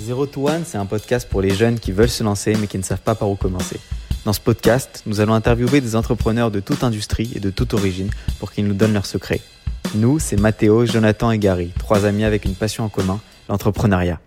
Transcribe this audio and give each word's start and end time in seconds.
Zero 0.00 0.24
to 0.24 0.48
One, 0.48 0.62
c'est 0.64 0.78
un 0.78 0.86
podcast 0.86 1.28
pour 1.28 1.42
les 1.42 1.50
jeunes 1.50 1.78
qui 1.78 1.92
veulent 1.92 2.08
se 2.08 2.24
lancer 2.24 2.56
mais 2.58 2.66
qui 2.66 2.78
ne 2.78 2.82
savent 2.82 3.02
pas 3.02 3.14
par 3.14 3.28
où 3.28 3.36
commencer. 3.36 3.78
Dans 4.24 4.32
ce 4.32 4.40
podcast, 4.40 5.02
nous 5.04 5.20
allons 5.20 5.34
interviewer 5.34 5.82
des 5.82 5.94
entrepreneurs 5.94 6.50
de 6.50 6.58
toute 6.58 6.82
industrie 6.84 7.30
et 7.34 7.40
de 7.40 7.50
toute 7.50 7.74
origine 7.74 8.08
pour 8.38 8.50
qu'ils 8.50 8.66
nous 8.66 8.72
donnent 8.72 8.94
leurs 8.94 9.04
secrets. 9.04 9.42
Nous, 9.94 10.18
c'est 10.18 10.40
Mathéo, 10.40 10.86
Jonathan 10.86 11.30
et 11.30 11.38
Gary, 11.38 11.72
trois 11.78 12.06
amis 12.06 12.24
avec 12.24 12.46
une 12.46 12.54
passion 12.54 12.84
en 12.84 12.88
commun, 12.88 13.20
l'entrepreneuriat. 13.50 14.20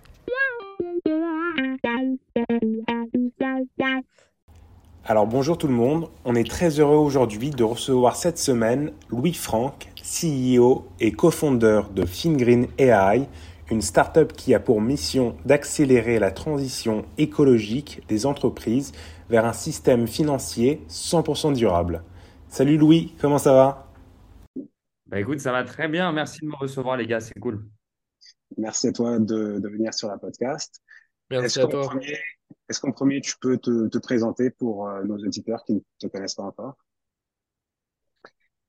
Alors 5.06 5.26
bonjour 5.26 5.58
tout 5.58 5.68
le 5.68 5.74
monde, 5.74 6.08
on 6.24 6.36
est 6.36 6.50
très 6.50 6.80
heureux 6.80 6.98
aujourd'hui 6.98 7.50
de 7.50 7.64
recevoir 7.64 8.16
cette 8.16 8.38
semaine 8.38 8.92
Louis 9.10 9.34
Franck, 9.34 9.90
CEO 10.02 10.88
et 11.00 11.12
cofondeur 11.12 11.90
de 11.90 12.06
FinGreen 12.06 12.68
AI, 12.78 13.28
une 13.70 13.82
start-up 13.82 14.34
qui 14.34 14.54
a 14.54 14.60
pour 14.60 14.82
mission 14.82 15.36
d'accélérer 15.46 16.20
la 16.20 16.32
transition 16.32 17.06
écologique 17.18 18.02
des 18.08 18.26
entreprises 18.26 18.92
vers 19.30 19.46
un 19.46 19.54
système 19.54 20.08
financier 20.08 20.82
100% 20.90 21.54
durable. 21.54 22.04
Salut 22.50 22.78
Louis, 22.78 23.14
comment 23.20 23.38
ça 23.40 23.54
va? 23.54 23.88
Bah 25.08 25.20
écoute, 25.20 25.40
ça 25.40 25.52
va 25.52 25.64
très 25.64 25.88
bien. 25.88 26.12
Merci 26.12 26.42
de 26.42 26.48
me 26.48 26.56
recevoir, 26.56 26.98
les 26.98 27.08
gars. 27.08 27.20
C'est 27.20 27.40
cool. 27.40 27.66
Merci 28.58 28.88
à 28.88 28.92
toi 28.94 29.20
de, 29.20 29.60
de 29.60 29.70
venir 29.70 29.94
sur 29.94 30.08
la 30.10 30.18
podcast. 30.18 30.82
Merci 31.30 31.60
Est-ce 31.60 31.62
à 31.62 31.68
toi. 31.68 31.90
premier, 31.90 32.18
est-ce 32.70 32.82
qu'en 32.82 32.92
premier, 32.92 33.22
tu 33.22 33.36
peux 33.42 33.58
te, 33.58 33.88
te 33.90 34.00
présenter 34.00 34.52
pour 34.52 34.88
euh, 34.90 35.04
nos 35.04 35.18
auditeurs 35.18 35.64
qui 35.66 35.76
ne 35.76 35.82
te 36.00 36.08
connaissent 36.08 36.36
pas 36.36 36.44
encore? 36.44 36.78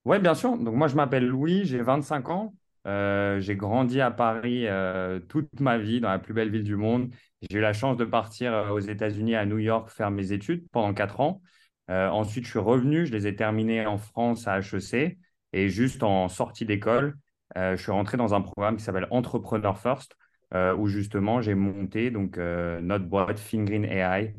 Ouais, 0.05 0.19
bien 0.21 0.35
sûr. 0.35 0.57
Donc 0.59 0.75
moi, 0.75 0.89
je 0.89 0.97
m'appelle 0.97 1.27
Louis, 1.27 1.65
j'ai 1.65 1.81
25 1.83 2.29
ans. 2.31 2.55
Euh, 2.87 3.41
j'ai 3.41 3.57
grandi 3.57 4.01
à 4.01 4.11
Paris 4.11 4.67
euh, 4.67 5.19
toute 5.19 5.61
ma 5.61 5.79
vie, 5.79 6.01
dans 6.01 6.11
la 6.11 6.19
plus 6.19 6.35
belle 6.35 6.51
ville 6.51 6.65
du 6.65 6.77
monde. 6.77 7.11
J'ai 7.51 7.59
eu 7.59 7.61
la 7.61 7.73
chance 7.73 7.97
de 7.97 8.05
partir 8.05 8.53
euh, 8.53 8.71
aux 8.71 8.81
États-Unis, 8.81 9.35
à 9.35 9.47
New 9.47 9.59
York, 9.59 9.89
faire 9.91 10.11
mes 10.11 10.33
études 10.33 10.67
pendant 10.71 10.93
quatre 10.95 11.21
ans. 11.21 11.41
Ensuite, 11.89 12.45
je 12.47 12.51
suis 12.51 12.59
revenu, 12.59 13.05
je 13.05 13.13
les 13.13 13.27
ai 13.27 13.37
terminés 13.37 13.87
en 13.87 13.99
France 13.99 14.49
à 14.49 14.61
HEC. 14.61 15.19
Et 15.53 15.69
juste 15.69 16.03
en 16.03 16.29
sortie 16.29 16.65
d'école, 16.65 17.15
je 17.57 17.77
suis 17.77 17.93
rentré 17.93 18.17
dans 18.17 18.33
un 18.33 18.41
programme 18.41 18.79
qui 18.79 18.83
s'appelle 18.83 19.07
Entrepreneur 19.11 19.79
First, 19.79 20.17
où 20.55 20.87
justement 20.87 21.43
j'ai 21.43 21.55
monté 21.55 22.11
donc, 22.11 22.39
notre 22.39 23.05
boîte 23.05 23.39
Fingreen 23.39 23.85
AI, 23.85 24.35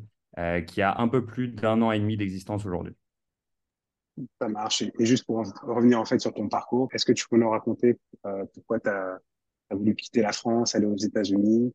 qui 0.65 0.81
a 0.81 0.99
un 0.99 1.07
peu 1.07 1.23
plus 1.23 1.49
d'un 1.49 1.83
an 1.83 1.91
et 1.91 1.99
demi 1.99 2.17
d'existence 2.17 2.65
aujourd'hui. 2.65 2.95
Ça 4.41 4.47
marche. 4.47 4.81
Et 4.81 5.05
juste 5.05 5.25
pour 5.25 5.39
en- 5.39 5.43
revenir 5.63 5.99
en 5.99 6.05
fait 6.05 6.19
sur 6.19 6.33
ton 6.33 6.47
parcours, 6.47 6.87
est-ce 6.93 7.05
que 7.05 7.11
tu 7.11 7.27
peux 7.27 7.37
nous 7.37 7.49
raconter 7.49 7.99
euh, 8.25 8.45
pourquoi 8.53 8.79
tu 8.79 8.89
as, 8.89 9.19
voulu 9.71 9.95
quitter 9.95 10.21
la 10.21 10.31
France, 10.31 10.75
aller 10.75 10.85
aux 10.85 10.95
États-Unis 10.97 11.73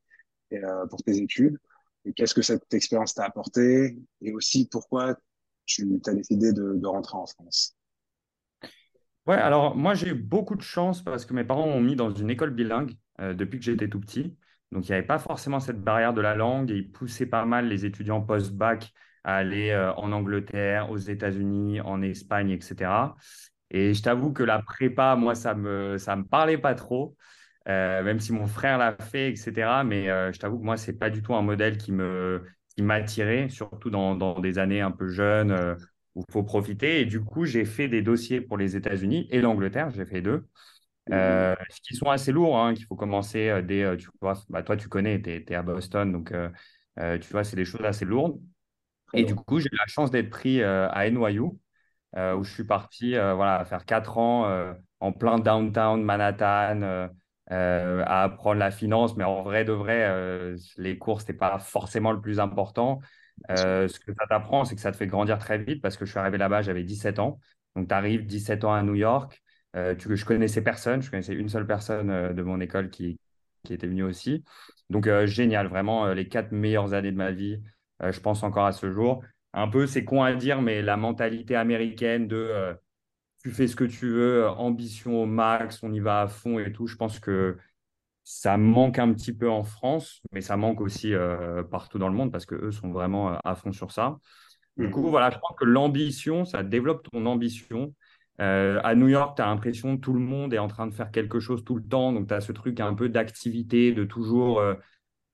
euh, 0.55 0.87
pour 0.89 1.03
tes 1.03 1.19
études? 1.19 1.59
Et 2.07 2.13
qu'est-ce 2.15 2.35
que 2.35 2.43
cette 2.43 2.73
expérience 2.75 3.15
t'a 3.15 3.25
apporté? 3.25 3.99
Et 4.23 4.33
aussi 4.33 4.69
pourquoi 4.71 5.17
tu 5.67 6.01
as 6.07 6.15
décidé 6.15 6.53
de, 6.53 6.75
de 6.77 6.87
rentrer 6.87 7.17
en 7.19 7.27
France? 7.27 7.77
Ouais, 9.27 9.37
alors 9.37 9.77
moi 9.77 9.95
j'ai 9.95 10.09
eu 10.09 10.15
beaucoup 10.15 10.57
de 10.57 10.63
chance 10.63 11.03
parce 11.03 11.25
que 11.27 11.35
mes 11.35 11.45
parents 11.45 11.67
m'ont 11.67 11.81
mis 11.81 11.95
dans 11.97 12.11
une 12.11 12.31
école 12.31 12.51
bilingue 12.51 12.95
euh, 13.21 13.35
depuis 13.35 13.59
que 13.59 13.65
j'étais 13.65 13.89
tout 13.89 14.01
petit. 14.01 14.37
Donc 14.73 14.89
il 14.89 14.93
n'y 14.93 14.97
avait 14.99 15.07
pas 15.07 15.19
forcément 15.19 15.61
cette 15.61 15.83
barrière 15.83 16.15
de 16.15 16.21
la 16.21 16.35
langue 16.35 16.71
et 16.71 16.77
ils 16.77 16.91
poussaient 16.91 17.27
pas 17.27 17.45
mal 17.45 17.69
les 17.69 17.85
étudiants 17.85 18.21
post-bac 18.23 18.93
à 19.25 19.37
aller 19.37 19.71
euh, 19.71 19.93
en 19.95 20.13
Angleterre, 20.13 20.91
aux 20.91 20.97
États-Unis, 20.99 21.81
en 21.81 22.03
Espagne, 22.03 22.51
etc. 22.51 23.17
Et 23.71 23.95
je 23.95 24.03
t'avoue 24.03 24.33
que 24.33 24.43
la 24.43 24.61
prépa, 24.63 25.17
moi 25.17 25.35
ça 25.35 25.55
me 25.55 25.99
ça 25.99 26.17
me 26.17 26.25
parlait 26.25 26.59
pas 26.59 26.75
trop, 26.75 27.17
euh, 27.69 28.03
même 28.03 28.21
si 28.21 28.33
mon 28.33 28.47
frère 28.47 28.79
l'a 28.79 28.97
fait, 28.97 29.31
etc. 29.33 29.85
Mais 29.85 30.09
euh, 30.11 30.33
je 30.33 30.39
t'avoue 30.39 30.59
que 30.59 30.65
moi 30.65 30.77
c'est 30.77 30.99
pas 30.99 31.11
du 31.11 31.23
tout 31.23 31.35
un 31.35 31.43
modèle 31.43 31.77
qui 31.79 31.93
me 31.93 32.45
qui 32.77 32.83
m'attirait, 32.83 33.49
surtout 33.49 33.91
dans, 33.91 34.15
dans 34.15 34.39
des 34.41 34.59
années 34.59 34.81
un 34.81 34.91
peu 34.93 35.09
jeunes. 35.09 35.51
euh, 35.53 35.75
où 36.17 36.25
il 36.29 36.33
faut 36.33 36.43
profiter. 36.43 37.01
Et 37.01 37.05
du 37.07 37.21
coup, 37.23 37.45
j'ai 37.45 37.65
fait 37.65 37.87
des 37.89 38.03
dossiers 38.03 38.41
pour 38.41 38.57
les 38.59 38.75
États-Unis 38.77 39.29
et 39.31 39.41
l'Angleterre, 39.41 39.91
j'ai 39.91 40.05
fait 40.05 40.21
deux, 40.21 40.45
euh, 41.13 41.55
qui 41.85 41.97
sont 41.97 42.11
assez 42.11 42.33
lourds, 42.33 42.59
hein, 42.59 42.75
qu'il 42.75 42.87
faut 42.87 42.97
commencer 42.97 43.63
dès, 43.65 43.97
tu 43.99 44.09
vois, 44.21 44.35
bah, 44.51 44.63
toi, 44.63 44.77
tu 44.77 44.89
connais, 44.89 45.21
tu 45.23 45.31
es, 45.31 45.55
à 45.55 45.63
Boston, 45.63 46.13
donc 46.13 46.33
euh, 46.33 47.19
tu 47.19 47.31
vois, 47.33 47.45
c'est 47.45 47.57
des 47.57 47.65
choses 47.65 47.85
assez 47.85 48.05
lourdes. 48.05 48.41
Et 49.15 49.25
du 49.25 49.35
coup, 49.35 49.59
j'ai 49.61 49.69
eu 49.73 49.77
la 49.77 49.87
chance 49.87 50.11
d'être 50.11 50.31
pris 50.31 50.61
euh, 50.63 50.89
à 50.91 51.07
NYU, 51.07 51.43
euh, 52.17 52.35
où 52.37 52.45
je 52.45 52.53
suis 52.53 52.65
parti 52.65 53.17
euh, 53.17 53.35
voilà, 53.35 53.65
faire 53.65 53.85
quatre 53.85 54.19
ans 54.19 54.51
en 55.01 55.13
plein 55.13 55.39
downtown 55.39 56.03
Manhattan, 56.03 57.09
euh, 57.53 58.05
à 58.07 58.23
apprendre 58.25 58.61
la 58.61 58.71
finance, 58.71 59.17
mais 59.17 59.25
en 59.25 59.43
vrai 59.43 59.65
de 59.65 59.73
vrai, 59.73 60.05
euh, 60.05 60.57
les 60.77 60.99
cours, 60.99 61.21
ce 61.21 61.27
n'était 61.27 61.39
pas 61.39 61.59
forcément 61.59 62.13
le 62.13 62.21
plus 62.21 62.39
important. 62.39 63.01
Euh, 63.51 63.89
ce 63.89 63.99
que 63.99 64.13
ça 64.15 64.27
t'apprend, 64.29 64.65
c'est 64.65 64.77
que 64.77 64.81
ça 64.81 64.93
te 64.93 64.97
fait 64.97 65.09
grandir 65.09 65.39
très 65.39 65.59
vite 65.59 65.83
parce 65.83 65.97
que 65.97 66.05
je 66.05 66.11
suis 66.11 66.21
arrivé 66.21 66.39
là-bas, 66.39 66.63
j'avais 66.63 66.85
17 66.85 67.19
ans. 67.19 67.41
Donc, 67.75 67.89
tu 67.89 67.95
arrives 67.95 68.25
17 68.27 68.65
ans 68.65 68.73
à 68.73 68.83
New 68.83 68.95
York. 68.95 69.43
Tu, 69.99 70.17
je 70.17 70.25
connaissais 70.25 70.63
personne, 70.63 71.01
je 71.01 71.11
connaissais 71.11 71.35
une 71.35 71.49
seule 71.49 71.67
personne 71.67 72.35
de 72.35 72.43
mon 72.43 72.61
école 72.61 72.91
qui, 72.91 73.19
qui 73.65 73.73
était 73.73 73.87
venue 73.87 74.03
aussi. 74.03 74.45
Donc, 74.91 75.09
génial, 75.25 75.69
vraiment, 75.69 76.13
les 76.13 76.29
quatre 76.29 76.51
meilleures 76.53 76.93
années 76.93 77.13
de 77.13 77.17
ma 77.17 77.31
vie, 77.31 77.61
je 78.03 78.21
pense 78.21 78.43
encore 78.43 78.67
à 78.67 78.73
ce 78.73 78.91
jour. 78.91 79.23
Un 79.53 79.69
peu, 79.69 79.87
c'est 79.87 80.05
con 80.05 80.23
à 80.23 80.35
dire, 80.35 80.63
mais 80.63 80.83
la 80.83 80.97
mentalité 80.97 81.57
américaine 81.57 82.29
de 82.29 82.37
euh, 82.37 82.75
tu 83.43 83.51
fais 83.51 83.67
ce 83.69 83.77
que 83.77 83.85
tu 83.85 84.09
veux, 84.11 84.45
euh, 84.45 84.51
ambition 84.51 85.23
au 85.23 85.27
max, 85.27 85.83
on 85.83 85.93
y 85.93 86.01
va 86.01 86.23
à 86.23 86.29
fond 86.29 86.59
et 86.59 86.73
tout, 86.73 86.87
je 86.87 86.97
pense 86.97 87.21
que 87.21 87.59
ça 88.25 88.57
manque 88.57 88.99
un 88.99 89.13
petit 89.13 89.35
peu 89.35 89.51
en 89.51 89.65
France, 89.65 90.23
mais 90.33 90.41
ça 90.41 90.57
manque 90.57 90.81
aussi 90.81 91.15
euh, 91.15 91.63
partout 91.65 91.99
dans 91.99 92.09
le 92.09 92.15
monde 92.15 92.33
parce 92.33 92.47
qu'eux 92.47 92.73
sont 92.73 92.91
vraiment 92.93 93.33
euh, 93.35 93.37
à 93.45 93.55
fond 93.57 93.73
sur 93.73 93.93
ça. 93.93 94.19
Du 94.79 94.91
coup, 94.91 95.03
Mhm. 95.03 95.11
voilà, 95.11 95.31
je 95.31 95.39
pense 95.39 95.57
que 95.59 95.65
l'ambition, 95.65 96.45
ça 96.45 96.63
développe 96.63 97.07
ton 97.13 97.27
ambition. 97.27 97.95
Euh, 98.41 98.81
à 98.85 98.95
New 98.95 99.09
York, 99.09 99.37
tu 99.37 99.43
as 99.43 99.47
l'impression 99.47 99.97
que 99.97 100.03
tout 100.03 100.15
le 100.15 100.21
monde 100.21 100.55
est 100.55 100.59
en 100.59 100.69
train 100.69 100.87
de 100.87 100.95
faire 100.95 101.11
quelque 101.11 101.41
chose 101.41 101.65
tout 101.65 101.77
le 101.77 101.85
temps. 101.87 102.13
Donc, 102.13 102.29
tu 102.29 102.35
as 102.35 102.41
ce 102.41 102.53
truc 102.53 102.81
un 102.81 102.95
peu 102.95 103.09
d'activité, 103.11 103.93
de 103.93 104.05
toujours 104.05 104.61
euh, 104.61 104.75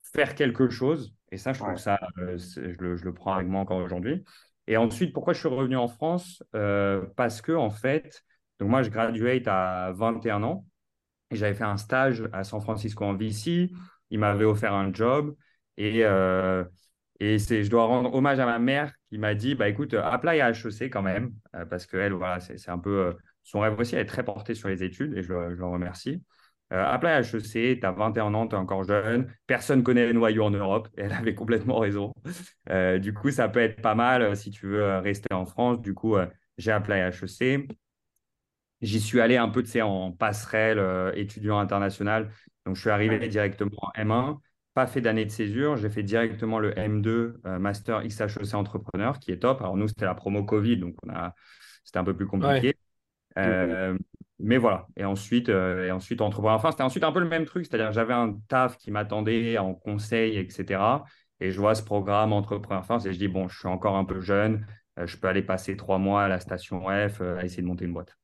faire 0.03 0.37
quelque 0.37 0.71
chose. 0.71 1.16
Et 1.33 1.39
ça, 1.39 1.53
je 1.53 1.59
trouve 1.59 1.71
Ouais. 1.73 1.79
ça, 1.79 1.99
euh, 2.19 2.39
je 2.39 2.79
le, 2.81 2.97
je 2.97 3.05
le 3.05 3.13
prends 3.13 3.35
avec 3.35 3.49
moi 3.49 3.61
encore 3.61 3.79
aujourd'hui. 3.79 4.25
Et 4.67 4.77
ensuite, 4.77 5.13
pourquoi 5.13 5.33
je 5.33 5.39
suis 5.41 5.49
revenu 5.49 5.77
en 5.77 5.89
France? 5.89 6.43
Euh, 6.55 7.05
parce 7.17 7.41
que, 7.41 7.53
en 7.53 7.71
fait, 7.71 8.23
donc 8.59 8.69
moi, 8.71 8.83
je 8.83 8.91
graduate 8.91 9.47
à 9.47 9.93
21 9.93 10.43
ans. 10.43 10.67
Et 11.31 11.37
j'avais 11.37 11.55
fait 11.55 11.65
un 11.65 11.77
stage 11.77 12.29
à 12.33 12.45
San 12.45 12.61
Francisco 12.61 13.05
en 13.05 13.15
VC. 13.15 13.71
Il 14.11 14.19
m'avait 14.21 14.45
offert 14.45 14.75
un 14.75 14.93
job. 14.93 15.35
Et, 15.77 16.05
euh, 16.05 16.65
et 17.21 17.39
je 17.39 17.69
dois 17.71 17.87
rendre 17.87 18.15
hommage 18.15 18.39
à 18.39 18.47
ma 18.47 18.59
mère 18.59 18.93
qui 19.09 19.19
m'a 19.19 19.35
dit, 19.35 19.55
bah, 19.55 19.69
écoute, 19.69 19.95
apply 19.95 20.41
à 20.41 20.51
HEC 20.51 20.91
quand 20.91 21.03
même. 21.03 21.33
euh, 21.55 21.65
parce 21.65 21.87
qu'elle, 21.87 22.13
voilà, 22.13 22.41
c'est, 22.41 22.69
un 22.69 22.79
peu 22.79 23.17
son 23.43 23.61
rêve 23.61 23.79
aussi. 23.79 23.95
Elle 23.95 24.03
est 24.03 24.07
très 24.07 24.25
portée 24.25 24.55
sur 24.55 24.69
les 24.69 24.83
études 24.83 25.15
et 25.17 25.23
je, 25.23 25.29
je 25.29 25.57
le 25.57 25.67
remercie. 25.67 26.23
Euh, 26.73 26.85
à 26.85 27.21
HEC, 27.21 27.81
tu 27.81 27.87
as 27.87 27.93
21 27.93 28.35
ans, 28.35 28.49
tu 28.49 28.57
es 28.57 28.59
encore 28.59 28.85
jeune. 28.85 29.33
Personne 29.47 29.83
connaît 29.83 30.13
NYU 30.13 30.41
en 30.41 30.51
Europe. 30.51 30.89
Et 30.97 31.03
elle 31.03 31.13
avait 31.13 31.35
complètement 31.35 31.79
raison. 31.79 32.13
Euh, 32.71 32.99
du 32.99 33.13
coup, 33.15 33.31
ça 33.31 33.49
peut 33.49 33.61
être 33.61 33.81
pas 33.81 33.95
mal 33.95 34.23
euh, 34.23 34.35
si 34.35 34.51
tu 34.51 34.67
veux 34.67 34.83
euh, 34.83 35.01
rester 35.01 35.33
en 35.33 35.47
France. 35.47 35.81
Du 35.81 35.95
coup, 35.95 36.17
euh, 36.17 36.27
j'ai 36.59 36.73
appelé 36.73 37.01
à 37.01 37.09
HEC. 37.09 37.69
J'y 38.83 39.01
suis 39.01 39.21
allé 39.21 39.37
un 39.37 39.49
peu, 39.49 39.63
tu 39.63 39.71
sais, 39.71 39.83
en 39.83 40.13
passerelle 40.13 41.13
étudiant 41.17 41.59
international. 41.59 42.31
Donc, 42.67 42.75
je 42.77 42.81
suis 42.81 42.91
arrivé 42.91 43.27
directement 43.29 43.79
en 43.81 43.91
M1, 43.99 44.39
pas 44.75 44.87
fait 44.87 45.01
d'année 45.01 45.25
de 45.25 45.31
césure. 45.31 45.77
J'ai 45.77 45.89
fait 45.89 46.03
directement 46.03 46.59
le 46.59 46.73
M2 46.73 47.37
euh, 47.47 47.59
Master 47.59 48.03
XHEC 48.03 48.55
Entrepreneur, 48.55 49.19
qui 49.19 49.31
est 49.33 49.39
top. 49.39 49.63
Alors, 49.63 49.77
nous, 49.77 49.89
c'était 49.89 50.05
la 50.05 50.15
promo 50.15 50.45
Covid, 50.45 50.77
donc 50.77 50.97
on 51.05 51.11
a... 51.11 51.35
c'était 51.85 51.99
un 51.99 52.05
peu 52.05 52.15
plus 52.15 52.27
compliqué. 52.27 52.75
Euh, 53.39 53.97
mais 54.39 54.59
voilà. 54.59 54.87
Et 54.97 55.05
ensuite, 55.05 55.49
euh, 55.49 55.87
et 55.87 55.91
ensuite 55.93 56.21
entrepreneur. 56.21 56.57
Enfin, 56.57 56.71
c'était 56.71 56.83
ensuite 56.83 57.05
un 57.05 57.13
peu 57.13 57.21
le 57.21 57.29
même 57.29 57.45
truc. 57.47 57.67
C'est-à-dire, 57.67 57.93
j'avais 57.93 58.15
un 58.15 58.39
taf 58.49 58.77
qui 58.79 58.91
m'attendait 58.91 59.59
en 59.59 59.75
conseil, 59.75 60.37
etc. 60.39 61.05
Et 61.41 61.51
je 61.51 61.61
vois 61.61 61.75
ce 61.75 61.83
programme 61.83 62.33
Entrepreneur 62.33 62.85
First 62.85 63.07
et 63.07 63.13
je 63.13 63.19
dis, 63.19 63.29
bon, 63.29 63.49
je 63.49 63.59
suis 63.59 63.69
encore 63.69 63.97
un 63.97 64.05
peu 64.05 64.21
jeune. 64.21 64.67
euh, 64.99 65.07
je 65.07 65.17
peux 65.19 65.29
aller 65.29 65.43
passer 65.43 65.77
trois 65.77 65.99
mois 65.99 66.25
à 66.25 66.29
la 66.29 66.41
station 66.41 66.83
F 67.09 67.21
euh, 67.21 67.39
à 67.39 67.45
essayer 67.45 67.63
de 67.63 67.69
monter 67.69 67.85
une 67.85 67.93
boîte. 67.93 68.17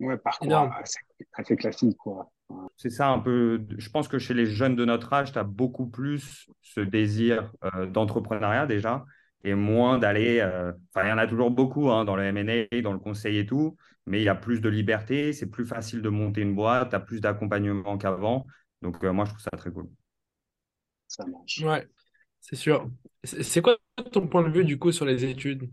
Ouais, 0.00 0.18
parcours 0.18 0.52
assez, 0.80 0.98
assez 1.34 1.56
classique, 1.56 1.96
quoi. 1.96 2.30
C'est 2.76 2.90
ça 2.90 3.08
un 3.08 3.18
peu. 3.18 3.64
Je 3.78 3.88
pense 3.88 4.08
que 4.08 4.18
chez 4.18 4.34
les 4.34 4.46
jeunes 4.46 4.76
de 4.76 4.84
notre 4.84 5.12
âge, 5.12 5.32
tu 5.32 5.38
as 5.38 5.44
beaucoup 5.44 5.86
plus 5.86 6.50
ce 6.60 6.80
désir 6.80 7.52
euh, 7.64 7.86
d'entrepreneuriat 7.86 8.66
déjà 8.66 9.04
et 9.44 9.54
moins 9.54 9.98
d'aller. 9.98 10.40
euh, 10.40 10.72
Enfin, 10.94 11.06
il 11.06 11.10
y 11.10 11.12
en 11.12 11.18
a 11.18 11.26
toujours 11.26 11.50
beaucoup 11.50 11.90
hein, 11.90 12.04
dans 12.04 12.16
le 12.16 12.24
M&A, 12.24 12.80
dans 12.82 12.92
le 12.92 12.98
conseil 12.98 13.38
et 13.38 13.46
tout, 13.46 13.76
mais 14.06 14.20
il 14.20 14.24
y 14.24 14.28
a 14.28 14.34
plus 14.34 14.60
de 14.60 14.68
liberté, 14.68 15.32
c'est 15.32 15.50
plus 15.50 15.66
facile 15.66 16.02
de 16.02 16.08
monter 16.08 16.40
une 16.42 16.54
boîte, 16.54 16.90
tu 16.90 16.96
as 16.96 17.00
plus 17.00 17.20
d'accompagnement 17.20 17.98
qu'avant. 17.98 18.46
Donc, 18.82 19.02
euh, 19.04 19.12
moi, 19.12 19.24
je 19.24 19.30
trouve 19.30 19.42
ça 19.42 19.50
très 19.56 19.70
cool. 19.70 19.88
Ça 21.08 21.24
marche. 21.26 21.60
Ouais, 21.62 21.86
c'est 22.40 22.56
sûr. 22.56 22.90
C'est 23.24 23.62
quoi 23.62 23.78
ton 24.12 24.26
point 24.28 24.42
de 24.42 24.50
vue 24.52 24.64
du 24.64 24.78
coup 24.78 24.92
sur 24.92 25.04
les 25.06 25.24
études? 25.24 25.70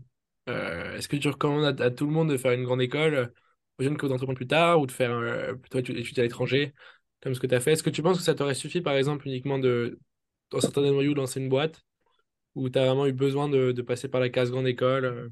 Euh, 0.48 0.96
est-ce 0.96 1.08
que 1.08 1.16
tu 1.16 1.28
recommandes 1.28 1.80
à, 1.80 1.84
à 1.86 1.90
tout 1.90 2.06
le 2.06 2.12
monde 2.12 2.30
de 2.30 2.36
faire 2.36 2.52
une 2.52 2.64
grande 2.64 2.82
école, 2.82 3.32
aux 3.78 3.82
jeunes 3.82 3.96
que 3.96 4.06
d'entreprendre 4.06 4.36
plus 4.36 4.46
tard, 4.46 4.80
ou 4.80 4.86
de 4.86 4.92
faire 4.92 5.12
euh, 5.12 5.54
plutôt 5.54 5.78
étu- 5.80 5.96
études 5.98 6.18
à 6.20 6.22
l'étranger, 6.22 6.74
comme 7.22 7.34
ce 7.34 7.40
que 7.40 7.46
tu 7.46 7.54
as 7.54 7.60
fait? 7.60 7.72
Est-ce 7.72 7.82
que 7.82 7.90
tu 7.90 8.02
penses 8.02 8.18
que 8.18 8.24
ça 8.24 8.34
t'aurait 8.34 8.54
suffi, 8.54 8.80
par 8.82 8.94
exemple, 8.96 9.26
uniquement 9.28 9.58
de 9.58 9.98
dans 10.50 10.60
certains 10.60 10.82
noyaux, 10.82 11.14
lancer 11.14 11.40
une 11.40 11.48
boîte? 11.48 11.84
Ou 12.54 12.68
tu 12.68 12.78
as 12.78 12.86
vraiment 12.86 13.06
eu 13.06 13.12
besoin 13.12 13.48
de, 13.48 13.72
passer 13.82 14.08
par 14.08 14.20
la 14.20 14.28
case 14.28 14.50
grande 14.50 14.66
école 14.66 15.04
euh? 15.04 15.28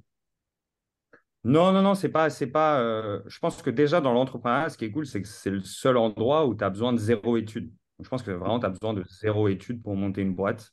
Non, 1.44 1.72
non, 1.72 1.82
non, 1.82 1.94
c'est 1.94 2.08
pas, 2.08 2.28
pas. 2.52 2.80
Euh, 2.80 3.22
je 3.26 3.38
pense 3.38 3.62
que 3.62 3.70
déjà 3.70 4.00
dans 4.00 4.12
l'entrepreneuriat, 4.12 4.70
ce 4.70 4.76
qui 4.76 4.84
est 4.84 4.90
cool, 4.90 5.06
c'est 5.06 5.22
que 5.22 5.28
c'est 5.28 5.50
le 5.50 5.60
seul 5.60 5.96
endroit 5.96 6.46
où 6.46 6.54
tu 6.54 6.64
as 6.64 6.68
besoin 6.68 6.92
de 6.92 6.98
zéro 6.98 7.36
étude. 7.36 7.72
je 8.00 8.08
pense 8.08 8.22
que 8.22 8.32
vraiment, 8.32 8.58
tu 8.58 8.66
as 8.66 8.70
besoin 8.70 8.92
de 8.92 9.04
zéro 9.08 9.48
étude 9.48 9.82
pour 9.82 9.94
monter 9.96 10.20
une 10.20 10.34
boîte. 10.34 10.72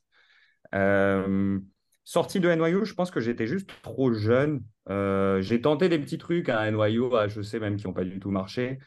Euh, 0.73 1.59
sorti 2.03 2.39
de 2.39 2.49
NYU, 2.49 2.83
je 2.83 2.93
pense 2.95 3.11
que 3.11 3.19
j'étais 3.19 3.47
juste 3.47 3.69
trop 3.83 4.11
jeune. 4.11 4.63
j'ai 4.89 5.61
tenté 5.61 5.87
des 5.87 5.99
petits 5.99 6.17
trucs 6.17 6.49
à 6.49 6.69
NYU, 6.71 7.15
à 7.15 7.27
HEC 7.27 7.61
même, 7.61 7.77
qui 7.77 7.85
n'ont 7.85 7.93
pas 7.93 8.03
du 8.03 8.19
tout 8.19 8.31
marché. 8.31 8.79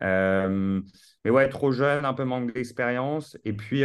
mais 0.00 1.30
ouais, 1.30 1.48
trop 1.50 1.70
jeune, 1.70 2.06
un 2.06 2.14
peu 2.14 2.24
manque 2.24 2.54
d'expérience. 2.54 3.36
Et 3.44 3.52
puis, 3.52 3.84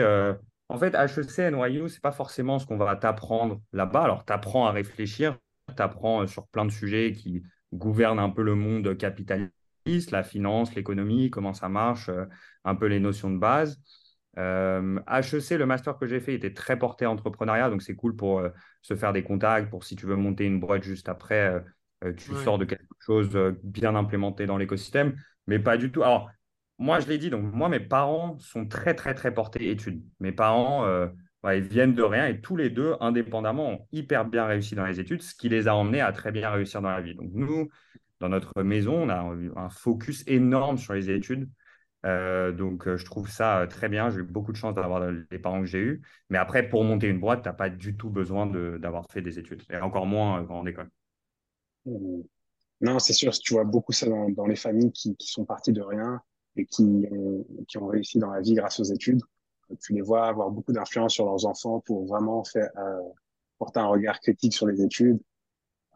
en 0.72 0.78
fait, 0.78 0.96
HEC, 0.96 1.52
NYU, 1.52 1.90
ce 1.90 1.96
n'est 1.96 2.00
pas 2.00 2.14
forcément 2.14 2.58
ce 2.58 2.66
qu'on 2.66 2.78
va 2.78 2.96
t'apprendre 2.96 3.62
là-bas. 3.74 4.04
Alors, 4.04 4.26
tu 4.26 4.32
apprends 4.32 4.68
à 4.68 4.72
réfléchir, 4.72 5.38
tu 5.76 5.84
apprends 5.84 6.22
euh, 6.22 6.28
sur 6.28 6.48
plein 6.48 6.64
de 6.64 6.72
sujets 6.72 7.12
qui 7.12 7.44
gouvernent 7.74 8.20
un 8.20 8.30
peu 8.30 8.42
le 8.42 8.56
monde 8.56 8.98
capitaliste, 8.98 10.12
la 10.12 10.24
finance, 10.24 10.74
l'économie, 10.74 11.30
comment 11.30 11.54
ça 11.54 11.68
marche, 11.68 12.08
euh, 12.08 12.24
un 12.64 12.76
peu 12.76 12.86
les 12.86 13.02
notions 13.02 13.30
de 13.30 13.38
base. 13.38 13.82
Euh, 14.38 14.98
HEC, 15.10 15.58
le 15.58 15.66
master 15.66 15.98
que 15.98 16.08
j'ai 16.08 16.22
fait 16.22 16.36
était 16.36 16.54
très 16.54 16.80
porté 16.80 17.06
entrepreneuriat, 17.06 17.70
donc 17.70 17.82
c'est 17.82 17.96
cool 17.96 18.16
pour 18.16 18.42
se 18.82 18.96
faire 18.96 19.12
des 19.12 19.24
contacts, 19.24 19.70
pour 19.70 19.84
si 19.84 19.98
tu 19.98 20.06
veux 20.06 20.16
monter 20.16 20.46
une 20.46 20.62
boîte 20.62 20.84
juste 20.84 21.10
après, 21.10 21.62
tu 22.16 22.34
sors 22.36 22.58
de 22.58 22.64
quelque 22.64 22.86
chose 23.02 23.30
bien 23.62 23.94
implémenté 23.94 24.46
dans 24.46 24.56
l'écosystème, 24.56 25.18
mais 25.48 25.60
pas 25.60 25.76
du 25.76 25.92
tout. 25.92 26.02
Alors, 26.02 26.32
moi, 26.78 27.00
je 27.00 27.08
l'ai 27.08 27.18
dit, 27.18 27.30
donc 27.30 27.44
moi, 27.54 27.70
mes 27.70 27.80
parents 27.80 28.38
sont 28.40 28.68
très, 28.68 28.96
très, 28.96 29.14
très 29.14 29.34
portés 29.34 29.70
études. 29.70 30.04
Mes 30.20 30.32
parents, 30.32 30.86
euh, 30.86 31.08
ils 31.46 31.62
viennent 31.62 31.94
de 31.94 32.04
rien 32.04 32.28
et 32.28 32.42
tous 32.42 32.56
les 32.56 32.70
deux, 32.70 32.96
indépendamment, 33.00 33.70
ont 33.70 33.88
hyper 33.92 34.26
bien 34.26 34.46
réussi 34.46 34.76
dans 34.76 34.86
les 34.86 35.00
études, 35.00 35.22
ce 35.22 35.36
qui 35.36 35.50
les 35.50 35.68
a 35.68 35.76
emmenés 35.76 36.02
à 36.02 36.12
très 36.12 36.32
bien 36.32 36.50
réussir 36.50 36.82
dans 36.82 36.90
la 36.90 37.02
vie. 37.02 37.16
Donc 37.16 37.32
nous, 37.34 37.70
dans 38.20 38.30
notre 38.30 38.64
maison, 38.64 39.04
on 39.04 39.10
a 39.10 39.62
un 39.62 39.70
focus 39.70 40.24
énorme 40.28 40.78
sur 40.78 40.94
les 40.94 41.10
études. 41.10 41.50
Euh, 42.06 42.52
donc, 42.52 42.88
euh, 42.88 42.98
je 42.98 43.06
trouve 43.06 43.30
ça 43.30 43.68
très 43.70 43.90
bien. 43.90 44.10
J'ai 44.10 44.20
eu 44.20 44.24
beaucoup 44.24 44.52
de 44.52 44.58
chance 44.58 44.74
d'avoir 44.74 45.12
les 45.12 45.40
parents 45.40 45.62
que 45.62 45.68
j'ai 45.68 45.80
eus. 45.80 46.02
Mais 46.30 46.38
après, 46.38 46.68
pour 46.68 46.84
monter 46.84 47.08
une 47.08 47.20
boîte, 47.20 47.44
tu 47.44 47.50
n'as 47.50 47.54
pas 47.54 47.70
du 47.70 47.96
tout 47.96 48.10
besoin 48.10 48.48
d'avoir 48.78 49.06
fait 49.12 49.22
des 49.22 49.38
études, 49.38 49.64
et 49.70 49.78
encore 49.78 50.06
moins 50.06 50.48
en 50.50 50.66
école. 50.66 50.90
Mmh. 51.86 52.22
Non, 52.82 52.98
c'est 52.98 53.14
sûr, 53.14 53.32
tu 53.32 53.54
vois 53.54 53.64
beaucoup 53.64 53.92
ça 53.92 54.08
dans, 54.08 54.48
les 54.48 54.56
familles 54.56 54.92
qui, 54.92 55.16
qui, 55.16 55.28
sont 55.28 55.46
parties 55.46 55.72
de 55.72 55.82
rien 55.82 56.20
et 56.56 56.66
qui 56.66 57.08
ont, 57.12 57.46
qui 57.68 57.78
ont 57.78 57.88
réussi 57.88 58.20
dans 58.20 58.32
la 58.32 58.42
vie 58.42 58.56
grâce 58.56 58.80
aux 58.80 58.84
études. 58.84 59.22
Tu 59.82 59.94
les 59.94 60.02
vois 60.02 60.28
avoir 60.28 60.52
beaucoup 60.52 60.74
d'influence 60.74 61.14
sur 61.14 61.26
leurs 61.26 61.46
enfants 61.46 61.80
pour 61.82 62.06
vraiment 62.06 62.44
faire, 62.44 62.70
euh, 62.78 63.02
porter 63.58 63.80
un 63.80 63.88
regard 63.88 64.20
critique 64.20 64.54
sur 64.54 64.68
les 64.68 64.82
études. 64.82 65.20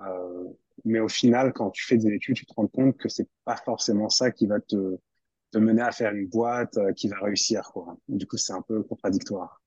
Euh, 0.02 0.46
mais 0.86 1.00
au 1.00 1.10
final, 1.10 1.52
quand 1.54 1.72
tu 1.72 1.86
fais 1.86 1.98
des 1.98 2.14
études, 2.14 2.36
tu 2.36 2.46
te 2.46 2.54
rends 2.54 2.68
compte 2.68 2.98
que 2.98 3.10
c'est 3.10 3.28
pas 3.44 3.58
forcément 3.58 4.10
ça 4.10 4.32
qui 4.32 4.48
va 4.48 4.60
te, 4.60 4.98
te 5.52 5.58
mener 5.58 5.82
à 5.82 5.92
faire 5.92 6.14
une 6.14 6.28
boîte 6.28 6.78
euh, 6.78 6.94
qui 6.94 7.08
va 7.08 7.18
réussir. 7.20 7.64
Quoi. 7.74 7.98
Du 8.08 8.28
coup, 8.28 8.38
c'est 8.38 8.54
un 8.54 8.62
peu 8.62 8.84
contradictoire. 8.84 9.62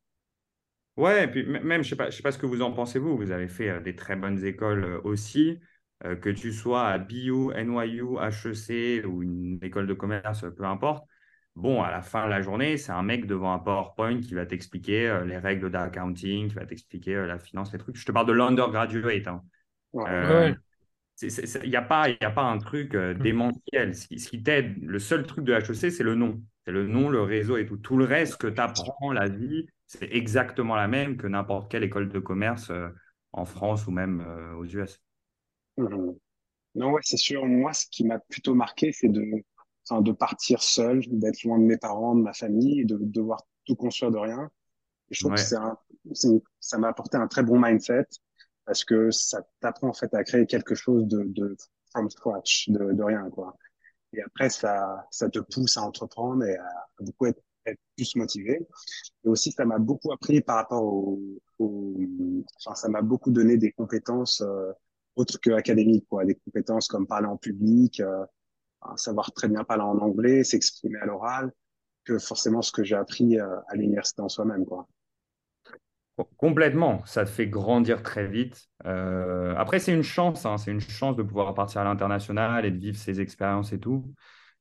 Ouais, 0.96 1.24
et 1.24 1.28
puis 1.28 1.46
même, 1.46 1.82
je 1.82 1.90
sais 1.90 1.96
pas, 1.96 2.10
je 2.10 2.16
sais 2.16 2.22
pas 2.22 2.32
ce 2.32 2.38
que 2.38 2.46
vous 2.46 2.60
en 2.60 2.72
pensez 2.72 2.98
vous. 2.98 3.16
Vous 3.16 3.30
avez 3.30 3.48
fait 3.48 3.70
euh, 3.70 3.80
des 3.80 3.94
très 3.94 4.16
bonnes 4.16 4.44
écoles 4.44 4.84
euh, 4.84 5.00
aussi. 5.04 5.58
Euh, 6.04 6.14
que 6.14 6.28
tu 6.28 6.52
sois 6.52 6.86
à 6.86 6.98
BU, 6.98 7.52
NYU, 7.56 8.18
HEC 8.20 9.04
ou 9.04 9.22
une 9.22 9.58
école 9.62 9.88
de 9.88 9.94
commerce, 9.94 10.44
peu 10.56 10.64
importe. 10.64 11.04
Bon, 11.56 11.82
à 11.82 11.90
la 11.90 12.02
fin 12.02 12.26
de 12.26 12.30
la 12.30 12.40
journée, 12.40 12.76
c'est 12.76 12.92
un 12.92 13.02
mec 13.02 13.26
devant 13.26 13.52
un 13.52 13.58
PowerPoint 13.58 14.20
qui 14.20 14.34
va 14.34 14.46
t'expliquer 14.46 15.08
euh, 15.08 15.24
les 15.24 15.38
règles 15.38 15.70
d'accounting, 15.72 16.48
qui 16.48 16.54
va 16.54 16.66
t'expliquer 16.66 17.16
euh, 17.16 17.26
la 17.26 17.40
finance, 17.40 17.72
les 17.72 17.80
trucs. 17.80 17.96
Je 17.96 18.06
te 18.06 18.12
parle 18.12 18.26
de 18.26 18.32
l'undergraduate. 18.32 19.26
Hein. 19.26 19.42
Il 19.92 21.68
n'y 21.68 21.74
a, 21.74 21.82
pas, 21.82 22.06
a 22.20 22.30
pas 22.30 22.44
un 22.44 22.58
truc 22.58 22.94
mmh. 22.94 23.14
démentiel. 23.14 23.96
Ce 23.96 24.06
qui, 24.06 24.40
t'aide, 24.40 24.80
le 24.80 25.00
seul 25.00 25.26
truc 25.26 25.44
de 25.44 25.52
HEC, 25.52 25.90
c'est 25.90 26.04
le 26.04 26.14
nom. 26.14 26.40
C'est 26.64 26.70
le 26.70 26.86
nom, 26.86 27.08
le 27.08 27.22
réseau 27.22 27.56
et 27.56 27.66
tout. 27.66 27.76
Tout 27.76 27.96
le 27.96 28.04
reste 28.04 28.36
que 28.36 28.46
tu 28.46 28.60
apprends, 28.60 29.10
la 29.10 29.28
vie, 29.28 29.66
c'est 29.88 30.08
exactement 30.12 30.76
la 30.76 30.86
même 30.86 31.16
que 31.16 31.26
n'importe 31.26 31.72
quelle 31.72 31.82
école 31.82 32.08
de 32.08 32.20
commerce 32.20 32.70
en 33.32 33.44
France 33.46 33.88
ou 33.88 33.90
même 33.90 34.24
aux 34.56 34.64
US. 34.64 35.00
Mmh. 35.78 36.12
Non, 36.74 36.92
ouais, 36.92 37.00
c'est 37.02 37.16
sûr. 37.16 37.46
Moi, 37.46 37.72
ce 37.72 37.86
qui 37.90 38.04
m'a 38.04 38.18
plutôt 38.18 38.54
marqué, 38.54 38.92
c'est 38.92 39.08
de, 39.08 39.24
enfin, 39.88 40.02
de 40.02 40.12
partir 40.12 40.62
seul, 40.62 41.02
d'être 41.08 41.42
loin 41.44 41.58
de 41.58 41.64
mes 41.64 41.78
parents, 41.78 42.14
de 42.14 42.22
ma 42.22 42.34
famille, 42.34 42.80
et 42.80 42.84
de, 42.84 42.98
devoir 43.00 43.42
tout 43.64 43.76
construire 43.76 44.10
de 44.10 44.18
rien. 44.18 44.50
Et 45.10 45.14
je 45.14 45.20
trouve 45.20 45.34
que 45.34 45.40
c'est 45.40 45.56
un, 45.56 45.78
ça 46.60 46.78
m'a 46.78 46.88
apporté 46.88 47.16
un 47.16 47.26
très 47.26 47.42
bon 47.42 47.58
mindset 47.58 48.06
parce 48.64 48.84
que 48.84 49.10
ça 49.10 49.42
t'apprend 49.60 49.88
en 49.88 49.94
fait 49.94 50.12
à 50.12 50.22
créer 50.24 50.44
quelque 50.44 50.74
chose 50.74 51.06
de, 51.06 51.22
de 51.24 51.56
from 51.90 52.10
scratch, 52.10 52.68
de, 52.68 52.92
de 52.92 53.02
rien, 53.02 53.30
quoi. 53.30 53.56
Et 54.12 54.22
après, 54.22 54.50
ça, 54.50 55.06
ça 55.10 55.28
te 55.28 55.38
pousse 55.38 55.76
à 55.76 55.82
entreprendre 55.82 56.44
et 56.44 56.56
à, 56.56 56.86
beaucoup 57.00 57.26
être, 57.26 57.40
être, 57.66 57.80
plus 57.96 58.16
motivé. 58.16 58.66
Et 59.24 59.28
aussi, 59.28 59.52
ça 59.52 59.64
m'a 59.64 59.78
beaucoup 59.78 60.12
appris 60.12 60.40
par 60.40 60.56
rapport 60.56 60.82
au, 60.82 61.20
au 61.58 61.96
enfin, 62.56 62.74
ça 62.74 62.88
m'a 62.88 63.02
beaucoup 63.02 63.30
donné 63.30 63.56
des 63.56 63.72
compétences 63.72 64.42
euh, 64.42 64.72
autre 65.18 65.38
que 65.40 65.50
académique, 65.50 66.06
quoi. 66.08 66.24
Des 66.24 66.36
compétences 66.36 66.88
comme 66.88 67.06
parler 67.06 67.26
en 67.26 67.36
public, 67.36 68.00
euh, 68.00 68.24
savoir 68.96 69.32
très 69.32 69.48
bien 69.48 69.64
parler 69.64 69.82
en 69.82 69.98
anglais, 69.98 70.44
s'exprimer 70.44 70.98
à 71.00 71.06
l'oral, 71.06 71.52
que 72.04 72.18
forcément 72.18 72.62
ce 72.62 72.72
que 72.72 72.84
j'ai 72.84 72.94
appris 72.94 73.38
euh, 73.38 73.56
à 73.68 73.76
l'université 73.76 74.22
en 74.22 74.28
soi-même, 74.28 74.64
quoi. 74.64 74.86
Complètement, 76.36 77.04
ça 77.06 77.24
te 77.24 77.30
fait 77.30 77.46
grandir 77.46 78.02
très 78.02 78.26
vite. 78.26 78.66
Euh, 78.86 79.54
après, 79.56 79.78
c'est 79.78 79.92
une 79.92 80.02
chance, 80.02 80.46
hein, 80.46 80.58
c'est 80.58 80.72
une 80.72 80.80
chance 80.80 81.14
de 81.14 81.22
pouvoir 81.22 81.54
partir 81.54 81.82
à 81.82 81.84
l'international 81.84 82.66
et 82.66 82.72
de 82.72 82.78
vivre 82.78 82.96
ces 82.96 83.20
expériences 83.20 83.72
et 83.72 83.78
tout. 83.78 84.12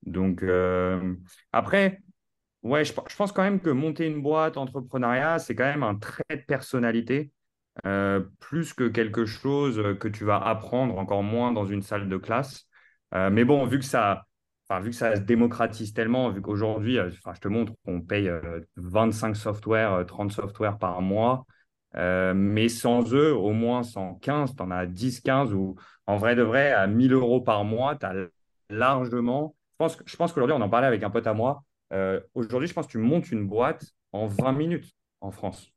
Donc, 0.04 0.46
après, 1.52 2.04
ouais, 2.62 2.86
je, 2.86 2.94
je, 2.94 3.16
pense 3.16 3.32
quand 3.32 3.42
même 3.42 3.60
que 3.60 3.72
monter 3.72 4.06
une 4.06 4.22
boîte, 4.22 4.56
entrepreneuriat, 4.56 5.40
c'est 5.40 5.56
quand 5.56 5.64
même 5.64 5.82
un 5.82 5.96
trait 5.96 6.24
de 6.30 6.46
personnalité. 6.46 7.32
Euh, 7.86 8.22
plus 8.40 8.74
que 8.74 8.88
quelque 8.88 9.26
chose 9.26 9.82
que 10.00 10.08
tu 10.08 10.24
vas 10.26 10.38
apprendre, 10.38 10.98
encore 10.98 11.24
moins 11.24 11.52
dans 11.52 11.66
une 11.66 11.82
salle 11.82 12.10
de 12.10 12.18
classe. 12.18 12.68
Euh, 13.14 13.30
mais 13.30 13.46
bon, 13.46 13.66
vu 13.66 13.80
que 13.80 13.86
ça, 13.86 14.26
enfin, 14.68 14.82
vu 14.82 14.90
que 14.90 14.96
ça 14.96 15.16
se 15.16 15.22
démocratise 15.22 15.94
tellement, 15.94 16.30
vu 16.30 16.42
qu'aujourd'hui, 16.42 16.98
euh, 16.98 17.10
enfin, 17.10 17.34
je 17.36 17.42
te 17.42 17.48
montre, 17.48 17.74
on 17.86 18.02
paye 18.02 18.32
25 18.78 19.36
softwares, 19.36 20.06
30 20.06 20.32
softwares 20.32 20.78
par 20.78 21.02
mois, 21.02 21.46
mais 21.94 22.70
sans 22.70 23.14
eux, 23.14 23.34
au 23.34 23.52
moins 23.52 23.84
115, 23.84 24.56
tu 24.56 24.64
en 24.64 24.72
as 24.72 24.86
10, 24.86 25.22
15, 25.22 25.54
ou 25.54 25.76
en 26.06 26.18
vrai 26.18 26.36
de 26.36 26.42
vrai, 26.42 26.72
à 26.72 26.88
1000 26.88 27.14
euros 27.14 27.42
par 27.42 27.64
mois, 27.64 27.96
tu 27.96 28.06
as 28.06 28.14
largement. 28.70 29.56
Je 29.74 29.76
pense, 29.78 29.98
je 30.06 30.16
pense 30.16 30.34
qu'aujourd'hui, 30.34 30.56
on 30.58 30.62
en 30.62 30.70
parlait 30.70 30.88
avec 30.88 31.04
un 31.04 31.10
pote 31.10 31.28
à 31.28 31.34
moi. 31.34 31.64
aujourd'hui, 32.34 32.68
je 32.68 32.74
pense 32.74 32.88
que 32.88 32.92
tu 32.92 32.98
montes 32.98 33.32
une 33.32 33.48
boîte 33.48 33.86
en 34.12 34.26
20 34.26 34.54
minutes 34.54 34.92
en 35.22 35.32
France. 35.32 35.66
Tu 35.66 35.72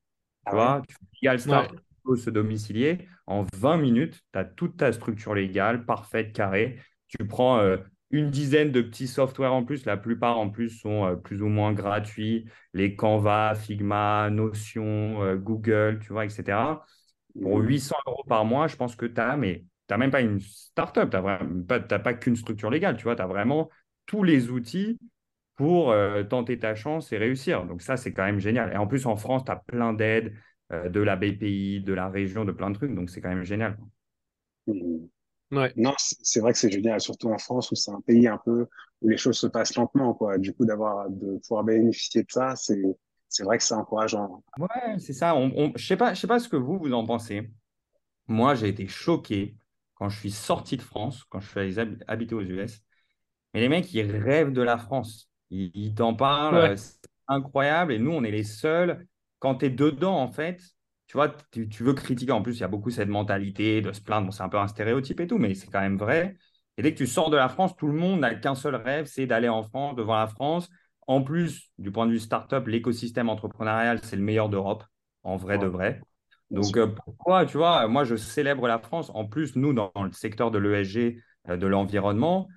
ah 0.46 0.54
vois, 0.54 0.82
tu 0.88 0.96
fais 1.22 1.38
start, 1.38 1.74
se 2.16 2.30
domicilier, 2.30 3.08
en 3.26 3.46
20 3.54 3.76
minutes, 3.76 4.20
tu 4.32 4.38
as 4.38 4.44
toute 4.44 4.76
ta 4.76 4.92
structure 4.92 5.34
légale, 5.34 5.84
parfaite, 5.84 6.32
carrée. 6.32 6.78
Tu 7.08 7.26
prends 7.26 7.58
euh, 7.58 7.76
une 8.10 8.30
dizaine 8.30 8.72
de 8.72 8.82
petits 8.82 9.06
softwares 9.06 9.54
en 9.54 9.64
plus. 9.64 9.86
La 9.86 9.96
plupart 9.96 10.38
en 10.38 10.50
plus 10.50 10.70
sont 10.70 11.06
euh, 11.06 11.14
plus 11.16 11.42
ou 11.42 11.46
moins 11.46 11.72
gratuits. 11.72 12.46
Les 12.74 12.96
Canva, 12.96 13.54
Figma, 13.54 14.30
Notion, 14.30 15.22
euh, 15.22 15.36
Google, 15.36 16.00
tu 16.02 16.12
vois, 16.12 16.24
etc. 16.24 16.84
Pour 17.40 17.58
800 17.58 17.94
mmh. 17.94 18.10
euros 18.10 18.24
par 18.28 18.44
mois, 18.44 18.66
je 18.66 18.76
pense 18.76 18.96
que 18.96 19.06
tu 19.06 19.20
as, 19.20 19.36
mais 19.36 19.60
tu 19.60 19.94
n'as 19.94 19.96
même 19.96 20.10
pas 20.10 20.20
une 20.20 20.40
startup, 20.40 21.08
tu 21.08 21.16
n'as 21.16 21.78
pas, 21.78 21.98
pas 21.98 22.14
qu'une 22.14 22.36
structure 22.36 22.70
légale, 22.70 22.96
tu 22.96 23.04
vois, 23.04 23.14
tu 23.14 23.22
as 23.22 23.26
vraiment 23.28 23.70
tous 24.06 24.24
les 24.24 24.50
outils 24.50 24.98
pour 25.54 25.94
tenter 26.30 26.58
ta 26.58 26.74
chance 26.74 27.12
et 27.12 27.18
réussir. 27.18 27.66
Donc 27.66 27.82
ça, 27.82 27.96
c'est 27.96 28.12
quand 28.12 28.24
même 28.24 28.40
génial. 28.40 28.72
Et 28.72 28.76
en 28.76 28.86
plus, 28.86 29.04
en 29.06 29.14
France, 29.14 29.44
tu 29.44 29.52
as 29.52 29.56
plein 29.56 29.92
d'aides. 29.92 30.32
Euh, 30.72 30.88
de 30.88 31.00
la 31.00 31.16
BPI, 31.16 31.80
de 31.80 31.92
la 31.92 32.08
région, 32.08 32.44
de 32.44 32.52
plein 32.52 32.70
de 32.70 32.76
trucs. 32.76 32.94
Donc, 32.94 33.10
c'est 33.10 33.20
quand 33.20 33.28
même 33.28 33.42
génial. 33.42 33.76
Mmh. 34.68 35.06
Ouais. 35.50 35.72
Non, 35.74 35.94
c'est 35.98 36.38
vrai 36.38 36.52
que 36.52 36.58
c'est 36.58 36.70
génial, 36.70 37.00
surtout 37.00 37.28
en 37.28 37.38
France 37.38 37.72
où 37.72 37.74
c'est 37.74 37.90
un 37.90 38.00
pays 38.00 38.28
un 38.28 38.38
peu 38.38 38.68
où 39.02 39.08
les 39.08 39.16
choses 39.16 39.36
se 39.36 39.48
passent 39.48 39.74
lentement, 39.74 40.14
quoi. 40.14 40.38
Du 40.38 40.54
coup, 40.54 40.64
d'avoir 40.64 41.10
de 41.10 41.38
pouvoir 41.38 41.64
bénéficier 41.64 42.22
de 42.22 42.30
ça, 42.30 42.54
c'est 42.54 42.80
c'est 43.28 43.44
vrai 43.44 43.58
que 43.58 43.64
c'est 43.64 43.74
encourageant. 43.74 44.44
Ouais, 44.58 44.98
c'est 44.98 45.12
ça. 45.12 45.34
On, 45.36 45.72
je 45.76 45.84
sais 45.84 45.96
pas, 45.96 46.14
je 46.14 46.20
sais 46.20 46.26
pas 46.26 46.38
ce 46.38 46.48
que 46.48 46.56
vous 46.56 46.78
vous 46.78 46.92
en 46.92 47.04
pensez. 47.04 47.50
Moi, 48.28 48.54
j'ai 48.54 48.68
été 48.68 48.86
choqué 48.86 49.56
quand 49.94 50.08
je 50.08 50.18
suis 50.18 50.30
sorti 50.30 50.76
de 50.76 50.82
France, 50.82 51.24
quand 51.24 51.40
je 51.40 51.48
suis 51.48 51.60
allé 51.60 51.96
habiter 52.06 52.34
aux 52.34 52.42
US. 52.42 52.80
Mais 53.54 53.60
les 53.60 53.68
mecs, 53.68 53.92
ils 53.92 54.10
rêvent 54.16 54.52
de 54.52 54.62
la 54.62 54.78
France. 54.78 55.30
Ils, 55.50 55.94
t'en 55.94 56.14
parlent, 56.14 56.76
c'est 56.78 57.00
incroyable. 57.26 57.92
Et 57.92 57.98
nous, 57.98 58.12
on 58.12 58.22
est 58.22 58.30
les 58.30 58.44
seuls 58.44 59.06
quand 59.40 59.56
tu 59.56 59.66
es 59.66 59.70
dedans, 59.70 60.16
en 60.16 60.28
fait, 60.28 60.62
tu 61.08 61.16
vois, 61.16 61.34
tu, 61.50 61.66
veux 61.82 61.94
critiquer. 61.94 62.30
En 62.30 62.42
plus, 62.42 62.58
il 62.58 62.60
y 62.60 62.64
a 62.64 62.68
beaucoup 62.68 62.90
cette 62.90 63.08
mentalité 63.08 63.82
de 63.82 63.92
se 63.92 64.00
plaindre. 64.00 64.32
c'est 64.32 64.44
un 64.44 64.48
peu 64.48 64.58
un 64.58 64.68
stéréotype 64.68 65.18
et 65.18 65.26
tout, 65.26 65.38
mais 65.38 65.54
c'est 65.54 65.66
quand 65.66 65.80
même 65.80 65.98
vrai. 65.98 66.36
Et 66.76 66.82
dès 66.82 66.92
que 66.92 66.98
tu 66.98 67.08
sors 67.08 67.30
de 67.30 67.36
la 67.36 67.48
France, 67.48 67.74
tout 67.76 67.88
le 67.88 67.94
monde 67.94 68.20
n'a 68.20 68.36
qu'un 68.36 68.54
seul 68.54 68.76
rêve, 68.76 69.06
c'est 69.06 69.26
d'aller 69.26 69.48
en 69.48 69.64
France, 69.64 69.96
devant 69.96 70.14
la 70.14 70.28
France. 70.28 70.68
En 71.08 71.22
plus, 71.22 71.72
du 71.78 71.90
point 71.90 72.06
de 72.06 72.12
vue 72.12 72.20
startup, 72.20 72.64
l'écosystème 72.68 73.28
entrepreneurial, 73.28 73.98
c'est 74.04 74.14
le 74.14 74.22
meilleur 74.22 74.48
d'Europe. 74.48 74.84
en 75.24 75.36
vrai 75.36 75.58
de 75.58 75.66
vrai. 75.66 76.00
Donc, 76.50 76.76
euh, 76.76 76.86
pourquoi, 76.86 77.44
tu 77.46 77.56
vois, 77.56 77.86
moi, 77.88 78.04
je 78.04 78.16
célèbre 78.16 78.68
la 78.68 78.78
France. 78.78 79.10
En 79.14 79.24
plus, 79.24 79.56
nous, 79.56 79.72
dans 79.72 79.90
le 79.96 80.12
secteur 80.12 80.50
de 80.50 80.58
l'ESG, 80.58 81.20
euh, 81.48 81.56
de 81.56 81.66
l'environnement, 81.66 82.48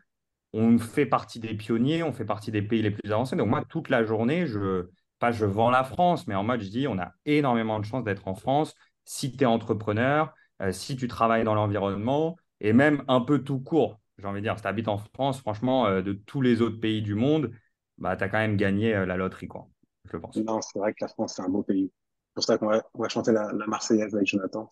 on 0.53 0.77
fait 0.77 1.05
partie 1.05 1.39
des 1.39 1.55
pionniers, 1.55 2.03
on 2.03 2.13
fait 2.13 2.25
partie 2.25 2.51
des 2.51 2.61
pays 2.61 2.81
les 2.81 2.91
plus 2.91 3.11
avancés. 3.11 3.35
Donc, 3.35 3.49
moi, 3.49 3.63
toute 3.67 3.89
la 3.89 4.03
journée, 4.03 4.45
je, 4.45 4.87
pas 5.24 5.32
je 5.32 5.46
vends 5.46 5.70
la 5.70 5.86
France, 5.86 6.27
mais 6.27 6.36
en 6.36 6.44
mode, 6.44 6.60
je 6.60 6.68
dis, 6.70 6.86
on 6.86 7.00
a 7.00 7.13
énormément 7.25 7.80
de 7.80 7.86
chance 7.86 8.03
d'être 8.03 8.27
en 8.27 8.36
France. 8.36 8.75
Si 9.06 9.32
tu 9.32 9.44
es 9.44 9.46
entrepreneur, 9.46 10.34
euh, 10.62 10.74
si 10.74 10.98
tu 10.98 11.08
travailles 11.08 11.46
dans 11.46 11.56
l'environnement, 11.56 12.36
et 12.60 12.74
même 12.74 13.06
un 13.08 13.22
peu 13.22 13.39
tout 13.39 13.62
court, 13.62 14.01
j'ai 14.18 14.27
envie 14.27 14.42
de 14.42 14.46
dire, 14.46 14.58
si 14.58 14.63
tu 14.63 14.68
habites 14.68 14.89
en 14.89 14.98
France, 14.98 15.39
franchement, 15.39 15.86
euh, 15.88 16.01
de 16.01 16.12
tous 16.12 16.42
les 16.42 16.62
autres 16.62 16.75
pays 16.75 17.01
du 17.01 17.15
monde, 17.15 17.51
bah, 17.98 18.18
tu 18.18 18.24
as 18.25 18.27
quand 18.27 18.38
même 18.38 18.58
gagné 18.58 18.94
euh, 18.94 19.06
la 19.06 19.15
loterie, 19.15 19.48
quoi, 19.48 19.70
je 20.12 20.18
pense. 20.18 20.36
Non, 20.36 20.60
c'est 20.60 20.77
vrai 20.77 20.92
que 20.92 20.98
la 21.00 21.08
France, 21.08 21.36
c'est 21.38 21.42
un 21.42 21.48
beau 21.48 21.63
pays. 21.63 21.89
C'est 21.92 22.34
pour 22.36 22.44
ça 22.44 22.58
qu'on 22.58 22.68
va, 22.68 22.84
on 22.94 23.01
va 23.01 23.08
chanter 23.08 23.32
la, 23.32 23.50
la 23.53 23.65
Marseillaise 23.65 24.13
avec 24.13 24.27
Jonathan. 24.27 24.68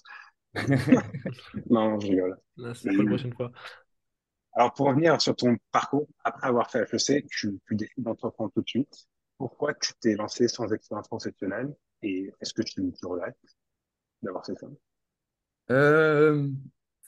Non, 1.70 1.98
je 1.98 2.08
rigole. 2.08 2.38
C'est 2.76 2.90
pour 2.94 3.04
la 3.04 3.10
prochaine 3.10 3.34
fois. 3.34 3.52
alors, 4.52 4.74
pour 4.74 4.88
revenir 4.88 5.22
sur 5.22 5.34
ton 5.34 5.56
parcours, 5.72 6.10
après 6.26 6.48
avoir 6.48 6.70
fait 6.70 6.86
HEC, 6.92 7.26
tu, 7.30 7.58
tu 7.66 7.76
décides 7.76 8.04
d'entreprendre 8.04 8.52
tout 8.54 8.62
de 8.62 8.68
suite. 8.68 9.08
Pourquoi 9.42 9.74
tu 9.74 9.94
t'es 10.00 10.14
lancé 10.14 10.48
sans 10.48 10.72
expérience 10.72 11.08
professionnelle 11.08 11.74
et 12.04 12.32
est-ce 12.42 12.54
que 12.54 12.62
tu, 12.62 12.80
regrettes 13.02 13.36
d'avoir 14.22 14.46
fait 14.46 14.54
ça? 14.54 14.68
Euh, 15.72 16.48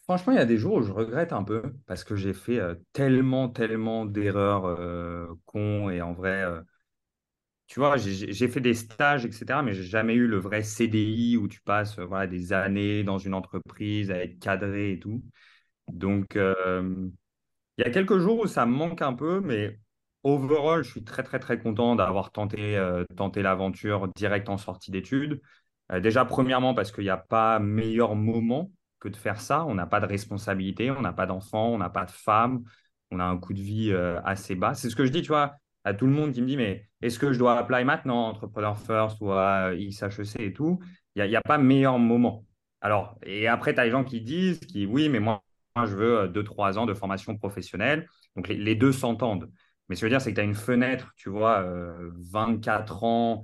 franchement, 0.05 0.33
il 0.33 0.37
y 0.37 0.41
a 0.41 0.45
des 0.45 0.57
jours 0.57 0.77
où 0.77 0.81
je 0.81 0.91
regrette 0.91 1.31
un 1.31 1.43
peu 1.43 1.61
parce 1.85 2.03
que 2.03 2.15
j'ai 2.15 2.33
fait 2.33 2.57
euh, 2.57 2.73
tellement, 2.91 3.49
tellement 3.49 4.07
d'erreurs 4.07 4.65
euh, 4.65 5.27
cons 5.45 5.91
et 5.91 6.01
en 6.01 6.13
vrai, 6.13 6.41
euh, 6.43 6.59
tu 7.67 7.79
vois, 7.79 7.97
j'ai 7.97 8.47
fait 8.47 8.61
des 8.61 8.73
stages, 8.73 9.25
etc., 9.25 9.61
mais 9.61 9.75
j'ai 9.75 9.83
jamais 9.83 10.15
eu 10.15 10.25
le 10.25 10.39
vrai 10.39 10.63
CDI 10.63 11.37
où 11.37 11.47
tu 11.47 11.61
passes 11.61 11.99
voilà, 11.99 12.25
des 12.25 12.51
années 12.51 13.03
dans 13.03 13.19
une 13.19 13.35
entreprise 13.35 14.09
à 14.09 14.17
être 14.17 14.39
cadré 14.39 14.93
et 14.93 14.99
tout. 14.99 15.23
Donc, 15.87 16.35
il 16.35 17.11
y 17.77 17.83
a 17.83 17.91
quelques 17.91 18.17
jours 18.17 18.39
où 18.39 18.47
ça 18.47 18.65
me 18.65 18.71
manque 18.71 19.03
un 19.03 19.13
peu, 19.13 19.39
mais 19.39 19.79
overall, 20.23 20.83
je 20.83 20.91
suis 20.91 21.03
très, 21.03 21.23
très, 21.23 21.39
très 21.39 21.59
content 21.59 21.95
d'avoir 21.95 22.31
tenté, 22.31 22.77
euh, 22.77 23.03
tenté 23.15 23.41
l'aventure 23.41 24.07
direct 24.15 24.49
en 24.49 24.57
sortie 24.57 24.91
d'études. 24.91 25.41
Euh, 25.91 25.99
déjà, 25.99 26.25
premièrement, 26.25 26.73
parce 26.73 26.91
qu'il 26.91 27.03
n'y 27.03 27.09
a 27.09 27.17
pas 27.17 27.59
meilleur 27.59 28.15
moment 28.15 28.71
que 28.99 29.09
de 29.09 29.15
faire 29.15 29.41
ça. 29.41 29.65
On 29.65 29.75
n'a 29.75 29.85
pas 29.85 29.99
de 29.99 30.05
responsabilité, 30.05 30.91
on 30.91 31.01
n'a 31.01 31.13
pas 31.13 31.25
d'enfants, 31.25 31.67
on 31.67 31.77
n'a 31.77 31.89
pas 31.89 32.05
de 32.05 32.11
femme, 32.11 32.63
on 33.11 33.19
a 33.19 33.23
un 33.25 33.37
coût 33.37 33.53
de 33.53 33.61
vie 33.61 33.91
euh, 33.91 34.19
assez 34.23 34.55
bas. 34.55 34.73
C'est 34.73 34.89
ce 34.89 34.95
que 34.95 35.05
je 35.05 35.11
dis, 35.11 35.21
tu 35.21 35.27
vois, 35.27 35.55
à 35.83 35.93
tout 35.93 36.07
le 36.07 36.13
monde 36.13 36.31
qui 36.31 36.41
me 36.41 36.47
dit, 36.47 36.57
mais 36.57 36.87
est-ce 37.01 37.19
que 37.19 37.33
je 37.33 37.39
dois 37.39 37.57
apply 37.57 37.83
maintenant, 37.83 38.27
Entrepreneur 38.29 38.77
First 38.77 39.17
ou 39.21 39.31
à 39.31 39.73
ISHEC 39.75 40.39
et 40.39 40.53
tout? 40.53 40.79
Il 41.15 41.23
n'y 41.25 41.35
a, 41.35 41.41
pas 41.41 41.57
meilleur 41.57 41.99
moment. 41.99 42.45
Alors, 42.81 43.19
et 43.23 43.47
après, 43.47 43.73
tu 43.73 43.79
as 43.79 43.85
les 43.85 43.91
gens 43.91 44.03
qui 44.03 44.21
disent, 44.21 44.59
qui, 44.61 44.85
oui, 44.85 45.09
mais 45.09 45.19
moi, 45.19 45.43
je 45.75 45.95
veux 45.95 46.27
2-3 46.29 46.77
ans 46.77 46.85
de 46.85 46.93
formation 46.93 47.37
professionnelle. 47.37 48.07
Donc, 48.35 48.47
les 48.47 48.75
deux 48.75 48.91
s'entendent. 48.91 49.51
Mais 49.89 49.95
ce 49.95 50.01
que 50.01 50.07
je 50.07 50.13
veux 50.13 50.17
dire, 50.17 50.21
c'est 50.21 50.31
que 50.31 50.35
tu 50.35 50.41
as 50.41 50.45
une 50.45 50.55
fenêtre, 50.55 51.13
tu 51.15 51.29
vois, 51.29 51.61
euh, 51.61 52.11
24 52.31 53.03
ans, 53.03 53.43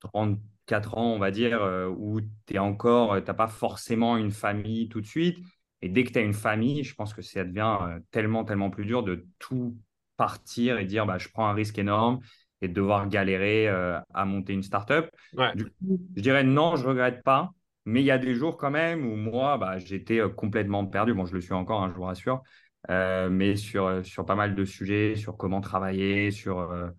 34 0.00 0.98
ans, 0.98 1.12
on 1.14 1.18
va 1.18 1.30
dire, 1.30 1.62
euh, 1.62 1.88
où 1.88 2.20
tu 2.46 2.58
encore, 2.58 3.16
tu 3.16 3.24
n'as 3.26 3.34
pas 3.34 3.48
forcément 3.48 4.16
une 4.16 4.30
famille 4.30 4.88
tout 4.88 5.00
de 5.00 5.06
suite. 5.06 5.38
Et 5.82 5.88
dès 5.88 6.04
que 6.04 6.12
tu 6.12 6.18
as 6.18 6.22
une 6.22 6.32
famille, 6.32 6.84
je 6.84 6.94
pense 6.94 7.12
que 7.12 7.22
ça 7.22 7.44
devient 7.44 7.76
euh, 7.82 7.98
tellement, 8.12 8.44
tellement 8.44 8.70
plus 8.70 8.86
dur 8.86 9.02
de 9.02 9.26
tout 9.38 9.76
partir 10.16 10.78
et 10.78 10.84
dire, 10.84 11.04
bah, 11.04 11.18
je 11.18 11.28
prends 11.28 11.48
un 11.48 11.54
risque 11.54 11.78
énorme 11.78 12.20
et 12.60 12.68
de 12.68 12.72
devoir 12.72 13.08
galérer 13.08 13.68
euh, 13.68 13.98
à 14.14 14.24
monter 14.24 14.52
une 14.52 14.62
startup. 14.62 15.10
Ouais. 15.36 15.54
Du 15.56 15.64
coup, 15.64 16.00
je 16.16 16.22
dirais 16.22 16.44
non, 16.44 16.76
je 16.76 16.86
regrette 16.86 17.22
pas. 17.24 17.52
Mais 17.84 18.00
il 18.00 18.04
y 18.04 18.12
a 18.12 18.18
des 18.18 18.36
jours 18.36 18.56
quand 18.56 18.70
même 18.70 19.04
où 19.04 19.16
moi, 19.16 19.58
bah, 19.58 19.78
j'étais 19.78 20.20
euh, 20.20 20.28
complètement 20.28 20.86
perdu. 20.86 21.14
Bon, 21.14 21.26
je 21.26 21.34
le 21.34 21.40
suis 21.40 21.52
encore, 21.52 21.82
hein, 21.82 21.88
je 21.90 21.96
vous 21.96 22.04
rassure. 22.04 22.42
Euh, 22.90 23.30
mais 23.30 23.56
sur, 23.56 23.86
euh, 23.86 24.02
sur 24.02 24.26
pas 24.26 24.34
mal 24.34 24.54
de 24.54 24.64
sujets, 24.64 25.16
sur 25.16 25.36
comment 25.36 25.60
travailler, 25.60 26.30
sur, 26.32 26.58
euh, 26.60 26.90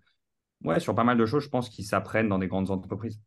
ouais, 0.64 0.80
sur 0.80 0.94
pas 0.94 1.04
mal 1.04 1.18
de 1.18 1.26
choses, 1.26 1.44
je 1.44 1.50
pense, 1.50 1.70
qui 1.70 1.84
s'apprennent 1.84 2.28
dans 2.28 2.38
des 2.40 2.48
grandes 2.48 2.70
entreprises. 2.70 3.20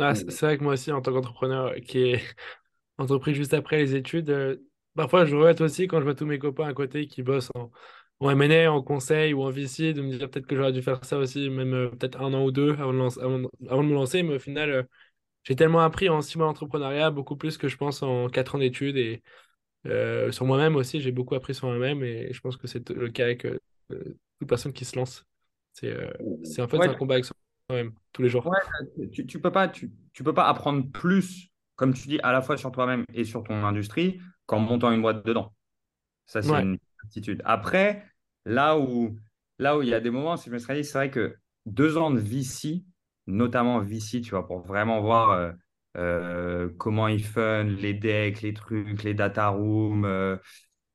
Ah, 0.00 0.14
c'est 0.14 0.40
vrai 0.42 0.58
que 0.58 0.62
moi 0.62 0.74
aussi, 0.74 0.92
en 0.92 1.00
tant 1.02 1.12
qu'entrepreneur 1.12 1.74
qui 1.76 1.98
est 1.98 2.22
entrepris 2.98 3.34
juste 3.34 3.54
après 3.54 3.78
les 3.78 3.94
études, 3.96 4.30
euh, 4.30 4.56
parfois 4.94 5.24
je 5.26 5.34
regrette 5.34 5.60
aussi 5.60 5.88
quand 5.88 5.98
je 5.98 6.04
vois 6.04 6.14
tous 6.14 6.26
mes 6.26 6.38
copains 6.38 6.68
à 6.68 6.74
côté 6.74 7.08
qui 7.08 7.22
bossent 7.22 7.50
en, 7.56 7.70
en 8.20 8.30
M&A, 8.30 8.72
en 8.72 8.82
conseil 8.82 9.34
ou 9.34 9.42
en 9.42 9.50
VC, 9.50 9.92
de 9.94 10.02
me 10.02 10.16
dire 10.16 10.30
peut-être 10.30 10.46
que 10.46 10.56
j'aurais 10.56 10.72
dû 10.72 10.82
faire 10.82 11.04
ça 11.04 11.18
aussi, 11.18 11.50
même 11.50 11.90
peut-être 11.98 12.20
un 12.20 12.32
an 12.34 12.44
ou 12.44 12.52
deux 12.52 12.72
avant 12.74 12.92
de, 12.92 12.98
lancer- 12.98 13.20
avant 13.20 13.38
de- 13.40 13.50
avant 13.68 13.82
de 13.82 13.88
me 13.88 13.94
lancer. 13.94 14.22
Mais 14.22 14.36
au 14.36 14.38
final, 14.38 14.88
j'ai 15.44 15.56
tellement 15.56 15.80
appris 15.80 16.08
en 16.10 16.22
six 16.22 16.38
mois 16.38 16.48
d'entrepreneuriat, 16.48 17.10
beaucoup 17.10 17.36
plus 17.36 17.58
que 17.58 17.68
je 17.68 17.76
pense 17.78 18.02
en 18.02 18.28
quatre 18.28 18.56
ans 18.56 18.58
d'études. 18.58 18.96
Et 18.98 19.22
euh, 19.86 20.30
sur 20.32 20.44
moi-même 20.46 20.76
aussi, 20.76 21.00
j'ai 21.00 21.12
beaucoup 21.12 21.34
appris 21.34 21.54
sur 21.54 21.68
moi-même. 21.68 22.02
Et 22.02 22.32
je 22.32 22.40
pense 22.40 22.56
que 22.56 22.66
c'est 22.66 22.88
le 22.90 23.08
cas 23.10 23.24
avec 23.24 23.44
euh, 23.46 23.58
euh, 23.92 24.16
toute 24.38 24.48
personne 24.48 24.72
qui 24.72 24.84
se 24.84 24.96
lance. 24.96 25.24
C'est 25.72 25.88
euh, 25.92 26.10
en 26.58 26.68
fait 26.68 26.76
Ouais, 26.76 26.88
un 26.88 26.94
combat 26.94 27.14
avec 27.14 27.26
soi-même, 27.26 27.94
tous 28.12 28.22
les 28.22 28.28
jours. 28.28 28.44
ouais, 28.44 28.58
tu, 29.12 29.26
tu 29.26 29.40
peux 29.40 29.52
pas, 29.52 29.68
tu, 29.68 29.92
tu 30.12 30.24
peux 30.24 30.34
pas 30.34 30.48
apprendre 30.48 30.90
plus, 30.90 31.48
comme 31.76 31.94
tu 31.94 32.08
dis, 32.08 32.18
à 32.22 32.32
la 32.32 32.42
fois 32.42 32.56
sur 32.56 32.72
toi-même 32.72 33.04
et 33.14 33.24
sur 33.24 33.44
ton 33.44 33.64
industrie 33.64 34.20
qu'en 34.46 34.60
montant 34.60 34.92
une 34.92 35.02
boîte 35.02 35.24
dedans. 35.26 35.54
Ça, 36.26 36.42
c'est 36.42 36.54
Ouais, 36.54 36.62
une 36.62 36.78
attitude. 37.04 37.42
Après, 37.44 38.06
là 38.46 38.78
où, 38.78 39.18
là 39.58 39.78
où 39.78 39.82
il 39.82 39.88
y 39.88 39.94
a 39.94 40.00
des 40.00 40.10
moments, 40.10 40.36
c'est 40.36 40.50
vrai 40.50 41.10
que 41.10 41.36
deux 41.66 41.96
ans 41.98 42.10
de 42.10 42.20
VC, 42.20 42.84
notamment 43.26 43.80
VC, 43.80 44.20
tu 44.22 44.30
vois, 44.30 44.46
pour 44.46 44.60
vraiment 44.60 45.00
voir 45.02 45.54
euh, 45.96 46.68
comment 46.78 47.08
ils 47.08 47.24
fun, 47.24 47.64
les 47.64 47.94
decks, 47.94 48.42
les 48.42 48.52
trucs, 48.54 49.02
les 49.02 49.14
data 49.14 49.48
rooms, 49.48 50.04
euh, 50.04 50.36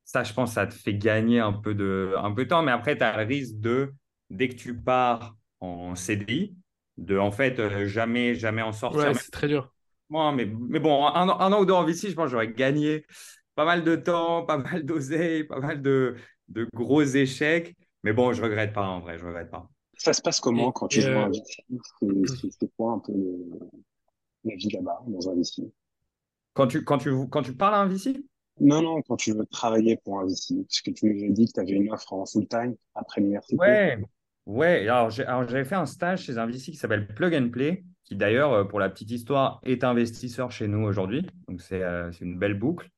ça, 0.06 0.24
je 0.24 0.34
pense, 0.34 0.54
ça 0.54 0.68
te 0.68 0.74
fait 0.74 0.96
gagner 0.96 1.40
un 1.40 1.54
peu 1.54 1.76
de, 1.76 2.14
un 2.18 2.32
peu 2.34 2.46
de 2.46 2.50
temps. 2.50 2.64
Mais 2.64 2.72
après, 2.72 2.98
tu 2.98 3.04
as 3.04 3.18
le 3.18 3.28
risque 3.28 3.60
de, 3.60 3.94
dès 4.30 4.50
que 4.50 4.56
tu 4.56 4.78
pars 4.80 5.36
en 5.60 5.96
CDI, 5.96 6.58
de 6.98 7.18
en 7.18 7.32
fait 7.32 7.60
euh, 7.60 7.88
jamais, 7.88 8.36
jamais 8.36 8.62
en 8.62 8.74
sortir. 8.74 9.12
ouais, 9.12 9.14
c'est 9.14 9.32
très 9.32 9.48
dur. 9.48 9.74
moi, 10.10 10.32
mais, 10.32 10.46
mais 10.46 10.80
bon, 10.80 11.06
un, 11.08 11.30
an- 11.30 11.40
un 11.40 11.52
an 11.54 11.62
ou 11.62 11.66
deux 11.66 11.74
en 11.74 11.84
VC, 11.86 12.10
je 12.10 12.16
pense 12.16 12.26
que 12.26 12.32
j'aurais 12.32 12.52
gagné 12.54 13.06
pas 13.56 13.66
mal 13.66 13.84
de 13.84 13.96
temps, 13.96 14.46
pas 14.46 14.58
mal 14.58 14.84
d'oseille, 14.86 15.44
pas 15.46 15.60
mal 15.60 15.82
de, 15.82 16.16
de 16.50 16.68
gros 16.74 17.02
échecs. 17.04 17.76
Mais 18.04 18.14
bon, 18.14 18.34
je 18.34 18.42
regrette 18.42 18.74
pas 18.74 18.86
en 18.88 19.00
vrai, 19.00 19.18
je 19.18 19.26
regrette 19.26 19.50
pas. 19.52 19.70
Ça 19.98 20.14
se 20.14 20.22
passe 20.22 20.40
comment 20.40 20.72
Et, 20.72 20.72
quand 20.72 20.88
tu 20.88 21.02
euh, 21.02 21.18
un 21.18 21.30
VC? 21.30 21.64
C'est 22.60 22.72
quoi 22.78 22.94
un 22.94 23.00
peu 23.00 23.12
le- 23.14 23.60
la 24.46 24.56
vie 24.56 24.70
là-bas, 24.70 25.04
dans 25.08 25.30
un 25.30 25.36
VC? 25.36 25.64
Quand 26.54 26.68
tu, 26.68 26.84
quand 26.84 26.98
tu, 26.98 27.12
quand 27.30 27.44
tu 27.44 27.56
parles 27.56 27.76
à 27.76 27.80
un 27.80 27.88
VC, 27.88 28.24
Non, 28.60 28.82
non, 28.82 29.02
quand 29.04 29.16
tu 29.18 29.32
veux 29.34 29.46
travailler 29.46 29.98
pour 29.98 30.20
un 30.20 30.26
VC, 30.26 30.56
parce 30.64 30.82
que 30.82 30.90
tu 30.92 31.06
nous 31.06 31.24
as 31.24 31.30
dit 31.30 31.46
que 31.48 31.52
tu 31.54 31.60
avais 31.60 31.72
une 31.74 31.92
offre 31.92 32.14
en 32.14 32.26
full-time 32.26 32.76
après 32.96 33.22
l'université. 33.22 33.80
Ouais, 33.80 33.98
ouais. 34.46 34.88
Alors, 34.88 35.10
j'ai- 35.10 35.26
alors, 35.26 35.48
j'avais 35.48 35.66
fait 35.66 35.76
un 35.76 35.86
stage 35.86 36.24
chez 36.24 36.38
un 36.38 36.46
VC 36.46 36.72
qui 36.72 36.78
s'appelle 36.78 37.08
Plug 37.08 37.36
and 37.36 37.50
Play, 37.50 37.84
qui 38.04 38.16
d'ailleurs, 38.16 38.52
euh, 38.54 38.64
pour 38.66 38.80
la 38.80 38.90
petite 38.90 39.12
histoire, 39.12 39.60
est 39.64 39.84
investisseur 39.84 40.52
chez 40.52 40.68
nous 40.68 40.80
aujourd'hui. 40.86 41.26
Donc, 41.48 41.62
c'est 41.62 41.84
euh, 41.84 42.12
c'est 42.12 42.26
une 42.26 42.38
belle 42.40 42.56
boucle. 42.56 42.90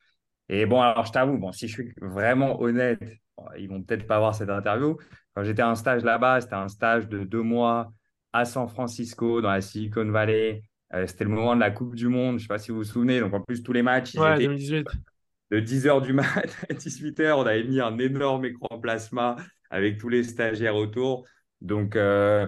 Et 0.50 0.66
bon, 0.66 0.82
alors, 0.82 1.06
je 1.06 1.12
t'avoue, 1.14 1.38
bon, 1.38 1.52
si 1.54 1.68
je 1.68 1.74
suis 1.74 1.94
vraiment 2.02 2.62
honnête, 2.62 3.02
bon, 3.38 3.46
ils 3.58 3.70
vont 3.70 3.84
peut-être 3.84 4.08
pas 4.08 4.20
voir 4.20 4.36
cette 4.36 4.50
interview. 4.50 4.98
Quand 5.36 5.44
j'étais 5.44 5.62
à 5.64 5.70
un 5.70 5.75
stage 5.75 6.04
là-bas, 6.04 6.42
c'était 6.42 6.56
un 6.56 6.70
stage 6.70 7.08
de 7.10 7.24
deux 7.24 7.42
mois 7.44 7.94
à 8.34 8.46
San 8.46 8.68
Francisco, 8.70 9.42
dans 9.42 9.52
la 9.52 9.62
Silicon 9.62 10.10
Valley. 10.12 10.64
Euh, 10.96 11.08
c'était 11.08 11.25
le 11.25 11.30
moment 11.32 11.56
de 11.56 11.60
la 11.60 11.72
Coupe 11.72 11.96
du 11.96 12.08
Monde. 12.08 12.38
Je 12.40 12.44
sais 12.44 12.48
pas 12.48 12.58
si 12.60 12.72
vous 12.72 12.78
vous 12.78 12.84
souvenez. 12.84 13.20
Donc, 13.20 13.34
en 13.34 13.42
plus, 13.42 13.64
tous 13.64 13.74
les 13.74 13.84
matchs, 13.84 14.16
ils 14.16 14.20
ouais, 14.22 14.30
étaient 14.30 14.48
2018. 14.48 14.88
de 15.52 15.60
10h 15.60 16.02
du 16.02 16.14
mat 16.14 16.25
à 16.70 16.74
18h, 16.74 17.38
on 17.38 17.46
avait 17.46 17.64
mis 17.64 17.80
un 17.80 17.98
énorme 18.00 18.46
écran 18.46 18.80
plasma 18.80 19.36
avec 19.70 19.98
tous 20.00 20.10
les 20.10 20.24
stagiaires 20.24 20.75
autour. 20.75 21.25
Donc, 21.62 21.96
euh, 21.96 22.48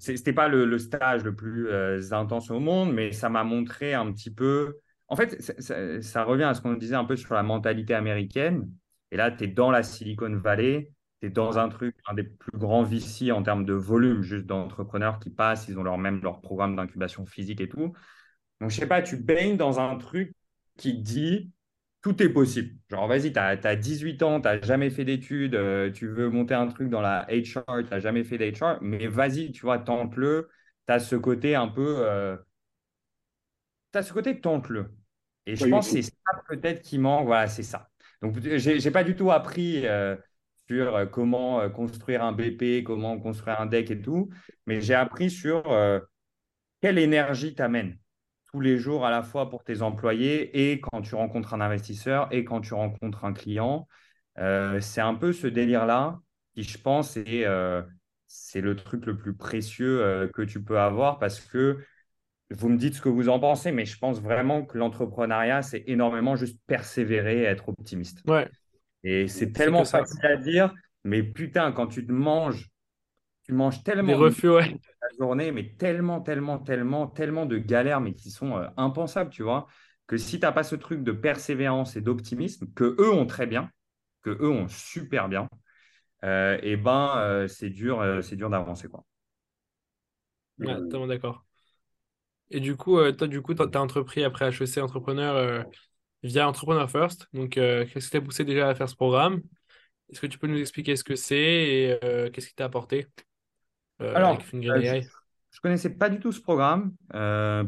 ce 0.00 0.12
n'était 0.12 0.32
pas 0.32 0.48
le, 0.48 0.64
le 0.64 0.78
stage 0.78 1.24
le 1.24 1.34
plus 1.34 1.68
euh, 1.68 2.00
intense 2.12 2.50
au 2.50 2.60
monde, 2.60 2.92
mais 2.92 3.12
ça 3.12 3.28
m'a 3.28 3.44
montré 3.44 3.94
un 3.94 4.12
petit 4.12 4.32
peu. 4.32 4.78
En 5.08 5.16
fait, 5.16 5.40
ça, 5.42 5.54
ça- 5.58 6.02
ça 6.02 6.24
revient 6.24 6.44
à 6.44 6.54
ce 6.54 6.60
qu'on 6.60 6.74
disait 6.74 6.94
un 6.94 7.04
peu 7.04 7.16
sur 7.16 7.34
la 7.34 7.42
mentalité 7.42 7.94
américaine. 7.94 8.70
Et 9.10 9.16
là, 9.16 9.30
tu 9.30 9.44
es 9.44 9.46
dans 9.48 9.70
la 9.70 9.82
Silicon 9.82 10.36
Valley, 10.36 10.92
tu 11.20 11.26
es 11.28 11.30
dans 11.30 11.58
un 11.58 11.68
truc, 11.68 11.96
un 12.08 12.14
des 12.14 12.24
plus 12.24 12.56
grands 12.58 12.82
VC 12.84 13.32
en 13.32 13.42
termes 13.42 13.64
de 13.64 13.72
volume, 13.74 14.22
juste 14.22 14.46
d'entrepreneurs 14.46 15.18
qui 15.20 15.30
passent, 15.30 15.68
ils 15.68 15.78
ont 15.78 15.82
leur, 15.82 15.98
même 15.98 16.20
leur 16.22 16.40
programme 16.40 16.76
d'incubation 16.76 17.26
physique 17.26 17.60
et 17.60 17.68
tout. 17.68 17.92
Donc, 18.60 18.70
je 18.70 18.76
sais 18.76 18.86
pas, 18.86 19.02
tu 19.02 19.16
baignes 19.16 19.56
dans 19.56 19.80
un 19.80 19.96
truc 19.96 20.34
qui 20.76 20.94
dit 20.98 21.52
tout 22.02 22.22
est 22.22 22.28
possible. 22.28 22.76
Genre, 22.90 23.06
vas-y, 23.08 23.32
tu 23.32 23.38
as, 23.38 23.76
18 23.76 24.22
ans, 24.22 24.40
tu 24.40 24.48
n'as 24.48 24.60
jamais 24.62 24.90
fait 24.90 25.04
d'études, 25.04 25.54
euh, 25.54 25.90
tu 25.92 26.08
veux 26.08 26.28
monter 26.30 26.54
un 26.54 26.66
truc 26.68 26.88
dans 26.90 27.00
la 27.00 27.26
HR, 27.30 27.82
tu 27.84 27.90
n'as 27.90 28.00
jamais 28.00 28.24
fait 28.24 28.38
d'HR, 28.38 28.78
mais 28.82 29.06
vas-y, 29.08 29.52
tu 29.52 29.62
vois, 29.62 29.78
tente-le. 29.78 30.48
Tu 30.86 30.92
as 30.92 31.00
ce 31.00 31.16
côté 31.16 31.54
un 31.56 31.68
peu. 31.68 31.98
euh, 32.06 32.36
tu 33.92 33.98
as 33.98 34.02
ce 34.02 34.12
côté 34.12 34.40
tente-le. 34.40 34.94
Et 35.46 35.56
je 35.56 35.66
Oui, 35.66 35.68
pense 35.68 35.90
que 35.90 35.96
c'est 36.02 36.02
ça 36.02 36.12
peut-être 36.48 36.82
qui 36.82 36.98
manque. 36.98 37.26
Voilà, 37.26 37.46
c'est 37.48 37.62
ça. 37.62 37.90
Donc, 38.22 38.38
j'ai 38.42 38.80
j'ai 38.80 38.90
pas 38.90 39.04
du 39.04 39.16
tout 39.16 39.30
appris 39.30 39.86
euh, 39.86 40.16
sur 40.68 40.96
euh, 40.96 41.06
comment 41.06 41.60
euh, 41.60 41.68
construire 41.68 42.22
un 42.22 42.32
BP, 42.32 42.84
comment 42.84 43.18
construire 43.18 43.60
un 43.60 43.66
deck 43.66 43.90
et 43.90 44.00
tout, 44.00 44.28
mais 44.66 44.80
j'ai 44.80 44.94
appris 44.94 45.30
sur 45.30 45.70
euh, 45.70 46.00
quelle 46.80 46.98
énergie 46.98 47.54
t'amène 47.54 47.98
tous 48.52 48.60
les 48.60 48.78
jours 48.78 49.04
à 49.04 49.10
la 49.10 49.22
fois 49.22 49.50
pour 49.50 49.64
tes 49.64 49.82
employés 49.82 50.70
et 50.70 50.80
quand 50.80 51.02
tu 51.02 51.14
rencontres 51.14 51.54
un 51.54 51.60
investisseur 51.60 52.28
et 52.30 52.44
quand 52.44 52.60
tu 52.60 52.74
rencontres 52.74 53.24
un 53.24 53.32
client. 53.32 53.86
C'est 54.80 55.00
un 55.00 55.14
peu 55.14 55.32
ce 55.32 55.48
délire-là 55.48 56.20
qui, 56.54 56.62
je 56.62 56.78
pense, 56.78 57.16
est, 57.16 57.44
c'est 58.26 58.60
le 58.60 58.76
truc 58.76 59.04
le 59.04 59.18
plus 59.18 59.34
précieux 59.34 60.30
que 60.32 60.42
tu 60.42 60.62
peux 60.62 60.78
avoir 60.78 61.18
parce 61.18 61.40
que 61.40 61.78
vous 62.50 62.68
me 62.68 62.78
dites 62.78 62.94
ce 62.94 63.02
que 63.02 63.08
vous 63.08 63.28
en 63.28 63.38
pensez, 63.38 63.72
mais 63.72 63.84
je 63.84 63.98
pense 63.98 64.20
vraiment 64.20 64.64
que 64.64 64.78
l'entrepreneuriat, 64.78 65.60
c'est 65.62 65.84
énormément 65.86 66.36
juste 66.36 66.58
persévérer 66.66 67.40
et 67.40 67.44
être 67.44 67.68
optimiste. 67.68 68.22
Et 69.04 69.28
c'est 69.28 69.52
tellement 69.52 69.84
facile 69.84 70.26
à 70.26 70.36
dire, 70.36 70.74
mais 71.04 71.22
putain, 71.22 71.72
quand 71.72 71.86
tu 71.86 72.06
te 72.06 72.12
manges, 72.12 72.68
tu 73.44 73.52
manges 73.52 73.82
tellement. 73.82 74.08
Des 74.08 74.14
refus, 74.14 74.50
ouais. 74.50 74.76
La 75.00 75.08
journée, 75.18 75.52
mais 75.52 75.74
tellement, 75.78 76.20
tellement, 76.20 76.58
tellement, 76.58 77.06
tellement 77.06 77.46
de 77.46 77.58
galères, 77.58 78.00
mais 78.00 78.14
qui 78.14 78.30
sont 78.30 78.60
impensables, 78.76 79.30
tu 79.30 79.42
vois, 79.42 79.66
que 80.06 80.16
si 80.16 80.40
tu 80.40 80.46
n'as 80.46 80.52
pas 80.52 80.64
ce 80.64 80.74
truc 80.74 81.04
de 81.04 81.12
persévérance 81.12 81.96
et 81.96 82.00
d'optimisme, 82.00 82.66
que 82.74 82.96
eux 82.98 83.12
ont 83.12 83.26
très 83.26 83.46
bien, 83.46 83.70
que 84.22 84.30
eux 84.30 84.50
ont 84.50 84.68
super 84.68 85.28
bien, 85.28 85.48
euh, 86.24 86.58
et 86.62 86.76
ben 86.76 87.16
euh, 87.18 87.46
c'est 87.46 87.70
dur, 87.70 88.00
euh, 88.00 88.22
c'est 88.22 88.34
dur 88.34 88.50
d'avancer 88.50 88.88
quoi. 88.88 89.04
Ouais, 90.58 90.74
totalement 90.74 91.06
d'accord. 91.06 91.44
Et 92.50 92.60
du 92.60 92.76
coup, 92.76 92.98
toi, 93.12 93.28
du 93.28 93.42
coup, 93.42 93.54
tu 93.54 93.62
as 93.62 93.80
entrepris 93.80 94.24
après 94.24 94.48
HEC 94.48 94.78
entrepreneur 94.78 95.66
via 96.22 96.48
Entrepreneur 96.48 96.90
First. 96.90 97.28
Donc, 97.32 97.50
qu'est-ce 97.50 98.06
qui 98.06 98.10
t'a 98.10 98.20
poussé 98.20 98.44
déjà 98.44 98.68
à 98.68 98.74
faire 98.74 98.88
ce 98.88 98.96
programme? 98.96 99.42
Est-ce 100.10 100.20
que 100.20 100.26
tu 100.26 100.38
peux 100.38 100.46
nous 100.46 100.58
expliquer 100.58 100.96
ce 100.96 101.04
que 101.04 101.16
c'est 101.16 101.36
et 101.36 101.98
qu'est-ce 102.32 102.48
qui 102.48 102.54
t'a 102.54 102.64
apporté 102.64 103.06
Alors, 104.00 104.40
je, 104.40 104.56
ne 104.56 105.60
connaissais 105.62 105.90
pas 105.90 106.08
du 106.08 106.18
tout 106.18 106.32
ce 106.32 106.40
programme. 106.40 106.92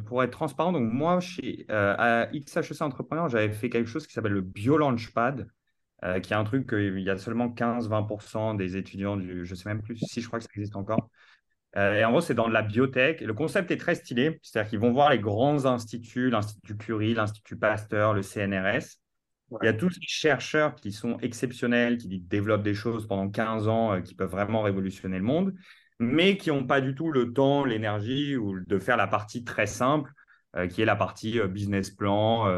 pour 0.06 0.22
être 0.22 0.30
transparent, 0.30 0.72
donc 0.72 0.90
moi, 0.92 1.20
chez, 1.20 1.66
à 1.68 2.28
XHEC 2.32 2.80
Entrepreneur, 2.82 3.28
j'avais 3.28 3.52
fait 3.52 3.70
quelque 3.70 3.88
chose 3.88 4.06
qui 4.06 4.12
s'appelle 4.12 4.32
le 4.32 4.42
Bio 4.42 4.78
Launchpad. 4.78 5.48
Euh, 6.02 6.18
qui 6.18 6.32
est 6.32 6.36
un 6.36 6.44
truc 6.44 6.66
qu'il 6.66 7.00
y 7.00 7.10
a 7.10 7.18
seulement 7.18 7.50
15-20% 7.50 8.56
des 8.56 8.78
étudiants 8.78 9.18
du, 9.18 9.44
je 9.44 9.54
sais 9.54 9.68
même 9.68 9.82
plus 9.82 9.98
si 9.98 10.22
je 10.22 10.26
crois 10.26 10.38
que 10.38 10.46
ça 10.46 10.50
existe 10.56 10.74
encore. 10.74 11.10
Euh, 11.76 11.94
et 11.94 12.04
en 12.04 12.10
gros, 12.10 12.20
c'est 12.20 12.34
dans 12.34 12.48
la 12.48 12.62
biotech. 12.62 13.22
Et 13.22 13.26
le 13.26 13.34
concept 13.34 13.70
est 13.70 13.76
très 13.76 13.94
stylé, 13.94 14.40
c'est-à-dire 14.42 14.70
qu'ils 14.70 14.78
vont 14.80 14.92
voir 14.92 15.10
les 15.10 15.18
grands 15.18 15.66
instituts, 15.66 16.30
l'Institut 16.30 16.76
Curie, 16.76 17.14
l'Institut 17.14 17.56
Pasteur, 17.56 18.14
le 18.14 18.22
CNRS. 18.22 18.98
Il 19.62 19.66
y 19.66 19.68
a 19.68 19.72
tous 19.72 19.90
ces 19.90 20.00
chercheurs 20.02 20.76
qui 20.76 20.92
sont 20.92 21.18
exceptionnels, 21.18 21.98
qui 21.98 22.20
développent 22.20 22.62
des 22.62 22.74
choses 22.74 23.08
pendant 23.08 23.28
15 23.28 23.68
ans, 23.68 23.94
euh, 23.94 24.00
qui 24.00 24.14
peuvent 24.14 24.30
vraiment 24.30 24.62
révolutionner 24.62 25.18
le 25.18 25.24
monde, 25.24 25.54
mais 25.98 26.36
qui 26.36 26.50
n'ont 26.50 26.66
pas 26.66 26.80
du 26.80 26.94
tout 26.94 27.10
le 27.10 27.32
temps, 27.32 27.64
l'énergie 27.64 28.36
ou 28.36 28.60
de 28.60 28.78
faire 28.78 28.96
la 28.96 29.06
partie 29.06 29.44
très 29.44 29.66
simple, 29.66 30.10
qui 30.70 30.82
est 30.82 30.84
la 30.84 30.96
partie 30.96 31.38
business 31.46 31.90
plan, 31.90 32.48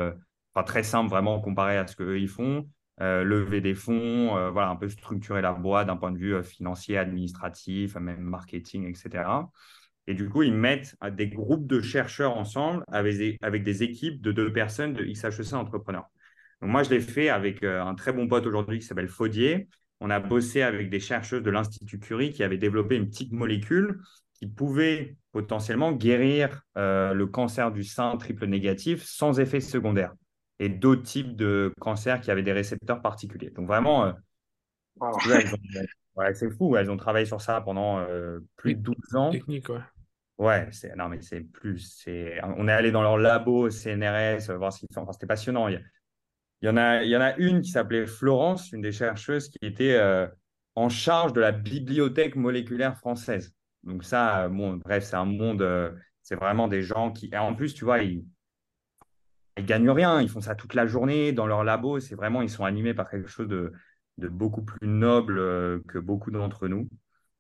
enfin 0.55 0.65
très 0.65 0.83
simple 0.83 1.11
vraiment 1.11 1.41
comparé 1.41 1.77
à 1.77 1.87
ce 1.87 1.95
qu'eux 1.95 2.19
ils 2.19 2.29
font. 2.29 2.67
Euh, 3.03 3.25
lever 3.25 3.61
des 3.61 3.75
fonds, 3.75 4.37
euh, 4.37 4.51
voilà, 4.51 4.69
un 4.69 4.77
peu 4.77 4.89
structurer 4.89 5.43
la 5.43 5.53
boîte 5.53 5.89
d'un 5.89 5.97
point 5.97 6.13
de 6.13 6.19
vue 6.19 6.37
euh, 6.37 6.43
financier, 6.45 6.97
administratif, 6.99 7.97
même 7.97 8.21
marketing, 8.21 8.89
etc. 8.89 9.25
Et 10.07 10.15
du 10.15 10.29
coup, 10.29 10.45
ils 10.45 10.55
mettent 10.55 10.97
des 11.13 11.27
groupes 11.29 11.67
de 11.67 11.81
chercheurs 11.81 12.37
ensemble 12.37 12.85
avec 12.89 13.17
des, 13.65 13.83
équipes 13.83 14.21
de 14.21 14.31
deux 14.31 14.53
personnes 14.53 14.93
de 14.93 15.05
XHEC 15.05 15.53
Entrepreneurs. 15.55 16.11
Donc 16.61 16.71
moi, 16.71 16.85
je 16.85 16.91
l'ai 16.91 17.01
fait 17.01 17.29
avec 17.29 17.65
un 17.65 17.95
très 17.95 18.13
bon 18.13 18.29
pote 18.29 18.47
aujourd'hui 18.47 18.79
qui 18.79 18.87
s'appelle 18.87 19.09
Faudier. 19.09 19.69
On 20.01 20.11
a 20.11 20.21
bossé 20.21 20.63
avec 20.63 20.91
des 20.91 21.01
chercheuses 21.01 21.43
de 21.43 21.51
l'Institut 21.51 21.99
Curie 22.01 22.33
qui 22.33 22.43
avaient 22.43 22.59
développé 22.59 22.97
une 22.97 23.09
petite 23.09 23.33
molécule 23.33 24.01
qui 24.35 24.49
pouvait 24.49 25.17
potentiellement 25.31 25.93
guérir 25.93 26.63
le 26.77 27.25
cancer 27.25 27.71
du 27.71 27.85
sein 27.85 28.17
triple 28.17 28.47
négatif 28.47 29.05
sans 29.05 29.39
effet 29.39 29.61
secondaire 29.61 30.13
et 30.63 30.69
d'autres 30.69 31.03
types 31.03 31.35
de 31.35 31.75
cancers 31.81 32.21
qui 32.21 32.31
avaient 32.31 32.45
des 32.45 32.53
récepteurs 32.53 33.03
particuliers. 33.03 33.51
Donc 33.51 33.67
vraiment, 33.67 34.07
euh, 34.07 34.13
c'est 36.35 36.51
fou, 36.51 36.77
elles 36.77 36.89
ont 36.89 36.97
travaillé 36.97 37.27
sur 37.27 37.41
ça 37.41 37.61
pendant 37.61 37.99
euh, 37.99 38.39
plus 38.55 38.77
de 38.77 38.81
12 38.81 38.97
ans. 39.17 39.31
Technique, 39.31 39.69
ouais. 39.71 39.81
Ouais, 40.39 40.69
c'est, 40.71 40.95
non, 40.95 41.09
mais 41.09 41.21
c'est 41.21 41.41
plus. 41.41 41.81
C'est, 41.81 42.41
on 42.45 42.69
est 42.69 42.73
allé 42.73 42.93
dans 42.93 43.03
leur 43.03 43.19
labo 43.19 43.71
CNRS, 43.71 44.51
euh, 44.51 44.57
voir 44.57 44.73
ce 44.73 44.79
qu'ils 44.79 44.95
font. 44.95 45.03
Enfin, 45.03 45.13
c'était 45.13 45.27
passionnant. 45.27 45.67
Il 45.67 45.83
y, 46.63 46.69
en 46.69 46.77
a, 46.77 47.03
il 47.03 47.11
y 47.11 47.17
en 47.17 47.21
a 47.21 47.35
une 47.39 47.61
qui 47.61 47.71
s'appelait 47.71 48.07
Florence, 48.07 48.71
une 48.71 48.83
des 48.83 48.93
chercheuses 48.93 49.49
qui 49.49 49.59
était 49.63 50.01
en 50.77 50.89
charge 50.89 51.33
de 51.33 51.41
la 51.41 51.51
bibliothèque 51.51 52.37
moléculaire 52.37 52.97
française. 52.97 53.53
Donc, 53.83 54.05
ça, 54.05 54.49
bon, 54.49 54.77
bref, 54.77 55.03
c'est 55.03 55.17
un 55.17 55.25
monde, 55.25 55.67
c'est 56.23 56.37
vraiment 56.37 56.69
des 56.69 56.83
gens 56.83 57.11
qui. 57.11 57.31
Et 57.33 57.39
en 57.39 57.55
plus, 57.55 57.75
tu 57.75 57.85
vois, 57.85 57.99
ils, 57.99 58.25
ils 59.59 59.67
gagnent 59.67 59.91
rien, 59.91 60.21
ils 60.21 60.29
font 60.29 60.41
ça 60.41 60.55
toute 60.55 60.75
la 60.75 60.87
journée 60.87 61.33
dans 61.33 61.47
leur 61.47 61.65
labo. 61.65 62.01
C'est 62.01 62.15
vraiment, 62.15 62.43
ils 62.43 62.51
sont 62.51 62.65
animés 62.65 62.95
par 62.95 63.11
quelque 63.11 63.29
chose 63.29 63.49
de, 63.49 63.73
beaucoup 64.19 64.63
plus 64.63 64.87
noble 64.87 65.39
euh, 65.39 65.81
que 65.89 65.99
beaucoup 65.99 66.31
d'entre 66.31 66.69
nous. 66.69 66.89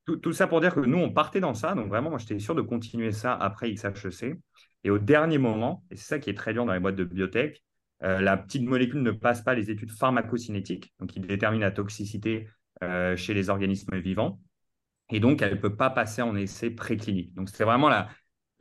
Tout, 0.04 0.32
ça 0.32 0.48
pour 0.48 0.60
dire 0.60 0.74
que 0.74 0.80
nous, 0.80 0.98
on 0.98 1.12
partait 1.12 1.40
dans 1.40 1.54
ça. 1.54 1.74
Donc 1.74 1.88
vraiment, 1.88 2.10
moi, 2.10 2.18
j'étais 2.18 2.38
sûr 2.40 2.54
de 2.54 2.62
continuer 2.62 3.12
ça 3.12 3.34
après 3.34 3.72
XHEC. 3.72 4.36
Et 4.84 4.90
au 4.90 4.98
dernier 4.98 5.38
moment, 5.38 5.84
et 5.90 5.96
c'est 5.96 6.04
ça 6.04 6.18
qui 6.18 6.28
est 6.28 6.34
très 6.34 6.52
dur 6.52 6.66
dans 6.66 6.72
les 6.72 6.80
boîtes 6.80 6.96
de 6.96 7.04
biotech, 7.04 7.62
euh, 8.02 8.20
la 8.20 8.36
petite 8.36 8.64
molécule 8.64 9.02
ne 9.02 9.12
passe 9.12 9.42
pas 9.42 9.54
les 9.54 9.70
études 9.70 9.92
pharmacocinétiques, 9.92 10.92
donc 10.98 11.10
qui 11.10 11.20
détermine 11.20 11.60
la 11.60 11.70
toxicité 11.70 12.48
euh, 12.82 13.14
chez 13.14 13.32
les 13.32 13.48
organismes 13.48 13.96
vivants. 13.98 14.40
Et 15.10 15.20
donc, 15.20 15.40
elle 15.40 15.52
ne 15.52 15.60
peut 15.60 15.76
pas 15.76 15.90
passer 15.90 16.20
en 16.20 16.34
essai 16.34 16.70
préclinique. 16.70 17.32
Donc, 17.34 17.48
c'est 17.48 17.64
vraiment 17.64 17.88
la, 17.88 18.08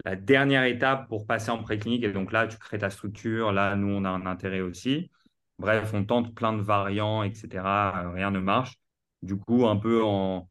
la 0.05 0.15
dernière 0.15 0.63
étape 0.63 1.07
pour 1.07 1.25
passer 1.27 1.51
en 1.51 1.61
préclinique. 1.61 2.03
Et 2.03 2.11
donc 2.11 2.31
là, 2.31 2.47
tu 2.47 2.57
crées 2.57 2.79
ta 2.79 2.89
structure. 2.89 3.51
Là, 3.51 3.75
nous, 3.75 3.89
on 3.89 4.05
a 4.05 4.09
un 4.09 4.25
intérêt 4.25 4.61
aussi. 4.61 5.11
Bref, 5.59 5.91
on 5.93 6.03
tente 6.05 6.33
plein 6.35 6.53
de 6.53 6.61
variants, 6.61 7.23
etc. 7.23 8.03
Euh, 8.05 8.09
rien 8.11 8.31
ne 8.31 8.39
marche. 8.39 8.75
Du 9.21 9.37
coup, 9.37 9.67
un 9.67 9.77
peu 9.77 10.03
en, 10.03 10.47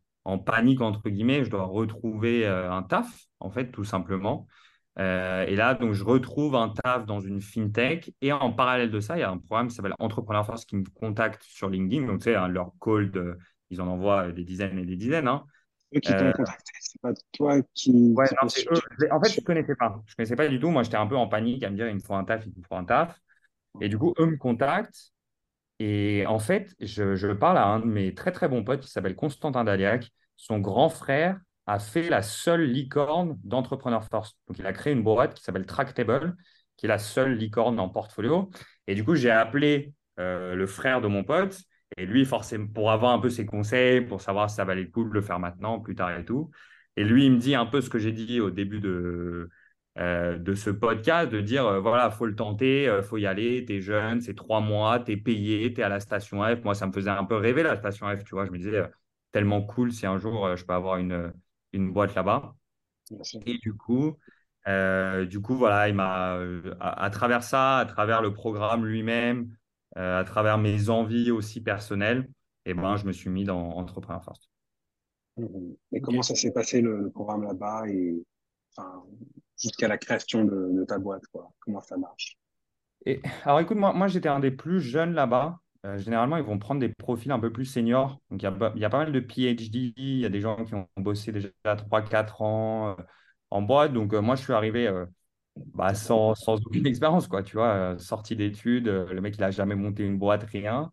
panique, 0.47 0.81
entre 0.81 1.09
guillemets, 1.11 1.45
je 1.45 1.51
dois 1.51 1.65
retrouver 1.65 2.47
euh, 2.47 2.71
un 2.71 2.83
taf, 2.83 3.27
en 3.41 3.51
fait, 3.51 3.73
tout 3.73 3.85
simplement. 3.85 4.47
Euh, 4.99 5.45
et 5.47 5.57
là, 5.57 5.75
donc, 5.75 5.95
je 5.95 6.05
retrouve 6.05 6.55
un 6.55 6.69
taf 6.69 7.07
dans 7.07 7.21
une 7.21 7.41
fintech. 7.41 8.13
Et 8.21 8.33
en 8.33 8.53
parallèle 8.53 8.91
de 8.91 9.01
ça, 9.01 9.17
il 9.17 9.21
y 9.21 9.23
a 9.25 9.31
un 9.31 9.39
programme 9.39 9.69
qui 9.69 9.75
s'appelle 9.75 9.95
Entrepreneur 9.99 10.47
Force 10.47 10.65
qui 10.65 10.77
me 10.77 10.85
contacte 10.95 11.43
sur 11.43 11.69
LinkedIn. 11.69 12.07
Donc, 12.07 12.21
tu 12.21 12.25
sais, 12.25 12.37
hein, 12.37 12.49
leur 12.49 12.73
call, 12.81 13.11
ils 13.71 13.81
en 13.81 13.89
envoient 13.89 14.31
des 14.33 14.45
dizaines 14.45 14.79
et 14.79 14.87
des 14.87 14.97
dizaines. 14.97 15.29
Hein 15.29 15.45
eux 15.95 16.01
qui 16.01 16.13
t'ont 16.13 16.27
euh, 16.27 16.33
contacté, 16.33 16.73
c'est 16.81 17.01
pas 17.01 17.13
toi 17.33 17.61
qui. 17.75 18.13
Ouais, 18.17 18.27
En 18.41 18.49
fait, 18.49 18.63
je 19.31 19.41
ne 19.41 19.45
connaissais 19.45 19.75
pas. 19.75 20.03
Je 20.07 20.15
connaissais 20.15 20.37
pas 20.37 20.49
du 20.49 20.61
tout. 20.61 20.71
Moi, 20.71 20.83
j'étais 20.83 20.97
un 20.97 21.07
peu 21.07 21.17
en 21.17 21.29
panique 21.29 21.63
à 21.63 21.71
me 21.71 21.77
dire 21.77 21.89
il 21.89 21.95
me 21.95 22.01
faut 22.01 22.15
un 22.15 22.25
taf, 22.25 22.45
il 22.47 22.53
me 22.57 22.65
faut 22.67 22.77
un 22.77 22.85
taf. 22.85 23.21
Et 23.81 23.89
du 23.89 23.99
coup, 23.99 24.15
eux 24.19 24.27
me 24.27 24.37
contactent. 24.37 25.13
Et 25.79 26.25
en 26.27 26.39
fait, 26.39 26.75
je, 26.81 27.17
je 27.17 27.29
parle 27.29 27.59
à 27.59 27.65
un 27.67 27.81
de 27.81 27.87
mes 27.87 28.15
très 28.15 28.33
très 28.33 28.49
bons 28.49 28.65
potes 28.65 28.81
qui 28.81 28.91
s'appelle 28.91 29.17
Constantin 29.17 29.65
Daliac. 29.65 30.11
Son 30.37 30.59
grand 30.59 30.89
frère 30.89 31.39
a 31.67 31.79
fait 31.79 32.09
la 32.09 32.23
seule 32.23 32.65
licorne 32.65 33.39
d'Entrepreneur 33.45 34.05
First. 34.05 34.37
Donc, 34.49 34.59
il 34.59 34.67
a 34.67 34.73
créé 34.73 34.93
une 34.93 35.03
boîte 35.03 35.35
qui 35.35 35.43
s'appelle 35.43 35.67
Tractable, 35.67 36.37
qui 36.77 36.87
est 36.87 36.89
la 36.89 36.99
seule 36.99 37.35
licorne 37.37 37.79
en 37.81 37.89
portfolio. 37.89 38.51
Et 38.87 38.95
du 38.95 39.05
coup, 39.05 39.15
j'ai 39.15 39.31
appelé 39.31 39.95
euh, 40.19 40.55
le 40.55 40.67
frère 40.67 41.01
de 41.01 41.09
mon 41.09 41.25
pote 41.25 41.63
et 41.97 42.07
lui, 42.07 42.25
forcément, 42.25 42.67
pour 42.69 42.91
avoir 42.91 43.13
un 43.13 43.19
peu 43.19 43.31
ses 43.31 43.47
conseils, 43.47 44.01
pour 44.03 44.21
savoir 44.21 44.49
si 44.51 44.57
ça 44.57 44.65
valait 44.65 44.83
le 44.85 44.91
coup 44.91 45.05
de 45.05 45.11
le 45.13 45.21
faire 45.23 45.39
maintenant, 45.39 45.81
plus 45.81 45.95
tard 45.95 46.17
et 46.17 46.25
tout. 46.25 46.51
Et 46.97 47.05
lui, 47.05 47.27
il 47.27 47.33
me 47.33 47.39
dit 47.39 47.55
un 47.55 47.67
peu 47.67 47.81
ce 47.81 47.91
que 47.91 47.99
j'ai 47.99 48.13
dit 48.13 48.41
au 48.41 48.51
début 48.51 48.81
de, 48.81 49.51
euh, 49.99 50.39
de 50.39 50.55
ce 50.55 50.71
podcast, 50.71 51.31
de 51.31 51.41
dire, 51.41 51.67
euh, 51.67 51.81
voilà, 51.81 52.11
faut 52.11 52.27
le 52.27 52.35
tenter, 52.35 52.89
euh, 52.89 53.03
faut 53.03 53.17
y 53.19 53.27
aller, 53.27 53.65
tu 53.67 53.75
es 53.77 53.81
jeune, 53.81 54.21
c'est 54.21 54.35
trois 54.35 54.61
mois, 54.61 55.01
tu 55.01 55.13
es 55.13 55.17
payé, 55.17 55.73
tu 55.75 55.81
es 55.81 55.85
à 55.85 55.89
la 55.89 56.01
station 56.01 56.43
F. 56.45 56.63
Moi, 56.65 56.75
ça 56.75 56.87
me 56.87 56.93
faisait 56.93 57.11
un 57.11 57.25
peu 57.25 57.37
rêver, 57.37 57.63
la 57.63 57.77
station 57.77 58.07
F, 58.17 58.25
tu 58.25 58.35
vois. 58.35 58.47
Je 58.47 58.51
me 58.51 58.59
disais, 58.59 58.83
tellement 59.33 59.63
cool 59.63 59.93
si 59.93 60.07
un 60.07 60.19
jour, 60.19 60.57
je 60.57 60.65
peux 60.65 60.73
avoir 60.75 60.97
une, 60.99 61.33
une 61.73 61.93
boîte 61.93 62.15
là-bas. 62.15 62.55
Et 63.47 63.59
du 63.59 63.75
coup, 63.75 64.17
du 64.67 65.41
coup, 65.41 65.57
voilà, 65.57 65.89
il 65.89 65.95
m'a, 65.95 66.39
à, 66.81 67.05
à, 67.05 67.11
travers 67.11 67.43
ça, 67.43 67.79
à 67.79 67.85
travers 67.87 68.23
le 68.23 68.33
programme 68.33 68.87
lui-même, 68.87 69.49
euh, 69.49 69.60
à 69.97 70.25
travers 70.25 70.59
mes 70.59 70.89
envies 70.89 71.31
aussi 71.31 71.61
personnelles, 71.61 72.29
et 72.65 72.71
eh 72.71 72.75
ben, 72.75 72.97
je 72.97 73.07
me 73.07 73.13
suis 73.13 73.31
mis 73.31 73.45
dans 73.45 73.71
Entrepreneur 73.71 74.23
First. 74.23 74.51
Et 75.93 76.01
comment 76.01 76.23
ça 76.23 76.35
s'est 76.35 76.53
passé 76.53 76.81
le, 76.81 77.11
programme 77.11 77.43
là-bas 77.43 77.89
et 77.89 78.23
jusqu'à 79.59 79.89
la 79.89 79.99
création 79.99 80.45
de, 80.45 80.85
ta 80.85 80.99
boîte 80.99 81.27
quoi? 81.33 81.51
Comment 81.61 81.81
ça 81.81 81.97
marche? 81.97 82.39
Et, 83.07 83.23
Alors 83.45 83.61
écoute, 83.61 83.79
moi, 83.79 83.93
moi 83.93 84.09
j'étais 84.09 84.29
un 84.29 84.41
des 84.41 84.51
plus 84.51 84.81
jeunes 84.81 85.15
là-bas. 85.15 85.59
Euh, 85.87 85.97
généralement, 85.97 86.37
ils 86.37 86.45
vont 86.45 86.59
prendre 86.59 86.81
des 86.81 86.91
profils 86.91 87.33
un 87.33 87.41
peu 87.41 87.51
plus 87.51 87.65
seniors. 87.65 88.21
Donc, 88.31 88.43
il 88.43 88.45
y 88.45 88.47
a, 88.47 88.73
y 88.77 88.85
a, 88.85 88.91
pas 88.91 88.99
mal 88.99 89.13
de 89.13 89.21
PhD. 89.21 89.95
Il 89.97 90.19
y 90.19 90.27
a 90.27 90.29
des 90.29 90.43
gens 90.43 90.63
qui 90.65 90.75
ont 90.75 90.87
bossé 90.99 91.33
déjà 91.33 91.49
3-4 91.65 92.43
ans 92.43 92.91
euh, 92.91 93.03
en 93.49 93.63
boîte. 93.63 93.95
Donc, 93.95 94.13
moi, 94.13 94.35
je 94.35 94.43
suis 94.43 94.53
arrivé 94.53 94.87
bah, 95.57 95.95
sans, 95.95 96.35
sans, 96.35 96.55
aucune 96.65 96.87
expérience, 96.87 97.29
quoi, 97.29 97.43
tu 97.43 97.57
vois, 97.57 97.73
euh, 97.75 97.99
sorti 97.99 98.37
d'études, 98.37 98.89
euh, 98.89 99.13
le 99.13 99.21
mec, 99.21 99.37
il 99.37 99.41
n'a 99.41 99.51
jamais 99.51 99.75
monté 99.75 100.05
une 100.05 100.19
boîte, 100.19 100.45
rien. 100.45 100.93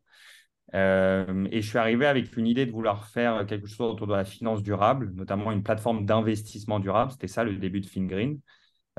Euh, 0.73 1.47
et 1.51 1.61
je 1.61 1.67
suis 1.67 1.77
arrivé 1.77 2.05
avec 2.05 2.35
une 2.35 2.45
idée 2.45 2.65
de 2.65 2.71
vouloir 2.71 3.05
faire 3.07 3.45
quelque 3.45 3.67
chose 3.67 3.91
autour 3.91 4.07
de 4.07 4.13
la 4.13 4.25
finance 4.25 4.61
durable, 4.61 5.11
notamment 5.15 5.51
une 5.51 5.63
plateforme 5.63 6.05
d'investissement 6.05 6.79
durable. 6.79 7.11
C'était 7.11 7.27
ça 7.27 7.43
le 7.43 7.55
début 7.55 7.79
de 7.79 7.85
FinGreen. 7.85 8.39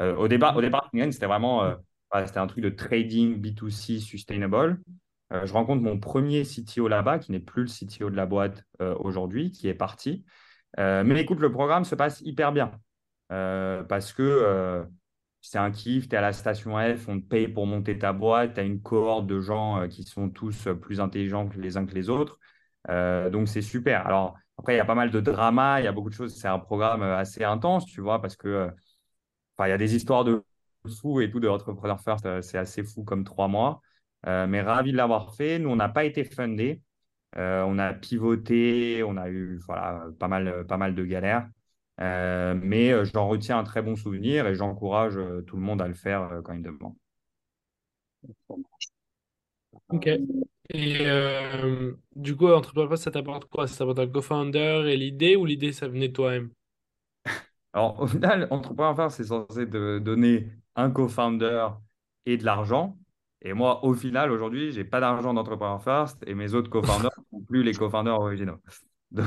au, 0.00 0.28
départ, 0.28 0.56
au 0.56 0.62
départ, 0.62 0.88
c'était 1.10 1.26
vraiment 1.26 1.74
c'était 2.24 2.38
un 2.38 2.46
truc 2.46 2.64
de 2.64 2.70
trading 2.70 3.38
B2C 3.38 3.98
sustainable. 3.98 4.80
je 5.30 5.52
rencontre 5.52 5.82
mon 5.82 6.00
premier 6.00 6.44
CTO 6.44 6.88
là-bas, 6.88 7.18
qui 7.18 7.32
n'est 7.32 7.38
plus 7.38 7.64
le 7.64 7.68
CTO 7.68 8.08
de 8.08 8.16
la 8.16 8.24
boîte 8.24 8.64
aujourd'hui, 8.80 9.50
qui 9.50 9.68
est 9.68 9.74
parti. 9.74 10.24
mais 10.78 11.20
écoute, 11.20 11.40
le 11.40 11.52
programme 11.52 11.84
se 11.84 11.94
passe 11.94 12.22
hyper 12.22 12.52
bien 12.52 12.72
parce 13.28 14.14
que 14.14 14.88
c'est 15.40 15.58
un 15.58 15.70
kiff, 15.70 16.08
tu 16.08 16.14
es 16.14 16.18
à 16.18 16.20
la 16.20 16.32
station 16.32 16.76
F, 16.78 17.08
on 17.08 17.20
te 17.20 17.26
paye 17.26 17.48
pour 17.48 17.66
monter 17.66 17.98
ta 17.98 18.12
boîte, 18.12 18.54
tu 18.54 18.60
as 18.60 18.64
une 18.64 18.82
cohorte 18.82 19.26
de 19.26 19.40
gens 19.40 19.86
qui 19.88 20.04
sont 20.04 20.30
tous 20.30 20.68
plus 20.80 21.00
intelligents 21.00 21.48
les 21.56 21.76
uns 21.76 21.86
que 21.86 21.94
les 21.94 22.10
autres. 22.10 22.38
donc, 22.88 23.48
c'est 23.48 23.62
super. 23.62 24.06
Alors, 24.06 24.36
après, 24.58 24.74
il 24.74 24.76
y 24.78 24.80
a 24.80 24.84
pas 24.84 24.94
mal 24.94 25.10
de 25.10 25.20
drama, 25.20 25.80
il 25.80 25.84
y 25.84 25.86
a 25.86 25.92
beaucoup 25.92 26.10
de 26.10 26.14
choses. 26.14 26.34
C'est 26.36 26.48
un 26.48 26.58
programme 26.58 27.02
assez 27.02 27.44
intense, 27.44 27.86
tu 27.86 28.00
vois, 28.00 28.20
parce 28.20 28.36
que 28.36 28.70
il 29.66 29.68
y 29.68 29.72
a 29.72 29.78
des 29.78 29.94
histoires 29.96 30.24
de 30.24 30.44
fous 31.00 31.20
et 31.20 31.30
tout 31.30 31.40
de 31.40 31.48
Entrepreneur 31.48 32.00
First. 32.00 32.40
c'est 32.42 32.58
assez 32.58 32.82
fou 32.84 33.04
comme 33.04 33.24
trois 33.24 33.48
mois. 33.48 33.80
mais 34.26 34.60
ravi 34.62 34.92
de 34.92 34.96
l'avoir 34.96 35.34
fait. 35.34 35.58
Nous, 35.58 35.68
on 35.70 35.76
n'a 35.76 35.88
pas 35.88 36.04
été 36.04 36.24
fundé. 36.24 36.82
on 37.36 37.78
a 37.78 37.94
pivoté, 37.94 39.02
on 39.04 39.16
a 39.16 39.28
eu 39.30 39.58
voilà, 39.66 40.06
pas, 40.18 40.28
mal, 40.28 40.66
pas 40.66 40.76
mal 40.76 40.94
de 40.94 41.04
galères. 41.04 41.48
Euh, 42.00 42.54
mais 42.62 42.92
euh, 42.92 43.04
j'en 43.04 43.26
retiens 43.28 43.58
un 43.58 43.64
très 43.64 43.82
bon 43.82 43.96
souvenir 43.96 44.46
et 44.46 44.54
j'encourage 44.54 45.16
euh, 45.16 45.42
tout 45.42 45.56
le 45.56 45.62
monde 45.62 45.82
à 45.82 45.88
le 45.88 45.94
faire 45.94 46.40
quand 46.44 46.54
il 46.54 46.62
demande. 46.62 46.94
Ok. 49.88 50.08
Et 50.70 51.06
du 52.14 52.36
coup, 52.36 52.48
Entrepreneur 52.48 52.98
ça 52.98 53.10
t'apporte 53.10 53.46
quoi? 53.46 53.66
Ça 53.66 53.78
t'apporte 53.78 53.98
un 54.00 54.08
co-founder 54.08 54.84
et 54.86 54.96
l'idée 54.96 55.34
ou 55.36 55.46
l'idée, 55.46 55.72
ça 55.72 55.88
venait 55.88 56.08
de 56.08 56.12
toi-même? 56.12 56.50
Alors, 57.72 58.00
au 58.00 58.06
final, 58.06 58.48
Entrepreneur 58.50 59.10
c'est 59.10 59.24
censé 59.24 59.68
te 59.68 59.98
donner 59.98 60.48
un 60.76 60.90
co-founder 60.90 61.68
et 62.26 62.36
de 62.36 62.44
l'argent. 62.44 62.98
Et 63.42 63.52
moi, 63.52 63.84
au 63.84 63.94
final, 63.94 64.30
aujourd'hui, 64.32 64.72
j'ai 64.72 64.84
pas 64.84 65.00
d'argent 65.00 65.32
d'Entrepreneur 65.34 65.82
First 65.82 66.22
et 66.26 66.34
mes 66.34 66.54
autres 66.54 66.70
co-founders 66.70 67.10
ne 67.32 67.38
sont 67.38 67.44
plus 67.44 67.62
les 67.62 67.74
co-founders 67.74 68.18
originaux. 68.20 68.58
Donc, 69.12 69.26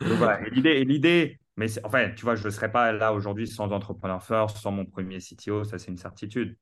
voilà. 0.00 0.46
Et 0.46 0.50
l'idée, 0.50 0.84
l'idée, 0.84 1.40
mais 1.56 1.66
enfin, 1.84 2.10
tu 2.10 2.22
vois, 2.22 2.34
je 2.34 2.44
ne 2.44 2.50
serais 2.50 2.70
pas 2.70 2.92
là 2.92 3.12
aujourd'hui 3.12 3.46
sans 3.46 3.70
Entrepreneur 3.70 4.22
First, 4.22 4.56
sans 4.58 4.72
mon 4.72 4.86
premier 4.86 5.18
CTO, 5.20 5.64
ça 5.64 5.78
c'est 5.78 5.90
une 5.90 5.98
certitude. 5.98 6.56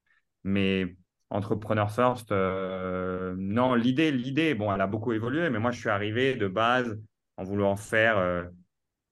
Mais 0.44 0.96
Entrepreneur 1.30 1.90
First, 1.90 2.32
euh, 2.32 3.34
non, 3.38 3.74
l'idée, 3.74 4.10
l'idée, 4.10 4.54
bon, 4.54 4.72
elle 4.72 4.80
a 4.80 4.86
beaucoup 4.86 5.12
évolué, 5.12 5.50
mais 5.50 5.58
moi 5.58 5.70
je 5.70 5.80
suis 5.80 5.88
arrivé 5.88 6.34
de 6.34 6.48
base 6.48 6.98
en 7.36 7.44
voulant 7.44 7.76
faire 7.76 8.18
euh, 8.18 8.44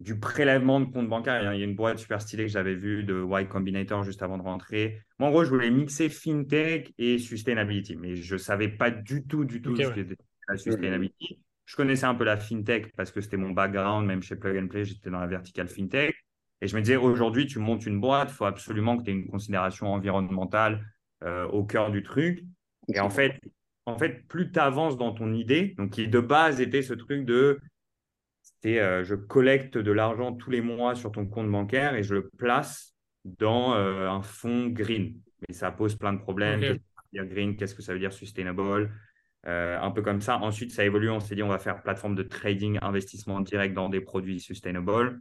du 0.00 0.18
prélèvement 0.18 0.80
de 0.80 0.86
compte 0.86 1.08
bancaire. 1.08 1.52
Il 1.54 1.58
y 1.58 1.62
a 1.62 1.64
une 1.64 1.76
boîte 1.76 1.98
super 1.98 2.20
stylée 2.20 2.44
que 2.44 2.52
j'avais 2.52 2.74
vue 2.74 3.04
de 3.04 3.24
Y 3.24 3.48
Combinator 3.48 4.02
juste 4.02 4.22
avant 4.22 4.38
de 4.38 4.42
rentrer. 4.42 5.00
Moi, 5.18 5.28
en 5.28 5.32
gros, 5.32 5.44
je 5.44 5.50
voulais 5.50 5.70
mixer 5.70 6.08
fintech 6.08 6.92
et 6.98 7.18
sustainability, 7.18 7.96
mais 7.96 8.16
je 8.16 8.34
ne 8.34 8.38
savais 8.38 8.68
pas 8.68 8.90
du 8.90 9.26
tout, 9.26 9.44
du 9.44 9.62
tout 9.62 9.76
ce 9.76 9.88
qu'était 9.90 10.16
la 10.48 10.56
sustainability 10.56 11.38
je 11.66 11.76
connaissais 11.76 12.06
un 12.06 12.14
peu 12.14 12.24
la 12.24 12.36
fintech 12.36 12.94
parce 12.96 13.10
que 13.10 13.20
c'était 13.20 13.36
mon 13.36 13.50
background, 13.50 14.06
même 14.06 14.22
chez 14.22 14.36
Plug 14.36 14.56
and 14.56 14.68
Play, 14.68 14.84
j'étais 14.84 15.10
dans 15.10 15.20
la 15.20 15.26
verticale 15.26 15.68
fintech. 15.68 16.14
Et 16.62 16.68
je 16.68 16.76
me 16.76 16.80
disais, 16.80 16.96
aujourd'hui, 16.96 17.46
tu 17.46 17.58
montes 17.58 17.84
une 17.84 18.00
boîte, 18.00 18.30
il 18.30 18.34
faut 18.34 18.46
absolument 18.46 18.96
que 18.96 19.02
tu 19.02 19.10
aies 19.10 19.14
une 19.14 19.26
considération 19.26 19.92
environnementale 19.92 20.86
euh, 21.22 21.46
au 21.48 21.64
cœur 21.64 21.90
du 21.90 22.02
truc. 22.02 22.44
Et 22.88 23.00
en 23.00 23.10
fait, 23.10 23.40
en 23.84 23.98
fait 23.98 24.26
plus 24.28 24.50
tu 24.50 24.58
avances 24.58 24.96
dans 24.96 25.12
ton 25.12 25.32
idée, 25.32 25.74
donc 25.76 25.90
qui 25.90 26.08
de 26.08 26.20
base 26.20 26.60
était 26.60 26.82
ce 26.82 26.94
truc 26.94 27.24
de 27.24 27.60
c'était 28.40 28.78
euh, 28.78 29.02
je 29.04 29.14
collecte 29.14 29.76
de 29.76 29.92
l'argent 29.92 30.32
tous 30.32 30.50
les 30.50 30.60
mois 30.60 30.94
sur 30.94 31.10
ton 31.10 31.26
compte 31.26 31.50
bancaire 31.50 31.94
et 31.94 32.02
je 32.02 32.14
le 32.14 32.28
place 32.38 32.94
dans 33.24 33.74
euh, 33.74 34.08
un 34.08 34.22
fonds 34.22 34.68
green. 34.68 35.20
Mais 35.48 35.54
ça 35.54 35.70
pose 35.72 35.96
plein 35.96 36.12
de 36.12 36.18
problèmes. 36.18 36.60
Qu'est-ce 36.60 36.74
que 36.74 36.80
ça 36.94 37.02
veut 37.02 37.24
dire 37.24 37.34
green 37.34 37.56
Qu'est-ce 37.56 37.74
que 37.74 37.82
ça 37.82 37.92
veut 37.92 37.98
dire 37.98 38.12
sustainable? 38.12 38.92
Euh, 39.46 39.80
un 39.80 39.90
peu 39.90 40.02
comme 40.02 40.20
ça. 40.20 40.38
Ensuite, 40.38 40.72
ça 40.72 40.84
évolue. 40.84 41.10
On 41.10 41.20
s'est 41.20 41.34
dit, 41.34 41.42
on 41.42 41.48
va 41.48 41.58
faire 41.58 41.82
plateforme 41.82 42.14
de 42.14 42.22
trading, 42.22 42.78
investissement 42.82 43.40
direct 43.40 43.74
dans 43.74 43.88
des 43.88 44.00
produits 44.00 44.40
sustainable. 44.40 45.20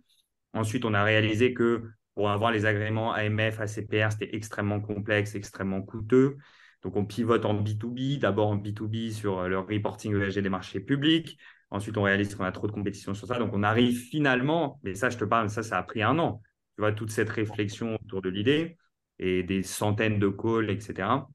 Ensuite, 0.53 0.85
on 0.85 0.93
a 0.93 1.03
réalisé 1.03 1.53
que 1.53 1.83
pour 2.15 2.29
avoir 2.29 2.51
les 2.51 2.65
agréments 2.65 3.11
AMF, 3.13 3.59
ACPR, 3.59 4.11
c'était 4.11 4.35
extrêmement 4.35 4.79
complexe, 4.79 5.35
extrêmement 5.35 5.81
coûteux. 5.81 6.37
Donc, 6.81 6.95
on 6.95 7.05
pivote 7.05 7.45
en 7.45 7.55
B2B, 7.55 8.19
d'abord 8.19 8.47
en 8.47 8.57
B2B 8.57 9.11
sur 9.11 9.39
euh, 9.39 9.47
le 9.47 9.59
reporting 9.59 10.15
ESG 10.19 10.39
des 10.41 10.49
marchés 10.49 10.79
publics. 10.79 11.37
Ensuite, 11.71 11.97
on 11.97 12.03
réalise 12.03 12.33
qu'on 12.35 12.45
a 12.45 12.51
trop 12.51 12.67
de 12.67 12.71
compétition 12.71 13.13
sur 13.13 13.27
ça. 13.27 13.37
Donc, 13.37 13.51
on 13.53 13.63
arrive 13.63 13.99
finalement, 13.99 14.79
mais 14.83 14.95
ça, 14.95 15.09
je 15.09 15.17
te 15.17 15.25
parle, 15.25 15.49
ça, 15.49 15.61
ça 15.61 15.77
a 15.77 15.83
pris 15.83 16.01
un 16.01 16.17
an. 16.19 16.41
Tu 16.75 16.81
vois, 16.81 16.93
toute 16.93 17.11
cette 17.11 17.29
réflexion 17.29 17.95
autour 18.03 18.21
de 18.21 18.29
l'idée 18.29 18.77
et 19.19 19.43
des 19.43 19.63
centaines 19.63 20.19
de 20.19 20.29
calls, 20.29 20.69
etc. 20.69 21.27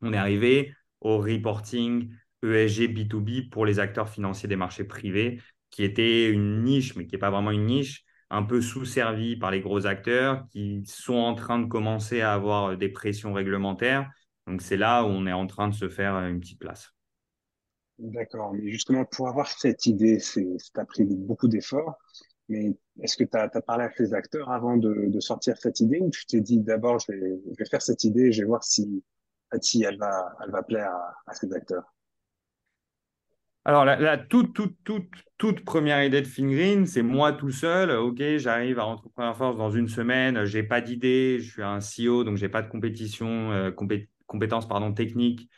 On 0.00 0.12
est 0.12 0.16
arrivé 0.16 0.74
au 1.00 1.18
reporting 1.18 2.10
ESG 2.42 2.88
B2B 2.88 3.48
pour 3.50 3.66
les 3.66 3.78
acteurs 3.78 4.08
financiers 4.08 4.48
des 4.48 4.56
marchés 4.56 4.84
privés, 4.84 5.40
qui 5.70 5.84
était 5.84 6.28
une 6.30 6.62
niche, 6.62 6.96
mais 6.96 7.06
qui 7.06 7.14
n'est 7.14 7.20
pas 7.20 7.30
vraiment 7.30 7.50
une 7.50 7.66
niche, 7.66 8.04
un 8.30 8.42
peu 8.42 8.60
sous-servie 8.60 9.36
par 9.36 9.50
les 9.50 9.60
gros 9.60 9.86
acteurs 9.86 10.46
qui 10.50 10.82
sont 10.86 11.14
en 11.14 11.34
train 11.34 11.58
de 11.58 11.66
commencer 11.66 12.20
à 12.22 12.32
avoir 12.32 12.76
des 12.76 12.88
pressions 12.88 13.32
réglementaires. 13.32 14.10
Donc 14.46 14.62
c'est 14.62 14.76
là 14.76 15.04
où 15.04 15.08
on 15.08 15.26
est 15.26 15.32
en 15.32 15.46
train 15.46 15.68
de 15.68 15.74
se 15.74 15.88
faire 15.88 16.16
une 16.16 16.40
petite 16.40 16.58
place. 16.58 16.92
D'accord, 17.98 18.54
mais 18.54 18.70
justement, 18.70 19.04
pour 19.04 19.28
avoir 19.28 19.46
cette 19.46 19.86
idée, 19.86 20.18
ça 20.18 20.40
a 20.76 20.84
pris 20.84 21.04
beaucoup 21.04 21.46
d'efforts. 21.46 21.98
Mais 22.48 22.74
est-ce 23.00 23.16
que 23.16 23.24
tu 23.24 23.36
as, 23.36 23.48
parlé 23.48 23.84
avec 23.84 23.98
les 23.98 24.14
acteurs 24.14 24.50
avant 24.50 24.76
de, 24.76 25.20
sortir 25.20 25.56
cette 25.56 25.80
idée 25.80 26.00
ou 26.00 26.10
tu 26.10 26.26
t'es 26.26 26.40
dit 26.40 26.58
d'abord, 26.58 26.98
je 26.98 27.12
vais, 27.12 27.64
faire 27.70 27.82
cette 27.82 28.04
idée 28.04 28.32
je 28.32 28.40
vais 28.40 28.46
voir 28.46 28.64
si, 28.64 29.04
si 29.60 29.84
elle, 29.84 29.98
va, 29.98 30.34
elle 30.42 30.50
va 30.50 30.62
plaire 30.62 30.92
à 31.26 31.34
ces 31.34 31.52
acteurs? 31.52 31.91
Alors, 33.64 33.84
la, 33.84 34.18
toute, 34.18 34.54
toute, 34.54 34.76
toute, 34.84 35.08
toute 35.38 35.64
première 35.64 36.02
idée 36.02 36.20
de 36.20 36.26
Fingreen, 36.26 36.86
c'est 36.86 37.02
moi 37.02 37.32
tout 37.32 37.50
seul. 37.52 37.90
OK, 37.92 38.20
j'arrive 38.38 38.78
à 38.78 38.86
Entrepreneur 38.86 39.36
Force 39.36 39.56
dans 39.56 39.70
une 39.70 39.88
semaine. 39.88 40.44
Je 40.44 40.58
n'ai 40.58 40.64
pas 40.64 40.80
d'idée. 40.80 41.38
Je 41.40 41.50
suis 41.50 41.62
un 41.62 41.78
CEO, 41.78 42.24
donc 42.24 42.36
je 42.36 42.44
n'ai 42.44 42.48
pas 42.48 42.62
de 42.62 42.68
compétition, 42.68 43.52
euh, 43.52 43.70
compétences 44.26 44.66
pardon, 44.66 44.92
techniques. 44.92 45.48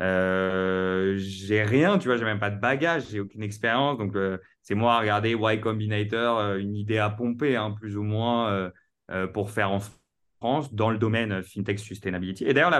Euh, 0.00 1.14
j'ai 1.18 1.62
rien, 1.62 1.98
tu 1.98 2.08
vois, 2.08 2.16
j'ai 2.16 2.24
même 2.24 2.38
pas 2.38 2.50
de 2.50 2.58
bagage, 2.58 3.08
j'ai 3.10 3.20
aucune 3.20 3.42
expérience. 3.42 3.98
Donc, 3.98 4.16
euh, 4.16 4.38
c'est 4.62 4.74
moi 4.74 4.94
à 4.94 5.00
regarder 5.00 5.32
Y 5.32 5.60
Combinator, 5.60 6.38
euh, 6.38 6.56
une 6.58 6.74
idée 6.74 6.98
à 6.98 7.10
pomper, 7.10 7.56
hein, 7.56 7.72
plus 7.78 7.96
ou 7.96 8.02
moins, 8.02 8.70
pour 9.34 9.50
faire 9.50 9.70
en 9.70 9.80
France 10.40 10.72
dans 10.72 10.90
le 10.90 10.96
domaine 10.96 11.42
FinTech 11.42 11.78
Sustainability. 11.78 12.44
Et 12.44 12.54
d'ailleurs, 12.54 12.70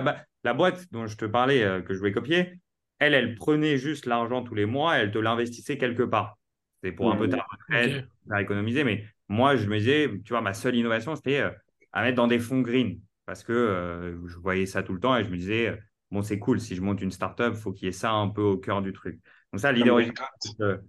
la 0.45 0.55
boîte 0.55 0.87
dont 0.93 1.07
je 1.07 1.17
te 1.17 1.27
parlais, 1.27 1.83
que 1.85 1.93
je 1.93 1.99
voulais 1.99 2.13
copier, 2.13 2.59
elle, 3.03 3.15
elle 3.15 3.35
prenait 3.35 3.79
juste 3.79 4.07
l'argent 4.07 4.43
tous 4.43 4.55
les 4.55 4.65
mois, 4.65 4.97
elle 4.97 5.11
te 5.11 5.19
l'investissait 5.19 5.77
quelque 5.77 6.05
part. 6.05 6.39
C'est 6.83 6.93
pour 6.93 7.13
un 7.13 7.17
peu 7.17 7.29
ta 7.29 7.45
retraite, 7.51 8.05
à 8.31 8.41
économiser. 8.41 8.85
Mais 8.85 9.05
moi, 9.29 9.57
je 9.57 9.67
me 9.69 9.79
disais, 9.79 10.09
tu 10.25 10.33
vois, 10.33 10.41
ma 10.41 10.55
seule 10.55 10.77
innovation, 10.77 11.17
c'était 11.17 11.41
euh, 11.41 11.51
à 11.93 12.03
mettre 12.03 12.17
dans 12.17 12.29
des 12.29 12.39
fonds 12.39 12.61
green. 12.61 13.01
Parce 13.27 13.43
que 13.45 13.53
euh, 13.53 14.27
je 14.27 14.37
voyais 14.39 14.67
ça 14.67 14.83
tout 14.83 14.93
le 14.93 15.01
temps 15.01 15.17
et 15.17 15.25
je 15.25 15.31
me 15.31 15.37
disais, 15.37 15.79
bon, 16.11 16.23
c'est 16.23 16.39
cool, 16.39 16.61
si 16.61 16.75
je 16.75 16.81
monte 16.81 17.01
une 17.01 17.11
startup, 17.11 17.53
il 17.55 17.57
faut 17.57 17.73
qu'il 17.73 17.87
y 17.87 17.89
ait 17.89 17.93
ça 17.93 18.13
un 18.13 18.29
peu 18.29 18.43
au 18.43 18.57
cœur 18.57 18.83
du 18.83 18.93
truc. 18.93 19.21
Donc, 19.53 19.61
ça, 19.61 19.73
l'idée 19.73 19.91
originale. 19.91 20.83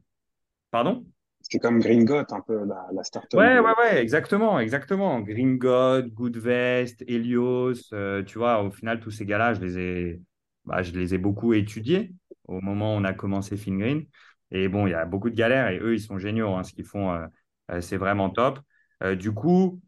Pardon? 0.71 1.05
C'est 1.41 1.59
comme 1.59 1.79
Green 1.79 2.05
Got, 2.05 2.25
un 2.31 2.41
peu 2.41 2.65
la, 2.65 2.87
la 2.93 3.03
startup. 3.03 3.37
Ouais, 3.39 3.59
ouais, 3.59 3.73
ouais, 3.77 4.01
exactement, 4.01 4.59
exactement. 4.59 5.19
Green 5.19 5.57
God, 5.57 6.13
Goodvest, 6.13 7.03
Helios, 7.07 7.93
euh, 7.93 8.23
tu 8.23 8.37
vois, 8.37 8.63
au 8.63 8.71
final, 8.71 8.99
tous 8.99 9.11
ces 9.11 9.25
gars-là, 9.25 9.53
je 9.53 9.61
les 9.61 9.77
ai, 9.77 10.21
bah, 10.65 10.83
je 10.83 10.91
les 10.91 11.13
ai 11.13 11.17
beaucoup 11.17 11.53
étudiés 11.53 12.13
au 12.47 12.61
moment 12.61 12.95
où 12.95 12.99
on 12.99 13.03
a 13.03 13.13
commencé 13.13 13.57
FinGreen. 13.57 14.05
Et 14.51 14.67
bon, 14.67 14.87
il 14.87 14.91
y 14.91 14.93
a 14.93 15.05
beaucoup 15.05 15.29
de 15.29 15.35
galères 15.35 15.69
et 15.69 15.79
eux, 15.79 15.95
ils 15.95 16.01
sont 16.01 16.19
géniaux. 16.19 16.53
Hein, 16.53 16.63
ce 16.63 16.73
qu'ils 16.73 16.85
font, 16.85 17.11
euh, 17.11 17.25
euh, 17.71 17.81
c'est 17.81 17.97
vraiment 17.97 18.29
top. 18.29 18.59
Euh, 19.03 19.15
du 19.15 19.31
coup, 19.33 19.81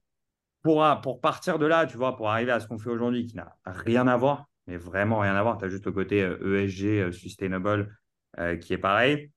pour, 0.63 0.83
pour 1.03 1.21
partir 1.21 1.59
de 1.59 1.65
là, 1.65 1.85
tu 1.85 1.97
vois, 1.97 2.17
pour 2.17 2.29
arriver 2.29 2.51
à 2.51 2.59
ce 2.59 2.67
qu'on 2.67 2.79
fait 2.79 2.89
aujourd'hui, 2.89 3.27
qui 3.27 3.35
n'a 3.35 3.55
rien 3.65 4.07
à 4.07 4.17
voir, 4.17 4.49
mais 4.67 4.77
vraiment 4.77 5.19
rien 5.19 5.35
à 5.35 5.43
voir, 5.43 5.57
tu 5.57 5.65
as 5.65 5.69
juste 5.69 5.85
le 5.85 5.91
côté 5.91 6.19
ESG, 6.19 7.01
e 7.03 7.11
Sustainable, 7.11 7.95
qui 8.61 8.73
est 8.73 8.77
pareil. 8.79 9.31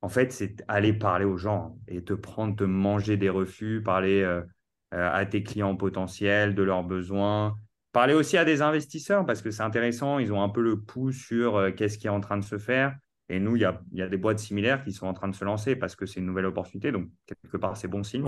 En 0.00 0.08
fait, 0.08 0.32
c'est 0.32 0.64
aller 0.68 0.94
parler 0.94 1.26
aux 1.26 1.36
gens 1.36 1.76
et 1.86 2.02
te 2.02 2.14
prendre, 2.14 2.56
te 2.56 2.64
manger 2.64 3.18
des 3.18 3.28
refus, 3.28 3.82
parler 3.84 4.24
à 4.90 5.26
tes 5.26 5.42
clients 5.42 5.76
potentiels 5.76 6.54
de 6.54 6.62
leurs 6.62 6.82
besoins, 6.82 7.56
Parler 7.92 8.14
aussi 8.14 8.36
à 8.36 8.44
des 8.44 8.62
investisseurs 8.62 9.26
parce 9.26 9.42
que 9.42 9.50
c'est 9.50 9.62
intéressant, 9.62 10.18
ils 10.18 10.32
ont 10.32 10.42
un 10.42 10.48
peu 10.48 10.62
le 10.62 10.80
pouls 10.80 11.12
sur 11.12 11.56
euh, 11.56 11.70
qu'est-ce 11.72 11.98
qui 11.98 12.06
est 12.06 12.10
en 12.10 12.20
train 12.20 12.36
de 12.36 12.44
se 12.44 12.58
faire. 12.58 12.96
Et 13.28 13.40
nous, 13.40 13.56
il 13.56 13.62
y 13.62 13.64
a, 13.64 13.80
y 13.92 14.02
a, 14.02 14.08
des 14.08 14.16
boîtes 14.16 14.38
similaires 14.38 14.82
qui 14.82 14.92
sont 14.92 15.06
en 15.06 15.12
train 15.12 15.28
de 15.28 15.34
se 15.34 15.44
lancer 15.44 15.76
parce 15.76 15.96
que 15.96 16.06
c'est 16.06 16.20
une 16.20 16.26
nouvelle 16.26 16.46
opportunité. 16.46 16.92
Donc, 16.92 17.08
quelque 17.26 17.56
part, 17.56 17.76
c'est 17.76 17.88
bon 17.88 18.02
signe. 18.02 18.24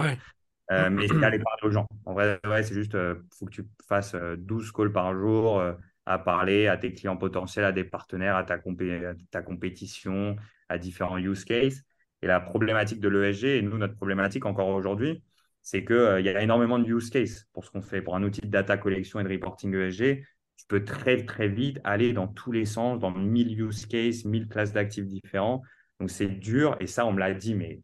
Euh, 0.70 0.90
mais 0.90 1.06
c'est 1.08 1.14
aller 1.24 1.38
parler 1.38 1.62
aux 1.62 1.70
gens. 1.70 1.86
En 2.04 2.12
vrai, 2.12 2.40
c'est 2.62 2.74
juste, 2.74 2.92
il 2.94 2.98
euh, 2.98 3.14
faut 3.36 3.46
que 3.46 3.52
tu 3.52 3.64
fasses 3.88 4.14
12 4.14 4.72
calls 4.72 4.92
par 4.92 5.14
jour 5.14 5.62
à 6.06 6.18
parler 6.18 6.66
à 6.66 6.76
tes 6.76 6.92
clients 6.92 7.16
potentiels, 7.16 7.64
à 7.64 7.72
des 7.72 7.84
partenaires, 7.84 8.36
à 8.36 8.44
ta, 8.44 8.54
à 8.54 9.14
ta 9.30 9.42
compétition, 9.42 10.36
à 10.68 10.78
différents 10.78 11.18
use 11.18 11.44
cases. 11.44 11.82
Et 12.22 12.26
la 12.26 12.40
problématique 12.40 13.00
de 13.00 13.08
l'ESG, 13.08 13.44
et 13.44 13.62
nous, 13.62 13.78
notre 13.78 13.94
problématique 13.94 14.46
encore 14.46 14.68
aujourd'hui, 14.68 15.22
c'est 15.62 15.84
qu'il 15.84 15.96
euh, 15.96 16.20
y 16.20 16.28
a 16.28 16.42
énormément 16.42 16.78
de 16.78 16.86
use 16.86 17.10
cases 17.10 17.46
pour 17.52 17.64
ce 17.64 17.70
qu'on 17.70 17.82
fait. 17.82 18.02
Pour 18.02 18.16
un 18.16 18.22
outil 18.22 18.40
de 18.40 18.48
data 18.48 18.76
collection 18.76 19.20
et 19.20 19.24
de 19.24 19.28
reporting 19.28 19.74
ESG, 19.74 20.24
tu 20.56 20.66
peux 20.68 20.84
très, 20.84 21.24
très 21.24 21.48
vite 21.48 21.80
aller 21.84 22.12
dans 22.12 22.28
tous 22.28 22.52
les 22.52 22.64
sens, 22.64 22.98
dans 22.98 23.10
1000 23.10 23.60
use 23.60 23.86
cases, 23.86 24.24
1000 24.24 24.48
classes 24.48 24.72
d'actifs 24.72 25.06
différents. 25.06 25.62
Donc, 26.00 26.10
c'est 26.10 26.28
dur. 26.28 26.76
Et 26.80 26.86
ça, 26.86 27.06
on 27.06 27.12
me 27.12 27.20
l'a 27.20 27.34
dit, 27.34 27.54
mais 27.54 27.82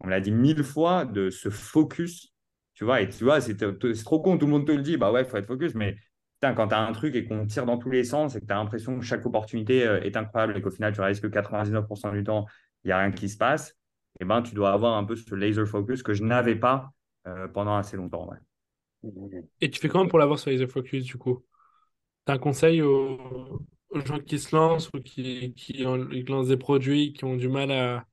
on 0.00 0.06
me 0.06 0.10
l'a 0.10 0.20
dit 0.20 0.32
mille 0.32 0.64
fois 0.64 1.04
de 1.04 1.30
se 1.30 1.50
focus. 1.50 2.34
Tu 2.74 2.84
vois, 2.84 3.00
et 3.00 3.08
tu 3.08 3.24
vois, 3.24 3.40
c'est 3.40 3.56
trop 4.04 4.20
con. 4.20 4.38
Tout 4.38 4.46
le 4.46 4.52
monde 4.52 4.66
te 4.66 4.72
le 4.72 4.82
dit. 4.82 4.96
Bah 4.96 5.10
ouais, 5.12 5.22
il 5.22 5.26
faut 5.28 5.36
être 5.36 5.46
focus. 5.46 5.74
Mais 5.74 5.96
quand 6.40 6.68
tu 6.68 6.74
as 6.74 6.80
un 6.80 6.92
truc 6.92 7.14
et 7.16 7.24
qu'on 7.26 7.46
tire 7.46 7.66
dans 7.66 7.78
tous 7.78 7.90
les 7.90 8.04
sens 8.04 8.36
et 8.36 8.40
que 8.40 8.46
tu 8.46 8.52
as 8.52 8.56
l'impression 8.56 8.98
que 8.98 9.04
chaque 9.04 9.26
opportunité 9.26 9.86
euh, 9.86 10.00
est 10.02 10.16
incroyable 10.16 10.56
et 10.56 10.62
qu'au 10.62 10.70
final, 10.70 10.92
tu 10.92 11.00
réalises 11.00 11.20
que 11.20 11.26
99% 11.26 12.12
du 12.12 12.24
temps, 12.24 12.46
il 12.84 12.88
n'y 12.88 12.92
a 12.92 12.98
rien 12.98 13.10
qui 13.10 13.28
se 13.28 13.36
passe, 13.36 13.70
et 14.20 14.22
eh 14.22 14.24
ben, 14.24 14.42
tu 14.42 14.54
dois 14.54 14.72
avoir 14.72 14.96
un 14.96 15.04
peu 15.04 15.16
ce 15.16 15.34
laser 15.34 15.66
focus 15.66 16.02
que 16.02 16.14
je 16.14 16.24
n'avais 16.24 16.56
pas 16.56 16.90
pendant 17.52 17.76
assez 17.76 17.96
longtemps. 17.96 18.30
Et 19.60 19.70
tu 19.70 19.80
fais 19.80 19.88
comment 19.88 20.08
pour 20.08 20.18
l'avoir 20.18 20.38
ce 20.38 20.50
laser 20.50 20.68
focus 20.68 21.04
du 21.04 21.16
coup? 21.16 21.44
Tu 22.26 22.32
as 22.32 22.34
un 22.34 22.38
conseil 22.38 22.82
aux, 22.82 23.60
gens 24.04 24.18
qui 24.18 24.38
se 24.38 24.54
lancent 24.54 24.90
ou 24.92 25.00
qui, 25.00 25.54
qui, 25.54 25.82
lancent 25.82 26.48
des 26.48 26.56
produits 26.56 27.12
qui 27.12 27.24
ont 27.24 27.36
du 27.36 27.48
mal 27.48 27.70
à, 27.70 28.06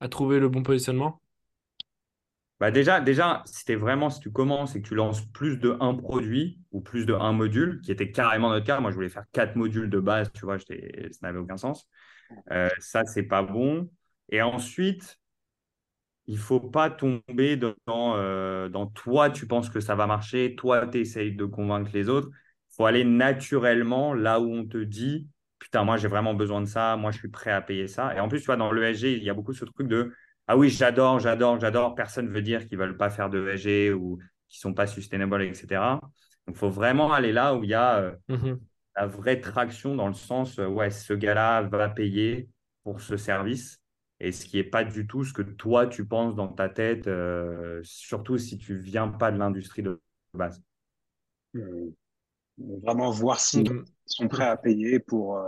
à 0.00 0.08
trouver 0.08 0.38
le 0.38 0.48
bon 0.48 0.62
positionnement? 0.62 1.20
Bah 2.60 2.70
déjà, 2.70 3.00
déjà, 3.00 3.42
c'était 3.46 3.74
vraiment, 3.74 4.10
si 4.10 4.20
tu 4.20 4.30
commences 4.30 4.76
et 4.76 4.82
que 4.82 4.88
tu 4.88 4.94
lances 4.94 5.26
plus 5.32 5.58
de 5.58 5.76
un 5.80 5.94
produit 5.94 6.60
ou 6.70 6.80
plus 6.80 7.04
de 7.04 7.12
un 7.12 7.32
module, 7.32 7.80
qui 7.82 7.90
était 7.90 8.12
carrément 8.12 8.48
notre 8.50 8.64
cas, 8.64 8.78
moi 8.80 8.90
je 8.90 8.94
voulais 8.94 9.08
faire 9.08 9.24
quatre 9.32 9.56
modules 9.56 9.90
de 9.90 9.98
base, 9.98 10.30
tu 10.32 10.44
vois, 10.44 10.58
ça 10.58 10.74
n'avait 11.22 11.38
aucun 11.38 11.56
sens. 11.56 11.88
Euh, 12.52 12.70
ça, 12.78 13.04
c'est 13.04 13.24
pas 13.24 13.42
bon. 13.42 13.90
Et 14.28 14.40
ensuite, 14.40 15.18
il 16.26 16.38
faut 16.38 16.60
pas 16.60 16.90
tomber 16.90 17.56
dans, 17.56 17.74
euh, 18.16 18.68
dans 18.68 18.86
toi, 18.86 19.30
tu 19.30 19.46
penses 19.46 19.68
que 19.68 19.80
ça 19.80 19.94
va 19.94 20.06
marcher, 20.06 20.54
toi, 20.56 20.86
tu 20.86 20.98
essayes 21.00 21.34
de 21.34 21.44
convaincre 21.44 21.90
les 21.92 22.08
autres. 22.08 22.28
Il 22.72 22.76
faut 22.76 22.86
aller 22.86 23.04
naturellement 23.04 24.14
là 24.14 24.40
où 24.40 24.52
on 24.52 24.66
te 24.66 24.78
dit, 24.78 25.28
putain, 25.58 25.84
moi 25.84 25.96
j'ai 25.96 26.08
vraiment 26.08 26.34
besoin 26.34 26.60
de 26.60 26.66
ça, 26.66 26.96
moi 26.96 27.10
je 27.10 27.18
suis 27.18 27.28
prêt 27.28 27.52
à 27.52 27.60
payer 27.60 27.88
ça. 27.88 28.14
Et 28.16 28.20
en 28.20 28.28
plus, 28.28 28.40
tu 28.40 28.46
vois, 28.46 28.56
dans 28.56 28.72
l'ESG, 28.72 29.04
il 29.12 29.22
y 29.22 29.30
a 29.30 29.34
beaucoup 29.34 29.52
ce 29.52 29.64
truc 29.64 29.86
de 29.88 30.12
ah 30.46 30.56
oui, 30.56 30.68
j'adore, 30.68 31.20
j'adore, 31.20 31.58
j'adore. 31.58 31.94
Personne 31.94 32.26
ne 32.26 32.30
veut 32.32 32.42
dire 32.42 32.66
qu'ils 32.66 32.78
ne 32.78 32.84
veulent 32.84 32.96
pas 32.96 33.10
faire 33.10 33.30
de 33.30 33.48
ESG 33.48 33.94
ou 33.94 34.18
qu'ils 34.48 34.58
ne 34.58 34.60
sont 34.60 34.74
pas 34.74 34.86
sustainable, 34.86 35.42
etc. 35.42 35.66
Donc, 36.46 36.56
il 36.56 36.58
faut 36.58 36.70
vraiment 36.70 37.12
aller 37.12 37.32
là 37.32 37.54
où 37.54 37.64
il 37.64 37.70
y 37.70 37.74
a 37.74 37.98
euh, 37.98 38.16
mhm. 38.28 38.60
la 38.96 39.06
vraie 39.06 39.40
traction 39.40 39.94
dans 39.94 40.08
le 40.08 40.14
sens, 40.14 40.58
euh, 40.58 40.66
ouais, 40.66 40.90
ce 40.90 41.14
gars-là 41.14 41.62
va 41.62 41.88
payer 41.88 42.48
pour 42.82 43.00
ce 43.00 43.16
service. 43.16 43.80
Et 44.24 44.32
ce 44.32 44.46
qui 44.46 44.56
n'est 44.56 44.64
pas 44.64 44.84
du 44.84 45.06
tout 45.06 45.22
ce 45.22 45.34
que 45.34 45.42
toi, 45.42 45.86
tu 45.86 46.06
penses 46.06 46.34
dans 46.34 46.48
ta 46.48 46.70
tête, 46.70 47.08
euh, 47.08 47.78
surtout 47.82 48.38
si 48.38 48.56
tu 48.56 48.72
ne 48.72 48.78
viens 48.78 49.08
pas 49.08 49.30
de 49.30 49.36
l'industrie 49.36 49.82
de 49.82 50.00
base. 50.32 50.62
Mmh. 51.52 51.90
Vraiment 52.56 53.10
voir 53.10 53.38
s'ils 53.38 53.70
mmh. 53.70 53.84
sont 54.06 54.28
prêts 54.28 54.48
à 54.48 54.56
payer 54.56 54.98
pour, 54.98 55.38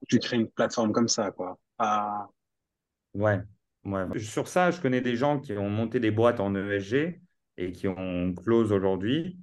que 0.00 0.06
tu 0.08 0.18
crées 0.18 0.38
une 0.38 0.48
plateforme 0.48 0.90
comme 0.90 1.06
ça. 1.06 1.30
Quoi. 1.30 1.56
Ouais. 3.14 3.40
Sur 4.18 4.48
ça, 4.48 4.72
je 4.72 4.80
connais 4.80 5.00
des 5.00 5.14
gens 5.14 5.38
qui 5.38 5.52
ont 5.52 5.70
monté 5.70 6.00
des 6.00 6.10
boîtes 6.10 6.40
en 6.40 6.56
ESG 6.56 7.20
et 7.56 7.70
qui 7.70 7.86
ont 7.86 8.34
close 8.34 8.72
aujourd'hui. 8.72 9.38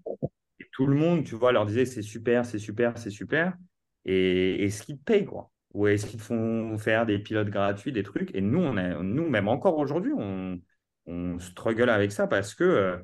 Et 0.60 0.66
tout 0.74 0.86
le 0.86 0.98
monde, 0.98 1.24
tu 1.24 1.36
vois, 1.36 1.54
leur 1.54 1.66
disait 1.66 1.86
c'est 1.86 2.02
super, 2.02 2.46
c'est 2.46 2.60
super, 2.60 2.98
c'est 2.98 3.10
super. 3.10 3.56
Et 4.04 4.66
est-ce 4.66 4.84
qu'ils 4.84 5.00
payent, 5.00 5.26
quoi 5.26 5.50
Ou 5.74 5.88
est-ce 5.88 6.08
qu'ils 6.08 6.20
font 6.20 6.78
faire 6.78 7.06
des 7.06 7.20
pilotes 7.20 7.50
gratuits, 7.50 7.92
des 7.92 8.04
trucs? 8.04 8.34
Et 8.34 8.42
nous, 8.42 8.60
on 8.60 8.74
nous, 9.04 9.30
même 9.30 9.48
encore 9.48 9.78
aujourd'hui, 9.78 10.14
on, 10.18 10.60
on 11.06 11.40
struggle 11.40 11.90
avec 11.90 12.12
ça 12.12 12.28
parce 12.28 12.56
que, 12.56 12.64
euh, 12.64 12.98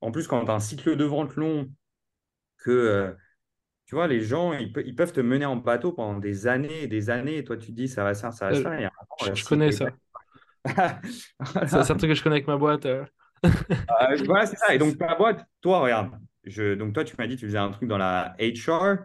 en 0.00 0.10
plus, 0.10 0.26
quand 0.26 0.44
tu 0.44 0.50
as 0.50 0.54
un 0.54 0.60
cycle 0.60 0.96
de 0.96 1.04
vente 1.04 1.36
long, 1.36 1.70
que 2.58 2.70
euh, 2.70 3.12
tu 3.92 3.96
vois, 3.96 4.06
les 4.06 4.22
gens, 4.22 4.54
ils, 4.54 4.72
peuvent 4.72 5.12
te 5.12 5.20
mener 5.20 5.44
en 5.44 5.56
bateau 5.56 5.92
pendant 5.92 6.18
des 6.18 6.46
années 6.46 6.84
et 6.84 6.86
des 6.86 7.10
années. 7.10 7.36
Et 7.36 7.44
toi, 7.44 7.58
tu 7.58 7.66
te 7.66 7.72
dis 7.72 7.88
ça 7.88 8.04
va 8.04 8.14
ça, 8.14 8.32
ça 8.32 8.48
va 8.48 8.54
ça. 8.54 8.70
Euh, 8.70 9.34
je 9.34 9.44
connais 9.44 9.70
ça. 9.70 9.90
c'est 10.64 11.74
un 11.74 11.96
truc 11.96 12.10
que 12.10 12.14
je 12.14 12.22
connais 12.22 12.36
avec 12.36 12.46
ma 12.46 12.56
boîte. 12.56 12.86
Euh. 12.86 13.04
Euh, 13.44 14.16
voilà, 14.24 14.46
c'est 14.46 14.56
ça. 14.56 14.74
Et 14.74 14.78
donc, 14.78 14.96
ta 14.98 15.14
boîte, 15.14 15.44
toi, 15.60 15.80
regarde. 15.80 16.12
Je, 16.44 16.74
donc, 16.74 16.94
toi, 16.94 17.04
tu 17.04 17.14
m'as 17.18 17.26
dit 17.26 17.34
que 17.34 17.40
tu 17.40 17.46
faisais 17.46 17.58
un 17.58 17.70
truc 17.70 17.86
dans 17.86 17.98
la 17.98 18.34
HR. 18.38 18.98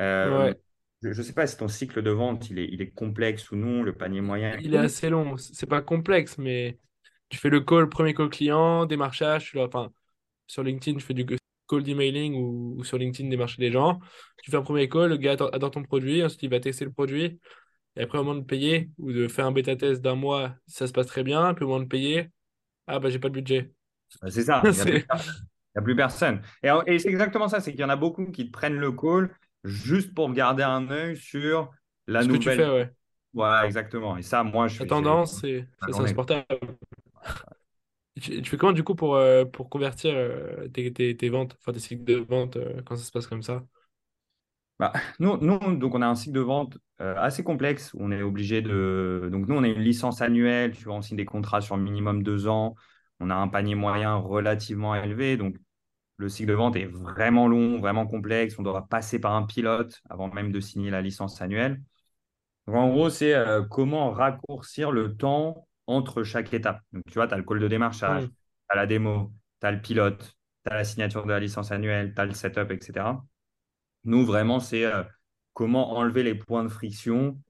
Euh, 0.00 0.52
je 1.02 1.08
ne 1.08 1.22
sais 1.22 1.32
pas 1.32 1.46
si 1.46 1.56
ton 1.56 1.68
cycle 1.68 2.02
de 2.02 2.10
vente, 2.10 2.48
il 2.50 2.58
est, 2.58 2.68
il 2.70 2.80
est 2.80 2.90
complexe 2.90 3.50
ou 3.50 3.56
non, 3.56 3.82
le 3.82 3.92
panier 3.92 4.20
moyen. 4.20 4.56
Il 4.60 4.74
est 4.74 4.78
assez 4.78 5.10
long. 5.10 5.36
C'est 5.36 5.68
pas 5.68 5.82
complexe, 5.82 6.38
mais 6.38 6.78
tu 7.28 7.38
fais 7.38 7.50
le 7.50 7.60
call, 7.60 7.88
premier 7.88 8.14
call 8.14 8.30
client, 8.30 8.86
démarchage. 8.86 9.50
Tu 9.50 9.58
enfin, 9.58 9.90
sur 10.46 10.62
LinkedIn, 10.62 10.98
tu 10.98 11.04
fais 11.04 11.14
du 11.14 11.26
call 11.68 11.88
emailing 11.88 12.34
ou, 12.36 12.76
ou, 12.78 12.84
sur 12.84 12.98
LinkedIn, 12.98 13.28
démarcher 13.28 13.60
des 13.60 13.72
gens. 13.72 13.98
Tu 14.42 14.50
fais 14.50 14.56
un 14.56 14.62
premier 14.62 14.88
call, 14.88 15.10
le 15.10 15.16
gars 15.16 15.32
adore 15.32 15.70
ton 15.72 15.82
produit, 15.82 16.22
ensuite 16.22 16.42
il 16.44 16.50
va 16.50 16.60
tester 16.60 16.84
le 16.84 16.92
produit. 16.92 17.40
Et 17.96 18.02
après, 18.02 18.18
au 18.18 18.22
moment 18.22 18.40
de 18.40 18.44
payer 18.44 18.90
ou 18.98 19.12
de 19.12 19.28
faire 19.28 19.46
un 19.46 19.52
bêta-test 19.52 20.00
d'un 20.00 20.14
mois, 20.14 20.54
ça 20.66 20.86
se 20.86 20.92
passe 20.92 21.06
très 21.08 21.24
bien. 21.24 21.52
Puis 21.54 21.64
au 21.64 21.68
moment 21.68 21.80
de 21.80 21.88
payer, 21.88 22.30
ah 22.86 23.00
bah 23.00 23.10
j'ai 23.10 23.18
pas 23.18 23.28
de 23.28 23.34
budget. 23.34 23.72
Bah, 24.20 24.30
c'est 24.30 24.42
ça, 24.42 24.62
il 24.64 24.70
n'y 24.70 25.04
a, 25.74 25.82
plus 25.82 25.96
personne. 25.96 26.42
Et, 26.62 26.98
c'est 26.98 27.08
exactement 27.08 27.48
ça, 27.48 27.60
c'est 27.60 27.72
qu'il 27.72 27.80
y 27.80 27.84
en 27.84 27.88
a 27.88 27.96
beaucoup 27.96 28.26
qui 28.26 28.46
te 28.46 28.52
prennent 28.52 28.78
le 28.78 28.92
call 28.92 29.34
juste 29.64 30.14
pour 30.14 30.32
garder 30.32 30.62
un 30.62 30.90
œil 30.90 31.16
sur 31.16 31.70
la 32.06 32.24
nouvelle. 32.24 32.42
Ce 32.42 32.46
que 32.46 32.50
tu 32.50 32.56
fais, 32.56 32.70
ouais. 32.70 32.92
Voilà, 33.34 33.66
exactement. 33.66 34.16
Et 34.16 34.22
ça, 34.22 34.42
moi, 34.42 34.68
je 34.68 34.80
La 34.80 34.86
tendance, 34.86 35.40
c'est 35.40 35.66
insupportable. 35.80 36.46
Tu, 38.20 38.42
tu, 38.42 38.50
fais 38.50 38.56
comment 38.58 38.72
du 38.72 38.84
coup 38.84 38.94
pour, 38.94 39.16
euh, 39.16 39.46
pour 39.46 39.70
convertir 39.70 40.12
euh, 40.14 40.68
tes, 40.68 40.92
tes, 40.92 41.28
ventes, 41.30 41.56
enfin 41.58 41.72
tes 41.72 41.80
cycles 41.80 42.04
de 42.04 42.16
vente 42.16 42.56
euh, 42.56 42.82
quand 42.84 42.94
ça 42.94 43.04
se 43.04 43.10
passe 43.10 43.26
comme 43.26 43.42
ça? 43.42 43.64
Bah, 44.78 44.92
nous, 45.18 45.38
nous, 45.38 45.76
donc 45.76 45.94
on 45.94 46.02
a 46.02 46.06
un 46.06 46.14
cycle 46.14 46.34
de 46.34 46.40
vente 46.40 46.76
assez 46.98 47.42
complexe. 47.42 47.92
On 47.98 48.12
est 48.12 48.22
obligé 48.22 48.62
de. 48.62 49.28
Donc, 49.32 49.48
nous, 49.48 49.56
on 49.56 49.62
a 49.64 49.68
une 49.68 49.80
licence 49.80 50.20
annuelle. 50.20 50.76
Tu 50.76 50.84
vois, 50.84 50.94
on 50.94 51.02
signe 51.02 51.16
des 51.16 51.24
contrats 51.24 51.60
sur 51.60 51.76
minimum 51.76 52.22
deux 52.22 52.46
ans. 52.46 52.74
On 53.18 53.30
a 53.30 53.34
un 53.34 53.48
panier 53.48 53.74
moyen 53.74 54.14
relativement 54.16 54.94
élevé. 54.94 55.36
Donc, 55.36 55.56
le 56.16 56.28
cycle 56.28 56.50
de 56.50 56.54
vente 56.54 56.76
est 56.76 56.86
vraiment 56.86 57.48
long, 57.48 57.78
vraiment 57.78 58.06
complexe. 58.06 58.58
On 58.58 58.62
doit 58.62 58.86
passer 58.88 59.18
par 59.18 59.34
un 59.34 59.44
pilote 59.44 60.00
avant 60.08 60.28
même 60.32 60.52
de 60.52 60.60
signer 60.60 60.90
la 60.90 61.00
licence 61.00 61.40
annuelle. 61.40 61.80
Donc, 62.66 62.76
en 62.76 62.90
gros, 62.90 63.10
c'est 63.10 63.34
euh, 63.34 63.62
comment 63.62 64.10
raccourcir 64.10 64.92
le 64.92 65.16
temps 65.16 65.66
entre 65.86 66.22
chaque 66.22 66.54
étape. 66.54 66.80
Donc, 66.92 67.02
tu 67.06 67.14
vois, 67.14 67.26
tu 67.26 67.34
as 67.34 67.36
le 67.36 67.42
call 67.42 67.58
de 67.58 67.68
démarchage, 67.68 68.24
tu 68.26 68.32
as 68.68 68.76
la 68.76 68.86
démo, 68.86 69.32
tu 69.60 69.66
as 69.66 69.72
le 69.72 69.80
pilote, 69.80 70.36
tu 70.64 70.72
as 70.72 70.76
la 70.76 70.84
signature 70.84 71.24
de 71.24 71.30
la 71.30 71.40
licence 71.40 71.72
annuelle, 71.72 72.14
tu 72.14 72.20
as 72.20 72.24
le 72.24 72.34
setup, 72.34 72.70
etc. 72.70 73.06
Nous, 74.04 74.24
vraiment, 74.24 74.60
c'est 74.60 74.84
euh, 74.84 75.02
comment 75.54 75.96
enlever 75.96 76.22
les 76.22 76.34
points 76.34 76.62
de 76.64 76.68
friction. 76.68 77.40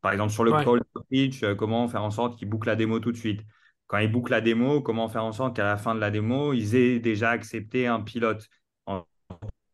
Par 0.00 0.12
exemple, 0.12 0.32
sur 0.32 0.44
le 0.44 0.52
call 0.52 0.82
pitch, 1.10 1.42
euh, 1.42 1.54
comment 1.54 1.88
faire 1.88 2.02
en 2.02 2.10
sorte 2.10 2.38
qu'ils 2.38 2.48
bouclent 2.48 2.68
la 2.68 2.76
démo 2.76 3.00
tout 3.00 3.12
de 3.12 3.16
suite. 3.16 3.42
Quand 3.88 3.98
ils 3.98 4.10
bouclent 4.10 4.32
la 4.32 4.40
démo, 4.40 4.80
comment 4.80 5.08
faire 5.08 5.24
en 5.24 5.32
sorte 5.32 5.56
qu'à 5.56 5.64
la 5.64 5.76
fin 5.76 5.94
de 5.94 6.00
la 6.00 6.10
démo, 6.10 6.52
ils 6.52 6.76
aient 6.76 7.00
déjà 7.00 7.30
accepté 7.30 7.86
un 7.86 8.00
pilote. 8.00 8.48
En 8.86 9.04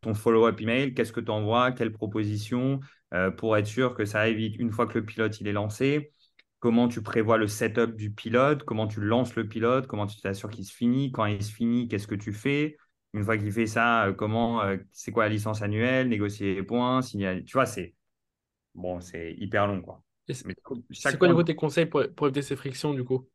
ton 0.01 0.15
follow-up 0.15 0.61
email, 0.61 0.95
qu'est-ce 0.95 1.13
que 1.13 1.21
tu 1.21 1.31
envoies, 1.31 1.73
quelle 1.73 1.93
proposition 1.93 2.81
euh, 3.15 3.31
pour 3.31 3.57
être 3.57 3.67
sûr 3.67 3.95
que 3.95 4.05
ça 4.05 4.29
évite 4.29 4.57
une 4.57 4.71
fois 4.71 4.87
que 4.87 4.99
le 4.99 5.05
pilote 5.05 5.41
il 5.41 5.49
est 5.49 5.53
lancé? 5.53 6.13
Comment 6.61 6.89
tu 6.89 7.03
prévois 7.03 7.39
le 7.39 7.47
setup 7.47 7.97
du 7.97 8.11
pilote, 8.11 8.63
comment 8.63 8.87
tu 8.87 9.01
lances 9.01 9.35
le 9.35 9.49
pilote, 9.49 9.87
comment 9.87 10.07
tu 10.07 10.21
t'assures 10.21 10.51
qu'il 10.51 10.65
se 10.65 10.73
finit, 10.73 11.11
quand 11.11 11.27
il 11.27 11.43
se 11.43 11.53
finit, 11.53 11.89
qu'est-ce 11.89 12.07
que 12.07 12.15
tu 12.15 12.33
fais, 12.33 12.77
une 13.15 13.25
fois 13.25 13.37
qu'il 13.37 13.51
fait 13.53 13.67
ça, 13.67 14.07
euh, 14.07 14.13
comment, 14.13 14.63
euh, 14.63 14.77
c'est 14.93 15.11
quoi 15.11 15.25
la 15.25 15.31
licence 15.31 15.63
annuelle, 15.63 16.09
négocier 16.09 16.55
les 16.55 16.63
points, 16.63 17.01
tu 17.01 17.53
vois, 17.53 17.67
c'est 17.67 17.95
bon, 18.75 19.01
c'est 19.01 19.35
hyper 19.39 19.67
long, 19.67 19.83
quoi. 19.83 20.03
C'est 20.27 21.19
quoi, 21.19 21.29
point... 21.29 21.45
tes 21.45 21.55
conseils 21.55 21.87
pour, 21.87 22.03
pour, 22.15 22.27
éviter 22.27 22.43
ces 22.43 22.57
frictions, 22.57 22.95
du 22.95 23.05
coup? 23.05 23.29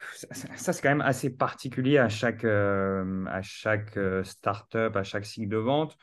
Ça, 0.00 0.72
c'est 0.72 0.82
quand 0.82 0.88
même 0.88 1.00
assez 1.00 1.30
particulier 1.36 1.98
à 1.98 2.08
chaque, 2.08 2.44
euh, 2.44 3.24
à 3.26 3.42
chaque 3.42 3.98
startup, 4.24 4.96
à 4.96 5.02
chaque 5.02 5.26
cycle 5.26 5.48
de 5.48 5.56
vente. 5.56 5.96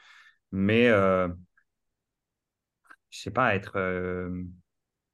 Mais 0.51 0.87
je 0.87 1.29
sais 3.09 3.31
pas, 3.31 3.55
être 3.55 3.77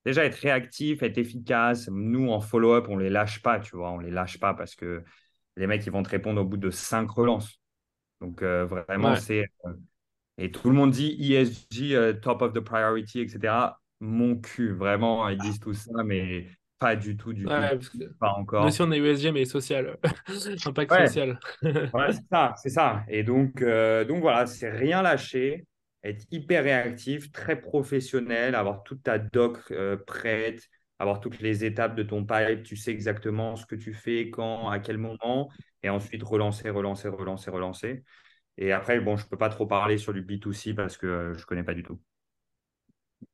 déjà 0.06 0.26
être 0.26 0.36
réactif, 0.36 1.04
être 1.04 1.18
efficace. 1.18 1.90
Nous, 1.90 2.30
en 2.30 2.42
follow-up, 2.42 2.88
on 2.90 2.98
les 2.98 3.10
lâche 3.10 3.42
pas, 3.42 3.60
tu 3.60 3.76
vois, 3.76 3.92
on 3.92 4.00
les 4.00 4.12
lâche 4.12 4.40
pas 4.40 4.54
parce 4.54 4.76
que 4.76 5.04
les 5.56 5.68
mecs, 5.68 5.86
ils 5.86 5.92
vont 5.92 6.04
te 6.04 6.10
répondre 6.10 6.42
au 6.42 6.46
bout 6.46 6.58
de 6.58 6.70
cinq 6.70 7.10
relances. 7.12 7.60
Donc, 8.22 8.42
euh, 8.42 8.66
vraiment, 8.66 9.16
c'est. 9.16 9.46
Euh, 9.66 9.74
et 10.38 10.52
tout 10.52 10.70
le 10.70 10.76
monde 10.76 10.92
dit 10.92 11.16
ESG, 11.20 11.94
euh, 11.94 12.14
top 12.14 12.42
of 12.42 12.54
the 12.54 12.60
priority, 12.60 13.20
etc. 13.20 13.80
Mon 14.00 14.36
cul, 14.38 14.74
vraiment, 14.74 15.28
ils 15.30 15.38
disent 15.38 15.60
tout 15.60 15.74
ça, 15.74 15.92
mais 16.04 16.48
pas 16.84 16.96
du 16.96 17.18
tout, 17.18 17.34
du 17.34 17.44
tout. 17.44 17.50
Pas 18.20 18.34
encore. 18.34 18.66
Aussi, 18.66 18.82
on 18.82 18.92
est 18.92 19.00
ESG, 19.00 19.32
mais 19.32 19.46
social. 19.46 19.98
Impact 20.66 20.94
social. 21.08 21.40
ouais, 21.64 22.12
c'est 22.12 22.28
ça, 22.32 22.54
c'est 22.58 22.70
ça. 22.70 23.04
Et 23.08 23.24
donc, 23.24 23.64
donc 23.64 24.22
voilà, 24.22 24.46
c'est 24.46 24.70
rien 24.70 25.02
lâcher, 25.02 25.66
être 26.04 26.26
hyper 26.32 26.64
réactif, 26.64 27.32
très 27.32 27.60
professionnel, 27.60 28.56
avoir 28.56 28.84
toute 28.84 29.04
ta 29.04 29.18
doc 29.18 29.74
prête, 30.06 30.62
avoir 31.00 31.20
toutes 31.20 31.40
les 31.40 31.66
étapes 31.66 31.96
de 31.96 32.04
ton 32.04 32.26
pipe, 32.26 32.64
tu 32.64 32.76
sais 32.76 32.92
exactement 32.92 33.56
ce 33.56 33.66
que 33.66 33.76
tu 33.76 33.94
fais, 33.94 34.30
quand, 34.30 34.70
à 34.70 34.80
quel 34.80 34.98
moment, 34.98 35.50
et 35.82 35.90
ensuite 35.90 36.24
relancer, 36.24 36.70
relancer, 36.70 37.08
relancer, 37.10 37.52
relancer. 37.52 38.04
Et 38.58 38.72
après, 38.72 39.00
bon, 39.00 39.18
je 39.18 39.26
ne 39.26 39.30
peux 39.30 39.38
pas 39.38 39.50
trop 39.50 39.66
parler 39.66 39.98
sur 39.98 40.14
du 40.14 40.22
B2C 40.22 40.76
parce 40.76 40.98
que 40.98 41.34
je 41.34 41.40
ne 41.40 41.46
connais 41.46 41.64
pas 41.64 41.74
du 41.74 41.84
tout. 41.84 42.00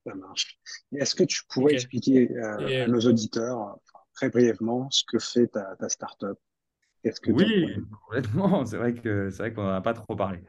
Ça 0.05 0.15
marche. 0.15 0.59
Est-ce 0.95 1.15
que 1.15 1.23
tu 1.23 1.41
pourrais 1.49 1.73
expliquer 1.73 2.31
euh, 2.31 2.83
à 2.83 2.87
nos 2.87 3.01
auditeurs, 3.01 3.77
très 4.13 4.29
brièvement, 4.29 4.89
ce 4.91 5.03
que 5.07 5.19
fait 5.19 5.47
ta, 5.47 5.75
ta 5.77 5.89
startup? 5.89 6.37
Que 7.03 7.31
Oui, 7.31 7.65
complètement. 8.05 8.65
C'est 8.65 8.77
vrai 8.77 8.93
que 8.93 9.29
c'est 9.29 9.43
vrai 9.43 9.53
qu'on 9.53 9.63
n'en 9.63 9.73
a 9.73 9.81
pas 9.81 9.93
trop 9.93 10.15
parlé. 10.15 10.39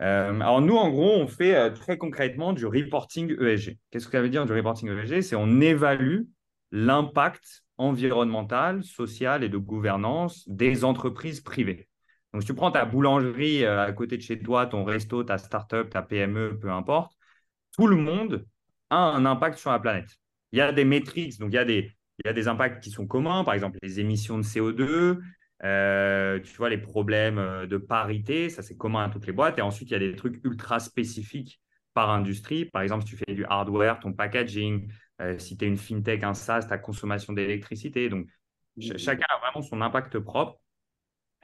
Euh, 0.00 0.40
alors 0.40 0.60
nous, 0.62 0.76
en 0.76 0.90
gros, 0.90 1.10
on 1.10 1.26
fait 1.26 1.56
euh, 1.56 1.70
très 1.70 1.98
concrètement 1.98 2.52
du 2.52 2.66
reporting 2.66 3.30
ESG. 3.40 3.78
Qu'est-ce 3.90 4.06
que 4.06 4.12
ça 4.12 4.22
veut 4.22 4.28
dire 4.28 4.46
du 4.46 4.52
reporting 4.52 4.88
ESG 4.88 5.22
C'est 5.22 5.36
on 5.36 5.60
évalue 5.60 6.22
l'impact 6.70 7.64
environnemental, 7.78 8.82
social 8.84 9.44
et 9.44 9.48
de 9.48 9.58
gouvernance 9.58 10.48
des 10.48 10.84
entreprises 10.84 11.40
privées. 11.40 11.88
Donc, 12.32 12.42
si 12.42 12.46
tu 12.46 12.54
prends 12.54 12.70
ta 12.70 12.84
boulangerie 12.84 13.64
euh, 13.64 13.84
à 13.84 13.92
côté 13.92 14.16
de 14.16 14.22
chez 14.22 14.38
toi, 14.40 14.66
ton 14.66 14.84
resto, 14.84 15.24
ta 15.24 15.38
startup, 15.38 15.90
ta 15.90 16.02
PME, 16.02 16.58
peu 16.58 16.70
importe, 16.70 17.12
tout 17.76 17.86
le 17.86 17.96
monde 17.96 18.46
a 18.90 18.96
un 18.96 19.24
impact 19.26 19.58
sur 19.58 19.70
la 19.70 19.78
planète. 19.78 20.08
Il 20.52 20.58
y 20.58 20.62
a 20.62 20.72
des 20.72 20.84
métriques, 20.84 21.38
donc 21.38 21.50
il 21.52 21.56
y 21.56 21.58
a 21.58 21.64
des, 21.64 21.92
il 22.18 22.26
y 22.26 22.28
a 22.28 22.32
des 22.32 22.48
impacts 22.48 22.82
qui 22.82 22.90
sont 22.90 23.06
communs, 23.06 23.44
par 23.44 23.54
exemple 23.54 23.78
les 23.82 24.00
émissions 24.00 24.38
de 24.38 24.42
CO2, 24.42 25.18
euh, 25.64 26.38
tu 26.40 26.56
vois, 26.56 26.68
les 26.68 26.78
problèmes 26.78 27.38
euh, 27.38 27.66
de 27.66 27.76
parité, 27.78 28.48
ça 28.48 28.62
c'est 28.62 28.76
commun 28.76 29.04
à 29.04 29.08
toutes 29.08 29.26
les 29.26 29.32
boîtes. 29.32 29.58
Et 29.58 29.62
ensuite, 29.62 29.90
il 29.90 29.92
y 29.92 29.96
a 29.96 29.98
des 29.98 30.14
trucs 30.14 30.40
ultra 30.44 30.78
spécifiques 30.78 31.60
par 31.94 32.10
industrie. 32.10 32.66
Par 32.66 32.82
exemple, 32.82 33.04
si 33.04 33.10
tu 33.10 33.16
fais 33.16 33.34
du 33.34 33.44
hardware, 33.44 33.98
ton 34.00 34.12
packaging, 34.12 34.90
euh, 35.20 35.38
si 35.38 35.56
tu 35.56 35.64
es 35.64 35.68
une 35.68 35.76
fintech, 35.76 36.22
un 36.22 36.34
SaaS, 36.34 36.66
ta 36.68 36.78
consommation 36.78 37.32
d'électricité. 37.32 38.08
Donc, 38.08 38.26
chacun 38.78 39.26
a 39.28 39.38
vraiment 39.38 39.66
son 39.66 39.80
impact 39.80 40.18
propre. 40.20 40.60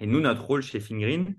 Et 0.01 0.07
nous, 0.07 0.21
notre 0.21 0.45
rôle 0.45 0.63
chez 0.63 0.81
Fingreen, 0.81 1.37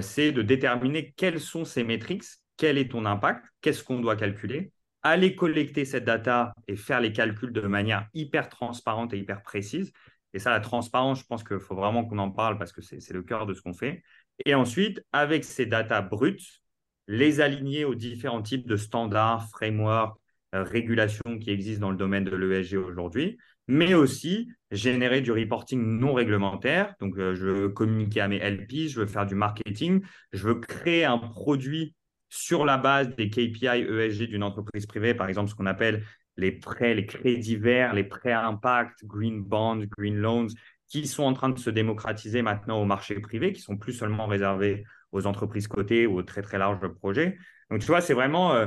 c'est 0.00 0.32
de 0.32 0.42
déterminer 0.42 1.12
quelles 1.16 1.40
sont 1.40 1.64
ces 1.64 1.84
métriques, 1.84 2.24
quel 2.56 2.78
est 2.78 2.90
ton 2.90 3.04
impact, 3.06 3.44
qu'est-ce 3.60 3.82
qu'on 3.84 4.00
doit 4.00 4.16
calculer, 4.16 4.72
aller 5.02 5.34
collecter 5.34 5.84
cette 5.84 6.04
data 6.04 6.54
et 6.68 6.76
faire 6.76 7.00
les 7.00 7.12
calculs 7.12 7.52
de 7.52 7.60
manière 7.62 8.08
hyper 8.14 8.48
transparente 8.48 9.12
et 9.14 9.18
hyper 9.18 9.42
précise. 9.42 9.92
Et 10.34 10.38
ça, 10.38 10.50
la 10.50 10.60
transparence, 10.60 11.20
je 11.20 11.24
pense 11.24 11.44
qu'il 11.44 11.58
faut 11.60 11.74
vraiment 11.74 12.04
qu'on 12.04 12.18
en 12.18 12.30
parle 12.30 12.58
parce 12.58 12.72
que 12.72 12.80
c'est 12.82 13.12
le 13.12 13.22
cœur 13.22 13.46
de 13.46 13.54
ce 13.54 13.62
qu'on 13.62 13.74
fait. 13.74 14.02
Et 14.46 14.54
ensuite, 14.54 15.04
avec 15.12 15.44
ces 15.44 15.66
data 15.66 16.00
brutes, 16.00 16.62
les 17.08 17.40
aligner 17.40 17.84
aux 17.84 17.94
différents 17.94 18.42
types 18.42 18.66
de 18.66 18.76
standards, 18.76 19.48
frameworks, 19.50 20.18
euh, 20.54 20.62
régulations 20.62 21.38
qui 21.40 21.50
existent 21.50 21.82
dans 21.82 21.90
le 21.90 21.96
domaine 21.96 22.24
de 22.24 22.36
l'ESG 22.36 22.76
aujourd'hui, 22.76 23.38
mais 23.68 23.94
aussi 23.94 24.48
générer 24.70 25.20
du 25.20 25.32
reporting 25.32 25.80
non 25.80 26.14
réglementaire. 26.14 26.94
Donc, 27.00 27.16
euh, 27.18 27.34
je 27.34 27.46
veux 27.46 27.68
communiquer 27.70 28.20
à 28.20 28.28
mes 28.28 28.36
LP, 28.36 28.88
je 28.88 29.00
veux 29.00 29.06
faire 29.06 29.26
du 29.26 29.34
marketing, 29.34 30.02
je 30.32 30.46
veux 30.46 30.60
créer 30.60 31.04
un 31.04 31.18
produit 31.18 31.94
sur 32.34 32.64
la 32.64 32.78
base 32.78 33.14
des 33.14 33.28
KPI 33.28 33.66
ESG 33.66 34.28
d'une 34.28 34.42
entreprise 34.42 34.86
privée, 34.86 35.12
par 35.12 35.28
exemple 35.28 35.50
ce 35.50 35.54
qu'on 35.54 35.66
appelle 35.66 36.02
les 36.38 36.50
prêts, 36.50 36.94
les 36.94 37.04
crédits 37.04 37.56
verts, 37.56 37.92
les 37.92 38.04
prêts 38.04 38.32
à 38.32 38.46
impact, 38.46 39.04
green 39.04 39.42
bonds, 39.42 39.84
green 39.98 40.16
loans, 40.16 40.46
qui 40.88 41.06
sont 41.06 41.24
en 41.24 41.34
train 41.34 41.50
de 41.50 41.58
se 41.58 41.68
démocratiser 41.68 42.40
maintenant 42.40 42.80
au 42.80 42.86
marché 42.86 43.20
privé, 43.20 43.52
qui 43.52 43.60
sont 43.60 43.76
plus 43.76 43.92
seulement 43.92 44.26
réservés 44.26 44.84
aux 45.12 45.26
entreprises 45.26 45.68
cotées 45.68 46.06
ou 46.06 46.20
aux 46.20 46.22
très 46.22 46.40
très 46.40 46.56
larges 46.56 46.88
projets. 46.88 47.36
Donc 47.70 47.80
tu 47.80 47.88
vois, 47.88 48.00
c'est 48.00 48.14
vraiment 48.14 48.54
euh, 48.54 48.66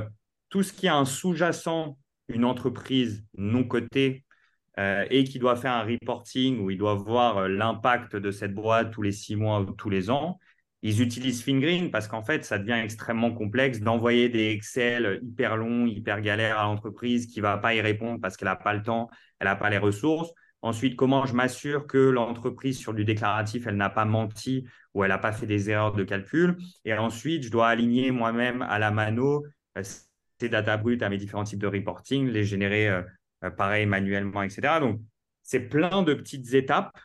tout 0.50 0.62
ce 0.62 0.72
qui 0.72 0.88
a 0.88 0.96
un 0.96 1.06
sous-jacent, 1.06 1.98
une 2.28 2.46
entreprise 2.46 3.26
non 3.36 3.64
cotée 3.64 4.26
euh, 4.78 5.08
et 5.10 5.24
qui 5.24 5.40
doit 5.40 5.56
faire 5.56 5.74
un 5.74 5.86
reporting 5.86 6.60
où 6.60 6.70
il 6.70 6.78
doit 6.78 6.94
voir 6.94 7.40
euh, 7.40 7.48
l'impact 7.48 8.16
de 8.16 8.30
cette 8.30 8.54
boîte 8.54 8.92
tous 8.92 9.02
les 9.02 9.12
six 9.12 9.36
mois 9.36 9.62
ou 9.62 9.72
tous 9.72 9.90
les 9.90 10.12
ans 10.12 10.38
ils 10.82 11.02
utilisent 11.02 11.44
Fingreen 11.44 11.90
parce 11.92 12.08
qu'en 12.08 12.22
fait, 12.22 12.46
ça 12.46 12.60
devient 12.60 12.80
extrêmement 12.84 13.34
complexe 13.34 13.80
d'envoyer 13.80 14.30
des 14.30 14.50
Excel 14.50 15.20
hyper 15.24 15.58
longs, 15.58 15.88
hyper 15.88 16.22
galères 16.22 16.60
à 16.60 16.64
l'entreprise 16.64 17.28
qui 17.28 17.40
ne 17.40 17.44
va 17.44 17.58
pas 17.58 17.74
y 17.74 17.82
répondre 17.82 18.20
parce 18.22 18.38
qu'elle 18.38 18.48
n'a 18.48 18.56
pas 18.56 18.74
le 18.74 18.84
temps, 18.84 19.10
elle 19.40 19.48
n'a 19.48 19.56
pas 19.56 19.70
les 19.70 19.78
ressources. 19.78 20.32
Ensuite, 20.62 20.96
comment 20.96 21.26
je 21.26 21.34
m'assure 21.34 21.86
que 21.86 21.98
l'entreprise 21.98 22.78
sur 22.78 22.94
du 22.94 23.06
déclaratif, 23.06 23.68
elle 23.68 23.78
n'a 23.78 23.90
pas 23.90 24.06
menti 24.06 24.66
ou 24.94 25.04
elle 25.04 25.10
n'a 25.10 25.18
pas 25.18 25.32
fait 25.32 25.46
des 25.46 25.70
erreurs 25.70 25.94
de 25.94 26.04
calcul? 26.04 26.58
Et 26.86 26.94
ensuite, 26.94 27.44
je 27.44 27.52
dois 27.52 27.68
aligner 27.68 28.12
moi-même 28.12 28.62
à 28.64 28.80
la 28.80 28.92
mano 28.92 29.44
euh, 29.78 29.84
ces 30.40 30.50
data 30.50 30.78
brutes 30.78 31.04
à 31.04 31.10
mes 31.10 31.18
différents 31.18 31.44
types 31.44 31.60
de 31.60 31.68
reporting, 31.68 32.28
les 32.30 32.44
générer 32.44 32.90
euh, 32.90 33.02
euh, 33.44 33.50
pareil 33.52 33.86
manuellement, 33.86 34.44
etc. 34.44 34.80
Donc, 34.80 35.02
c'est 35.44 35.62
plein 35.70 36.04
de 36.04 36.14
petites 36.14 36.54
étapes 36.54 36.98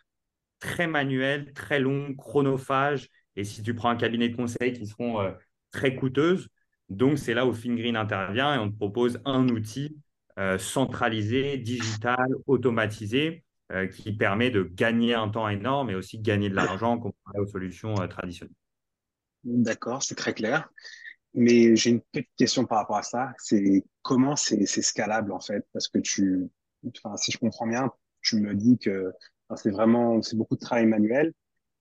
très 0.59 0.87
manuelles, 0.87 1.53
très 1.53 1.81
longues, 1.81 2.17
chronophages 2.17 3.09
et 3.37 3.45
si 3.45 3.63
tu 3.63 3.75
prends 3.75 3.91
un 3.91 3.97
cabinet 3.97 4.29
de 4.29 4.37
conseil 4.37 4.73
qui 4.73 4.87
seront 4.87 5.21
euh, 5.21 5.31
très 5.71 5.95
coûteuses, 5.95 6.49
donc 6.89 7.19
c'est 7.19 7.35
là 7.35 7.47
où 7.47 7.53
Fingreen 7.53 7.97
intervient 7.97 8.55
et 8.55 8.59
on 8.59 8.71
te 8.71 8.77
propose 8.77 9.21
un 9.25 9.49
outil 9.49 9.97
euh, 10.39 10.59
centralisé, 10.59 11.59
digital, 11.59 12.29
automatisé, 12.47 13.45
euh, 13.73 13.87
qui 13.87 14.13
permet 14.13 14.51
de 14.51 14.63
gagner 14.63 15.15
un 15.15 15.29
temps 15.29 15.49
énorme 15.49 15.91
et 15.91 15.95
aussi 15.95 16.19
gagner 16.19 16.49
de 16.49 16.57
l'argent 16.57 16.99
comparé 16.99 17.39
aux 17.39 17.47
solutions 17.47 17.95
traditionnelles. 18.09 18.55
D'accord, 19.45 20.03
c'est 20.03 20.17
très 20.17 20.35
clair. 20.35 20.69
Mais 21.35 21.77
j'ai 21.77 21.91
une 21.91 22.01
petite 22.01 22.29
question 22.37 22.65
par 22.65 22.79
rapport 22.79 22.97
à 22.97 23.05
ça. 23.05 23.33
C'est 23.39 23.85
comment 24.03 24.35
c'est 24.35 24.67
scalable 24.67 25.31
en 25.31 25.41
fait? 25.41 25.65
Parce 25.73 25.87
que 25.87 25.99
tu, 25.99 26.49
enfin, 26.85 27.17
si 27.17 27.31
je 27.31 27.39
comprends 27.39 27.69
bien, 27.69 27.93
tu 28.21 28.37
me 28.37 28.55
dis 28.55 28.77
que 28.79 29.13
c'est 29.55 29.71
vraiment 29.71 30.21
c'est 30.23 30.37
beaucoup 30.37 30.57
de 30.57 30.61
travail 30.61 30.87
manuel 30.87 31.33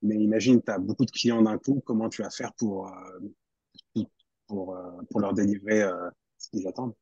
mais 0.02 0.16
imagine, 0.16 0.62
tu 0.62 0.72
as 0.72 0.80
beaucoup 0.80 1.06
de 1.06 1.12
clients 1.12 1.42
d'un 1.42 1.58
coup, 1.58 1.82
comment 1.86 2.10
tu 2.10 2.22
vas 2.22 2.30
faire 2.30 2.54
pour, 2.54 2.88
euh, 2.88 4.04
pour, 4.48 4.76
euh, 4.76 4.92
pour 5.10 5.20
leur 5.20 5.34
délivrer 5.34 5.82
euh, 5.82 6.10
ce 6.38 6.50
qu'ils 6.50 6.68
attendent? 6.68 6.94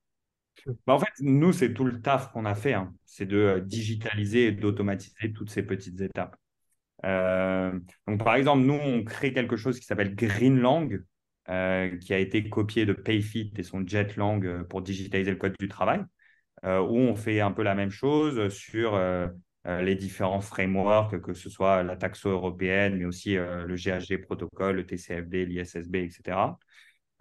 Bah 0.88 0.94
en 0.94 1.00
fait, 1.00 1.14
nous, 1.20 1.54
c'est 1.54 1.74
tout 1.74 1.86
le 1.86 2.02
taf 2.02 2.32
qu'on 2.32 2.46
a 2.46 2.56
fait. 2.56 2.74
Hein. 2.74 2.94
C'est 3.06 3.28
de 3.28 3.64
digitaliser 3.66 4.48
et 4.48 4.52
d'automatiser 4.52 5.32
toutes 5.32 5.52
ces 5.52 5.64
petites 5.64 6.02
étapes. 6.02 6.36
donc, 7.04 8.24
par 8.24 8.36
exemple, 8.36 8.64
nous, 8.64 8.74
on 8.74 9.04
crée 9.04 9.34
quelque 9.34 9.56
chose 9.56 9.80
qui 9.80 9.86
s'appelle 9.86 10.16
Greenlang, 10.16 10.90
qui 11.46 12.14
a 12.14 12.18
été 12.18 12.50
copié 12.50 12.88
de 12.88 12.94
Payfit 12.94 13.54
et 13.56 13.64
son 13.64 13.86
JetLang 13.86 14.64
pour 14.64 14.82
digitaliser 14.82 15.30
le 15.30 15.38
code 15.38 15.54
du 15.60 15.68
travail, 15.68 16.04
où 16.64 16.68
on 16.98 17.16
fait 17.16 17.40
un 17.40 17.52
peu 17.52 17.62
la 17.62 17.76
même 17.76 17.92
chose 17.92 18.50
sur 18.50 19.00
les 19.66 19.96
différents 19.96 20.42
frameworks, 20.42 21.20
que 21.22 21.34
ce 21.34 21.50
soit 21.50 21.84
la 21.84 21.98
taxo 21.98 22.30
européenne, 22.30 22.96
mais 22.98 23.06
aussi 23.06 23.38
euh, 23.38 23.66
le 23.66 23.76
GHG 23.76 24.22
protocole, 24.22 24.78
le 24.78 24.86
TCFD, 24.86 25.46
l'ISSB, 25.46 25.96
etc. 25.96 26.58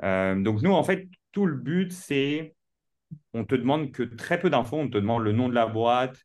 Euh, 0.03 0.41
donc 0.41 0.63
nous, 0.63 0.73
en 0.73 0.85
fait, 0.85 1.09
tout 1.33 1.47
le 1.47 1.57
but, 1.57 1.93
c'est, 1.93 2.55
on 3.33 3.45
te 3.45 3.55
demande 3.55 3.93
que 3.93 4.03
très 4.05 4.39
peu 4.39 4.51
d'infos, 4.51 4.77
on 4.77 4.89
te 4.89 4.99
demande 4.99 5.25
le 5.25 5.33
nom 5.33 5.49
de 5.49 5.55
la 5.55 5.67
boîte, 5.67 6.17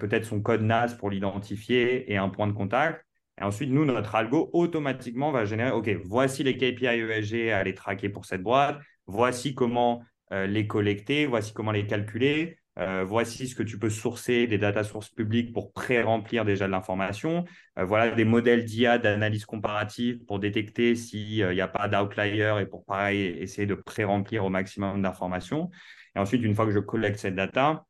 peut-être 0.00 0.24
son 0.24 0.40
code 0.40 0.62
NAS 0.62 0.94
pour 0.94 1.10
l'identifier 1.10 2.10
et 2.10 2.16
un 2.16 2.30
point 2.30 2.46
de 2.46 2.52
contact. 2.52 3.04
Et 3.38 3.44
ensuite, 3.44 3.70
nous, 3.70 3.84
notre 3.84 4.14
algo 4.14 4.48
automatiquement 4.54 5.30
va 5.30 5.44
générer, 5.44 5.72
OK, 5.72 5.90
voici 6.04 6.42
les 6.42 6.56
KPI 6.56 6.86
ESG 6.86 7.50
à 7.50 7.64
les 7.64 7.74
traquer 7.74 8.08
pour 8.08 8.24
cette 8.24 8.42
boîte, 8.42 8.78
voici 9.06 9.54
comment 9.54 10.02
les 10.30 10.66
collecter, 10.66 11.26
voici 11.26 11.52
comment 11.52 11.72
les 11.72 11.86
calculer, 11.86 12.57
euh, 12.78 13.02
voici 13.04 13.48
ce 13.48 13.56
que 13.56 13.64
tu 13.64 13.78
peux 13.78 13.90
sourcer 13.90 14.46
des 14.46 14.58
data 14.58 14.84
sources 14.84 15.08
publiques 15.08 15.52
pour 15.52 15.72
pré-remplir 15.72 16.44
déjà 16.44 16.66
de 16.66 16.72
l'information. 16.72 17.44
Euh, 17.78 17.84
voilà 17.84 18.10
des 18.12 18.24
modèles 18.24 18.64
d'IA 18.64 18.98
d'analyse 18.98 19.46
comparative 19.46 20.24
pour 20.26 20.38
détecter 20.38 20.94
s'il 20.94 21.48
n'y 21.48 21.60
a 21.60 21.68
pas 21.68 21.88
d'outlier 21.88 22.56
et 22.60 22.66
pour 22.66 22.84
pareil 22.84 23.20
essayer 23.40 23.66
de 23.66 23.74
pré-remplir 23.74 24.44
au 24.44 24.48
maximum 24.50 25.02
d'informations. 25.02 25.70
Et 26.14 26.20
ensuite, 26.20 26.42
une 26.42 26.54
fois 26.54 26.66
que 26.66 26.72
je 26.72 26.78
collecte 26.78 27.18
cette 27.18 27.34
data, 27.34 27.84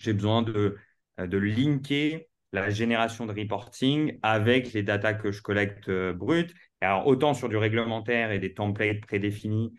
j'ai 0.00 0.12
besoin 0.14 0.42
de, 0.42 0.76
euh, 1.20 1.26
de 1.26 1.38
linker 1.38 2.28
la 2.52 2.70
génération 2.70 3.26
de 3.26 3.32
reporting 3.32 4.18
avec 4.22 4.72
les 4.72 4.82
data 4.82 5.14
que 5.14 5.30
je 5.32 5.42
collecte 5.42 5.90
brutes. 6.12 6.54
alors, 6.80 7.06
autant 7.06 7.34
sur 7.34 7.48
du 7.48 7.56
réglementaire 7.56 8.32
et 8.32 8.38
des 8.38 8.54
templates 8.54 9.00
prédéfinis, 9.02 9.74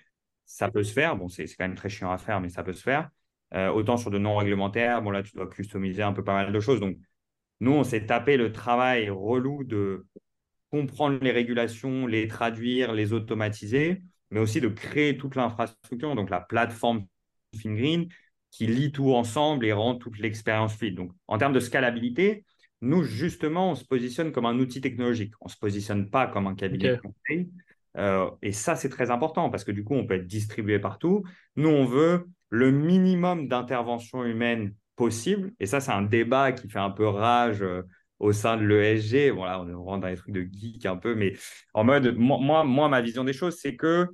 ça 0.45 0.69
peut 0.69 0.83
se 0.83 0.93
faire. 0.93 1.15
Bon, 1.17 1.29
c'est 1.29 1.45
quand 1.45 1.65
même 1.65 1.75
très 1.75 1.89
chiant 1.89 2.11
à 2.11 2.17
faire, 2.17 2.41
mais 2.41 2.49
ça 2.49 2.63
peut 2.63 2.73
se 2.73 2.83
faire. 2.83 3.09
Euh, 3.53 3.69
autant 3.69 3.97
sur 3.97 4.11
de 4.11 4.17
non 4.17 4.35
réglementaires, 4.35 5.01
bon 5.01 5.11
là, 5.11 5.23
tu 5.23 5.35
dois 5.35 5.47
customiser 5.47 6.03
un 6.03 6.13
peu 6.13 6.23
pas 6.23 6.33
mal 6.33 6.51
de 6.51 6.59
choses. 6.59 6.79
Donc, 6.79 6.97
nous, 7.59 7.71
on 7.71 7.83
s'est 7.83 8.05
tapé 8.05 8.37
le 8.37 8.51
travail 8.51 9.09
relou 9.09 9.63
de 9.63 10.05
comprendre 10.71 11.19
les 11.21 11.31
régulations, 11.31 12.05
les 12.05 12.27
traduire, 12.27 12.93
les 12.93 13.11
automatiser, 13.11 14.01
mais 14.29 14.39
aussi 14.39 14.61
de 14.61 14.67
créer 14.67 15.17
toute 15.17 15.35
l'infrastructure, 15.35 16.15
donc 16.15 16.29
la 16.29 16.41
plateforme 16.41 17.05
FinGreen, 17.59 18.07
qui 18.51 18.67
lie 18.67 18.91
tout 18.91 19.13
ensemble 19.13 19.65
et 19.65 19.73
rend 19.73 19.95
toute 19.95 20.19
l'expérience 20.19 20.75
fluide. 20.75 20.95
Donc, 20.95 21.11
en 21.27 21.37
termes 21.37 21.53
de 21.53 21.59
scalabilité, 21.59 22.45
nous, 22.81 23.03
justement, 23.03 23.71
on 23.71 23.75
se 23.75 23.83
positionne 23.83 24.31
comme 24.31 24.45
un 24.45 24.57
outil 24.57 24.79
technologique. 24.81 25.33
On 25.41 25.47
ne 25.47 25.51
se 25.51 25.57
positionne 25.57 26.09
pas 26.09 26.27
comme 26.27 26.47
un 26.47 26.55
cabinet 26.55 26.89
de 26.89 27.01
conseil. 27.01 27.49
Euh, 27.97 28.29
et 28.41 28.51
ça, 28.51 28.75
c'est 28.75 28.89
très 28.89 29.11
important 29.11 29.49
parce 29.49 29.63
que 29.63 29.71
du 29.71 29.83
coup, 29.83 29.95
on 29.95 30.05
peut 30.05 30.15
être 30.15 30.27
distribué 30.27 30.79
partout. 30.79 31.23
Nous, 31.55 31.69
on 31.69 31.85
veut 31.85 32.27
le 32.49 32.71
minimum 32.71 33.47
d'intervention 33.47 34.23
humaine 34.23 34.73
possible. 34.95 35.51
Et 35.59 35.65
ça, 35.65 35.79
c'est 35.79 35.91
un 35.91 36.01
débat 36.01 36.51
qui 36.51 36.69
fait 36.69 36.79
un 36.79 36.91
peu 36.91 37.07
rage 37.07 37.63
au 38.19 38.31
sein 38.33 38.57
de 38.57 38.63
l'ESG. 38.65 39.31
Voilà, 39.31 39.61
on 39.61 39.83
rentre 39.83 40.01
dans 40.01 40.07
les 40.07 40.15
trucs 40.15 40.33
de 40.33 40.41
geek 40.41 40.85
un 40.85 40.97
peu, 40.97 41.15
mais 41.15 41.33
en 41.73 41.83
mode, 41.83 42.15
moi, 42.17 42.63
moi 42.63 42.89
ma 42.89 43.01
vision 43.01 43.23
des 43.23 43.33
choses, 43.33 43.57
c'est 43.59 43.75
que 43.75 44.07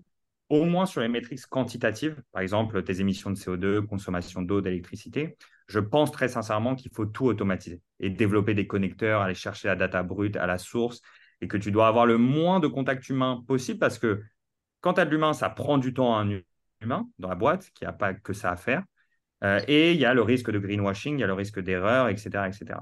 au 0.49 0.65
moins 0.65 0.85
sur 0.85 1.01
les 1.01 1.07
métriques 1.07 1.45
quantitatives, 1.47 2.21
par 2.31 2.41
exemple 2.41 2.83
tes 2.83 3.01
émissions 3.01 3.31
de 3.31 3.35
CO2, 3.35 3.85
consommation 3.85 4.41
d'eau, 4.41 4.61
d'électricité, 4.61 5.37
je 5.67 5.79
pense 5.79 6.11
très 6.11 6.27
sincèrement 6.27 6.75
qu'il 6.75 6.91
faut 6.91 7.05
tout 7.05 7.25
automatiser 7.25 7.81
et 7.99 8.09
développer 8.09 8.53
des 8.53 8.67
connecteurs, 8.67 9.21
aller 9.21 9.33
chercher 9.33 9.67
la 9.67 9.75
data 9.75 10.03
brute 10.03 10.35
à 10.37 10.45
la 10.45 10.57
source 10.59 11.01
et 11.41 11.47
que 11.47 11.57
tu 11.57 11.71
dois 11.71 11.87
avoir 11.87 12.05
le 12.05 12.17
moins 12.17 12.59
de 12.59 12.67
contact 12.67 13.09
humain 13.09 13.43
possible 13.47 13.79
parce 13.79 13.99
que 13.99 14.21
quand 14.81 14.93
tu 14.93 15.01
as 15.01 15.05
de 15.05 15.09
l'humain, 15.09 15.33
ça 15.33 15.49
prend 15.49 15.77
du 15.77 15.93
temps 15.93 16.15
à 16.15 16.21
un 16.21 16.39
humain 16.81 17.09
dans 17.19 17.29
la 17.29 17.35
boîte 17.35 17.71
qui 17.73 17.85
n'a 17.85 17.91
pas 17.91 18.13
que 18.13 18.33
ça 18.33 18.51
à 18.51 18.55
faire. 18.55 18.83
Euh, 19.43 19.59
et 19.67 19.91
il 19.91 19.99
y 19.99 20.05
a 20.05 20.13
le 20.13 20.21
risque 20.21 20.51
de 20.51 20.59
greenwashing, 20.59 21.17
il 21.17 21.21
y 21.21 21.23
a 21.23 21.27
le 21.27 21.33
risque 21.33 21.59
d'erreur, 21.59 22.07
etc., 22.09 22.47
etc. 22.47 22.79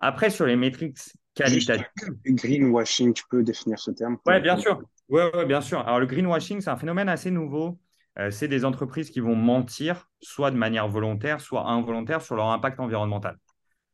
Après, 0.00 0.30
sur 0.30 0.46
les 0.46 0.56
métriques 0.56 0.98
qualitatives. 1.34 1.86
Greenwashing, 2.24 3.14
tu 3.14 3.24
peux 3.30 3.42
définir 3.42 3.78
ce 3.78 3.92
terme 3.92 4.18
Oui, 4.26 4.40
bien 4.40 4.56
sûr. 4.56 4.82
Oui, 5.08 5.22
ouais, 5.34 5.46
bien 5.46 5.60
sûr. 5.60 5.80
Alors, 5.80 6.00
le 6.00 6.06
greenwashing, 6.06 6.60
c'est 6.60 6.70
un 6.70 6.76
phénomène 6.76 7.08
assez 7.08 7.30
nouveau. 7.30 7.78
Euh, 8.18 8.30
c'est 8.30 8.48
des 8.48 8.64
entreprises 8.64 9.10
qui 9.10 9.20
vont 9.20 9.36
mentir, 9.36 10.08
soit 10.20 10.50
de 10.50 10.56
manière 10.56 10.88
volontaire, 10.88 11.40
soit 11.40 11.68
involontaire, 11.68 12.20
sur 12.20 12.34
leur 12.34 12.48
impact 12.48 12.80
environnemental. 12.80 13.38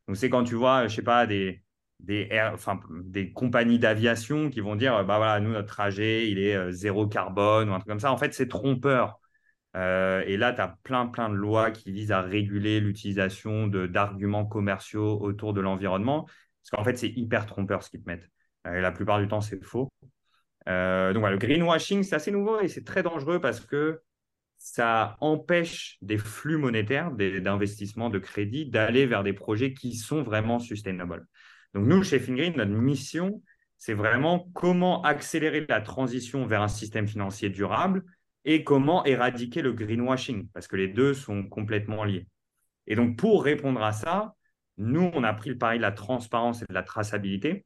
Donc, 0.07 0.17
c'est 0.17 0.29
quand 0.29 0.43
tu 0.43 0.55
vois, 0.55 0.79
je 0.79 0.83
ne 0.85 0.95
sais 0.95 1.03
pas, 1.03 1.27
des, 1.27 1.61
des, 1.99 2.29
enfin, 2.53 2.79
des 3.03 3.31
compagnies 3.31 3.79
d'aviation 3.79 4.49
qui 4.49 4.61
vont 4.61 4.75
dire, 4.75 5.03
bah 5.05 5.17
voilà, 5.17 5.39
nous, 5.39 5.51
notre 5.51 5.67
trajet, 5.67 6.29
il 6.29 6.39
est 6.39 6.55
euh, 6.55 6.71
zéro 6.71 7.07
carbone 7.07 7.69
ou 7.69 7.73
un 7.73 7.79
truc 7.79 7.89
comme 7.89 7.99
ça. 7.99 8.11
En 8.11 8.17
fait, 8.17 8.33
c'est 8.33 8.47
trompeur. 8.47 9.19
Euh, 9.75 10.23
et 10.25 10.37
là, 10.37 10.53
tu 10.53 10.61
as 10.61 10.77
plein, 10.83 11.07
plein 11.07 11.29
de 11.29 11.35
lois 11.35 11.71
qui 11.71 11.91
visent 11.91 12.11
à 12.11 12.21
réguler 12.21 12.79
l'utilisation 12.79 13.67
d'arguments 13.67 14.45
commerciaux 14.45 15.19
autour 15.21 15.53
de 15.53 15.61
l'environnement, 15.61 16.23
parce 16.23 16.71
qu'en 16.71 16.83
fait, 16.83 16.97
c'est 16.97 17.09
hyper 17.09 17.45
trompeur 17.45 17.83
ce 17.83 17.89
qu'ils 17.89 18.01
te 18.01 18.09
mettent. 18.09 18.27
Euh, 18.67 18.75
et 18.75 18.81
la 18.81 18.91
plupart 18.91 19.19
du 19.19 19.27
temps, 19.27 19.41
c'est 19.41 19.63
faux. 19.63 19.91
Euh, 20.67 21.13
donc, 21.13 21.21
voilà, 21.21 21.35
le 21.35 21.39
greenwashing, 21.39 22.03
c'est 22.03 22.15
assez 22.15 22.31
nouveau 22.31 22.59
et 22.59 22.67
c'est 22.67 22.83
très 22.83 23.03
dangereux 23.03 23.39
parce 23.39 23.59
que 23.59 24.01
ça 24.57 25.15
empêche 25.21 25.97
des 26.01 26.17
flux 26.17 26.57
monétaires, 26.57 27.11
d'investissements, 27.11 28.09
de 28.09 28.19
crédit, 28.19 28.65
d'aller 28.65 29.05
vers 29.05 29.23
des 29.23 29.33
projets 29.33 29.73
qui 29.73 29.95
sont 29.95 30.21
vraiment 30.21 30.59
sustainable. 30.59 31.25
Donc, 31.73 31.85
nous, 31.85 32.03
chez 32.03 32.19
Fingreen, 32.19 32.55
notre 32.55 32.71
mission, 32.71 33.41
c'est 33.77 33.93
vraiment 33.93 34.49
comment 34.53 35.01
accélérer 35.03 35.65
la 35.67 35.81
transition 35.81 36.45
vers 36.45 36.61
un 36.61 36.67
système 36.67 37.07
financier 37.07 37.49
durable 37.49 38.03
et 38.45 38.63
comment 38.63 39.05
éradiquer 39.05 39.61
le 39.61 39.73
greenwashing, 39.73 40.47
parce 40.49 40.67
que 40.67 40.75
les 40.75 40.87
deux 40.87 41.13
sont 41.13 41.43
complètement 41.43 42.03
liés. 42.03 42.27
Et 42.87 42.95
donc, 42.95 43.17
pour 43.17 43.43
répondre 43.43 43.81
à 43.83 43.91
ça, 43.91 44.35
nous, 44.77 45.11
on 45.13 45.23
a 45.23 45.33
pris 45.33 45.49
le 45.49 45.57
pari 45.57 45.77
de 45.77 45.81
la 45.81 45.91
transparence 45.91 46.61
et 46.61 46.65
de 46.67 46.73
la 46.73 46.83
traçabilité. 46.83 47.65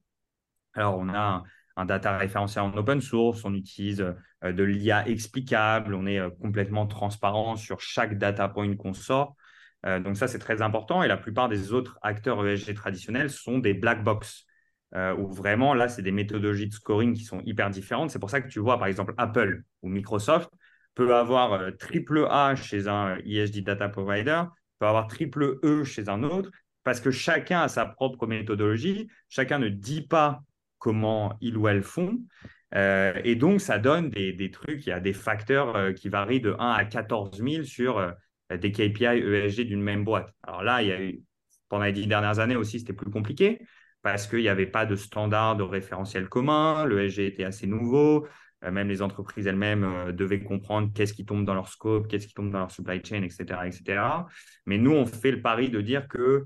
Alors, 0.73 0.97
on 0.97 1.09
a 1.09 1.43
un, 1.75 1.85
data 1.85 2.17
référentiel 2.17 2.63
en 2.63 2.73
open 2.75 3.01
source, 3.01 3.45
on 3.45 3.53
utilise 3.53 4.01
euh, 4.43 4.51
de 4.51 4.63
l'IA 4.63 5.07
explicable, 5.07 5.93
on 5.95 6.05
est 6.05 6.19
euh, 6.19 6.29
complètement 6.29 6.87
transparent 6.87 7.55
sur 7.55 7.79
chaque 7.79 8.17
data 8.17 8.49
point 8.49 8.75
qu'on 8.75 8.93
sort. 8.93 9.35
Euh, 9.85 9.99
donc 9.99 10.17
ça, 10.17 10.27
c'est 10.27 10.39
très 10.39 10.61
important. 10.61 11.03
Et 11.03 11.07
la 11.07 11.17
plupart 11.17 11.49
des 11.49 11.73
autres 11.73 11.97
acteurs 12.01 12.45
ESG 12.45 12.73
traditionnels 12.73 13.29
sont 13.29 13.59
des 13.59 13.73
black 13.73 14.03
box, 14.03 14.45
où 15.17 15.27
vraiment, 15.33 15.73
là, 15.73 15.89
c'est 15.89 16.03
des 16.03 16.11
méthodologies 16.11 16.67
de 16.67 16.73
scoring 16.73 17.15
qui 17.15 17.23
sont 17.23 17.41
hyper 17.45 17.71
différentes. 17.71 18.11
C'est 18.11 18.19
pour 18.19 18.29
ça 18.29 18.41
que 18.41 18.47
tu 18.47 18.59
vois, 18.59 18.77
par 18.77 18.87
exemple, 18.87 19.15
Apple 19.17 19.63
ou 19.81 19.89
Microsoft 19.89 20.51
peut 20.95 21.15
avoir 21.15 21.53
euh, 21.53 21.71
triple 21.71 22.27
A 22.29 22.55
chez 22.55 22.87
un 22.87 23.17
ESG 23.25 23.63
Data 23.63 23.89
Provider, 23.89 24.43
peut 24.79 24.87
avoir 24.87 25.07
triple 25.07 25.59
E 25.63 25.83
chez 25.83 26.09
un 26.09 26.23
autre, 26.23 26.51
parce 26.83 26.99
que 26.99 27.11
chacun 27.11 27.61
a 27.61 27.67
sa 27.67 27.85
propre 27.85 28.27
méthodologie, 28.27 29.07
chacun 29.29 29.59
ne 29.59 29.69
dit 29.69 30.01
pas 30.01 30.41
comment 30.77 31.37
ils 31.41 31.57
ou 31.57 31.67
elles 31.67 31.83
font. 31.83 32.19
Euh, 32.75 33.13
et 33.23 33.35
donc, 33.35 33.61
ça 33.61 33.79
donne 33.79 34.09
des, 34.09 34.51
trucs, 34.51 34.85
il 34.85 34.89
y 34.89 34.93
a 34.93 34.99
des 34.99 35.13
facteurs 35.13 35.75
euh, 35.75 35.93
qui 35.93 36.09
varient 36.09 36.41
de 36.41 36.55
1 36.59 36.71
à 36.71 36.85
14 36.85 37.41
000 37.41 37.63
sur 37.63 38.13
des 38.57 38.71
KPI 38.71 39.05
ESG 39.05 39.61
d'une 39.65 39.81
même 39.81 40.03
boîte. 40.03 40.33
Alors 40.43 40.63
là, 40.63 40.81
il 40.81 40.87
y 40.87 40.91
a 40.91 41.01
eu, 41.01 41.21
pendant 41.69 41.85
les 41.85 41.91
dix 41.91 42.07
dernières 42.07 42.39
années 42.39 42.55
aussi, 42.55 42.79
c'était 42.79 42.93
plus 42.93 43.09
compliqué 43.09 43.59
parce 44.03 44.27
qu'il 44.27 44.39
n'y 44.39 44.49
avait 44.49 44.67
pas 44.67 44.85
de 44.85 44.95
standard 44.95 45.55
de 45.55 45.63
référentiel 45.63 46.29
commun, 46.29 46.85
l'ESG 46.85 47.19
était 47.19 47.45
assez 47.45 47.65
nouveau, 47.65 48.27
euh, 48.63 48.71
même 48.71 48.89
les 48.89 49.01
entreprises 49.01 49.47
elles-mêmes 49.47 49.85
euh, 49.85 50.11
devaient 50.11 50.41
comprendre 50.41 50.91
qu'est-ce 50.93 51.13
qui 51.13 51.25
tombe 51.25 51.45
dans 51.45 51.53
leur 51.53 51.69
scope, 51.69 52.07
qu'est-ce 52.07 52.27
qui 52.27 52.33
tombe 52.33 52.51
dans 52.51 52.59
leur 52.59 52.71
supply 52.71 53.01
chain, 53.03 53.23
etc., 53.23 53.61
etc. 53.65 54.03
Mais 54.65 54.77
nous, 54.77 54.91
on 54.91 55.05
fait 55.05 55.31
le 55.31 55.41
pari 55.41 55.69
de 55.69 55.81
dire 55.81 56.07
que 56.07 56.45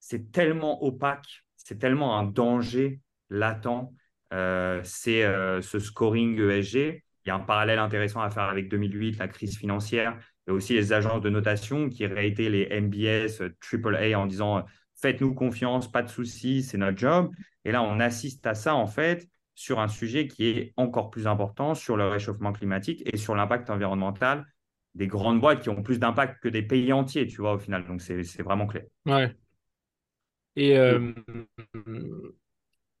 c'est 0.00 0.32
tellement 0.32 0.82
opaque, 0.82 1.44
c'est 1.56 1.78
tellement 1.78 2.18
un 2.18 2.24
danger 2.24 3.00
latent, 3.28 3.92
euh, 4.32 4.80
c'est 4.82 5.22
ce 5.60 5.78
scoring 5.78 6.40
ESG. 6.40 7.02
Il 7.24 7.28
y 7.28 7.30
a 7.30 7.34
un 7.34 7.40
parallèle 7.40 7.78
intéressant 7.78 8.22
à 8.22 8.30
faire 8.30 8.44
avec 8.44 8.70
2008, 8.70 9.18
la 9.18 9.28
crise 9.28 9.58
financière, 9.58 10.16
et 10.48 10.50
aussi 10.50 10.74
les 10.74 10.92
agences 10.92 11.20
de 11.20 11.30
notation 11.30 11.88
qui 11.88 12.06
réétaient 12.06 12.48
les 12.48 12.80
MBS 12.80 13.42
AAA 13.60 14.18
en 14.18 14.26
disant 14.26 14.64
faites-nous 14.94 15.34
confiance, 15.34 15.90
pas 15.90 16.02
de 16.02 16.08
soucis, 16.08 16.62
c'est 16.62 16.78
notre 16.78 16.98
job. 16.98 17.30
Et 17.64 17.70
là, 17.70 17.82
on 17.82 18.00
assiste 18.00 18.46
à 18.46 18.54
ça 18.54 18.74
en 18.74 18.86
fait 18.86 19.28
sur 19.54 19.78
un 19.80 19.88
sujet 19.88 20.26
qui 20.26 20.48
est 20.48 20.72
encore 20.76 21.10
plus 21.10 21.26
important, 21.26 21.74
sur 21.74 21.96
le 21.96 22.08
réchauffement 22.08 22.52
climatique 22.52 23.02
et 23.12 23.16
sur 23.16 23.34
l'impact 23.34 23.70
environnemental 23.70 24.46
des 24.94 25.06
grandes 25.06 25.40
boîtes 25.40 25.62
qui 25.62 25.68
ont 25.68 25.82
plus 25.82 25.98
d'impact 25.98 26.42
que 26.42 26.48
des 26.48 26.62
pays 26.62 26.92
entiers, 26.92 27.26
tu 27.26 27.40
vois, 27.40 27.54
au 27.54 27.58
final. 27.58 27.86
Donc, 27.86 28.00
c'est 28.00 28.42
vraiment 28.42 28.66
clair. 28.66 28.84
Ouais. 29.06 29.34
Et 30.56 30.76
euh, 30.76 31.12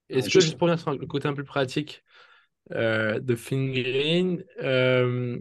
est-ce 0.08 0.28
que, 0.30 0.40
juste 0.40 0.58
pour 0.58 0.68
venir 0.68 0.80
sur 0.80 0.92
le 0.92 1.06
côté 1.06 1.26
un 1.26 1.34
peu 1.34 1.44
pratique 1.44 2.04
euh, 2.72 3.18
de 3.18 3.34
Fingreen, 3.34 4.44
euh, 4.60 5.38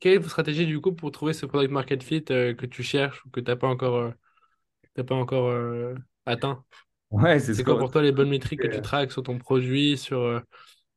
quelle 0.00 0.14
est 0.14 0.18
votre 0.18 0.30
stratégie 0.30 0.66
du 0.66 0.80
coup 0.80 0.92
pour 0.92 1.10
trouver 1.12 1.32
ce 1.32 1.46
product 1.46 1.72
market 1.72 2.02
fit 2.02 2.24
que 2.24 2.66
tu 2.66 2.82
cherches 2.82 3.24
ou 3.26 3.30
que 3.30 3.40
tu 3.40 3.46
n'as 3.50 3.56
pas 3.56 3.68
encore, 3.68 4.12
pas 4.94 5.14
encore 5.14 5.52
atteint? 6.26 6.64
Ouais, 7.10 7.38
c'est 7.40 7.64
quoi 7.64 7.78
pour 7.78 7.90
toi 7.90 8.02
les 8.02 8.12
bonnes 8.12 8.28
métriques 8.28 8.60
que 8.62 8.68
tu 8.68 8.82
traques 8.82 9.12
sur 9.12 9.22
ton 9.22 9.38
produit, 9.38 9.96
sur, 9.96 10.20
euh, 10.20 10.40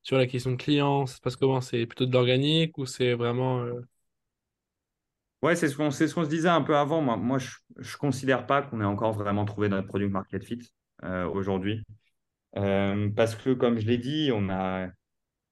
sur 0.03 0.17
la 0.17 0.27
question 0.27 0.51
de 0.51 0.57
client? 0.57 1.05
Ça 1.05 1.15
se 1.17 1.21
passe 1.21 1.35
comment? 1.37 1.61
C'est 1.61 1.85
plutôt 1.85 2.05
de 2.05 2.13
l'organique 2.13 2.77
ou 2.77 2.85
c'est 2.85 3.13
vraiment. 3.13 3.61
euh, 3.61 3.81
Ouais, 5.41 5.55
c'est 5.55 5.69
ce 5.69 5.75
qu'on 5.75 5.89
ce 5.89 6.07
se 6.07 6.21
disait 6.29 6.49
un 6.49 6.61
peu 6.61 6.77
avant. 6.77 7.01
Moi, 7.01 7.17
moi 7.17 7.39
je 7.39 7.49
ne 7.79 7.97
considère 7.97 8.45
pas 8.45 8.61
qu'on 8.61 8.79
ait 8.79 8.85
encore 8.85 9.13
vraiment 9.13 9.43
trouvé 9.45 9.69
notre 9.69 9.87
produit 9.87 10.07
market 10.07 10.43
fit 10.43 10.59
euh, 11.03 11.25
aujourd'hui. 11.27 11.83
Euh, 12.57 13.09
parce 13.15 13.35
que, 13.35 13.51
comme 13.53 13.79
je 13.79 13.87
l'ai 13.87 13.97
dit, 13.97 14.31
on 14.33 14.49
a, 14.49 14.87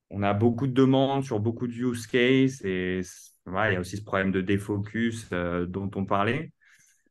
on 0.09 0.23
a 0.23 0.33
beaucoup 0.33 0.67
de 0.67 0.73
demandes 0.73 1.23
sur 1.23 1.39
beaucoup 1.39 1.67
de 1.67 1.73
use 1.73 2.07
cases 2.07 2.63
et 2.63 3.01
il 3.45 3.73
y 3.73 3.75
a 3.75 3.79
aussi 3.79 3.97
ce 3.97 4.03
problème 4.03 4.31
de 4.31 4.41
défocus 4.41 5.29
dont 5.31 5.89
on 5.95 6.05
parlait. 6.05 6.51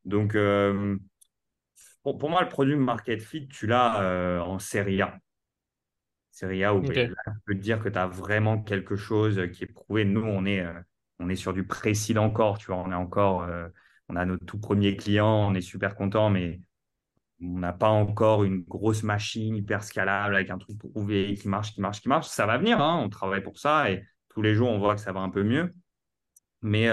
Donc, 0.05 0.37
pour, 2.17 2.31
moi, 2.31 2.43
le 2.43 2.49
produit 2.49 2.77
Market 2.77 3.21
Fit, 3.21 3.49
tu 3.49 3.67
l'as 3.67 4.01
euh, 4.03 4.41
en 4.41 4.59
Serie 4.59 5.03
A. 5.03 5.19
Serie 6.31 6.65
A, 6.65 6.75
où 6.75 6.85
je 6.85 6.93
peux 7.47 7.55
te 7.55 7.61
dire 7.61 7.81
que 7.81 7.89
tu 7.89 7.99
as 7.99 8.07
vraiment 8.07 8.63
quelque 8.63 8.97
chose 8.97 9.41
qui 9.53 9.65
est 9.65 9.73
prouvé. 9.73 10.05
Nous, 10.05 10.23
on 10.23 10.45
est, 10.47 10.61
euh, 10.61 10.81
on 11.19 11.29
est 11.29 11.37
sur 11.37 11.53
du 11.53 11.67
précis 11.67 12.17
encore, 12.17 12.59
tu 12.59 12.67
vois. 12.67 12.77
On 12.77 12.93
est 12.93 12.95
encore, 12.95 13.43
euh, 13.43 13.69
on 14.09 14.17
a 14.17 14.25
nos 14.25 14.37
tout 14.39 14.59
premiers 14.59 14.97
clients, 14.97 15.51
on 15.51 15.55
est 15.55 15.61
super 15.61 15.97
content, 15.97 16.31
mais 16.31 16.61
on 17.41 17.59
n'a 17.59 17.73
pas 17.73 17.89
encore 17.89 18.45
une 18.45 18.63
grosse 18.63 19.03
machine 19.03 19.57
hyper 19.57 19.85
scalable 19.85 20.35
avec 20.35 20.51
un 20.51 20.59
truc 20.59 20.79
prouvé 20.79 21.35
qui 21.35 21.49
marche, 21.49 21.75
qui 21.75 21.81
marche, 21.81 22.01
qui 22.01 22.09
marche. 22.09 22.29
Ça 22.29 22.47
va 22.47 22.59
venir, 22.59 22.81
hein, 22.81 23.01
on 23.03 23.09
travaille 23.09 23.43
pour 23.43 23.59
ça 23.59 23.91
et 23.91 24.05
tous 24.29 24.43
les 24.43 24.55
jours, 24.55 24.69
on 24.69 24.79
voit 24.79 24.95
que 24.95 25.01
ça 25.01 25.13
va 25.13 25.21
un 25.21 25.31
peu 25.31 25.43
mieux. 25.45 25.73
Mais 26.63 26.91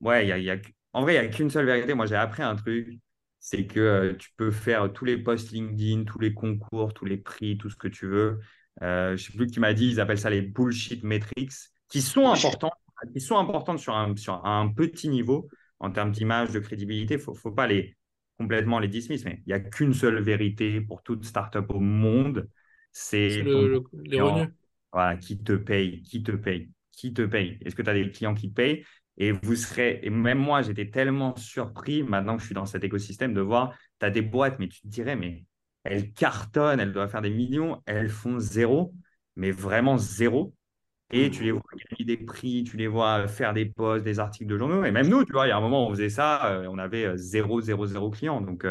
ouais, 0.00 0.26
y 0.26 0.32
a, 0.32 0.38
y 0.38 0.50
a, 0.50 0.56
en 0.92 1.02
vrai, 1.02 1.14
il 1.16 1.20
n'y 1.20 1.26
a 1.26 1.28
qu'une 1.28 1.50
seule 1.50 1.66
vérité. 1.66 1.94
Moi, 1.94 2.06
j'ai 2.06 2.16
appris 2.16 2.42
un 2.42 2.56
truc 2.56 3.00
c'est 3.40 3.66
que 3.66 3.80
euh, 3.80 4.14
tu 4.16 4.30
peux 4.36 4.50
faire 4.50 4.92
tous 4.92 5.04
les 5.04 5.16
posts 5.16 5.52
LinkedIn, 5.52 6.04
tous 6.04 6.18
les 6.18 6.34
concours, 6.34 6.92
tous 6.94 7.04
les 7.04 7.16
prix, 7.16 7.56
tout 7.58 7.70
ce 7.70 7.76
que 7.76 7.88
tu 7.88 8.06
veux. 8.06 8.40
Euh, 8.82 9.16
je 9.16 9.22
ne 9.22 9.32
sais 9.32 9.36
plus 9.36 9.46
qui 9.46 9.60
m'a 9.60 9.74
dit, 9.74 9.88
ils 9.88 10.00
appellent 10.00 10.18
ça 10.18 10.30
les 10.30 10.42
bullshit 10.42 11.02
metrics, 11.04 11.52
qui 11.88 12.02
sont 12.02 12.28
importants, 12.28 12.72
qui 13.12 13.20
sont 13.20 13.38
importantes 13.38 13.78
sur 13.78 13.94
un, 13.94 14.14
sur 14.16 14.44
un 14.44 14.68
petit 14.68 15.08
niveau 15.08 15.48
en 15.80 15.90
termes 15.90 16.12
d'image, 16.12 16.50
de 16.50 16.58
crédibilité. 16.58 17.14
Il 17.14 17.30
ne 17.30 17.34
faut, 17.34 17.52
pas 17.52 17.66
les 17.66 17.96
complètement 18.38 18.78
les 18.78 18.88
dismiss, 18.88 19.24
mais 19.24 19.42
il 19.46 19.48
n'y 19.48 19.52
a 19.54 19.60
qu'une 19.60 19.94
seule 19.94 20.20
vérité 20.22 20.80
pour 20.80 21.02
toute 21.02 21.24
startup 21.24 21.70
au 21.70 21.80
monde, 21.80 22.48
c'est 22.92 23.42
le, 23.42 23.82
les 24.04 24.20
revenus. 24.20 24.50
Voilà, 24.92 25.16
qui 25.16 25.38
te 25.42 25.52
paye, 25.52 26.02
qui 26.02 26.22
te 26.22 26.32
paye, 26.32 26.70
qui 26.92 27.12
te 27.12 27.22
paye. 27.22 27.58
Est-ce 27.64 27.74
que 27.74 27.82
tu 27.82 27.90
as 27.90 27.94
des 27.94 28.10
clients 28.10 28.34
qui 28.34 28.48
te 28.50 28.54
payent? 28.54 28.84
Et 29.18 29.32
vous 29.32 29.56
serez, 29.56 30.00
et 30.02 30.10
même 30.10 30.38
moi, 30.38 30.62
j'étais 30.62 30.90
tellement 30.90 31.36
surpris 31.36 32.02
maintenant 32.02 32.36
que 32.36 32.40
je 32.42 32.46
suis 32.46 32.54
dans 32.54 32.66
cet 32.66 32.84
écosystème 32.84 33.34
de 33.34 33.40
voir, 33.40 33.76
tu 34.00 34.06
as 34.06 34.10
des 34.10 34.22
boîtes, 34.22 34.58
mais 34.58 34.68
tu 34.68 34.80
te 34.80 34.86
dirais, 34.88 35.16
mais 35.16 35.44
elles 35.84 36.12
cartonnent, 36.12 36.80
elles 36.80 36.92
doivent 36.92 37.10
faire 37.10 37.22
des 37.22 37.30
millions, 37.30 37.82
elles 37.86 38.08
font 38.08 38.38
zéro, 38.38 38.94
mais 39.36 39.50
vraiment 39.50 39.98
zéro. 39.98 40.54
Et 41.10 41.30
tu 41.30 41.42
les 41.42 41.52
vois 41.52 41.62
gagner 41.90 42.04
des 42.04 42.16
prix, 42.22 42.64
tu 42.64 42.76
les 42.76 42.86
vois 42.86 43.28
faire 43.28 43.54
des 43.54 43.64
posts, 43.64 44.04
des 44.04 44.18
articles 44.18 44.50
de 44.50 44.58
journaux. 44.58 44.84
Et 44.84 44.90
même 44.90 45.08
nous, 45.08 45.24
tu 45.24 45.32
vois, 45.32 45.46
il 45.46 45.50
y 45.50 45.52
a 45.52 45.56
un 45.56 45.60
moment, 45.60 45.86
on 45.86 45.90
faisait 45.90 46.10
ça, 46.10 46.62
on 46.68 46.78
avait 46.78 47.16
0, 47.16 47.62
0, 47.62 47.86
0 47.86 48.10
clients. 48.10 48.40
Donc, 48.40 48.66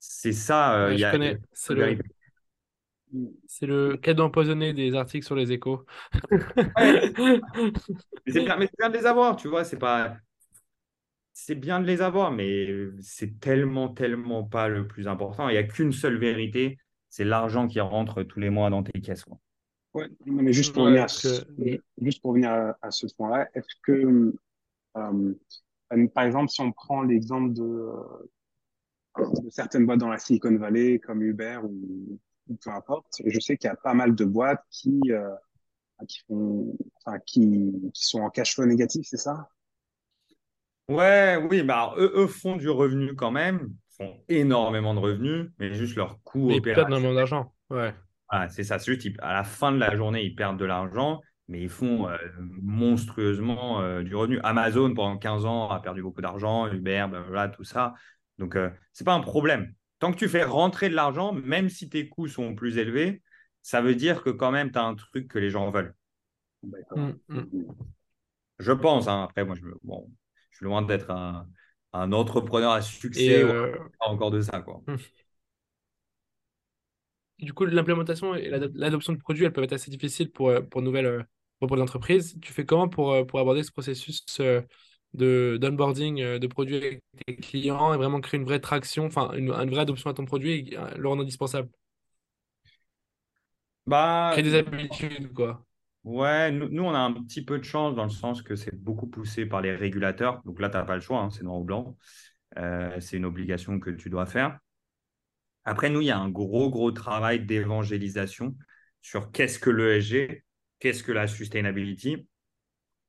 c'est 0.00 0.32
ça. 0.32 0.86
Ouais, 0.86 0.94
il 0.94 0.98
y 0.98 1.02
je 1.02 1.06
a, 1.06 1.10
connais. 1.12 1.38
C'est 3.46 3.66
le, 3.66 3.96
cadeau 3.96 4.24
empoisonné 4.24 4.72
des 4.72 4.94
articles 4.94 5.24
sur 5.24 5.34
les 5.34 5.52
échos. 5.52 5.84
mais 6.80 7.12
c'est 8.26 8.40
bien, 8.40 8.56
mais 8.56 8.66
c'est 8.66 8.78
bien 8.78 8.90
de 8.90 8.96
les 8.96 9.06
avoir, 9.06 9.36
tu 9.36 9.48
vois. 9.48 9.64
C'est 9.64 9.78
pas. 9.78 10.16
C'est 11.34 11.54
bien 11.54 11.80
de 11.80 11.86
les 11.86 12.02
avoir, 12.02 12.30
mais 12.30 12.68
c'est 13.00 13.38
tellement, 13.40 13.88
tellement 13.88 14.44
pas 14.44 14.68
le 14.68 14.86
plus 14.86 15.08
important. 15.08 15.48
Il 15.48 15.52
n'y 15.52 15.58
a 15.58 15.62
qu'une 15.62 15.92
seule 15.92 16.18
vérité, 16.18 16.78
c'est 17.08 17.24
l'argent 17.24 17.68
qui 17.68 17.80
rentre 17.80 18.22
tous 18.22 18.40
les 18.40 18.50
mois 18.50 18.70
dans 18.70 18.82
tes 18.82 19.00
caisses. 19.00 19.24
Quoi. 19.24 19.38
Ouais, 19.94 20.08
non, 20.26 20.42
mais 20.42 20.52
juste 20.52 20.74
pour 20.74 20.84
Ouais, 20.84 20.86
venir 20.86 21.02
à 21.04 21.08
ce, 21.08 21.42
que- 21.58 21.82
juste 22.00 22.22
pour 22.22 22.32
venir 22.32 22.50
à, 22.50 22.78
à 22.82 22.90
ce 22.90 23.06
point-là, 23.14 23.48
est-ce 23.54 23.74
que, 23.82 23.92
euh, 24.96 25.38
euh, 25.94 26.08
par 26.14 26.24
exemple, 26.24 26.50
si 26.50 26.60
on 26.62 26.72
prend 26.72 27.02
l'exemple 27.02 27.54
de, 27.54 27.62
euh, 27.62 28.28
de 29.42 29.50
certaines 29.50 29.86
boîtes 29.86 29.98
dans 30.00 30.08
la 30.08 30.18
Silicon 30.18 30.56
Valley, 30.56 30.98
comme 30.98 31.22
Uber 31.22 31.60
ou, 31.64 32.18
ou 32.48 32.56
peu 32.56 32.70
importe, 32.70 33.20
je 33.24 33.40
sais 33.40 33.56
qu'il 33.56 33.68
y 33.68 33.70
a 33.70 33.76
pas 33.76 33.94
mal 33.94 34.14
de 34.14 34.24
boîtes 34.24 34.64
qui, 34.70 35.00
euh, 35.10 35.30
qui 36.08 36.20
font, 36.28 36.76
enfin, 37.04 37.18
qui, 37.26 37.72
qui 37.94 38.06
sont 38.06 38.20
en 38.22 38.30
cash 38.30 38.54
flow 38.56 38.66
négatif, 38.66 39.06
c'est 39.08 39.18
ça? 39.18 39.48
Ouais, 40.88 41.36
oui, 41.50 41.62
bah 41.62 41.74
alors, 41.76 41.98
eux, 41.98 42.12
eux 42.14 42.26
font 42.26 42.56
du 42.56 42.68
revenu 42.68 43.14
quand 43.14 43.30
même, 43.30 43.74
font 43.96 44.22
énormément 44.28 44.94
de 44.94 44.98
revenus, 45.00 45.50
mais 45.58 45.72
juste 45.72 45.96
leur 45.96 46.22
coût 46.22 46.50
ils 46.50 46.62
perdent 46.62 46.88
énormément 46.88 47.14
d'argent. 47.14 47.54
Ouais. 47.70 47.94
Voilà, 48.32 48.48
c'est 48.50 48.64
ça. 48.64 48.80
C'est 48.80 48.92
juste, 48.94 49.04
ils- 49.06 49.16
à 49.20 49.34
la 49.34 49.44
fin 49.44 49.72
de 49.72 49.78
la 49.78 49.96
journée, 49.96 50.24
ils 50.24 50.34
perdent 50.36 50.58
de 50.58 50.66
l'argent, 50.66 51.20
mais 51.48 51.62
ils 51.62 51.70
font 51.70 52.08
euh, 52.08 52.18
monstrueusement 52.62 53.82
euh, 53.82 54.02
du 54.02 54.14
revenu. 54.16 54.40
Amazon, 54.44 54.94
pendant 54.94 55.18
15 55.18 55.44
ans, 55.46 55.70
a 55.70 55.80
perdu 55.80 56.02
beaucoup 56.02 56.22
d'argent, 56.22 56.66
Uber, 56.68 57.06
blablabla, 57.10 57.48
tout 57.50 57.64
ça. 57.64 57.94
Donc, 58.38 58.56
euh, 58.56 58.70
c'est 58.92 59.04
pas 59.04 59.14
un 59.14 59.20
problème. 59.20 59.74
Tant 60.00 60.12
que 60.12 60.18
tu 60.18 60.28
fais 60.28 60.44
rentrer 60.44 60.90
de 60.90 60.96
l'argent, 60.96 61.32
même 61.32 61.70
si 61.70 61.90
tes 61.90 62.08
coûts 62.08 62.28
sont 62.28 62.54
plus 62.56 62.78
élevés, 62.78 63.22
ça 63.62 63.82
veut 63.82 63.94
dire 63.96 64.22
que 64.24 64.30
quand 64.30 64.52
même, 64.52 64.72
tu 64.72 64.78
as 64.80 64.84
un 64.84 64.94
truc 64.96 65.28
que 65.28 65.38
les 65.40 65.50
gens 65.50 65.70
veulent. 65.70 65.94
Mm, 66.96 67.20
mm. 67.28 67.46
Je 68.60 68.72
pense. 68.72 69.08
hein. 69.08 69.24
Après, 69.24 69.44
moi, 69.44 69.56
je, 69.56 69.62
me- 69.64 69.78
bon, 69.84 70.10
je 70.50 70.58
suis 70.58 70.64
loin 70.66 70.82
d'être 70.82 71.10
un, 71.10 71.48
un 71.94 72.12
entrepreneur 72.12 72.72
à 72.72 72.82
succès 72.82 73.44
ou 73.44 73.50
euh, 73.50 73.78
encore 74.00 74.30
de 74.30 74.40
ça. 74.42 74.60
Quoi. 74.60 74.82
Du 77.42 77.52
coup, 77.52 77.64
l'implémentation 77.66 78.34
et 78.34 78.48
l'adop- 78.50 78.72
l'adoption 78.74 79.12
de 79.12 79.18
produits, 79.18 79.44
elles 79.44 79.52
peuvent 79.52 79.64
être 79.64 79.72
assez 79.74 79.90
difficiles 79.90 80.30
pour, 80.30 80.48
euh, 80.50 80.60
pour 80.62 80.82
nouvelles 80.82 81.06
euh, 81.06 81.22
pour 81.58 81.68
pour 81.68 81.76
les 81.76 81.82
entreprises. 81.82 82.38
Tu 82.42 82.52
fais 82.52 82.64
comment 82.66 82.88
pour, 82.88 83.12
euh, 83.12 83.24
pour 83.24 83.38
aborder 83.40 83.62
ce 83.62 83.72
processus 83.72 84.24
de 85.14 85.58
d'onboarding 85.60 86.38
de 86.38 86.46
produits 86.46 86.76
avec 86.76 87.02
tes 87.26 87.36
clients 87.36 87.92
et 87.94 87.96
vraiment 87.98 88.20
créer 88.20 88.40
une 88.40 88.46
vraie 88.46 88.60
traction, 88.60 89.04
enfin 89.06 89.30
une, 89.34 89.50
une 89.52 89.70
vraie 89.70 89.82
adoption 89.82 90.10
à 90.10 90.14
ton 90.14 90.24
produit 90.24 90.52
et 90.72 90.76
le 90.96 91.08
rendre 91.08 91.22
indispensable? 91.22 91.68
Bah, 93.86 94.42
Créer 94.42 94.42
des 94.42 94.54
habitudes, 94.56 95.32
quoi. 95.32 95.64
Ouais, 96.04 96.50
nous, 96.50 96.68
nous, 96.68 96.82
on 96.82 96.94
a 96.94 96.98
un 96.98 97.12
petit 97.12 97.44
peu 97.44 97.58
de 97.58 97.64
chance 97.64 97.94
dans 97.94 98.02
le 98.04 98.10
sens 98.10 98.42
que 98.42 98.56
c'est 98.56 98.74
beaucoup 98.74 99.06
poussé 99.06 99.46
par 99.46 99.60
les 99.60 99.74
régulateurs. 99.74 100.42
Donc 100.44 100.58
là, 100.60 100.68
tu 100.68 100.76
n'as 100.76 100.82
pas 100.84 100.96
le 100.96 101.00
choix, 101.00 101.20
hein, 101.20 101.30
c'est 101.30 101.44
noir 101.44 101.58
ou 101.60 101.64
blanc. 101.64 101.96
Euh, 102.58 102.98
c'est 103.00 103.16
une 103.18 103.24
obligation 103.26 103.80
que 103.80 103.90
tu 103.90 104.10
dois 104.10 104.26
faire. 104.26 104.58
Après, 105.64 105.90
nous, 105.90 106.00
il 106.00 106.06
y 106.06 106.10
a 106.10 106.18
un 106.18 106.28
gros, 106.28 106.70
gros 106.70 106.90
travail 106.90 107.44
d'évangélisation 107.44 108.56
sur 109.00 109.30
qu'est-ce 109.32 109.58
que 109.58 109.70
l'ESG, 109.70 110.44
qu'est-ce 110.78 111.02
que 111.02 111.12
la 111.12 111.26
sustainability, 111.26 112.26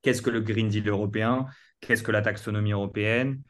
qu'est-ce 0.02 0.22
que 0.22 0.30
le 0.30 0.42
Green 0.42 0.68
Deal 0.68 0.88
européen, 0.88 1.46
qu'est-ce 1.82 2.04
que 2.04 2.12
la 2.12 2.22
taxonomie 2.22 2.72
européenne, 2.72 3.42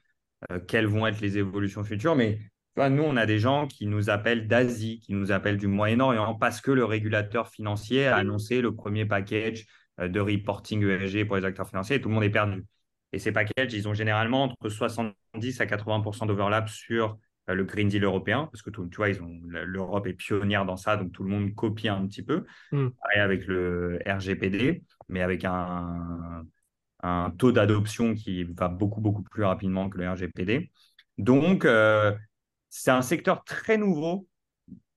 euh, 0.51 0.59
quelles 0.59 0.87
vont 0.87 1.07
être 1.07 1.21
les 1.21 1.37
évolutions 1.37 1.83
futures. 1.83 2.15
Mais 2.15 2.39
nous, 2.77 3.03
on 3.03 3.17
a 3.17 3.25
des 3.25 3.39
gens 3.39 3.67
qui 3.67 3.85
nous 3.85 4.09
appellent 4.09 4.47
d'Asie, 4.47 4.99
qui 4.99 5.13
nous 5.13 5.31
appellent 5.31 5.57
du 5.57 5.67
Moyen-Orient, 5.67 6.35
parce 6.35 6.61
que 6.61 6.71
le 6.71 6.85
régulateur 6.85 7.49
financier 7.49 8.07
a 8.07 8.17
annoncé 8.17 8.61
le 8.61 8.75
premier 8.75 9.05
package 9.05 9.65
euh, 9.99 10.07
de 10.07 10.19
reporting 10.19 10.83
ESG 10.83 11.25
pour 11.25 11.35
les 11.35 11.45
acteurs 11.45 11.67
financiers 11.67 11.97
et 11.97 12.01
tout 12.01 12.09
le 12.09 12.15
monde 12.15 12.23
est 12.23 12.29
perdu. 12.29 12.65
Et 13.11 13.19
ces 13.19 13.31
packages, 13.31 13.73
ils 13.73 13.87
ont 13.87 13.93
généralement 13.93 14.43
entre 14.43 14.69
70 14.69 15.61
à 15.61 15.65
80% 15.65 16.25
d'overlap 16.25 16.67
sur 16.67 17.19
le 17.47 17.63
Green 17.65 17.89
Deal 17.89 18.03
européen, 18.03 18.47
parce 18.51 18.61
que 18.61 18.69
tu 18.69 18.95
vois, 18.95 19.09
ils 19.09 19.21
ont 19.21 19.39
l'Europe 19.43 20.07
est 20.07 20.13
pionnière 20.13 20.65
dans 20.65 20.77
ça, 20.77 20.95
donc 20.95 21.11
tout 21.11 21.23
le 21.23 21.29
monde 21.29 21.53
copie 21.53 21.89
un 21.89 22.07
petit 22.07 22.23
peu. 22.23 22.45
Mm. 22.71 22.89
Pareil 23.01 23.19
avec 23.19 23.47
le 23.47 23.99
RGPD, 24.05 24.83
mais 25.09 25.21
avec 25.21 25.43
un, 25.43 26.45
un 27.03 27.31
taux 27.37 27.51
d'adoption 27.51 28.15
qui 28.15 28.45
va 28.45 28.69
beaucoup, 28.69 29.01
beaucoup 29.01 29.23
plus 29.23 29.43
rapidement 29.43 29.89
que 29.89 29.97
le 29.97 30.09
RGPD. 30.09 30.71
Donc, 31.17 31.65
euh, 31.65 32.13
c'est 32.69 32.91
un 32.91 33.01
secteur 33.01 33.43
très 33.43 33.77
nouveau. 33.77 34.27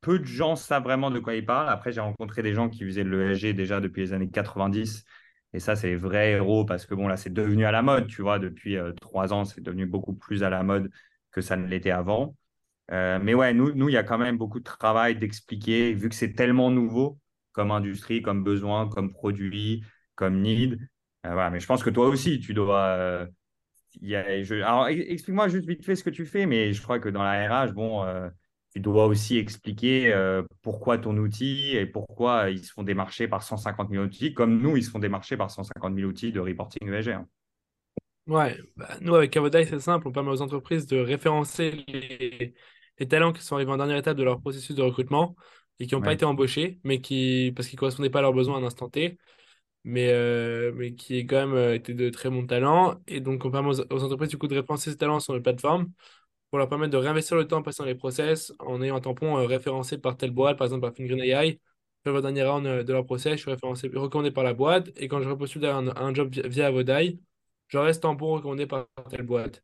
Peu 0.01 0.20
de 0.20 0.24
gens 0.24 0.55
savent 0.55 0.84
vraiment 0.84 1.11
de 1.11 1.18
quoi 1.18 1.34
ils 1.34 1.44
parlent. 1.44 1.68
Après, 1.68 1.90
j'ai 1.92 2.01
rencontré 2.01 2.42
des 2.42 2.55
gens 2.55 2.68
qui 2.68 2.84
faisaient 2.84 3.03
le 3.03 3.32
ESG 3.32 3.55
déjà 3.55 3.80
depuis 3.80 4.03
les 4.03 4.12
années 4.12 4.30
90. 4.30 5.05
Et 5.53 5.59
ça, 5.59 5.74
c'est 5.74 5.88
les 5.88 5.97
vrais 5.97 6.32
héros 6.32 6.64
parce 6.64 6.86
que 6.86 6.94
bon, 6.94 7.09
là, 7.09 7.16
c'est 7.16 7.32
devenu 7.32 7.64
à 7.64 7.72
la 7.72 7.82
mode, 7.82 8.07
tu 8.07 8.22
vois. 8.22 8.38
Depuis 8.38 8.76
euh, 8.76 8.92
trois 8.92 9.32
ans, 9.32 9.44
c'est 9.44 9.61
devenu 9.61 9.86
beaucoup 9.86 10.14
plus 10.14 10.44
à 10.44 10.51
la 10.51 10.62
mode 10.62 10.90
que 11.37 11.43
ça 11.43 11.57
ne 11.57 11.66
l'était 11.66 11.91
avant. 11.93 12.34
Euh, 12.93 13.18
mais 13.22 13.34
ouais, 13.34 13.53
nous, 13.55 13.72
nous, 13.74 13.89
il 13.89 13.93
y 13.93 13.97
a 13.99 14.03
quand 14.05 14.18
même 14.18 14.39
beaucoup 14.39 14.59
de 14.59 14.64
travail 14.64 15.16
d'expliquer, 15.16 15.93
vu 15.95 16.09
que 16.09 16.14
c'est 16.14 16.34
tellement 16.34 16.70
nouveau 16.70 17.18
comme 17.53 17.70
industrie, 17.70 18.22
comme 18.22 18.45
besoin, 18.45 18.89
comme 18.89 19.12
produit, 19.12 19.84
comme 20.14 20.41
need. 20.41 20.78
Euh, 21.26 21.32
voilà, 21.32 21.51
mais 21.51 21.61
je 21.61 21.66
pense 21.66 21.82
que 21.82 21.91
toi 21.91 22.09
aussi, 22.09 22.41
tu 22.41 22.55
dois. 22.55 22.80
euh, 22.97 23.26
alors, 24.62 24.89
explique-moi 24.89 25.49
juste 25.49 25.66
vite 25.66 25.84
fait 25.84 25.97
ce 25.97 26.05
que 26.05 26.11
tu 26.11 26.26
fais, 26.26 26.47
mais 26.47 26.72
je 26.72 26.82
crois 26.82 26.99
que 27.01 27.09
dans 27.09 27.22
la 27.22 27.49
RH, 27.49 27.72
bon, 27.72 28.05
tu 28.72 28.80
dois 28.80 29.07
aussi 29.07 29.39
expliquer 29.39 30.14
pourquoi 30.62 30.99
ton 30.99 31.16
outil 31.16 31.76
et 31.76 31.87
pourquoi 31.87 32.51
ils 32.51 32.64
se 32.64 32.72
font 32.72 32.82
démarcher 32.82 33.26
par 33.28 33.43
150 33.43 33.91
000 33.91 34.05
outils, 34.05 34.34
comme 34.34 34.61
nous, 34.61 34.76
ils 34.76 34.84
se 34.84 34.91
font 34.91 34.99
démarcher 34.99 35.37
par 35.37 35.51
150 35.51 35.95
000 35.95 36.09
outils 36.09 36.32
de 36.32 36.41
reporting 36.41 36.93
ESG. 36.93 37.16
Ouais, 38.26 38.58
bah, 38.76 38.88
nous 39.00 39.14
avec 39.14 39.36
Avodai, 39.36 39.66
c'est 39.66 39.78
simple, 39.78 40.08
on 40.08 40.12
permet 40.12 40.30
aux 40.32 40.42
entreprises 40.42 40.86
de 40.86 40.96
référencer 40.98 41.70
les, 41.86 42.54
les 42.98 43.08
talents 43.08 43.32
qui 43.32 43.40
sont 43.42 43.54
arrivés 43.54 43.70
en 43.70 43.76
dernière 43.76 43.96
étape 43.98 44.16
de 44.16 44.24
leur 44.24 44.40
processus 44.40 44.74
de 44.74 44.82
recrutement 44.82 45.36
et 45.78 45.86
qui 45.86 45.94
n'ont 45.94 46.02
pas 46.02 46.12
été 46.12 46.24
embauchés, 46.24 46.80
mais 46.82 47.00
qui, 47.00 47.52
parce 47.54 47.68
qu'ils 47.68 47.76
ne 47.76 47.80
correspondaient 47.80 48.10
pas 48.10 48.18
à 48.18 48.22
leurs 48.22 48.32
besoins 48.32 48.56
à 48.56 48.58
un 48.60 48.64
instant 48.64 48.88
T, 48.88 49.16
mais, 49.84 50.10
euh, 50.10 50.72
mais 50.74 50.94
qui 50.94 51.26
quand 51.26 51.36
même 51.36 51.54
euh, 51.54 51.74
étaient 51.74 51.94
de 51.94 52.10
très 52.10 52.30
bons 52.30 52.46
talents. 52.46 53.00
Et 53.08 53.20
donc, 53.20 53.44
on 53.44 53.50
permet 53.52 53.70
aux, 53.70 53.80
aux 53.94 54.04
entreprises 54.04 54.30
du 54.30 54.38
coup 54.38 54.48
de 54.48 54.56
référencer 54.56 54.90
ces 54.92 54.98
talents 54.98 55.20
sur 55.20 55.34
notre 55.34 55.44
plateforme 55.44 55.92
pour 56.50 56.58
leur 56.58 56.68
permettre 56.68 56.92
de 56.92 56.96
réinvestir 56.98 57.36
le 57.36 57.46
temps 57.46 57.58
en 57.58 57.62
passant 57.62 57.84
les 57.84 57.94
process, 57.94 58.52
en 58.60 58.82
ayant 58.82 58.96
un 58.96 59.00
tampon 59.00 59.38
euh, 59.38 59.46
référencé 59.46 59.98
par 59.98 60.16
telle 60.16 60.30
boîte, 60.30 60.56
par 60.58 60.66
exemple 60.66 60.82
par 60.82 60.94
Fingreen 60.94 61.20
AI. 61.20 61.60
Je 62.04 62.10
fais 62.10 62.14
le 62.16 62.22
dernier 62.22 62.44
round 62.44 62.66
euh, 62.66 62.82
de 62.84 62.92
leur 62.92 63.04
process, 63.04 63.34
je 63.34 63.38
suis 63.42 63.50
référencé, 63.50 63.88
recommandé 63.94 64.30
par 64.30 64.44
la 64.44 64.54
boîte, 64.54 64.90
et 64.96 65.08
quand 65.08 65.20
je 65.22 65.28
repostule 65.28 65.66
un, 65.66 65.88
un 65.96 66.14
job 66.14 66.30
via 66.46 66.66
Avodai, 66.68 67.18
je 67.68 67.78
reste 67.78 68.02
tampon 68.02 68.32
recommandé 68.32 68.66
par 68.66 68.86
telle 69.10 69.22
boîte. 69.22 69.62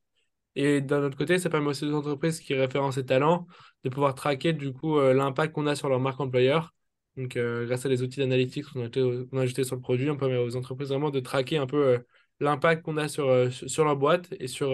Et 0.55 0.81
d'un 0.81 1.03
autre 1.03 1.17
côté, 1.17 1.39
ça 1.39 1.49
permet 1.49 1.69
aussi 1.69 1.87
aux 1.87 1.95
entreprises 1.95 2.41
qui 2.41 2.55
référencent 2.55 2.97
ces 2.97 3.07
talents 3.07 3.47
de 3.85 3.89
pouvoir 3.89 4.15
traquer 4.15 4.53
du 4.53 4.73
coup 4.73 4.99
euh, 4.99 5.15
l'impact 5.15 5.55
qu'on 5.55 5.67
a 5.67 5.75
sur 5.75 5.89
leur 5.89 6.01
marque 6.01 6.21
employeur. 6.21 6.75
Donc, 7.17 7.37
euh, 7.37 7.67
grâce 7.67 7.85
à 7.85 7.89
des 7.89 8.03
outils 8.03 8.21
d'analytics 8.21 8.65
qu'on 8.67 8.85
a, 8.85 9.43
ajoutés 9.43 9.65
sur 9.65 9.77
le 9.77 9.83
produit, 9.83 10.09
on 10.11 10.17
permet 10.17 10.39
aux 10.39 10.57
entreprises 10.57 10.89
vraiment 10.89 11.11
de 11.11 11.21
traquer 11.21 11.59
un 11.59 11.67
peu 11.67 11.87
euh, 11.87 11.99
l'impact 12.41 12.83
qu'on 12.83 12.97
a 12.97 13.09
sur, 13.09 13.29
euh, 13.29 13.51
sur 13.51 13.85
leur 13.85 13.97
boîte 13.97 14.29
et 14.41 14.47
sur. 14.47 14.73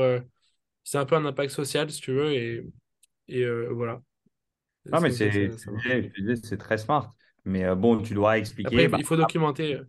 c'est 0.85 0.99
un 0.99 1.05
peu 1.05 1.17
un 1.17 1.25
impact 1.25 1.51
social, 1.51 1.91
si 1.91 2.01
tu 2.01 2.13
veux, 2.13 2.33
et, 2.33 2.65
et 3.27 3.45
voilà. 3.71 4.01
Non, 4.87 5.01
mais 5.01 5.11
C'est 5.11 6.57
très 6.59 6.79
smart. 6.79 7.13
Mais 7.45 7.75
bon, 7.75 8.01
tu 8.01 8.15
dois 8.15 8.39
expliquer 8.39 8.75
il 8.75 8.89
bah, 8.89 8.97
faut, 8.97 9.03
il 9.03 9.07
faut 9.07 9.17
documenter. 9.17 9.81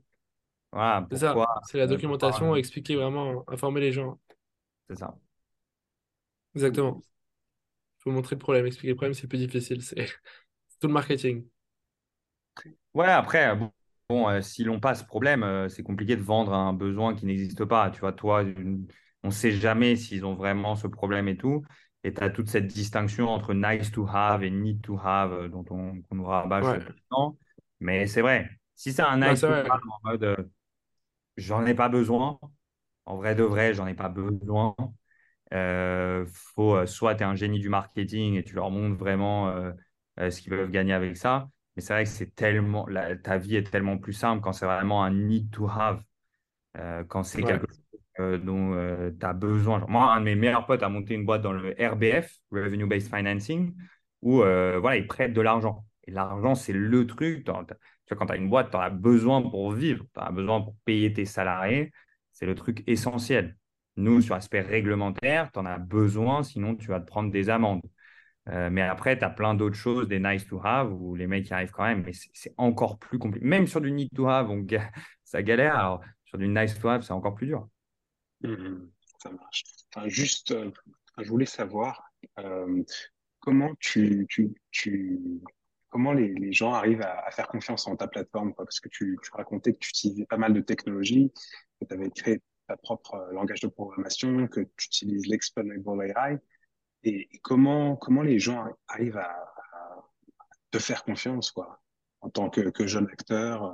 Voilà, 0.71 1.07
C'est 1.11 1.17
ça, 1.17 1.35
c'est 1.67 1.77
la 1.77 1.87
documentation, 1.87 2.39
pourquoi- 2.45 2.59
expliquer 2.59 2.95
vraiment, 2.95 3.43
informer 3.49 3.81
les 3.81 3.91
gens. 3.91 4.19
c'est 4.87 4.95
ça. 4.97 5.15
Exactement. 6.55 7.01
Il 7.99 8.03
faut 8.03 8.11
montrer 8.11 8.35
le 8.35 8.39
problème, 8.39 8.65
expliquer 8.65 8.89
le 8.89 8.95
problème, 8.95 9.13
c'est 9.13 9.27
plus 9.27 9.39
difficile. 9.39 9.81
C'est 9.83 9.95
tout 10.79 10.87
le 10.87 10.93
marketing. 10.93 11.45
Ouais, 12.93 13.07
après, 13.07 13.55
bon, 13.55 13.71
bon, 14.09 14.29
euh, 14.29 14.41
s'ils 14.41 14.67
n'ont 14.67 14.79
pas 14.79 14.95
ce 14.95 15.03
problème, 15.03 15.43
euh, 15.43 15.69
c'est 15.69 15.83
compliqué 15.83 16.15
de 16.15 16.21
vendre 16.21 16.53
un 16.53 16.73
besoin 16.73 17.15
qui 17.15 17.25
n'existe 17.25 17.65
pas. 17.65 17.89
Tu 17.91 17.99
vois, 18.01 18.13
toi, 18.13 18.41
une- 18.43 18.87
on 19.23 19.27
ne 19.29 19.33
sait 19.33 19.51
jamais 19.51 19.95
s'ils 19.95 20.25
ont 20.25 20.35
vraiment 20.35 20.75
ce 20.75 20.87
problème 20.87 21.27
et 21.27 21.37
tout. 21.37 21.63
Et 22.03 22.13
tu 22.13 22.23
as 22.23 22.29
toute 22.29 22.47
cette 22.47 22.67
distinction 22.67 23.27
entre 23.29 23.53
nice 23.53 23.91
to 23.91 24.07
have 24.07 24.43
et 24.43 24.49
need 24.49 24.81
to 24.81 24.97
have 25.03 25.33
euh, 25.33 25.49
dont 25.49 25.65
on, 25.69 26.01
qu'on 26.03 26.15
nous 26.15 26.25
rabâche 26.25 26.63
Ouais. 26.65 26.79
tout 26.79 26.87
le 26.87 26.95
temps. 27.09 27.37
Mais 27.81 28.07
c'est 28.07 28.21
vrai, 28.21 28.49
si 28.75 28.93
c'est 28.93 29.01
un 29.01 29.17
nice 29.17 29.39
c'est 29.41 29.47
to 29.47 29.53
have 29.53 29.69
en 30.03 30.09
mode 30.09 30.23
euh, 30.23 30.35
j'en 31.39 31.65
ai 31.65 31.73
pas 31.73 31.89
besoin, 31.89 32.39
en 33.05 33.17
vrai 33.17 33.35
de 33.35 33.43
vrai, 33.43 33.73
j'en 33.73 33.87
ai 33.87 33.95
pas 33.95 34.09
besoin. 34.09 34.75
Euh, 35.53 36.25
faut, 36.31 36.75
euh, 36.75 36.85
soit 36.85 37.15
tu 37.15 37.23
es 37.23 37.25
un 37.25 37.35
génie 37.35 37.59
du 37.59 37.69
marketing 37.69 38.35
et 38.35 38.43
tu 38.43 38.53
leur 38.53 38.69
montres 38.69 38.97
vraiment 38.97 39.49
euh, 39.49 39.71
ce 40.29 40.41
qu'ils 40.41 40.51
peuvent 40.51 40.69
gagner 40.69 40.93
avec 40.93 41.17
ça. 41.17 41.49
Mais 41.75 41.81
c'est 41.81 41.93
vrai 41.93 42.03
que 42.03 42.09
c'est 42.09 42.35
tellement, 42.35 42.87
ta 43.23 43.37
vie 43.37 43.55
est 43.55 43.69
tellement 43.71 43.97
plus 43.97 44.13
simple 44.13 44.41
quand 44.41 44.53
c'est 44.53 44.65
vraiment 44.65 45.03
un 45.03 45.11
need 45.11 45.49
to 45.49 45.67
have, 45.69 46.03
quand 47.07 47.23
c'est 47.23 47.41
quelque 47.41 47.67
chose 47.67 48.41
dont 48.43 49.11
tu 49.17 49.25
as 49.25 49.33
besoin. 49.33 49.85
moi, 49.87 50.13
un 50.13 50.19
de 50.19 50.25
mes 50.25 50.35
meilleurs 50.35 50.65
potes 50.65 50.83
a 50.83 50.89
monté 50.89 51.13
une 51.13 51.25
boîte 51.25 51.41
dans 51.41 51.53
le 51.53 51.73
RBF, 51.79 52.37
Revenue 52.51 52.85
Based 52.85 53.09
Financing, 53.09 53.75
où 54.21 54.37
voilà, 54.37 54.97
il 54.97 55.07
prête 55.07 55.31
de 55.31 55.41
l'argent. 55.41 55.85
Et 56.05 56.11
l'argent, 56.11 56.53
c'est 56.53 56.73
le 56.73 57.07
truc. 57.07 57.47
Quand 58.15 58.25
tu 58.27 58.33
as 58.33 58.37
une 58.37 58.49
boîte, 58.49 58.71
tu 58.71 58.77
en 58.77 58.81
as 58.81 58.89
besoin 58.89 59.41
pour 59.41 59.71
vivre, 59.71 60.05
tu 60.13 60.19
as 60.19 60.31
besoin 60.31 60.61
pour 60.61 60.75
payer 60.85 61.13
tes 61.13 61.25
salariés. 61.25 61.91
C'est 62.31 62.45
le 62.45 62.55
truc 62.55 62.83
essentiel. 62.87 63.57
Nous, 63.97 64.21
sur 64.21 64.35
l'aspect 64.35 64.61
réglementaire, 64.61 65.51
tu 65.51 65.59
en 65.59 65.65
as 65.65 65.77
besoin, 65.77 66.43
sinon 66.43 66.75
tu 66.75 66.87
vas 66.87 66.99
te 66.99 67.05
prendre 67.05 67.31
des 67.31 67.49
amendes. 67.49 67.81
Euh, 68.47 68.69
mais 68.71 68.81
après, 68.81 69.17
tu 69.17 69.25
as 69.25 69.29
plein 69.29 69.53
d'autres 69.53 69.75
choses, 69.75 70.07
des 70.07 70.19
nice 70.19 70.47
to 70.47 70.59
have, 70.63 70.91
où 70.91 71.15
les 71.15 71.27
mecs 71.27 71.49
y 71.49 71.53
arrivent 71.53 71.71
quand 71.71 71.83
même, 71.83 72.03
mais 72.03 72.13
c'est 72.13 72.53
encore 72.57 72.97
plus 72.97 73.19
compliqué. 73.19 73.45
Même 73.45 73.67
sur 73.67 73.81
du 73.81 73.91
need 73.91 74.09
to 74.15 74.27
have, 74.27 74.49
ça 75.23 75.43
galère. 75.43 75.75
Alors, 75.75 76.01
sur 76.25 76.37
du 76.37 76.47
nice 76.47 76.79
to 76.79 76.87
have, 76.87 77.01
c'est 77.01 77.13
encore 77.13 77.35
plus 77.35 77.47
dur. 77.47 77.67
Mmh, 78.41 78.87
ça 79.21 79.31
marche. 79.31 79.63
Enfin, 79.93 80.07
juste, 80.07 80.51
euh, 80.51 80.71
je 81.17 81.29
voulais 81.29 81.45
savoir 81.45 82.11
euh, 82.39 82.83
comment 83.39 83.73
tu, 83.79 84.27
comment 85.89 86.13
les, 86.13 86.33
les, 86.33 86.53
gens 86.53 86.73
arrivent 86.73 87.01
à, 87.01 87.25
à, 87.25 87.31
faire 87.31 87.47
confiance 87.47 87.87
en 87.87 87.95
ta 87.95 88.07
plateforme, 88.07 88.53
quoi, 88.53 88.65
parce 88.65 88.79
que 88.79 88.89
tu, 88.89 89.17
tu 89.21 89.31
racontais 89.33 89.73
que 89.73 89.79
tu 89.79 89.89
utilisais 89.89 90.25
pas 90.25 90.37
mal 90.37 90.53
de 90.53 90.61
technologies, 90.61 91.31
que 91.79 91.85
tu 91.85 91.93
avais 91.93 92.09
créé 92.11 92.41
ta 92.67 92.77
propre 92.77 93.15
euh, 93.15 93.33
langage 93.33 93.59
de 93.59 93.67
programmation, 93.67 94.47
que 94.47 94.61
tu 94.77 94.85
utilises 94.85 95.27
l'Explainable 95.27 96.13
AI. 96.15 96.37
Et, 97.03 97.29
comment, 97.41 97.95
comment 97.95 98.21
les 98.21 98.39
gens 98.39 98.65
arrivent 98.87 99.17
à, 99.17 99.35
te 100.71 100.77
faire 100.77 101.03
confiance, 101.03 101.51
quoi, 101.51 101.81
en 102.21 102.29
tant 102.29 102.51
que, 102.51 102.69
que 102.69 102.85
jeune 102.85 103.07
acteur 103.07 103.63
euh, 103.63 103.73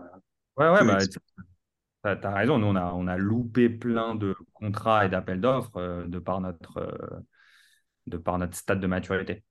Ouais, 0.55 0.69
ouais, 0.69 0.85
bah, 0.85 1.05
tu 1.05 2.27
as, 2.27 2.33
raison. 2.33 2.57
Nous, 2.57 2.67
on 2.67 2.75
a, 2.77 2.93
on 2.93 3.07
a 3.07 3.17
loupé 3.17 3.67
plein 3.67 4.15
de 4.15 4.33
contrats 4.53 5.05
et 5.05 5.09
d'appels 5.09 5.41
d'offres 5.41 5.75
euh, 5.75 6.05
de, 6.05 6.19
par 6.19 6.39
notre, 6.39 7.25
de 8.07 8.15
par 8.15 8.37
notre 8.37 8.55
stade 8.55 8.79
de 8.79 8.87
maturité. 8.87 9.43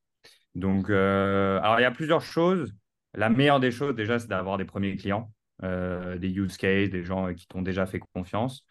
Donc, 0.55 0.90
alors, 0.90 1.78
il 1.80 1.82
y 1.82 1.86
a 1.86 1.90
plusieurs 1.90 2.22
choses. 2.22 2.74
La 3.14 3.28
meilleure 3.28 3.61
des 3.61 3.70
choses, 3.70 3.94
déjà, 3.94 4.18
c'est 4.18 4.28
d'avoir 4.28 4.59
des 4.59 4.64
premiers 4.64 4.96
clients, 4.96 5.32
des 5.62 6.30
use 6.30 6.57
cases, 6.57 6.90
des 6.90 7.02
gens 7.02 7.32
qui 7.34 7.46
t'ont 7.46 7.62
déjà 7.62 7.86
fait 7.86 8.00
confiance. 8.14 8.66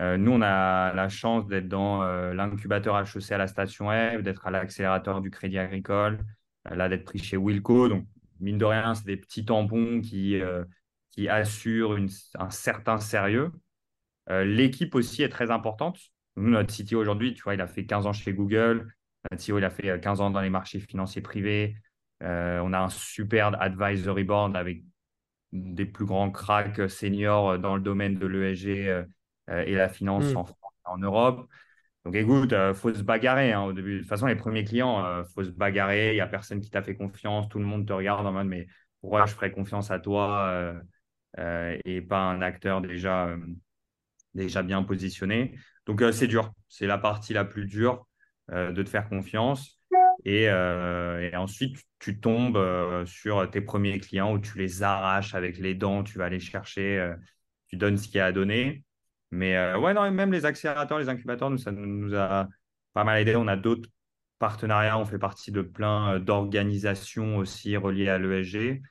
Euh, 0.00 0.16
nous, 0.16 0.32
on 0.32 0.40
a 0.42 0.92
la 0.94 1.08
chance 1.08 1.46
d'être 1.46 1.68
dans 1.68 2.02
euh, 2.02 2.32
l'incubateur 2.32 2.98
HEC 2.98 3.32
à 3.32 3.38
la 3.38 3.46
station 3.46 3.90
F, 3.90 4.22
d'être 4.22 4.46
à 4.46 4.50
l'accélérateur 4.50 5.20
du 5.20 5.30
crédit 5.30 5.58
agricole, 5.58 6.24
euh, 6.70 6.74
là, 6.74 6.88
d'être 6.88 7.04
pris 7.04 7.18
chez 7.18 7.36
Wilco. 7.36 7.88
Donc, 7.88 8.06
mine 8.40 8.58
de 8.58 8.64
rien, 8.64 8.94
c'est 8.94 9.04
des 9.04 9.16
petits 9.16 9.44
tampons 9.44 10.00
qui, 10.00 10.40
qui 11.10 11.28
assurent 11.28 11.96
un 12.38 12.50
certain 12.50 12.98
sérieux. 12.98 13.52
L'équipe 14.28 14.94
aussi 14.96 15.22
est 15.22 15.28
très 15.28 15.50
importante. 15.52 15.98
Nous, 16.36 16.50
notre 16.50 16.74
CTO 16.74 16.98
aujourd'hui, 17.00 17.34
tu 17.34 17.42
vois, 17.42 17.54
il 17.54 17.60
a 17.60 17.68
fait 17.68 17.84
15 17.86 18.06
ans 18.06 18.12
chez 18.12 18.32
Google. 18.32 18.92
Notre 19.30 19.42
CTO, 19.42 19.58
il 19.58 19.64
a 19.64 19.70
fait 19.70 20.00
15 20.00 20.20
ans 20.20 20.30
dans 20.30 20.40
les 20.40 20.50
marchés 20.50 20.80
financiers 20.80 21.22
privés. 21.22 21.76
on 22.20 22.72
a 22.72 22.78
un 22.78 22.88
super 22.88 23.60
advisory 23.60 24.24
board 24.24 24.56
avec 24.56 24.82
des 25.52 25.86
plus 25.86 26.06
grands 26.06 26.30
cracks 26.30 26.88
seniors 26.90 27.58
dans 27.58 27.76
le 27.76 27.82
domaine 27.82 28.18
de 28.18 28.26
l'ESG 28.26 29.06
euh, 29.50 29.64
et 29.64 29.74
la 29.74 29.88
finance 29.88 30.32
hmm. 30.32 30.36
en 30.38 30.46
en 30.84 30.98
Europe. 30.98 31.48
Donc 32.04 32.16
écoute, 32.16 32.50
il 32.50 32.54
euh, 32.54 32.74
faut 32.74 32.92
se 32.92 33.02
bagarrer 33.02 33.52
hein, 33.52 33.62
au 33.62 33.72
début. 33.72 33.94
De 33.94 33.98
toute 34.00 34.08
façon, 34.08 34.26
les 34.26 34.34
premiers 34.34 34.64
clients, 34.64 35.00
il 35.00 35.06
euh, 35.06 35.24
faut 35.24 35.44
se 35.44 35.50
bagarrer. 35.50 36.10
Il 36.10 36.14
n'y 36.14 36.20
a 36.20 36.26
personne 36.26 36.60
qui 36.60 36.70
t'a 36.70 36.82
fait 36.82 36.96
confiance. 36.96 37.48
Tout 37.48 37.60
le 37.60 37.64
monde 37.64 37.86
te 37.86 37.92
regarde 37.92 38.26
en 38.26 38.32
mode, 38.32 38.48
mais 38.48 38.66
pourquoi 39.00 39.26
je 39.26 39.32
ferais 39.34 39.52
confiance 39.52 39.90
à 39.90 40.00
toi 40.00 40.74
et 41.84 42.02
pas 42.02 42.20
un 42.20 42.42
acteur 42.42 42.80
déjà, 42.80 43.36
déjà 44.34 44.62
bien 44.62 44.82
positionné? 44.82 45.56
Donc 45.86 46.02
c'est 46.12 46.26
dur. 46.26 46.52
C'est 46.68 46.86
la 46.86 46.98
partie 46.98 47.32
la 47.32 47.44
plus 47.44 47.66
dure 47.66 48.06
de 48.50 48.82
te 48.82 48.88
faire 48.88 49.08
confiance. 49.08 49.78
Et, 50.24 50.44
et 50.44 51.36
ensuite, 51.36 51.76
tu 51.98 52.20
tombes 52.20 52.58
sur 53.06 53.50
tes 53.50 53.60
premiers 53.60 53.98
clients 54.00 54.32
où 54.32 54.38
tu 54.38 54.58
les 54.58 54.82
arraches 54.82 55.34
avec 55.34 55.58
les 55.58 55.74
dents. 55.74 56.02
Tu 56.02 56.18
vas 56.18 56.26
aller 56.26 56.40
chercher, 56.40 57.14
tu 57.68 57.76
donnes 57.76 57.96
ce 57.96 58.06
qu'il 58.06 58.16
y 58.16 58.20
a 58.20 58.26
à 58.26 58.32
donner. 58.32 58.84
Mais 59.32 59.56
euh, 59.56 59.78
ouais, 59.78 59.94
non, 59.94 60.08
même 60.10 60.30
les 60.30 60.44
accélérateurs, 60.44 60.98
les 60.98 61.08
incubateurs, 61.08 61.50
nous, 61.50 61.56
ça 61.58 61.72
nous 61.72 62.14
a 62.14 62.46
pas 62.92 63.02
mal 63.02 63.20
aidé. 63.20 63.34
On 63.34 63.48
a 63.48 63.56
d'autres 63.56 63.88
partenariats, 64.38 64.98
on 64.98 65.06
fait 65.06 65.18
partie 65.18 65.50
de 65.50 65.62
plein 65.62 66.16
euh, 66.16 66.18
d'organisations 66.20 67.38
aussi 67.38 67.76
reliées 67.78 68.10
à 68.10 68.18
l'ESG. 68.18 68.82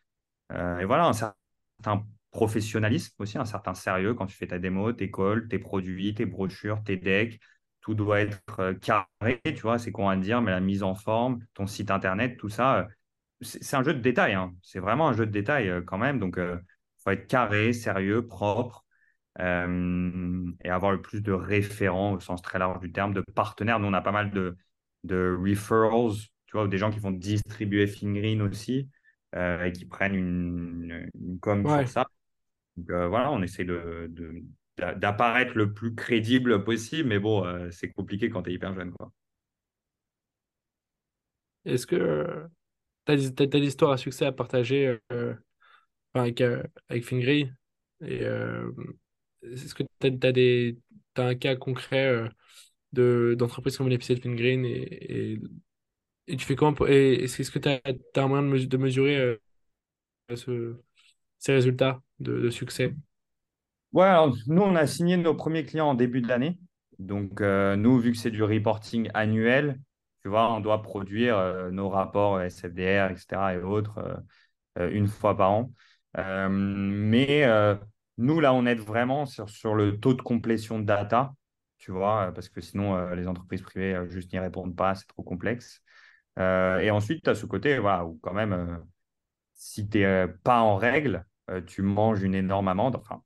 Euh, 0.51 0.79
et 0.79 0.85
voilà, 0.85 1.05
un 1.05 1.13
certain 1.13 2.05
professionnalisme 2.31 3.13
aussi, 3.19 3.37
un 3.37 3.45
certain 3.45 3.75
sérieux 3.75 4.15
quand 4.15 4.25
tu 4.25 4.35
fais 4.35 4.47
ta 4.47 4.57
démo, 4.57 4.93
tes 4.93 5.11
calls, 5.11 5.47
tes 5.47 5.59
produits, 5.59 6.15
tes 6.15 6.25
brochures, 6.25 6.81
tes 6.83 6.97
decks. 6.97 7.39
Tout 7.81 7.95
doit 7.95 8.21
être 8.21 8.73
carré, 8.81 9.41
tu 9.43 9.61
vois, 9.61 9.79
c'est 9.79 9.91
con 9.91 10.07
à 10.07 10.15
dire, 10.15 10.41
mais 10.41 10.51
la 10.51 10.59
mise 10.59 10.83
en 10.83 10.95
forme, 10.95 11.39
ton 11.53 11.67
site 11.67 11.91
internet, 11.91 12.37
tout 12.37 12.49
ça, 12.49 12.87
c'est 13.41 13.75
un 13.75 13.83
jeu 13.83 13.93
de 13.93 13.99
détails. 13.99 14.33
Hein. 14.33 14.53
C'est 14.61 14.79
vraiment 14.79 15.09
un 15.09 15.13
jeu 15.13 15.25
de 15.25 15.31
détails 15.31 15.83
quand 15.85 15.97
même. 15.97 16.19
Donc, 16.19 16.35
il 16.37 16.59
faut 17.03 17.09
être 17.09 17.27
carré, 17.27 17.73
sérieux, 17.73 18.25
propre. 18.27 18.85
Euh, 19.39 20.51
et 20.63 20.69
avoir 20.69 20.91
le 20.91 21.01
plus 21.01 21.21
de 21.21 21.31
référents 21.31 22.13
au 22.13 22.19
sens 22.19 22.41
très 22.41 22.59
large 22.59 22.79
du 22.79 22.91
terme, 22.91 23.13
de 23.13 23.21
partenaires. 23.21 23.79
Nous, 23.79 23.87
on 23.87 23.93
a 23.93 24.01
pas 24.01 24.11
mal 24.11 24.31
de, 24.31 24.57
de 25.03 25.37
referrals, 25.39 26.15
tu 26.47 26.57
vois, 26.57 26.67
des 26.67 26.77
gens 26.77 26.91
qui 26.91 26.99
vont 26.99 27.11
distribuer 27.11 27.87
Fingreen 27.87 28.41
aussi 28.41 28.89
euh, 29.35 29.63
et 29.63 29.71
qui 29.71 29.85
prennent 29.85 30.15
une, 30.15 31.09
une 31.15 31.39
com 31.39 31.65
sur 31.65 31.87
ça. 31.87 32.07
Donc 32.75 32.89
euh, 32.89 33.07
voilà, 33.07 33.31
on 33.31 33.41
essaie 33.41 33.63
de, 33.63 34.11
d'apparaître 34.77 35.55
le 35.55 35.73
plus 35.73 35.93
crédible 35.95 36.63
possible, 36.63 37.09
mais 37.09 37.19
bon, 37.19 37.69
c'est 37.71 37.91
compliqué 37.91 38.29
quand 38.29 38.43
tu 38.43 38.51
es 38.51 38.53
hyper 38.53 38.73
jeune. 38.73 38.91
Quoi. 38.91 39.11
Est-ce 41.65 41.85
que 41.85 42.47
tu 43.05 43.11
as, 43.11 43.57
histoires 43.57 43.91
à 43.91 43.97
succès 43.97 44.25
à 44.25 44.31
partager 44.31 44.97
avec, 46.13 46.41
avec 46.41 47.05
Fingreen 47.05 47.55
et, 48.03 48.25
est-ce 49.43 49.73
que 49.73 49.83
tu 49.99 50.07
as, 50.07 50.31
des, 50.31 50.77
as 51.15 51.23
un 51.23 51.35
cas 51.35 51.55
concret 51.55 52.07
euh, 52.07 52.27
de, 52.93 53.35
d'entreprise 53.37 53.75
qui 53.75 53.81
ont 53.81 53.85
bénéficié 53.85 54.15
de 54.15 54.21
FinGreen 54.21 54.65
et, 54.65 55.39
et, 56.27 56.37
tu 56.37 56.45
fais 56.45 56.55
comment 56.55 56.75
et 56.87 57.23
est-ce 57.23 57.51
que 57.51 57.59
tu 57.59 57.69
as, 57.69 57.81
un 58.15 58.27
moyen 58.27 58.43
de, 58.43 58.77
mesurer 58.77 59.17
euh, 59.17 59.37
ce, 60.35 60.75
ces 61.39 61.53
résultats 61.53 62.01
de, 62.19 62.49
succès? 62.49 62.93
Ouais, 63.93 64.05
alors, 64.05 64.35
nous, 64.47 64.61
on 64.61 64.75
a 64.75 64.87
signé 64.87 65.17
nos 65.17 65.35
premiers 65.35 65.65
clients 65.65 65.89
en 65.89 65.93
début 65.95 66.21
de 66.21 66.27
l'année. 66.27 66.57
Donc, 66.99 67.41
euh, 67.41 67.75
nous, 67.75 67.99
vu 67.99 68.11
que 68.11 68.17
c'est 68.17 68.31
du 68.31 68.43
reporting 68.43 69.09
annuel, 69.13 69.79
tu 70.21 70.29
vois, 70.29 70.53
on 70.53 70.61
doit 70.61 70.81
produire 70.81 71.37
nos 71.71 71.89
rapports 71.89 72.41
SFDR, 72.41 73.11
etc. 73.11 73.53
et 73.55 73.57
autres 73.57 73.99
une 74.79 75.07
fois 75.07 75.35
par 75.37 75.51
an. 75.51 75.71
mais 76.49 77.45
nous, 78.17 78.39
là, 78.39 78.53
on 78.53 78.65
aide 78.65 78.79
vraiment 78.79 79.25
sur, 79.25 79.49
sur 79.49 79.75
le 79.75 79.99
taux 79.99 80.13
de 80.13 80.21
complétion 80.21 80.79
de 80.79 80.85
data, 80.85 81.33
tu 81.77 81.91
vois, 81.91 82.27
euh, 82.27 82.31
parce 82.31 82.49
que 82.49 82.61
sinon, 82.61 82.95
euh, 82.95 83.15
les 83.15 83.27
entreprises 83.27 83.61
privées 83.61 83.95
euh, 83.95 84.07
juste 84.09 84.31
n'y 84.31 84.39
répondent 84.39 84.75
pas, 84.75 84.95
c'est 84.95 85.07
trop 85.07 85.23
complexe. 85.23 85.81
et 86.37 86.91
ensuite, 86.91 87.23
tu 87.23 87.29
as 87.29 87.35
ce 87.35 87.45
côté 87.45 87.77
voilà, 87.79 88.05
où 88.05 88.19
quand 88.21 88.33
même, 88.33 88.83
si 89.53 89.87
tu 89.89 89.99
n'es 89.99 90.27
pas 90.43 90.61
en 90.61 90.77
règle, 90.77 91.25
tu 91.67 91.81
manges 91.81 92.23
une 92.23 92.35
énorme 92.35 92.67
amende. 92.67 92.95
Enfin, 92.95 93.21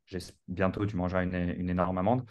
bientôt, 0.48 0.86
tu 0.86 0.96
mangeras 0.96 1.24
une, 1.24 1.70
énorme 1.70 1.98
amende. 1.98 2.26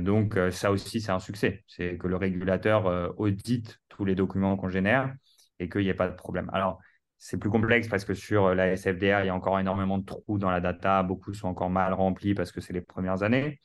donc, 0.00 0.38
ça 0.50 0.70
aussi, 0.72 1.00
c'est 1.00 1.12
un 1.12 1.20
succès. 1.20 1.64
C'est 1.66 1.96
que 1.98 2.06
le 2.06 2.16
régulateur 2.16 3.14
audite 3.18 3.80
tous 3.88 4.04
les 4.04 4.14
documents 4.14 4.56
qu'on 4.56 4.68
génère 4.68 5.14
et 5.58 5.68
qu'il 5.68 5.82
n'y 5.82 5.88
ait 5.88 5.94
pas 5.94 6.08
de 6.08 6.16
problème. 6.16 6.50
Alors, 6.52 6.80
c'est 7.18 7.38
plus 7.38 7.48
complexe 7.48 7.88
parce 7.88 8.04
que 8.04 8.12
sur 8.12 8.54
la 8.54 8.76
SFDR, 8.76 9.22
il 9.22 9.26
y 9.26 9.28
a 9.30 9.34
encore 9.34 9.58
énormément 9.58 9.96
de 9.98 10.04
trous 10.04 10.38
dans 10.38 10.50
la 10.50 10.60
data. 10.60 11.02
Beaucoup 11.02 11.32
sont 11.32 11.48
encore 11.48 11.70
mal 11.70 11.94
remplis 11.94 12.34
parce 12.34 12.52
que 12.52 12.60
c'est 12.60 12.74
les 12.74 12.82
premières 12.82 13.22
années. 13.22 13.60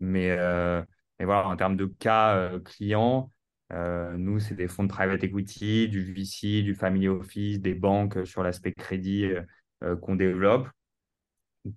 Mais, 0.00 0.30
euh, 0.32 0.82
voilà, 1.20 1.46
en 1.46 1.56
termes 1.56 1.76
de 1.76 1.86
cas 1.86 2.36
euh, 2.36 2.58
clients, 2.60 3.30
euh, 3.72 4.16
nous, 4.16 4.40
c'est 4.40 4.56
des 4.56 4.68
fonds 4.68 4.82
de 4.82 4.88
private 4.88 5.22
equity, 5.22 5.88
du 5.88 6.12
VC, 6.12 6.62
du 6.62 6.74
family 6.74 7.08
office, 7.08 7.60
des 7.60 7.74
banques 7.74 8.26
sur 8.26 8.42
l'aspect 8.42 8.72
crédit 8.72 9.30
qu'on 10.02 10.16
développe. 10.16 10.68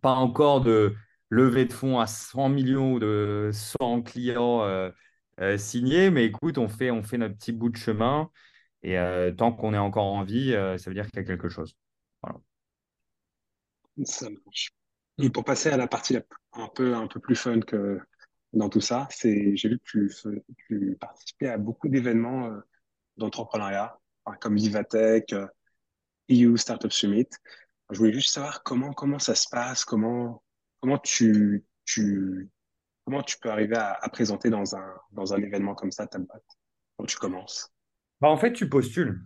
Pas 0.02 0.14
encore 0.14 0.62
de 0.62 0.96
levée 1.30 1.66
de 1.66 1.74
fonds 1.74 2.00
à 2.00 2.08
100 2.08 2.50
millions 2.50 2.94
ou 2.94 3.00
de 3.00 3.50
100 3.54 4.02
clients 4.02 4.92
signés, 5.58 6.10
mais 6.10 6.26
écoute, 6.26 6.58
on 6.58 6.68
fait, 6.68 6.92
on 6.92 7.04
fait 7.04 7.18
notre 7.18 7.36
petit 7.36 7.52
bout 7.52 7.70
de 7.70 7.78
chemin. 7.78 8.30
Et 8.84 8.98
euh, 8.98 9.32
tant 9.32 9.52
qu'on 9.52 9.74
est 9.74 9.78
encore 9.78 10.06
en 10.06 10.24
vie, 10.24 10.54
euh, 10.54 10.78
ça 10.78 10.90
veut 10.90 10.94
dire 10.94 11.08
qu'il 11.08 11.18
y 11.18 11.22
a 11.22 11.26
quelque 11.26 11.50
chose. 11.50 11.76
Ça 14.04 14.30
marche. 14.30 14.72
Et 15.18 15.30
pour 15.30 15.44
passer 15.44 15.70
à 15.70 15.78
la 15.78 15.88
partie 15.88 16.16
un 16.54 16.68
peu, 16.76 16.96
un 16.96 17.08
peu 17.08 17.20
plus 17.20 17.36
fun 17.36 17.60
que 17.60 18.00
dans 18.54 18.70
tout 18.70 18.82
ça, 18.82 19.08
c'est 19.12 19.56
j'ai 19.56 19.70
vu 19.70 19.80
que 19.80 19.84
tu, 19.84 20.12
tu 20.68 20.98
participais 21.00 21.50
à 21.50 21.58
beaucoup 21.58 21.90
d'événements 21.90 22.48
euh, 22.48 22.60
d'entrepreneuriat, 23.18 24.00
comme 24.40 24.56
Vivatech, 24.56 25.34
EU 26.30 26.58
Startup 26.58 26.92
Summit. 26.92 27.28
Je 27.92 27.98
voulais 27.98 28.14
juste 28.14 28.34
savoir 28.34 28.64
comment, 28.64 28.92
comment 28.92 29.20
ça 29.20 29.36
se 29.36 29.48
passe, 29.50 29.86
comment, 29.86 30.42
tu, 31.04 31.66
tu, 31.86 32.50
comment 33.06 33.24
tu 33.24 33.38
peux 33.40 33.50
arriver 33.50 33.78
à, 33.78 34.10
présenter 34.12 34.50
dans 34.50 34.76
un, 34.76 34.94
dans 35.12 35.34
un 35.34 35.42
événement 35.42 35.74
comme 35.74 35.92
ça 35.92 36.06
ta 36.08 36.20
quand 36.98 37.06
tu 37.06 37.18
commences? 37.18 37.72
Bah, 38.20 38.30
en 38.30 38.38
fait, 38.38 38.52
tu 38.52 38.68
postules. 38.68 39.22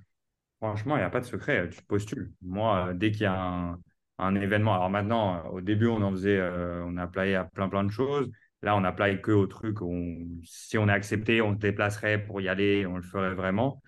Franchement, 0.57 0.95
il 0.95 0.99
n'y 0.99 1.05
a 1.05 1.09
pas 1.09 1.21
de 1.21 1.25
secret, 1.25 1.69
tu 1.69 1.81
postules. 1.83 2.33
Moi, 2.43 2.89
euh, 2.89 2.93
dès 2.93 3.11
qu'il 3.11 3.23
y 3.23 3.25
a 3.25 3.75
un, 4.19 4.35
événement, 4.35 4.75
alors 4.75 4.91
maintenant, 4.91 5.37
euh, 5.37 5.49
au 5.49 5.61
début, 5.61 5.87
on 5.87 6.01
en 6.03 6.11
faisait, 6.11 6.37
euh, 6.37 6.83
on 6.85 6.97
a 6.97 7.03
appelé 7.03 7.33
à 7.33 7.45
plein 7.45 7.67
plein 7.67 7.83
de 7.83 7.89
choses. 7.89 8.29
Là, 8.61 8.75
on 8.75 8.83
appelé 8.83 9.21
que 9.21 9.31
au 9.31 9.47
truc 9.47 9.81
où 9.81 9.91
on- 9.91 10.27
si 10.43 10.77
on 10.77 10.87
est 10.87 10.91
accepté, 10.91 11.41
on 11.41 11.53
se 11.53 11.57
déplacerait 11.57 12.23
pour 12.23 12.41
y 12.41 12.47
aller, 12.47 12.85
on 12.85 12.97
le 12.97 13.01
ferait 13.01 13.33
vraiment. 13.33 13.81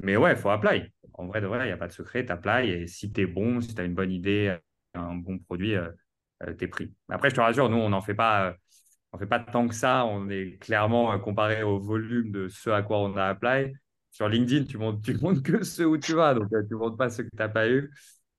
Mais 0.00 0.16
ouais, 0.16 0.32
il 0.32 0.36
faut 0.36 0.50
apply. 0.50 0.92
En 1.14 1.26
vrai, 1.26 1.40
il 1.42 1.64
n'y 1.64 1.70
a 1.72 1.76
pas 1.76 1.88
de 1.88 1.92
secret, 1.92 2.24
tu 2.24 2.32
apply 2.32 2.70
et 2.70 2.86
si 2.86 3.12
tu 3.12 3.22
es 3.22 3.26
bon, 3.26 3.60
si 3.60 3.74
tu 3.74 3.80
as 3.80 3.84
une 3.84 3.94
bonne 3.94 4.12
idée, 4.12 4.56
un 4.94 5.14
bon 5.16 5.38
produit, 5.38 5.74
tu 6.58 6.64
es 6.64 6.68
pris. 6.68 6.92
Après, 7.08 7.30
je 7.30 7.34
te 7.34 7.40
rassure, 7.40 7.68
nous, 7.68 7.76
on 7.78 7.88
n'en 7.90 8.00
fait 8.00 8.14
pas, 8.14 8.48
euh, 8.50 8.52
on 9.12 9.18
fait 9.18 9.26
pas 9.26 9.40
tant 9.40 9.66
que 9.68 9.74
ça. 9.74 10.04
On 10.06 10.28
est 10.28 10.58
clairement 10.60 11.12
euh, 11.12 11.18
comparé 11.18 11.62
au 11.62 11.78
volume 11.78 12.30
de 12.30 12.48
ce 12.48 12.70
à 12.70 12.82
quoi 12.82 12.98
on 13.00 13.16
a 13.16 13.24
apply. 13.26 13.72
Sur 14.10 14.28
LinkedIn, 14.28 14.64
tu 14.66 14.78
montes, 14.78 15.02
tu 15.04 15.14
montes 15.18 15.42
que 15.42 15.64
ceux 15.64 15.86
où 15.86 15.98
tu 15.98 16.14
vas, 16.14 16.34
donc 16.34 16.52
euh, 16.52 16.62
tu 16.68 16.74
montes 16.74 16.98
pas 16.98 17.10
ceux 17.10 17.24
que 17.24 17.30
tu 17.30 17.36
n'as 17.36 17.48
pas 17.48 17.68
eu. 17.68 17.92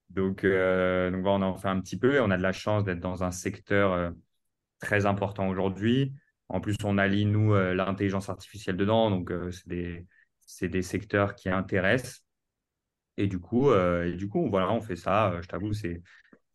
Donc, 0.10 0.43
euh, 0.43 1.12
donc 1.12 1.26
on 1.26 1.41
en 1.41 1.57
fait 1.57 1.68
un 1.68 1.80
petit 1.82 1.97
peu 1.97 2.16
et 2.16 2.20
on 2.20 2.32
a 2.32 2.38
de 2.38 2.41
la 2.43 2.51
chance 2.51 2.84
d'être 2.84 2.99
dans 2.99 3.24
un 3.24 3.32
secteur 3.32 3.93
euh, 3.93 4.12
très 4.80 5.05
important 5.05 5.47
aujourd'hui. 5.49 6.14
En 6.49 6.62
plus, 6.62 6.76
on 6.84 6.97
allie, 6.97 7.26
nous, 7.26 7.53
euh, 7.53 7.76
l'intelligence 7.76 8.30
artificielle 8.30 8.78
dedans. 8.78 9.12
Donc, 9.12 9.32
euh, 9.32 9.51
c'est 9.51 9.68
des, 9.68 10.07
c'est 10.50 10.68
des 10.68 10.82
secteurs 10.82 11.36
qui 11.36 11.47
intéressent. 11.47 12.26
Et 13.18 13.28
du 13.28 13.39
coup, 13.39 13.70
euh, 13.70 14.16
du 14.16 14.28
coup 14.28 14.50
voilà, 14.50 14.72
on 14.72 14.82
fait 14.82 14.95
ça. 14.95 15.32
Euh, 15.32 15.41
Je 15.43 15.47
t'avoue, 15.47 15.74
c'est 15.74 16.02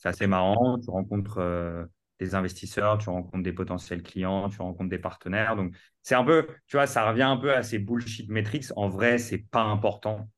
assez 0.02 0.26
marrant. 0.26 0.78
Tu 0.80 0.90
rencontres 0.90 1.38
euh, 1.38 1.84
des 2.18 2.34
investisseurs, 2.34 2.98
tu 2.98 3.08
rencontres 3.08 3.44
des 3.44 3.52
potentiels 3.52 4.02
clients, 4.02 4.48
tu 4.48 4.60
rencontres 4.60 4.90
des 4.90 4.98
partenaires. 4.98 5.54
Donc, 5.54 5.76
c'est 6.02 6.16
un 6.16 6.24
peu, 6.24 6.48
tu 6.66 6.76
vois, 6.76 6.88
ça 6.88 7.08
revient 7.08 7.22
un 7.22 7.36
peu 7.36 7.54
à 7.54 7.62
ces 7.62 7.78
bullshit 7.78 8.28
metrics. 8.28 8.66
En 8.74 8.88
vrai, 8.88 9.18
c'est 9.18 9.38
pas 9.38 9.62
important. 9.62 10.28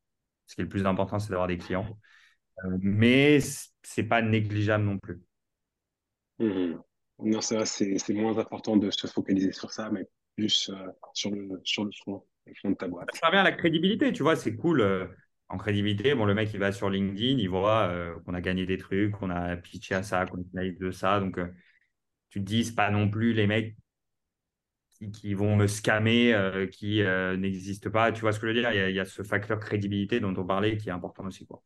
Ce 0.46 0.54
qui 0.54 0.60
est 0.60 0.64
le 0.64 0.68
plus 0.70 0.84
important, 0.84 1.18
c'est 1.18 1.30
d'avoir 1.30 1.48
des 1.48 1.58
clients. 1.58 1.86
Euh, 2.64 2.76
mais 2.82 3.38
c'est 3.82 4.04
pas 4.04 4.20
négligeable 4.20 4.84
non 4.84 4.98
plus. 4.98 5.22
Mhm. 6.38 6.82
Non, 7.20 7.40
c'est 7.40 7.64
c'est, 7.64 8.12
moins 8.12 8.36
important 8.36 8.76
de 8.76 8.90
se 8.90 9.06
focaliser 9.06 9.52
sur 9.52 9.72
ça, 9.72 9.88
mais 9.90 10.06
plus 10.36 10.70
sur 11.14 11.30
le, 11.30 11.60
sur 11.64 11.88
de 12.64 12.74
ta 12.74 12.88
boîte. 12.88 13.08
Ça 13.14 13.26
revient 13.26 13.38
à 13.38 13.42
la 13.44 13.52
crédibilité, 13.52 14.12
tu 14.12 14.22
vois, 14.22 14.36
c'est 14.36 14.56
cool. 14.56 14.80
euh, 14.80 15.06
en 15.48 15.58
crédibilité, 15.58 16.14
bon, 16.14 16.24
le 16.24 16.34
mec, 16.34 16.52
il 16.54 16.58
va 16.58 16.72
sur 16.72 16.90
LinkedIn, 16.90 17.38
il 17.38 17.48
voit 17.48 17.88
euh, 17.88 18.18
qu'on 18.24 18.34
a 18.34 18.40
gagné 18.40 18.66
des 18.66 18.78
trucs, 18.78 19.12
qu'on 19.12 19.30
a 19.30 19.56
pitché 19.56 19.94
à 19.94 20.02
ça, 20.02 20.26
qu'on 20.26 20.38
a 20.56 20.64
de 20.64 20.90
ça. 20.90 21.20
Donc, 21.20 21.38
euh, 21.38 21.46
tu 22.30 22.40
te 22.40 22.44
dis, 22.44 22.64
c'est 22.64 22.74
pas 22.74 22.90
non 22.90 23.08
plus 23.08 23.32
les 23.32 23.46
mecs 23.46 23.76
qui, 24.92 25.12
qui 25.12 25.34
vont 25.34 25.54
me 25.54 25.66
scammer, 25.68 26.34
euh, 26.34 26.66
qui 26.66 27.02
euh, 27.02 27.36
n'existent 27.36 27.90
pas. 27.90 28.10
Tu 28.10 28.22
vois 28.22 28.32
ce 28.32 28.40
que 28.40 28.48
je 28.48 28.52
veux 28.54 28.60
dire? 28.60 28.72
Il 28.72 28.76
y, 28.76 28.80
a, 28.80 28.90
il 28.90 28.96
y 28.96 29.00
a 29.00 29.04
ce 29.04 29.22
facteur 29.22 29.60
crédibilité 29.60 30.18
dont 30.18 30.34
on 30.36 30.44
parlait 30.44 30.76
qui 30.76 30.88
est 30.88 30.92
important 30.92 31.24
aussi, 31.24 31.46
quoi. 31.46 31.62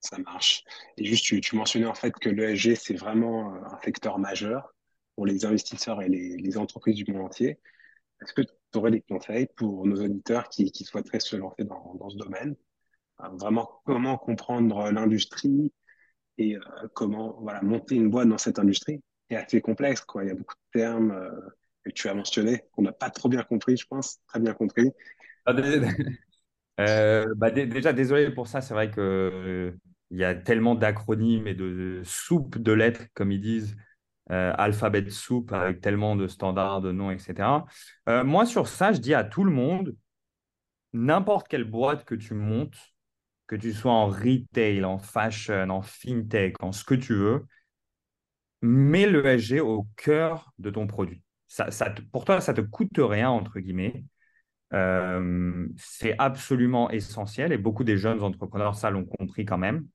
Ça 0.00 0.18
marche. 0.18 0.64
Et 0.96 1.04
juste, 1.04 1.24
tu, 1.24 1.40
tu 1.40 1.56
mentionnais 1.56 1.86
en 1.86 1.94
fait 1.94 2.12
que 2.12 2.28
l'ESG, 2.28 2.74
c'est 2.74 2.94
vraiment 2.94 3.54
un 3.54 3.78
secteur 3.84 4.18
majeur 4.18 4.74
pour 5.14 5.26
les 5.26 5.44
investisseurs 5.44 6.02
et 6.02 6.08
les, 6.08 6.36
les 6.36 6.56
entreprises 6.58 6.96
du 6.96 7.12
monde 7.12 7.22
entier. 7.22 7.58
Est-ce 8.22 8.32
que 8.32 8.42
tu 8.72 8.78
aurais 8.78 8.90
des 8.90 9.02
conseils 9.02 9.48
pour 9.56 9.86
nos 9.86 10.02
auditeurs 10.04 10.48
qui, 10.48 10.70
qui 10.72 10.84
souhaiteraient 10.84 11.20
se 11.20 11.36
lancer 11.36 11.64
dans, 11.64 12.10
ce 12.10 12.16
domaine? 12.16 12.56
Vraiment, 13.40 13.82
comment 13.84 14.18
comprendre 14.18 14.90
l'industrie 14.92 15.72
et 16.38 16.56
euh, 16.56 16.60
comment 16.94 17.38
voilà, 17.40 17.62
monter 17.62 17.96
une 17.96 18.10
boîte 18.10 18.28
dans 18.28 18.38
cette 18.38 18.58
industrie? 18.58 19.02
C'est 19.30 19.36
assez 19.36 19.60
complexe, 19.60 20.02
quoi. 20.02 20.24
Il 20.24 20.28
y 20.28 20.30
a 20.30 20.34
beaucoup 20.34 20.54
de 20.54 20.80
termes 20.80 21.12
euh, 21.12 21.30
que 21.84 21.90
tu 21.90 22.08
as 22.08 22.14
mentionnés 22.14 22.62
qu'on 22.72 22.82
n'a 22.82 22.92
pas 22.92 23.10
trop 23.10 23.28
bien 23.28 23.42
compris, 23.42 23.76
je 23.76 23.86
pense, 23.86 24.20
très 24.28 24.40
bien 24.40 24.54
compris. 24.54 24.90
Ah, 25.46 25.52
euh, 26.80 27.26
bah, 27.36 27.50
dé- 27.50 27.66
déjà, 27.66 27.92
désolé 27.92 28.30
pour 28.30 28.46
ça. 28.46 28.60
C'est 28.60 28.74
vrai 28.74 28.90
que 28.90 29.74
il 30.10 30.18
y 30.18 30.24
a 30.24 30.34
tellement 30.34 30.74
d'acronymes 30.74 31.46
et 31.46 31.54
de 31.54 32.00
soupes 32.04 32.58
de 32.58 32.72
lettres, 32.72 33.02
comme 33.14 33.30
ils 33.32 33.40
disent, 33.40 33.76
euh, 34.30 34.52
alphabet 34.58 35.02
de 35.02 35.10
soupe 35.10 35.52
avec 35.52 35.80
tellement 35.80 36.16
de 36.16 36.26
standards, 36.26 36.82
de 36.82 36.92
noms, 36.92 37.10
etc. 37.10 37.64
Euh, 38.08 38.24
moi, 38.24 38.46
sur 38.46 38.68
ça, 38.68 38.92
je 38.92 38.98
dis 38.98 39.14
à 39.14 39.24
tout 39.24 39.44
le 39.44 39.50
monde, 39.50 39.96
n'importe 40.92 41.48
quelle 41.48 41.64
boîte 41.64 42.04
que 42.04 42.14
tu 42.14 42.34
montes, 42.34 42.78
que 43.46 43.56
tu 43.56 43.72
sois 43.72 43.92
en 43.92 44.06
retail, 44.06 44.84
en 44.84 44.98
fashion, 44.98 45.70
en 45.70 45.82
fintech, 45.82 46.62
en 46.62 46.72
ce 46.72 46.84
que 46.84 46.94
tu 46.94 47.14
veux, 47.14 47.46
mets 48.62 49.06
le 49.06 49.20
l'ESG 49.20 49.60
au 49.60 49.86
cœur 49.96 50.52
de 50.58 50.70
ton 50.70 50.86
produit. 50.86 51.22
Ça, 51.46 51.70
pour 52.12 52.24
toi, 52.24 52.40
ça 52.40 52.52
ne 52.52 52.58
te 52.58 52.60
coûte 52.62 52.98
rien, 52.98 53.30
entre 53.30 53.58
guillemets. 53.60 54.04
Euh, 54.74 55.66
c'est 55.78 56.14
absolument 56.18 56.90
essentiel 56.90 57.52
et 57.52 57.58
beaucoup 57.58 57.84
des 57.84 57.96
jeunes 57.96 58.22
entrepreneurs, 58.22 58.74
ça, 58.74 58.90
l'ont 58.90 59.06
compris 59.06 59.46
quand 59.46 59.56
même. 59.56 59.86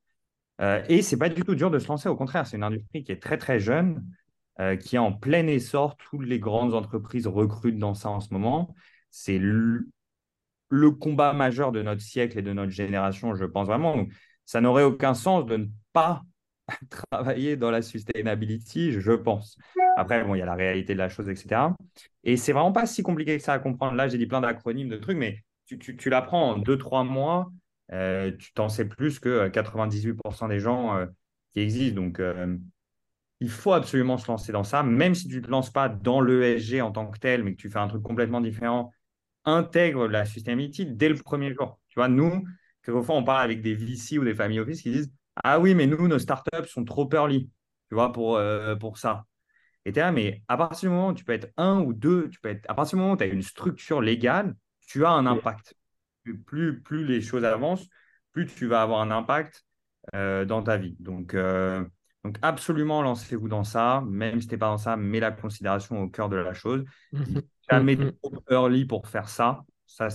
Euh, 0.61 0.83
et 0.87 1.01
c'est 1.01 1.17
pas 1.17 1.29
du 1.29 1.43
tout 1.43 1.55
dur 1.55 1.69
de 1.69 1.79
se 1.79 1.87
lancer, 1.87 2.09
au 2.09 2.15
contraire, 2.15 2.47
c'est 2.47 2.57
une 2.57 2.63
industrie 2.63 3.03
qui 3.03 3.11
est 3.11 3.21
très 3.21 3.37
très 3.37 3.59
jeune, 3.59 4.03
euh, 4.59 4.75
qui 4.75 4.95
est 4.95 4.99
en 4.99 5.13
plein 5.13 5.47
essor. 5.47 5.97
Toutes 5.97 6.25
les 6.25 6.39
grandes 6.39 6.73
entreprises 6.73 7.27
recrutent 7.27 7.79
dans 7.79 7.93
ça 7.93 8.09
en 8.09 8.19
ce 8.19 8.33
moment. 8.33 8.73
C'est 9.09 9.39
le, 9.39 9.87
combat 10.99 11.33
majeur 11.33 11.71
de 11.71 11.81
notre 11.81 12.01
siècle 12.01 12.39
et 12.39 12.41
de 12.41 12.53
notre 12.53 12.71
génération, 12.71 13.35
je 13.35 13.45
pense 13.45 13.67
vraiment. 13.67 13.95
Donc, 13.95 14.11
ça 14.45 14.59
n'aurait 14.61 14.83
aucun 14.83 15.13
sens 15.13 15.45
de 15.45 15.57
ne 15.57 15.65
pas 15.93 16.23
travailler 16.89 17.57
dans 17.57 17.71
la 17.71 17.81
sustainability, 17.81 18.91
je 18.91 19.11
pense. 19.11 19.57
Après, 19.97 20.23
bon, 20.23 20.35
il 20.35 20.39
y 20.39 20.41
a 20.41 20.45
la 20.45 20.55
réalité 20.55 20.93
de 20.93 20.99
la 20.99 21.09
chose, 21.09 21.29
etc. 21.29 21.75
Et 22.23 22.37
c'est 22.37 22.53
vraiment 22.53 22.71
pas 22.71 22.85
si 22.85 23.03
compliqué 23.03 23.37
que 23.37 23.43
ça 23.43 23.53
à 23.53 23.59
comprendre. 23.59 23.95
Là, 23.95 24.07
j'ai 24.07 24.17
dit 24.17 24.25
plein 24.25 24.41
d'acronymes, 24.41 24.89
de 24.89 24.97
trucs, 24.97 25.17
mais 25.17 25.43
tu, 25.65 26.09
l'apprends 26.09 26.51
en 26.51 26.57
deux, 26.57 26.77
trois 26.77 27.03
mois, 27.03 27.51
euh, 27.91 28.31
tu 28.37 28.53
t'en 28.53 28.69
sais 28.69 28.87
plus 28.87 29.19
que 29.19 29.49
98% 29.49 30.47
des 30.47 30.59
gens 30.59 30.95
euh, 30.97 31.05
qui 31.51 31.61
existent. 31.61 32.01
Donc, 32.01 32.19
euh, 32.19 32.57
il 33.39 33.49
faut 33.49 33.73
absolument 33.73 34.17
se 34.17 34.27
lancer 34.27 34.51
dans 34.51 34.63
ça, 34.63 34.83
même 34.83 35.15
si 35.15 35.27
tu 35.27 35.37
ne 35.37 35.41
te 35.41 35.49
lances 35.49 35.71
pas 35.71 35.89
dans 35.89 36.21
l'ESG 36.21 36.81
en 36.81 36.91
tant 36.91 37.07
que 37.07 37.19
tel, 37.19 37.43
mais 37.43 37.53
que 37.53 37.61
tu 37.61 37.69
fais 37.69 37.79
un 37.79 37.87
truc 37.87 38.01
complètement 38.01 38.41
différent, 38.41 38.91
intègre 39.45 40.07
la 40.07 40.25
sustainability 40.25 40.85
dès 40.85 41.09
le 41.09 41.15
premier 41.15 41.53
jour. 41.53 41.79
Tu 41.89 41.99
vois, 41.99 42.07
nous, 42.07 42.43
quelquefois, 42.83 43.15
on 43.15 43.23
parle 43.23 43.43
avec 43.43 43.61
des 43.61 43.75
VC 43.75 44.17
ou 44.17 44.23
des 44.23 44.35
family 44.35 44.59
office 44.59 44.81
qui 44.81 44.91
disent 44.91 45.11
Ah 45.43 45.59
oui, 45.59 45.75
mais 45.75 45.87
nous, 45.87 46.07
nos 46.07 46.19
startups 46.19 46.67
sont 46.67 46.85
trop 46.85 47.09
early, 47.13 47.49
tu 47.89 47.95
vois, 47.95 48.11
pour, 48.11 48.37
euh, 48.37 48.75
pour 48.75 48.97
ça. 48.97 49.25
Et 49.85 49.91
tu 49.91 49.99
es 49.99 50.01
là, 50.01 50.11
mais 50.11 50.41
à 50.47 50.55
partir 50.55 50.89
du 50.89 50.95
moment 50.95 51.09
où 51.09 51.13
tu 51.13 51.25
peux 51.25 51.33
être 51.33 51.51
un 51.57 51.79
ou 51.81 51.93
deux, 51.93 52.29
tu 52.29 52.39
peux 52.39 52.49
être, 52.49 52.65
à 52.69 52.73
partir 52.73 52.97
du 52.97 53.01
moment 53.01 53.13
où 53.13 53.17
tu 53.17 53.23
as 53.23 53.27
une 53.27 53.41
structure 53.41 54.01
légale, 54.01 54.55
tu 54.87 55.05
as 55.05 55.11
un 55.11 55.25
impact. 55.25 55.75
Plus, 56.45 56.81
plus 56.81 57.05
les 57.05 57.19
choses 57.21 57.43
avancent, 57.43 57.87
plus 58.31 58.45
tu 58.45 58.65
vas 58.67 58.81
avoir 58.81 59.01
un 59.01 59.11
impact 59.11 59.65
euh, 60.15 60.45
dans 60.45 60.63
ta 60.63 60.77
vie. 60.77 60.95
Donc, 60.99 61.33
euh, 61.33 61.83
donc 62.23 62.37
absolument, 62.41 63.01
lancez-vous 63.01 63.49
dans 63.49 63.63
ça. 63.63 64.03
Même 64.07 64.39
si 64.39 64.47
tu 64.47 64.53
n'es 64.53 64.57
pas 64.57 64.67
dans 64.67 64.77
ça, 64.77 64.95
mets 64.95 65.19
la 65.19 65.31
considération 65.31 66.01
au 66.01 66.09
cœur 66.09 66.29
de 66.29 66.37
la 66.37 66.53
chose. 66.53 66.85
Jamais 67.69 67.97
trop 67.97 68.43
early 68.49 68.85
pour 68.85 69.07
faire 69.07 69.27
ça. 69.27 69.63
Ça 69.85 70.07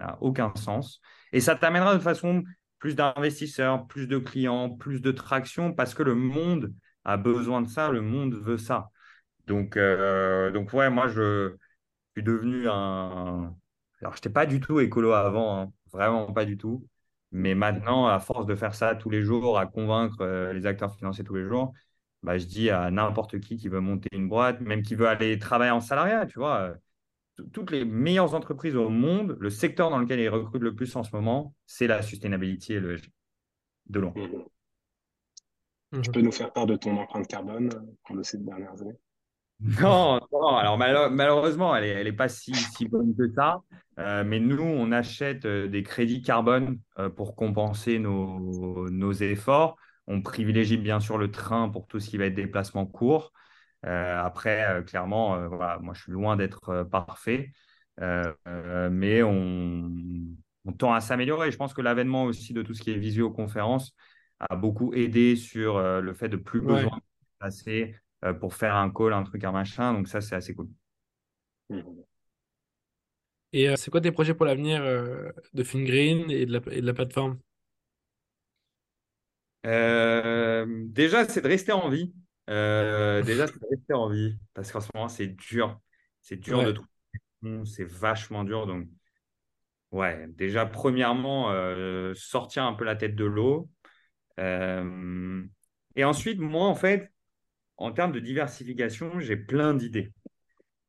n'a 0.00 0.18
aucun 0.20 0.52
sens. 0.56 1.00
Et 1.32 1.40
ça 1.40 1.54
t'amènera 1.54 1.94
de 1.94 2.00
façon 2.00 2.42
plus 2.78 2.96
d'investisseurs, 2.96 3.86
plus 3.86 4.08
de 4.08 4.18
clients, 4.18 4.70
plus 4.70 5.00
de 5.00 5.12
traction 5.12 5.72
parce 5.72 5.94
que 5.94 6.02
le 6.02 6.14
monde 6.16 6.74
a 7.04 7.16
besoin 7.16 7.62
de 7.62 7.68
ça, 7.68 7.90
le 7.90 8.00
monde 8.00 8.34
veut 8.34 8.58
ça. 8.58 8.90
Donc, 9.46 9.76
euh, 9.76 10.50
donc 10.50 10.72
ouais, 10.72 10.90
moi, 10.90 11.08
je 11.08 11.56
suis 12.14 12.22
devenu 12.22 12.68
un. 12.68 13.54
Alors, 14.00 14.12
je 14.14 14.18
n'étais 14.18 14.30
pas 14.30 14.46
du 14.46 14.60
tout 14.60 14.80
écolo 14.80 15.12
avant, 15.12 15.60
hein, 15.60 15.72
vraiment 15.92 16.32
pas 16.32 16.44
du 16.44 16.56
tout. 16.56 16.84
Mais 17.32 17.54
maintenant, 17.54 18.06
à 18.06 18.20
force 18.20 18.46
de 18.46 18.54
faire 18.54 18.74
ça 18.74 18.94
tous 18.94 19.10
les 19.10 19.22
jours, 19.22 19.58
à 19.58 19.66
convaincre 19.66 20.20
euh, 20.20 20.52
les 20.52 20.66
acteurs 20.66 20.94
financiers 20.94 21.24
tous 21.24 21.34
les 21.34 21.46
jours, 21.46 21.72
bah, 22.22 22.38
je 22.38 22.46
dis 22.46 22.70
à 22.70 22.90
n'importe 22.90 23.40
qui 23.40 23.56
qui 23.56 23.68
veut 23.68 23.80
monter 23.80 24.08
une 24.12 24.28
boîte, 24.28 24.60
même 24.60 24.82
qui 24.82 24.94
veut 24.94 25.08
aller 25.08 25.38
travailler 25.38 25.72
en 25.72 25.80
salariat, 25.80 26.26
tu 26.26 26.38
vois, 26.38 26.60
euh, 26.60 26.74
toutes 27.52 27.70
les 27.70 27.84
meilleures 27.84 28.34
entreprises 28.34 28.76
au 28.76 28.90
monde, 28.90 29.36
le 29.40 29.50
secteur 29.50 29.90
dans 29.90 29.98
lequel 29.98 30.20
ils 30.20 30.28
recrutent 30.28 30.62
le 30.62 30.74
plus 30.74 30.94
en 30.94 31.02
ce 31.02 31.14
moment, 31.14 31.54
c'est 31.66 31.86
la 31.86 32.02
sustainability 32.02 32.74
et 32.74 32.80
le 32.80 32.98
de 33.86 34.00
loin. 34.00 34.12
Mhm. 34.14 34.44
Mhm. 35.92 36.02
Tu 36.02 36.10
peux 36.10 36.20
nous 36.20 36.32
faire 36.32 36.52
part 36.52 36.66
de 36.66 36.76
ton 36.76 36.96
empreinte 36.96 37.26
carbone 37.26 37.70
euh, 37.74 37.80
pour 38.04 38.16
les 38.16 38.24
sept 38.24 38.44
dernières 38.44 38.80
années? 38.80 38.96
Non, 39.64 40.20
non, 40.32 40.56
alors 40.56 40.76
malheureusement, 40.76 41.76
elle 41.76 41.84
n'est 41.84 41.90
elle 41.90 42.06
est 42.08 42.12
pas 42.12 42.28
si, 42.28 42.52
si 42.54 42.88
bonne 42.88 43.14
que 43.16 43.30
ça. 43.32 43.60
Euh, 43.98 44.24
mais 44.24 44.40
nous, 44.40 44.62
on 44.62 44.90
achète 44.90 45.44
euh, 45.44 45.68
des 45.68 45.82
crédits 45.84 46.22
carbone 46.22 46.80
euh, 46.98 47.08
pour 47.10 47.36
compenser 47.36 47.98
nos, 47.98 48.88
nos 48.90 49.12
efforts. 49.12 49.76
On 50.08 50.20
privilégie 50.20 50.78
bien 50.78 50.98
sûr 50.98 51.16
le 51.16 51.30
train 51.30 51.68
pour 51.68 51.86
tout 51.86 52.00
ce 52.00 52.10
qui 52.10 52.16
va 52.16 52.24
être 52.26 52.34
déplacement 52.34 52.86
court. 52.86 53.32
Euh, 53.86 54.20
après, 54.20 54.82
clairement, 54.86 55.48
voilà, 55.48 55.78
moi, 55.78 55.94
je 55.94 56.02
suis 56.02 56.12
loin 56.12 56.36
d'être 56.36 56.82
parfait. 56.90 57.52
Mais 58.00 59.22
on, 59.22 59.92
on 60.64 60.72
tend 60.72 60.92
à 60.92 61.00
s'améliorer. 61.00 61.52
Je 61.52 61.56
pense 61.56 61.74
que 61.74 61.82
l'avènement 61.82 62.24
aussi 62.24 62.52
de 62.52 62.62
tout 62.62 62.74
ce 62.74 62.82
qui 62.82 62.90
est 62.90 62.98
visioconférence 62.98 63.94
a 64.40 64.56
beaucoup 64.56 64.92
aidé 64.94 65.36
sur 65.36 65.80
le 66.00 66.14
fait 66.14 66.28
de 66.28 66.36
plus 66.36 66.60
besoin 66.60 66.96
de 66.96 67.02
passer 67.38 67.94
pour 68.40 68.54
faire 68.54 68.76
un 68.76 68.90
call, 68.90 69.12
un 69.12 69.22
truc, 69.24 69.44
un 69.44 69.52
machin. 69.52 69.92
Donc 69.94 70.08
ça, 70.08 70.20
c'est 70.20 70.34
assez 70.34 70.54
cool. 70.54 70.68
Et 73.52 73.74
c'est 73.76 73.90
quoi 73.90 74.00
tes 74.00 74.12
projets 74.12 74.34
pour 74.34 74.46
l'avenir 74.46 74.82
de 74.82 75.62
FinGreen 75.62 76.30
et 76.30 76.46
de 76.46 76.52
la, 76.52 76.60
et 76.70 76.80
de 76.80 76.86
la 76.86 76.94
plateforme? 76.94 77.38
Déjà, 79.64 81.28
c'est 81.28 81.42
de 81.42 81.48
rester 81.48 81.72
en 81.72 81.88
vie. 81.88 82.12
déjà, 82.48 83.46
c'est 83.46 83.60
de 83.60 83.66
rester 83.70 83.94
en 83.94 84.08
vie 84.08 84.38
parce 84.54 84.72
qu'en 84.72 84.80
ce 84.80 84.88
moment, 84.94 85.08
c'est 85.08 85.28
dur. 85.28 85.80
C'est 86.20 86.36
dur 86.36 86.62
de 86.62 86.72
trouver. 86.72 87.64
C'est 87.66 87.84
vachement 87.84 88.44
dur. 88.44 88.66
Donc, 88.66 88.88
ouais, 89.90 90.26
déjà, 90.28 90.66
premièrement, 90.66 91.52
sortir 92.14 92.64
un 92.64 92.72
peu 92.72 92.84
la 92.84 92.96
tête 92.96 93.14
de 93.14 93.24
l'eau. 93.24 93.68
et 94.38 96.04
ensuite, 96.04 96.38
moi, 96.38 96.66
en 96.66 96.74
fait, 96.74 97.11
en 97.82 97.92
termes 97.92 98.12
de 98.12 98.20
diversification, 98.20 99.20
j'ai 99.20 99.36
plein 99.36 99.74
d'idées. 99.74 100.12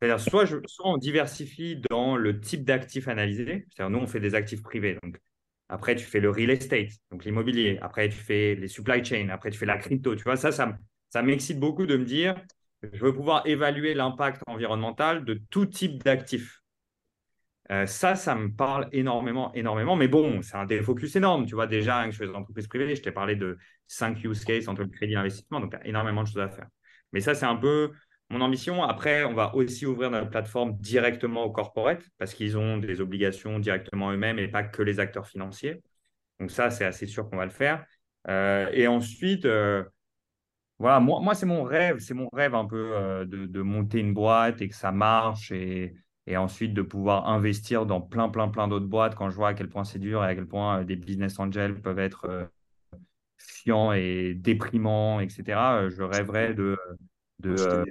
C'est-à-dire, 0.01 0.19
soit, 0.19 0.45
on 0.83 0.97
diversifie 0.97 1.77
dans 1.89 2.17
le 2.17 2.41
type 2.41 2.65
d'actifs 2.65 3.07
analysés. 3.07 3.65
C'est-à-dire, 3.69 3.89
nous, 3.89 4.03
on 4.03 4.07
fait 4.07 4.19
des 4.19 4.35
actifs 4.35 4.61
privés. 4.61 4.97
Donc, 5.01 5.17
après, 5.69 5.95
tu 5.95 6.05
fais 6.05 6.19
le 6.19 6.29
real 6.29 6.49
estate, 6.49 6.89
donc 7.09 7.23
l'immobilier. 7.23 7.79
Après, 7.81 8.09
tu 8.09 8.17
fais 8.17 8.55
les 8.55 8.67
supply 8.67 9.03
chain. 9.03 9.29
Après, 9.29 9.49
tu 9.49 9.57
fais 9.57 9.65
la 9.65 9.77
crypto. 9.77 10.15
Tu 10.15 10.23
vois, 10.23 10.35
ça, 10.35 10.51
ça, 10.51 11.21
m'excite 11.21 11.59
beaucoup 11.59 11.85
de 11.85 11.95
me 11.95 12.03
dire, 12.03 12.35
je 12.81 12.99
veux 12.99 13.13
pouvoir 13.13 13.47
évaluer 13.47 13.93
l'impact 13.93 14.41
environnemental 14.47 15.23
de 15.23 15.41
tout 15.49 15.65
type 15.65 16.03
d'actifs. 16.03 16.61
Euh, 17.71 17.85
ça, 17.85 18.15
ça 18.15 18.35
me 18.35 18.51
parle 18.53 18.89
énormément, 18.91 19.53
énormément. 19.53 19.95
Mais 19.95 20.09
bon, 20.09 20.41
c'est 20.41 20.57
un 20.57 20.65
défocus 20.65 21.15
énorme. 21.15 21.45
Tu 21.45 21.55
vois, 21.55 21.65
déjà, 21.65 22.09
je 22.11 22.17
fais 22.17 22.27
des 22.27 22.33
entreprises 22.33 22.67
privées, 22.67 22.93
je 22.93 23.01
t'ai 23.01 23.11
parlé 23.13 23.37
de 23.37 23.57
cinq 23.87 24.21
use 24.25 24.43
cases 24.43 24.67
entre 24.67 24.81
le 24.81 24.89
crédit 24.89 25.13
et 25.13 25.15
l'investissement. 25.15 25.61
Donc, 25.61 25.73
il 25.73 25.79
y 25.79 25.81
a 25.83 25.87
énormément 25.87 26.23
de 26.23 26.27
choses 26.27 26.39
à 26.39 26.49
faire. 26.49 26.67
Mais 27.13 27.21
ça, 27.21 27.35
c'est 27.35 27.45
un 27.45 27.55
peu 27.55 27.91
mon 28.29 28.41
ambition. 28.41 28.83
Après, 28.83 29.23
on 29.23 29.33
va 29.33 29.55
aussi 29.55 29.85
ouvrir 29.85 30.11
notre 30.11 30.29
plateforme 30.29 30.77
directement 30.79 31.43
aux 31.43 31.51
corporates 31.51 32.03
parce 32.17 32.33
qu'ils 32.33 32.57
ont 32.57 32.77
des 32.77 33.01
obligations 33.01 33.59
directement 33.59 34.11
eux-mêmes 34.11 34.39
et 34.39 34.47
pas 34.47 34.63
que 34.63 34.81
les 34.81 34.99
acteurs 34.99 35.27
financiers. 35.27 35.81
Donc 36.39 36.51
ça, 36.51 36.69
c'est 36.71 36.85
assez 36.85 37.07
sûr 37.07 37.29
qu'on 37.29 37.37
va 37.37 37.45
le 37.45 37.51
faire. 37.51 37.85
Euh, 38.27 38.69
et 38.73 38.87
ensuite, 38.87 39.45
euh, 39.45 39.83
voilà, 40.79 40.99
moi, 40.99 41.35
c'est 41.35 41.45
mon 41.45 41.63
rêve, 41.63 41.99
c'est 41.99 42.13
mon 42.13 42.29
rêve 42.33 42.55
un 42.55 42.65
peu 42.65 42.95
euh, 42.95 43.25
de, 43.25 43.61
monter 43.61 43.99
une 43.99 44.13
boîte 44.13 44.61
et 44.61 44.69
que 44.69 44.75
ça 44.75 44.91
marche 44.91 45.51
et, 45.51 45.93
et 46.27 46.37
ensuite 46.37 46.73
de 46.73 46.81
pouvoir 46.81 47.29
investir 47.29 47.85
dans 47.85 48.01
plein, 48.01 48.29
plein, 48.29 48.49
plein 48.49 48.67
d'autres 48.67 48.87
boîtes 48.87 49.15
quand 49.15 49.29
je 49.29 49.35
vois 49.35 49.49
à 49.49 49.53
quel 49.53 49.69
point 49.69 49.83
c'est 49.83 49.99
dur 49.99 50.23
et 50.23 50.27
à 50.27 50.35
quel 50.35 50.47
point 50.47 50.83
des 50.83 50.95
business 50.95 51.39
angels 51.39 51.81
peuvent 51.81 51.99
être 51.99 52.49
chiants 53.47 53.93
et 53.93 54.33
déprimants, 54.35 55.19
etc. 55.19 55.43
Je 55.89 56.03
rêverais 56.03 56.53
de 56.53 56.77
de, 57.39 57.55
euh, 57.59 57.85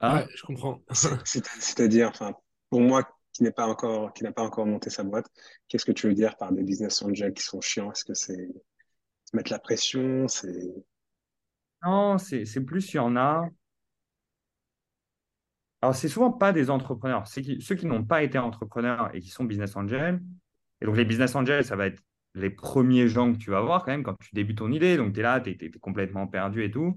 ah. 0.00 0.24
je 0.34 0.42
comprends. 0.42 0.82
C'est-à-dire, 1.24 2.08
enfin, 2.08 2.34
pour 2.70 2.80
moi 2.80 3.08
qui 3.32 3.42
n'est 3.42 3.52
pas 3.52 3.66
encore, 3.66 4.12
qui 4.12 4.24
n'a 4.24 4.32
pas 4.32 4.42
encore 4.42 4.66
monté 4.66 4.90
sa 4.90 5.04
boîte, 5.04 5.26
qu'est-ce 5.68 5.84
que 5.84 5.92
tu 5.92 6.06
veux 6.06 6.14
dire 6.14 6.36
par 6.36 6.52
des 6.52 6.62
business 6.62 7.02
angels 7.02 7.32
qui 7.32 7.42
sont 7.42 7.60
chiants? 7.60 7.90
Est-ce 7.92 8.04
que 8.04 8.14
c'est 8.14 8.48
mettre 9.32 9.52
la 9.52 9.58
pression? 9.58 10.28
C'est 10.28 10.74
non, 11.84 12.18
c'est 12.18 12.64
plus 12.64 12.92
il 12.92 12.96
y 12.96 13.00
en 13.00 13.16
a. 13.16 13.48
Alors, 15.80 15.94
c'est 15.94 16.08
souvent 16.08 16.32
pas 16.32 16.52
des 16.52 16.70
entrepreneurs. 16.70 17.26
C'est 17.28 17.60
ceux 17.60 17.76
qui 17.76 17.86
n'ont 17.86 18.04
pas 18.04 18.24
été 18.24 18.36
entrepreneurs 18.36 19.14
et 19.14 19.20
qui 19.20 19.30
sont 19.30 19.44
business 19.44 19.76
angels. 19.76 20.20
Et 20.80 20.86
donc, 20.86 20.96
les 20.96 21.04
business 21.04 21.36
angels, 21.36 21.64
ça 21.64 21.76
va 21.76 21.86
être 21.86 22.02
les 22.34 22.50
premiers 22.50 23.08
gens 23.08 23.32
que 23.32 23.38
tu 23.38 23.50
vas 23.50 23.60
voir 23.60 23.84
quand 23.84 23.90
même 23.90 24.02
quand 24.02 24.16
tu 24.20 24.30
débutes 24.34 24.58
ton 24.58 24.70
idée. 24.70 24.96
Donc, 24.96 25.14
tu 25.14 25.20
es 25.20 25.22
là, 25.22 25.40
tu 25.40 25.50
es, 25.50 25.70
complètement 25.80 26.26
perdu 26.26 26.64
et 26.64 26.70
tout 26.70 26.96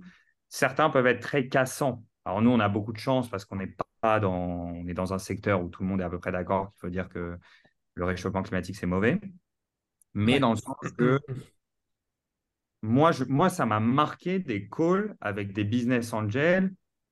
certains 0.51 0.89
peuvent 0.91 1.07
être 1.07 1.21
très 1.21 1.47
cassants. 1.47 2.03
Alors 2.25 2.43
nous, 2.43 2.51
on 2.51 2.59
a 2.59 2.69
beaucoup 2.69 2.93
de 2.93 2.99
chance 2.99 3.27
parce 3.29 3.45
qu'on 3.45 3.55
n'est 3.55 3.73
pas 4.01 4.19
dans, 4.19 4.31
on 4.31 4.87
est 4.87 4.93
dans 4.93 5.13
un 5.13 5.17
secteur 5.17 5.63
où 5.63 5.69
tout 5.69 5.81
le 5.81 5.89
monde 5.89 6.01
est 6.01 6.03
à 6.03 6.09
peu 6.09 6.19
près 6.19 6.31
d'accord 6.31 6.71
qu'il 6.73 6.81
faut 6.81 6.89
dire 6.89 7.09
que 7.09 7.37
le 7.95 8.05
réchauffement 8.05 8.43
climatique, 8.43 8.75
c'est 8.75 8.85
mauvais. 8.85 9.19
Mais 10.13 10.39
dans 10.39 10.51
le 10.51 10.57
sens 10.57 10.75
que 10.97 11.19
moi, 12.83 13.11
je, 13.11 13.23
moi 13.23 13.49
ça 13.49 13.65
m'a 13.65 13.79
marqué 13.79 14.39
des 14.39 14.67
calls 14.67 15.15
avec 15.21 15.53
des 15.53 15.63
business 15.63 16.13
angels 16.13 16.71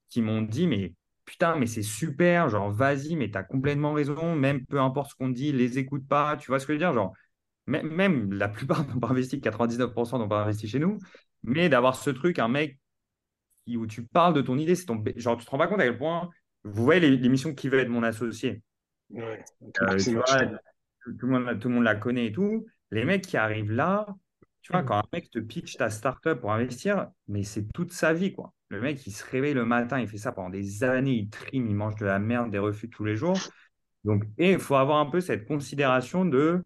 qui 0.09 0.21
m'ont 0.21 0.41
dit, 0.41 0.67
mais 0.67 0.93
putain, 1.25 1.55
mais 1.55 1.65
c'est 1.65 1.81
super, 1.81 2.49
genre 2.49 2.69
vas-y, 2.69 3.15
mais 3.15 3.31
tu 3.31 3.37
as 3.37 3.43
complètement 3.43 3.93
raison, 3.93 4.35
même 4.35 4.65
peu 4.65 4.81
importe 4.81 5.11
ce 5.11 5.15
qu'on 5.15 5.29
dit, 5.29 5.53
les 5.53 5.79
écoute 5.79 6.07
pas, 6.07 6.35
tu 6.37 6.47
vois 6.51 6.59
ce 6.59 6.67
que 6.67 6.73
je 6.73 6.75
veux 6.77 6.83
dire 6.83 6.93
Genre, 6.93 7.13
même, 7.69 8.33
la 8.33 8.49
plupart 8.49 8.87
n'ont 8.87 8.99
pas 8.99 9.09
investi, 9.09 9.39
99% 9.39 10.17
n'ont 10.17 10.27
pas 10.27 10.43
investi 10.43 10.67
chez 10.67 10.79
nous, 10.79 10.97
mais 11.43 11.69
d'avoir 11.69 11.95
ce 11.95 12.09
truc, 12.09 12.39
un 12.39 12.47
mec 12.47 12.79
où 13.67 13.85
tu 13.85 14.03
parles 14.03 14.33
de 14.33 14.41
ton 14.41 14.57
idée, 14.57 14.75
c'est 14.75 14.85
ton 14.85 15.03
genre 15.15 15.37
tu 15.37 15.45
te 15.45 15.51
rends 15.51 15.59
pas 15.59 15.67
compte 15.67 15.79
à 15.79 15.83
quel 15.83 15.97
point 15.97 16.29
vous 16.63 16.83
voyez 16.83 17.15
l'émission 17.17 17.53
qui 17.53 17.69
veut 17.69 17.79
être 17.79 17.89
mon 17.89 18.03
associé. 18.03 18.63
Ouais, 19.11 19.43
euh, 19.81 19.97
tu 19.97 20.15
vois, 20.15 20.45
tout, 21.03 21.27
le 21.27 21.39
monde, 21.39 21.59
tout 21.59 21.69
le 21.69 21.75
monde 21.75 21.83
la 21.83 21.95
connaît 21.95 22.27
et 22.27 22.31
tout. 22.31 22.65
Les 22.91 23.05
mecs 23.05 23.25
qui 23.25 23.37
arrivent 23.37 23.71
là, 23.71 24.07
tu 24.61 24.71
vois, 24.71 24.81
mm. 24.81 24.85
quand 24.85 24.97
un 24.97 25.03
mec 25.13 25.29
te 25.29 25.39
pitch 25.39 25.77
ta 25.77 25.89
startup 25.89 26.39
pour 26.39 26.51
investir, 26.51 27.09
mais 27.27 27.43
c'est 27.43 27.71
toute 27.73 27.91
sa 27.91 28.13
vie, 28.13 28.33
quoi. 28.33 28.53
Le 28.67 28.81
mec, 28.81 29.05
il 29.07 29.11
se 29.11 29.23
réveille 29.25 29.55
le 29.55 29.65
matin, 29.65 29.99
il 29.99 30.07
fait 30.07 30.17
ça 30.17 30.31
pendant 30.31 30.49
des 30.49 30.83
années, 30.83 31.13
il 31.13 31.29
trime, 31.29 31.67
il 31.67 31.75
mange 31.75 31.95
de 31.95 32.05
la 32.05 32.19
merde, 32.19 32.51
des 32.51 32.59
refus 32.59 32.89
tous 32.89 33.03
les 33.03 33.15
jours. 33.15 33.39
Donc, 34.03 34.23
et 34.37 34.51
il 34.51 34.59
faut 34.59 34.75
avoir 34.75 34.99
un 34.99 35.07
peu 35.07 35.21
cette 35.21 35.47
considération 35.47 36.25
de. 36.25 36.63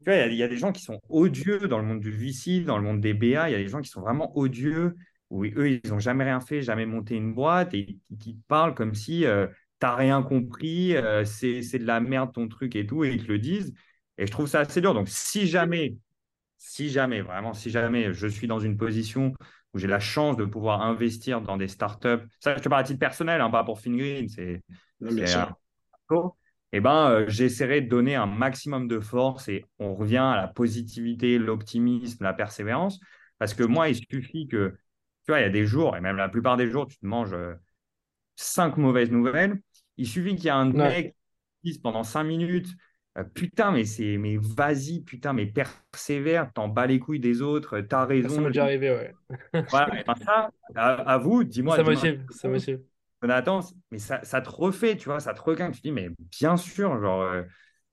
Tu 0.00 0.10
vois, 0.10 0.16
il 0.16 0.32
y, 0.32 0.36
y, 0.36 0.42
a 0.42 0.48
des 0.48 0.56
gens 0.56 0.72
qui 0.72 0.82
sont 0.82 1.00
odieux 1.08 1.68
dans 1.68 1.78
le 1.78 1.84
monde 1.84 2.00
du 2.00 2.10
VC, 2.10 2.60
dans 2.60 2.78
le 2.78 2.84
monde 2.84 3.00
des 3.00 3.12
BA, 3.12 3.50
il 3.50 3.52
y 3.52 3.54
a 3.54 3.58
des 3.58 3.68
gens 3.68 3.80
qui 3.80 3.90
sont 3.90 4.00
vraiment 4.00 4.36
odieux 4.36 4.96
où 5.30 5.44
eux, 5.44 5.70
ils 5.70 5.90
n'ont 5.90 5.98
jamais 5.98 6.24
rien 6.24 6.40
fait, 6.40 6.62
jamais 6.62 6.86
monté 6.86 7.14
une 7.14 7.32
boîte 7.32 7.72
et 7.74 7.98
qui 8.18 8.36
te 8.36 8.46
parlent 8.48 8.74
comme 8.74 8.94
si 8.94 9.24
euh, 9.24 9.46
tu 9.46 9.86
n'as 9.86 9.94
rien 9.94 10.22
compris, 10.22 10.96
euh, 10.96 11.24
c'est 11.24 11.78
de 11.78 11.86
la 11.86 12.00
merde 12.00 12.32
ton 12.32 12.48
truc 12.48 12.76
et 12.76 12.86
tout, 12.86 13.04
et 13.04 13.12
ils 13.12 13.24
te 13.24 13.32
le 13.32 13.38
disent. 13.38 13.72
Et 14.18 14.26
je 14.26 14.32
trouve 14.32 14.48
ça 14.48 14.60
assez 14.60 14.80
dur. 14.80 14.92
Donc, 14.92 15.08
si 15.08 15.46
jamais, 15.46 15.96
si 16.58 16.90
jamais, 16.90 17.22
vraiment, 17.22 17.54
si 17.54 17.70
jamais 17.70 18.12
je 18.12 18.26
suis 18.26 18.46
dans 18.48 18.58
une 18.58 18.76
position 18.76 19.32
où 19.72 19.78
j'ai 19.78 19.86
la 19.86 20.00
chance 20.00 20.36
de 20.36 20.44
pouvoir 20.44 20.82
investir 20.82 21.40
dans 21.40 21.56
des 21.56 21.68
startups, 21.68 22.26
ça, 22.40 22.56
je 22.56 22.62
te 22.62 22.68
parle 22.68 22.82
à 22.82 22.84
titre 22.84 22.98
personnel, 22.98 23.40
hein, 23.40 23.50
pas 23.50 23.64
pour 23.64 23.80
FinGreen, 23.80 24.28
c'est. 24.28 24.62
Eh 26.72 26.80
ben, 26.80 27.10
euh, 27.10 27.24
j'essaierai 27.28 27.80
de 27.80 27.88
donner 27.88 28.14
un 28.14 28.26
maximum 28.26 28.86
de 28.86 29.00
force 29.00 29.48
et 29.48 29.64
on 29.78 29.94
revient 29.94 30.18
à 30.18 30.36
la 30.36 30.46
positivité, 30.46 31.38
l'optimisme, 31.38 32.22
la 32.22 32.32
persévérance. 32.32 33.00
Parce 33.38 33.54
que 33.54 33.64
moi, 33.64 33.88
il 33.88 33.96
suffit 33.96 34.46
que 34.46 34.76
tu 35.24 35.32
vois, 35.32 35.40
il 35.40 35.42
y 35.42 35.46
a 35.46 35.50
des 35.50 35.66
jours, 35.66 35.96
et 35.96 36.00
même 36.00 36.16
la 36.16 36.28
plupart 36.28 36.56
des 36.56 36.70
jours, 36.70 36.86
tu 36.86 36.98
te 36.98 37.06
manges 37.06 37.32
euh, 37.32 37.54
cinq 38.36 38.76
mauvaises 38.76 39.10
nouvelles. 39.10 39.60
Il 39.96 40.06
suffit 40.06 40.34
qu'il 40.36 40.44
y 40.44 40.48
ait 40.48 40.52
un 40.52 40.70
mec 40.72 41.16
qui 41.62 41.72
dise 41.72 41.78
pendant 41.78 42.04
cinq 42.04 42.24
minutes 42.24 42.68
euh, 43.18 43.24
Putain, 43.24 43.72
mais 43.72 43.84
c'est 43.84 44.16
mais 44.16 44.36
vas-y, 44.38 45.00
putain, 45.00 45.32
mais 45.32 45.46
persévère, 45.46 46.52
t'en 46.52 46.68
bats 46.68 46.86
les 46.86 47.00
couilles 47.00 47.20
des 47.20 47.42
autres, 47.42 47.80
t'as 47.80 48.06
raison. 48.06 48.28
Ça 48.28 48.40
m'est 48.40 48.46
déjà 48.48 48.64
arrivé, 48.64 48.90
ouais. 48.90 49.14
voilà, 49.68 50.02
ben 50.06 50.14
ça, 50.24 50.50
à, 50.74 51.18
vous, 51.18 51.44
dis-moi. 51.44 51.76
Ça 51.76 51.82
motive, 51.82 52.24
ça 52.30 52.48
motive. 52.48 52.80
Jonathan, 53.22 53.60
mais 53.90 53.98
ça, 53.98 54.18
te 54.18 54.48
refait, 54.48 54.96
tu 54.96 55.06
vois, 55.06 55.20
ça 55.20 55.34
te 55.34 55.40
requin. 55.40 55.70
Tu 55.70 55.78
te 55.78 55.82
dis, 55.82 55.92
mais 55.92 56.08
bien 56.38 56.56
sûr, 56.56 57.00
genre. 57.00 57.22
Euh, 57.22 57.42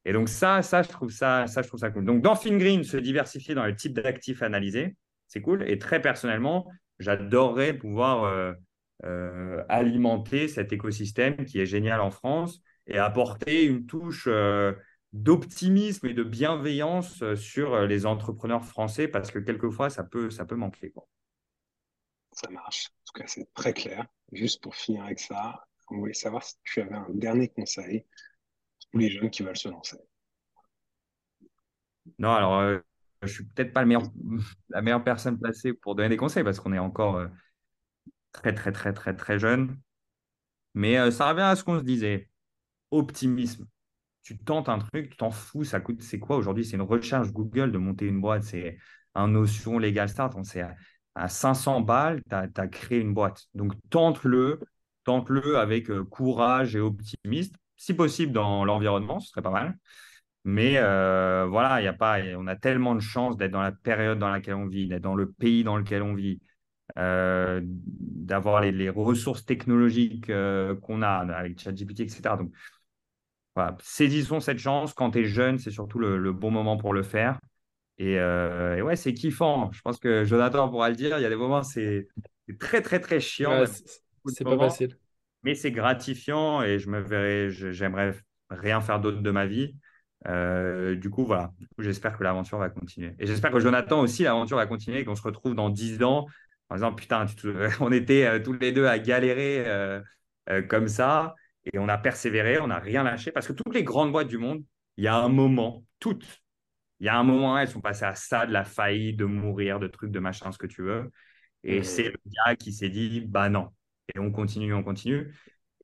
et 0.05 0.13
donc, 0.13 0.29
ça, 0.29 0.61
ça, 0.61 0.83
je 0.83 0.87
trouve 0.89 1.11
ça, 1.11 1.47
ça, 1.47 1.61
je 1.61 1.67
trouve 1.67 1.81
ça 1.81 1.91
cool. 1.91 2.05
Donc, 2.05 2.21
dans 2.21 2.35
FinGreen, 2.35 2.83
se 2.83 2.95
diversifier 2.95 3.55
dans 3.55 3.65
le 3.65 3.75
type 3.75 3.93
d'actifs 3.93 4.41
analysés, 4.41 4.95
c'est 5.27 5.41
cool. 5.41 5.69
Et 5.69 5.77
très 5.79 6.01
personnellement, 6.01 6.71
j'adorerais 6.99 7.73
pouvoir 7.73 8.23
euh, 8.23 8.53
euh, 9.03 9.63
alimenter 9.67 10.47
cet 10.47 10.71
écosystème 10.71 11.43
qui 11.45 11.59
est 11.59 11.65
génial 11.65 11.99
en 11.99 12.11
France 12.11 12.61
et 12.87 12.97
apporter 12.97 13.65
une 13.65 13.85
touche 13.85 14.29
d'optimisme 15.11 16.07
et 16.07 16.13
de 16.13 16.23
bienveillance 16.23 17.21
sur 17.35 17.81
les 17.81 18.05
entrepreneurs 18.05 18.63
français 18.63 19.09
parce 19.09 19.29
que 19.29 19.39
quelquefois, 19.39 19.89
ça 19.89 20.05
peut, 20.05 20.29
ça 20.29 20.45
peut 20.45 20.55
manquer. 20.55 20.93
Ça 22.31 22.49
marche. 22.49 22.87
En 22.87 23.03
tout 23.11 23.21
cas, 23.21 23.27
c'est 23.27 23.53
très 23.53 23.73
clair. 23.73 24.05
Juste 24.31 24.61
pour 24.61 24.75
finir 24.75 25.03
avec 25.03 25.19
ça, 25.19 25.67
on 25.89 25.97
voulait 25.97 26.13
savoir 26.13 26.43
si 26.43 26.55
tu 26.63 26.81
avais 26.81 26.95
un 26.95 27.07
dernier 27.09 27.47
conseil 27.47 28.05
pour 28.91 28.99
les 28.99 29.09
jeunes 29.09 29.29
qui 29.29 29.43
veulent 29.43 29.57
se 29.57 29.69
lancer. 29.69 29.97
Non, 32.19 32.31
alors, 32.31 32.81
je 33.21 33.27
suis 33.27 33.45
peut-être 33.45 33.73
pas 33.73 33.85
la 34.69 34.81
meilleure 34.81 35.03
personne 35.03 35.39
placée 35.39 35.73
pour 35.73 35.95
donner 35.95 36.09
des 36.09 36.17
conseils 36.17 36.43
parce 36.43 36.59
qu'on 36.59 36.73
est 36.73 36.79
encore 36.79 37.17
euh, 37.17 37.27
très, 38.31 38.53
très, 38.53 38.71
très, 38.71 38.93
très, 38.93 39.15
très 39.15 39.39
jeune. 39.39 39.79
Mais 40.73 40.97
euh, 40.97 41.11
ça 41.11 41.29
revient 41.29 41.41
à 41.41 41.55
ce 41.55 41.63
qu'on 41.63 41.79
se 41.79 41.83
disait. 41.83 42.29
Optimisme. 42.91 43.67
Tu 44.23 44.37
tentes 44.37 44.69
un 44.69 44.79
truc, 44.79 45.11
tu 45.11 45.17
t'en 45.17 45.31
fous, 45.31 45.63
ça 45.63 45.79
coûte, 45.79 46.01
c'est 46.01 46.19
quoi 46.19 46.37
aujourd'hui? 46.37 46.65
C'est 46.65 46.75
une 46.75 46.81
recherche 46.81 47.31
Google 47.31 47.71
de 47.71 47.77
monter 47.77 48.05
une 48.05 48.19
boîte, 48.19 48.43
c'est 48.43 48.77
un 49.15 49.29
notion 49.29 49.79
Legal 49.79 50.09
Start, 50.09 50.35
on 50.35 50.43
sait 50.43 50.65
à, 51.17 51.27
500 51.29 51.81
balles, 51.81 52.21
tu 52.29 52.35
as, 52.35 52.67
créé 52.67 52.99
une 52.99 53.13
boîte. 53.13 53.47
Donc 53.53 53.73
tente-le, 53.89 54.59
tente-le 55.03 55.57
avec 55.57 55.89
euh, 55.89 56.03
courage 56.03 56.75
et 56.75 56.79
optimisme, 56.79 57.55
si 57.75 57.93
possible 57.93 58.31
dans 58.33 58.65
l'environnement, 58.65 59.19
ce 59.19 59.29
serait 59.29 59.41
pas 59.41 59.51
mal. 59.51 59.77
Mais 60.45 60.73
voilà, 61.49 61.81
y 61.81 61.87
a 61.87 61.93
pas, 61.93 62.19
on 62.37 62.47
a 62.47 62.55
tellement 62.55 62.95
de 62.95 63.01
chance 63.01 63.37
d'être 63.37 63.51
dans 63.51 63.61
la 63.61 63.73
période 63.73 64.17
dans 64.19 64.29
laquelle 64.29 64.55
on 64.55 64.67
vit, 64.67 64.87
d'être 64.87 65.01
dans 65.03 65.15
le 65.15 65.29
pays 65.31 65.63
dans 65.63 65.77
lequel 65.77 66.01
on 66.01 66.13
vit, 66.13 66.39
d'avoir 66.95 68.61
les, 68.61 68.89
ressources 68.89 69.45
technologiques 69.45 70.31
qu'on 70.81 71.01
a 71.01 71.09
avec 71.09 71.59
ChatGPT, 71.59 72.01
etc. 72.01 72.21
Donc, 72.37 72.51
voilà, 73.57 73.75
saisissons 73.81 74.39
cette 74.39 74.59
chance. 74.59 74.93
Quand 74.93 75.09
tu 75.09 75.21
es 75.21 75.23
jeune, 75.25 75.57
c'est 75.57 75.71
surtout 75.71 75.97
le, 75.97 76.31
bon 76.31 76.51
moment 76.51 76.77
pour 76.77 76.93
le 76.93 77.01
faire. 77.01 77.39
Et, 77.99 78.19
ouais, 78.19 78.95
c'est 78.95 79.13
kiffant. 79.13 79.71
Je 79.71 79.81
pense 79.81 79.99
que 79.99 80.23
Jonathan 80.23 80.69
pourra 80.69 80.89
le 80.89 80.95
dire. 80.95 81.17
Il 81.17 81.23
y 81.23 81.25
a 81.25 81.29
des 81.29 81.35
moments, 81.35 81.63
c'est 81.63 82.07
très, 82.59 82.81
très, 82.81 82.99
très 82.99 83.19
chiant. 83.19 83.63
c'est 84.25 84.43
pas 84.43 84.57
facile. 84.57 84.97
Mais 85.43 85.55
c'est 85.55 85.71
gratifiant 85.71 86.61
et 86.61 86.79
je 86.79 86.89
me 86.89 86.99
verrai, 86.99 87.49
j'aimerais 87.49 88.13
rien 88.49 88.81
faire 88.81 88.99
d'autre 88.99 89.21
de 89.21 89.31
ma 89.31 89.45
vie. 89.45 89.75
Euh, 90.27 90.95
du 90.95 91.09
coup, 91.09 91.25
voilà. 91.25 91.53
j'espère 91.77 92.17
que 92.17 92.23
l'aventure 92.23 92.57
va 92.57 92.69
continuer. 92.69 93.13
Et 93.19 93.27
j'espère 93.27 93.51
que 93.51 93.59
Jonathan 93.59 93.99
aussi, 93.99 94.23
l'aventure 94.23 94.57
va 94.57 94.65
continuer 94.65 94.99
et 94.99 95.05
qu'on 95.05 95.15
se 95.15 95.21
retrouve 95.21 95.55
dans 95.55 95.69
10 95.69 96.03
ans 96.03 96.25
en 96.69 96.75
disant 96.75 96.93
Putain, 96.93 97.25
on 97.79 97.91
était 97.91 98.25
euh, 98.25 98.39
tous 98.39 98.53
les 98.53 98.71
deux 98.71 98.87
à 98.87 98.99
galérer 98.99 99.63
euh, 99.67 100.01
comme 100.67 100.87
ça 100.87 101.35
et 101.71 101.79
on 101.79 101.87
a 101.87 101.97
persévéré, 101.97 102.59
on 102.59 102.67
n'a 102.67 102.79
rien 102.79 103.03
lâché 103.03 103.31
parce 103.31 103.47
que 103.47 103.53
toutes 103.53 103.73
les 103.73 103.83
grandes 103.83 104.11
boîtes 104.11 104.27
du 104.27 104.37
monde, 104.37 104.63
il 104.97 105.03
y 105.03 105.07
a 105.07 105.15
un 105.15 105.29
moment, 105.29 105.83
toutes, 105.99 106.41
il 106.99 107.05
y 107.05 107.09
a 107.09 107.17
un 107.17 107.23
moment, 107.23 107.57
elles 107.57 107.67
sont 107.67 107.81
passées 107.81 108.05
à 108.05 108.15
ça, 108.15 108.45
de 108.45 108.51
la 108.51 108.63
faillite, 108.63 109.17
de 109.17 109.25
mourir, 109.25 109.79
de 109.79 109.87
trucs, 109.87 110.11
de 110.11 110.19
machin, 110.19 110.51
ce 110.51 110.57
que 110.57 110.67
tu 110.67 110.81
veux. 110.81 111.11
Et 111.63 111.83
c'est 111.83 112.03
le 112.03 112.17
gars 112.25 112.55
qui 112.55 112.73
s'est 112.73 112.89
dit 112.89 113.21
Bah 113.21 113.49
non. 113.49 113.69
Et 114.13 114.19
on 114.19 114.31
continue, 114.31 114.73
on 114.73 114.83
continue. 114.83 115.33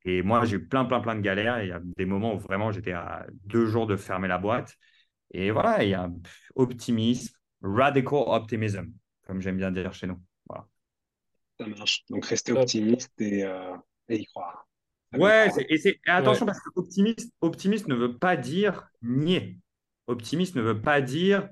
Et 0.06 0.22
moi, 0.22 0.44
j'ai 0.46 0.58
eu 0.58 0.68
plein, 0.68 0.86
plein, 0.86 1.00
plein 1.00 1.16
de 1.16 1.22
galères. 1.22 1.62
il 1.64 1.70
y 1.70 1.72
a 1.72 1.82
des 1.98 2.06
moments 2.06 2.36
où 2.36 2.40
vraiment 2.40 2.72
j'étais 2.72 2.92
à 2.92 3.26
deux 3.46 3.66
jours 3.66 3.88
de 3.88 3.96
fermer 3.96 4.28
la 4.28 4.38
boîte. 4.38 4.76
Et 5.32 5.52
voilà, 5.52 5.84
il 5.84 5.90
y 5.90 5.94
a 5.94 6.04
un 6.04 6.16
optimisme, 6.56 7.34
radical 7.62 8.24
optimism, 8.28 8.92
comme 9.26 9.42
j'aime 9.42 9.58
bien 9.58 9.72
dire 9.72 9.94
chez 9.94 10.08
nous. 10.08 10.20
Voilà. 10.48 10.68
Ça 11.60 11.68
marche. 11.68 12.04
Donc, 12.10 12.26
rester 12.26 12.52
optimiste 12.52 13.12
et, 13.20 13.44
euh, 13.44 13.76
y 14.10 14.26
croire. 14.26 14.68
ouais, 15.14 15.50
et, 15.70 16.00
attention 16.06 16.46
parce 16.46 16.60
que 16.60 16.70
optimiste, 16.76 17.34
optimiste 17.42 17.88
ne 17.88 17.96
veut 17.96 18.18
pas 18.18 18.36
dire 18.36 18.90
nier. 19.02 19.58
Optimiste 20.08 20.56
ne 20.56 20.62
veut 20.62 20.82
pas 20.82 21.02
dire 21.02 21.50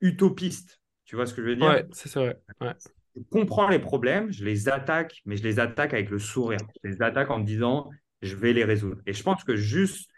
utopiste. 0.00 0.80
Tu 1.04 1.16
vois 1.16 1.26
ce 1.26 1.34
que 1.34 1.42
je 1.42 1.48
veux 1.48 1.56
dire? 1.56 1.66
Ouais, 1.66 1.86
c'est 1.92 2.12
vrai. 2.14 2.40
Ouais 2.60 2.74
je 3.16 3.22
comprends 3.30 3.68
les 3.68 3.78
problèmes, 3.78 4.30
je 4.32 4.44
les 4.44 4.68
attaque, 4.68 5.22
mais 5.24 5.36
je 5.36 5.42
les 5.42 5.58
attaque 5.58 5.94
avec 5.94 6.10
le 6.10 6.18
sourire. 6.18 6.58
Je 6.84 6.90
les 6.90 7.02
attaque 7.02 7.30
en 7.30 7.38
me 7.38 7.44
disant, 7.44 7.90
je 8.22 8.36
vais 8.36 8.52
les 8.52 8.64
résoudre. 8.64 9.00
Et 9.06 9.12
je 9.12 9.22
pense 9.22 9.42
que 9.44 9.56
juste 9.56 10.10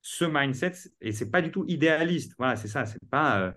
ce 0.00 0.24
mindset, 0.24 0.72
et 1.00 1.12
c'est 1.12 1.30
pas 1.30 1.42
du 1.42 1.50
tout 1.50 1.64
idéaliste. 1.68 2.34
Voilà, 2.38 2.56
c'est 2.56 2.68
ça. 2.68 2.86
C'est 2.86 2.98
pas, 3.10 3.40
euh, 3.40 3.52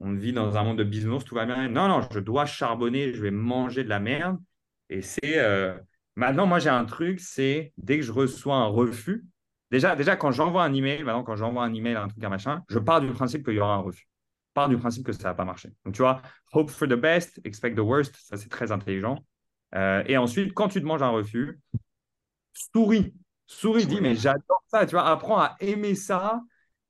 on 0.00 0.12
vit 0.14 0.32
dans 0.32 0.56
un 0.56 0.62
monde 0.62 0.78
de 0.78 0.84
business, 0.84 1.24
tout 1.24 1.34
va 1.34 1.46
bien. 1.46 1.68
Non, 1.68 1.88
non, 1.88 2.02
je 2.12 2.20
dois 2.20 2.46
charbonner, 2.46 3.12
je 3.12 3.22
vais 3.22 3.30
manger 3.30 3.82
de 3.82 3.88
la 3.88 4.00
merde. 4.00 4.38
Et 4.90 5.02
c'est 5.02 5.38
euh, 5.38 5.76
maintenant, 6.14 6.46
moi 6.46 6.58
j'ai 6.60 6.68
un 6.70 6.84
truc, 6.84 7.18
c'est 7.20 7.72
dès 7.78 7.96
que 7.98 8.04
je 8.04 8.12
reçois 8.12 8.56
un 8.56 8.66
refus, 8.66 9.24
déjà, 9.70 9.96
déjà 9.96 10.16
quand 10.16 10.30
j'envoie 10.30 10.64
un 10.64 10.72
email, 10.72 11.02
maintenant 11.02 11.22
quand 11.22 11.36
j'envoie 11.36 11.64
un 11.64 11.74
email, 11.74 11.96
un 11.96 12.08
truc, 12.08 12.22
un 12.22 12.28
machin, 12.28 12.62
je 12.68 12.78
pars 12.78 13.00
du 13.00 13.10
principe 13.10 13.44
qu'il 13.44 13.54
y 13.54 13.60
aura 13.60 13.74
un 13.74 13.80
refus 13.80 14.08
part 14.56 14.68
du 14.70 14.78
principe 14.78 15.04
que 15.04 15.12
ça 15.12 15.28
va 15.28 15.34
pas 15.34 15.44
marcher. 15.44 15.70
Donc, 15.84 15.94
tu 15.94 16.00
vois, 16.00 16.22
hope 16.52 16.70
for 16.70 16.88
the 16.88 16.94
best, 16.94 17.40
expect 17.44 17.76
the 17.76 17.80
worst, 17.80 18.16
ça 18.16 18.38
c'est 18.38 18.48
très 18.48 18.72
intelligent. 18.72 19.22
Euh, 19.74 20.02
et 20.06 20.16
ensuite, 20.16 20.54
quand 20.54 20.68
tu 20.68 20.80
te 20.80 20.86
manges 20.86 21.02
un 21.02 21.10
refus, 21.10 21.60
souris. 22.54 23.14
Souris, 23.46 23.86
dis, 23.86 24.00
mais 24.00 24.16
j'adore 24.16 24.64
ça, 24.68 24.86
tu 24.86 24.92
vois, 24.92 25.08
apprends 25.08 25.38
à 25.38 25.56
aimer 25.60 25.94
ça. 25.94 26.40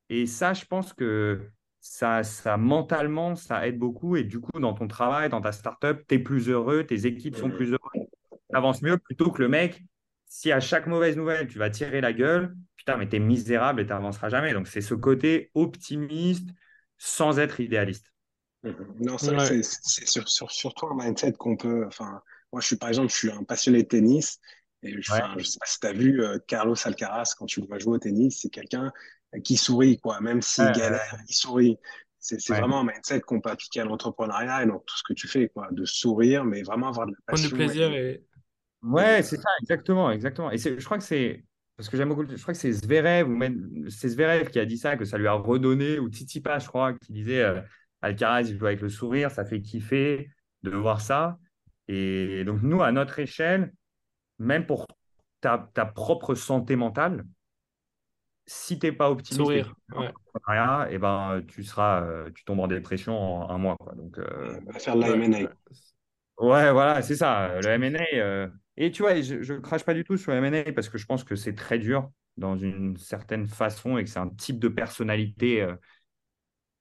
Et 0.09 0.27
ça, 0.27 0.55
je 0.55 0.65
pense 0.65 0.93
que 0.93 1.51
ça, 1.81 2.23
ça 2.23 2.57
mentalement, 2.57 3.35
ça 3.35 3.67
aide 3.67 3.79
beaucoup. 3.79 4.15
Et 4.15 4.23
du 4.23 4.41
coup, 4.41 4.61
dans 4.61 4.73
ton 4.73 4.87
travail, 4.87 5.29
dans 5.29 5.41
ta 5.41 5.51
startup, 5.51 6.07
tu 6.07 6.15
es 6.15 6.19
plus 6.21 6.49
heureux, 6.49 6.85
tes 6.85 7.07
équipes 7.07 7.37
sont 7.37 7.51
plus 7.51 7.73
heureuses. 7.73 8.07
Tu 8.31 8.57
avances 8.57 8.81
mieux 8.81 8.97
plutôt 8.97 9.33
que 9.33 9.43
le 9.43 9.49
mec, 9.49 9.83
si 10.27 10.53
à 10.53 10.61
chaque 10.61 10.87
mauvaise 10.87 11.17
nouvelle, 11.17 11.49
tu 11.49 11.59
vas 11.59 11.71
tirer 11.71 12.01
la 12.01 12.13
gueule, 12.13 12.55
putain, 12.77 12.97
mais 12.97 13.09
tu 13.09 13.17
es 13.17 13.19
misérable 13.21 13.81
et 13.81 13.87
tu 13.87 13.93
n'avanceras 13.93 14.29
jamais. 14.29 14.53
Donc, 14.53 14.69
c'est 14.69 14.81
ce 14.81 14.95
côté 14.95 15.51
optimiste, 15.55 16.51
sans 16.99 17.39
être 17.39 17.61
idéaliste. 17.61 18.13
Mhm. 18.63 18.97
Non, 19.01 19.19
c'est 19.19 19.63
sur, 19.63 20.29
sur, 20.29 20.51
surtout 20.51 20.87
un 20.87 20.97
mindset 20.97 21.33
qu'on 21.33 21.57
peut. 21.57 21.85
Enfin, 21.87 22.21
moi, 22.53 22.61
je 22.61 22.67
suis 22.67 22.77
par 22.77 22.89
exemple, 22.89 23.11
je 23.11 23.17
suis 23.17 23.31
un 23.31 23.45
passionné 23.45 23.83
de 23.83 23.89
tennis. 23.89 24.41
Et 24.83 24.91
je, 24.91 24.99
ne 24.99 25.43
sais 25.43 25.59
pas 25.59 25.67
si 25.67 25.81
tu 25.81 25.87
as 25.87 25.93
vu 25.93 26.23
euh, 26.23 26.39
Carlos 26.47 26.77
Alcaraz 26.85 27.35
quand 27.37 27.47
tu 27.47 27.61
le 27.61 27.67
vois 27.67 27.79
jouer 27.79 27.95
au 27.95 27.99
tennis, 27.99 28.41
c'est 28.43 28.51
quelqu'un 28.51 28.93
qui 29.43 29.57
sourit, 29.57 29.99
quoi. 29.99 30.21
Même 30.21 30.43
s'il 30.43 30.71
galère, 30.73 31.17
il 31.29 31.35
sourit. 31.35 31.79
C'est 32.19 32.49
vraiment 32.49 32.81
un 32.81 32.85
mindset 32.85 33.21
qu'on 33.21 33.41
peut 33.41 33.51
appliquer 33.51 33.81
à 33.81 33.85
l'entrepreneuriat 33.85 34.65
et 34.65 34.67
dans 34.67 34.81
tout 34.81 34.97
ce 34.97 35.03
que 35.03 35.13
tu 35.13 35.29
fais, 35.29 35.49
quoi. 35.49 35.69
De 35.71 35.85
sourire, 35.85 36.45
mais 36.45 36.63
vraiment 36.63 36.89
avoir 36.89 37.07
de 37.07 37.13
la 37.13 37.19
passion. 37.27 37.49
Prendre 37.49 37.65
du 37.65 37.71
plaisir 37.73 37.93
et. 37.93 38.23
Ouais, 38.83 39.23
c'est 39.23 39.37
ça, 39.37 39.49
exactement, 39.63 40.11
exactement. 40.11 40.51
Et 40.51 40.59
je 40.59 40.85
crois 40.85 40.99
que 40.99 41.05
c'est 41.05 41.45
parce 41.77 41.91
que 41.91 41.97
j'aime 41.97 42.09
beaucoup, 42.09 42.27
je 42.27 42.41
crois 42.41 42.55
que 42.55 42.61
c'est 42.61 42.73
Zverev, 42.73 43.29
ou 43.29 43.37
même 43.37 43.87
c'est 43.91 44.09
Zverev 44.09 44.49
qui 44.51 44.59
a 44.59 44.65
dit 44.65 44.79
ça, 44.79 44.97
que 44.97 45.05
ça 45.05 45.19
lui 45.19 45.27
a 45.27 45.35
redonné, 45.35 45.99
ou 45.99 46.09
Titipa, 46.09 46.59
je 46.59 46.67
crois, 46.67 46.95
qui 46.95 47.13
disait 47.13 47.43
euh, 47.43 47.61
Alcaraz, 48.01 48.45
il 48.49 48.59
joue 48.59 48.67
avec 48.67 48.81
le 48.81 48.89
sourire, 48.89 49.31
ça 49.31 49.45
fait 49.45 49.61
kiffer 49.61 50.31
de 50.63 50.71
voir 50.71 51.03
ça. 51.03 51.39
Et 51.89 52.45
donc, 52.45 52.63
nous, 52.63 52.83
à 52.83 52.93
notre 52.93 53.19
échelle, 53.19 53.75
même 54.39 54.65
pour 54.65 54.87
ta, 55.43 55.71
ta 55.75 55.85
propre 55.85 56.35
santé 56.35 56.77
mentale, 56.77 57.25
si 58.47 58.79
tu 58.79 58.87
n'es 58.87 58.93
pas 58.93 59.11
optimiste, 59.11 59.43
sourire, 59.43 59.75
et 59.89 60.95
eh 60.95 60.99
ben, 60.99 61.43
tu, 61.47 61.63
seras, 61.63 62.03
euh, 62.05 62.31
tu 62.31 62.45
tombes 62.45 62.61
en 62.61 62.69
dépression 62.69 63.19
en 63.19 63.51
un 63.51 63.59
mois. 63.59 63.77
Quoi. 63.77 63.95
Donc, 63.95 64.19
euh, 64.19 64.59
on 64.67 64.73
va 64.73 64.79
faire 64.79 64.97
de 64.97 65.01
la 65.03 65.09
M&A. 65.09 65.39
Ouais, 66.43 66.73
voilà, 66.73 67.03
c'est 67.03 67.17
ça. 67.17 67.61
Le 67.61 67.69
M&A, 67.69 68.49
et 68.77 68.91
tu 68.91 69.03
vois, 69.03 69.21
je 69.21 69.53
ne 69.53 69.59
crache 69.59 69.85
pas 69.85 69.95
du 69.95 70.05
tout 70.05 70.17
sur 70.17 70.33
M&A 70.33 70.73
parce 70.73 70.89
que 70.89 70.99
je 70.99 71.07
pense 71.07 71.25
que 71.25 71.35
c'est 71.35 71.55
très 71.55 71.79
dur 71.79 72.11
dans 72.37 72.57
une 72.57 72.97
certaine 72.99 73.47
façon 73.47 73.97
et 73.97 74.05
que 74.05 74.11
c'est 74.11 74.19
un 74.19 74.29
type 74.29 74.59
de 74.59 74.69
personnalité 74.69 75.63
euh, 75.63 75.75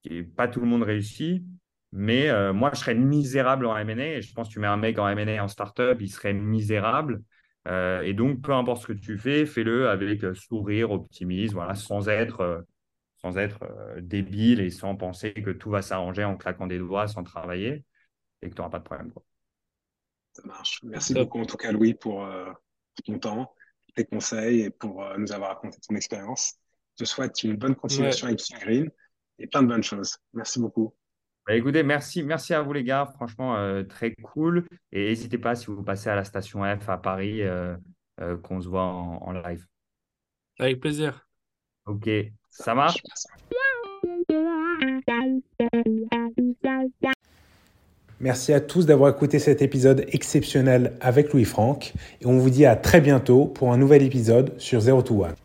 qui 0.04 0.24
pas 0.24 0.48
tout 0.48 0.60
le 0.60 0.68
monde 0.68 0.84
réussit. 0.84 1.44
Mais 1.92 2.30
euh, 2.30 2.52
moi, 2.52 2.72
je 2.74 2.80
serais 2.80 2.96
misérable 2.96 3.66
en 3.66 3.78
M&A 3.78 4.20
je 4.20 4.34
pense 4.34 4.50
que 4.50 4.54
tu 4.54 4.60
mets 4.60 4.68
un 4.68 4.78
mec 4.78 5.00
en 5.00 5.08
M&A 5.08 5.42
en 5.44 5.48
startup, 5.48 5.98
il 6.02 6.10
serait 6.10 6.34
misérable. 6.34 7.24
Euh, 7.68 8.02
et 8.02 8.14
donc, 8.14 8.42
peu 8.42 8.54
importe 8.54 8.82
ce 8.84 8.88
que 8.88 8.94
tu 8.94 9.18
fais, 9.18 9.46
fais-le 9.46 9.90
avec 9.90 10.24
sourire, 10.36 10.92
optimisme, 10.92 11.56
voilà, 11.56 11.76
sans 11.76 12.10
être, 12.10 12.66
sans 13.18 13.38
être 13.38 13.62
débile 14.02 14.60
et 14.60 14.70
sans 14.70 14.96
penser 14.98 15.34
que 15.34 15.52
tout 15.52 15.70
va 15.70 15.82
s'arranger 15.82 16.26
en 16.26 16.36
claquant 16.36 16.68
des 16.68 16.80
doigts, 16.80 17.08
sans 17.08 17.24
travailler 17.24 17.86
et 18.42 18.50
que 18.50 18.56
tu 18.56 18.62
n'auras 18.62 18.72
pas 18.72 18.80
de 18.80 18.84
problème. 18.84 19.12
Ça 20.36 20.42
marche. 20.46 20.82
Merci 20.84 21.14
beaucoup 21.14 21.40
en 21.40 21.46
tout 21.46 21.56
cas 21.56 21.72
Louis 21.72 21.94
pour, 21.94 22.26
euh, 22.26 22.52
ton 23.06 23.20
temps, 23.20 23.56
tes 23.96 24.04
conseils 24.04 24.62
et 24.62 24.70
pour 24.70 25.02
euh, 25.02 25.16
nous 25.18 25.32
avoir 25.32 25.52
raconté 25.52 25.78
ton 25.88 25.96
expérience. 25.96 26.56
Je 26.98 27.06
te 27.06 27.10
souhaite 27.10 27.42
une 27.44 27.56
bonne 27.56 27.76
continuation 27.76 28.28
avec 28.28 28.42
Green 28.60 28.92
et 29.40 29.48
plein 29.48 29.64
de 29.64 29.68
bonnes 29.68 29.84
choses. 29.84 30.18
Merci 30.34 30.60
beaucoup. 30.60 30.94
Bah, 31.48 31.56
écoutez, 31.56 31.84
merci, 31.84 32.22
merci 32.22 32.54
à 32.54 32.62
vous 32.62 32.74
les 32.74 32.84
gars, 32.84 33.06
franchement 33.16 33.56
euh, 33.56 33.84
très 33.84 34.14
cool. 34.16 34.68
Et 34.92 35.06
n'hésitez 35.06 35.38
pas 35.38 35.56
si 35.56 35.68
vous 35.68 35.84
passez 35.84 36.10
à 36.10 36.16
la 36.16 36.26
station 36.26 36.64
F 36.64 36.90
à 36.90 36.98
Paris, 36.98 37.42
qu'on 38.44 38.60
se 38.60 38.68
voit 38.68 38.84
en, 38.84 39.32
live. 39.32 39.66
Avec 40.60 40.82
plaisir. 40.82 41.26
Ok, 41.86 42.10
ça 42.50 42.76
marche? 42.76 43.02
Merci 48.22 48.54
à 48.54 48.62
tous 48.62 48.86
d'avoir 48.86 49.10
écouté 49.10 49.40
cet 49.40 49.62
épisode 49.62 50.06
exceptionnel 50.10 50.94
avec 51.02 51.34
Louis 51.34 51.44
Franck 51.44 51.94
et 52.22 52.26
on 52.26 52.38
vous 52.38 52.50
dit 52.50 52.66
à 52.66 52.76
très 52.76 53.02
bientôt 53.02 53.46
pour 53.46 53.74
un 53.74 53.78
nouvel 53.78 54.04
épisode 54.04 54.54
sur 54.58 54.80
0 54.80 55.02
to 55.02 55.26
1. 55.26 55.36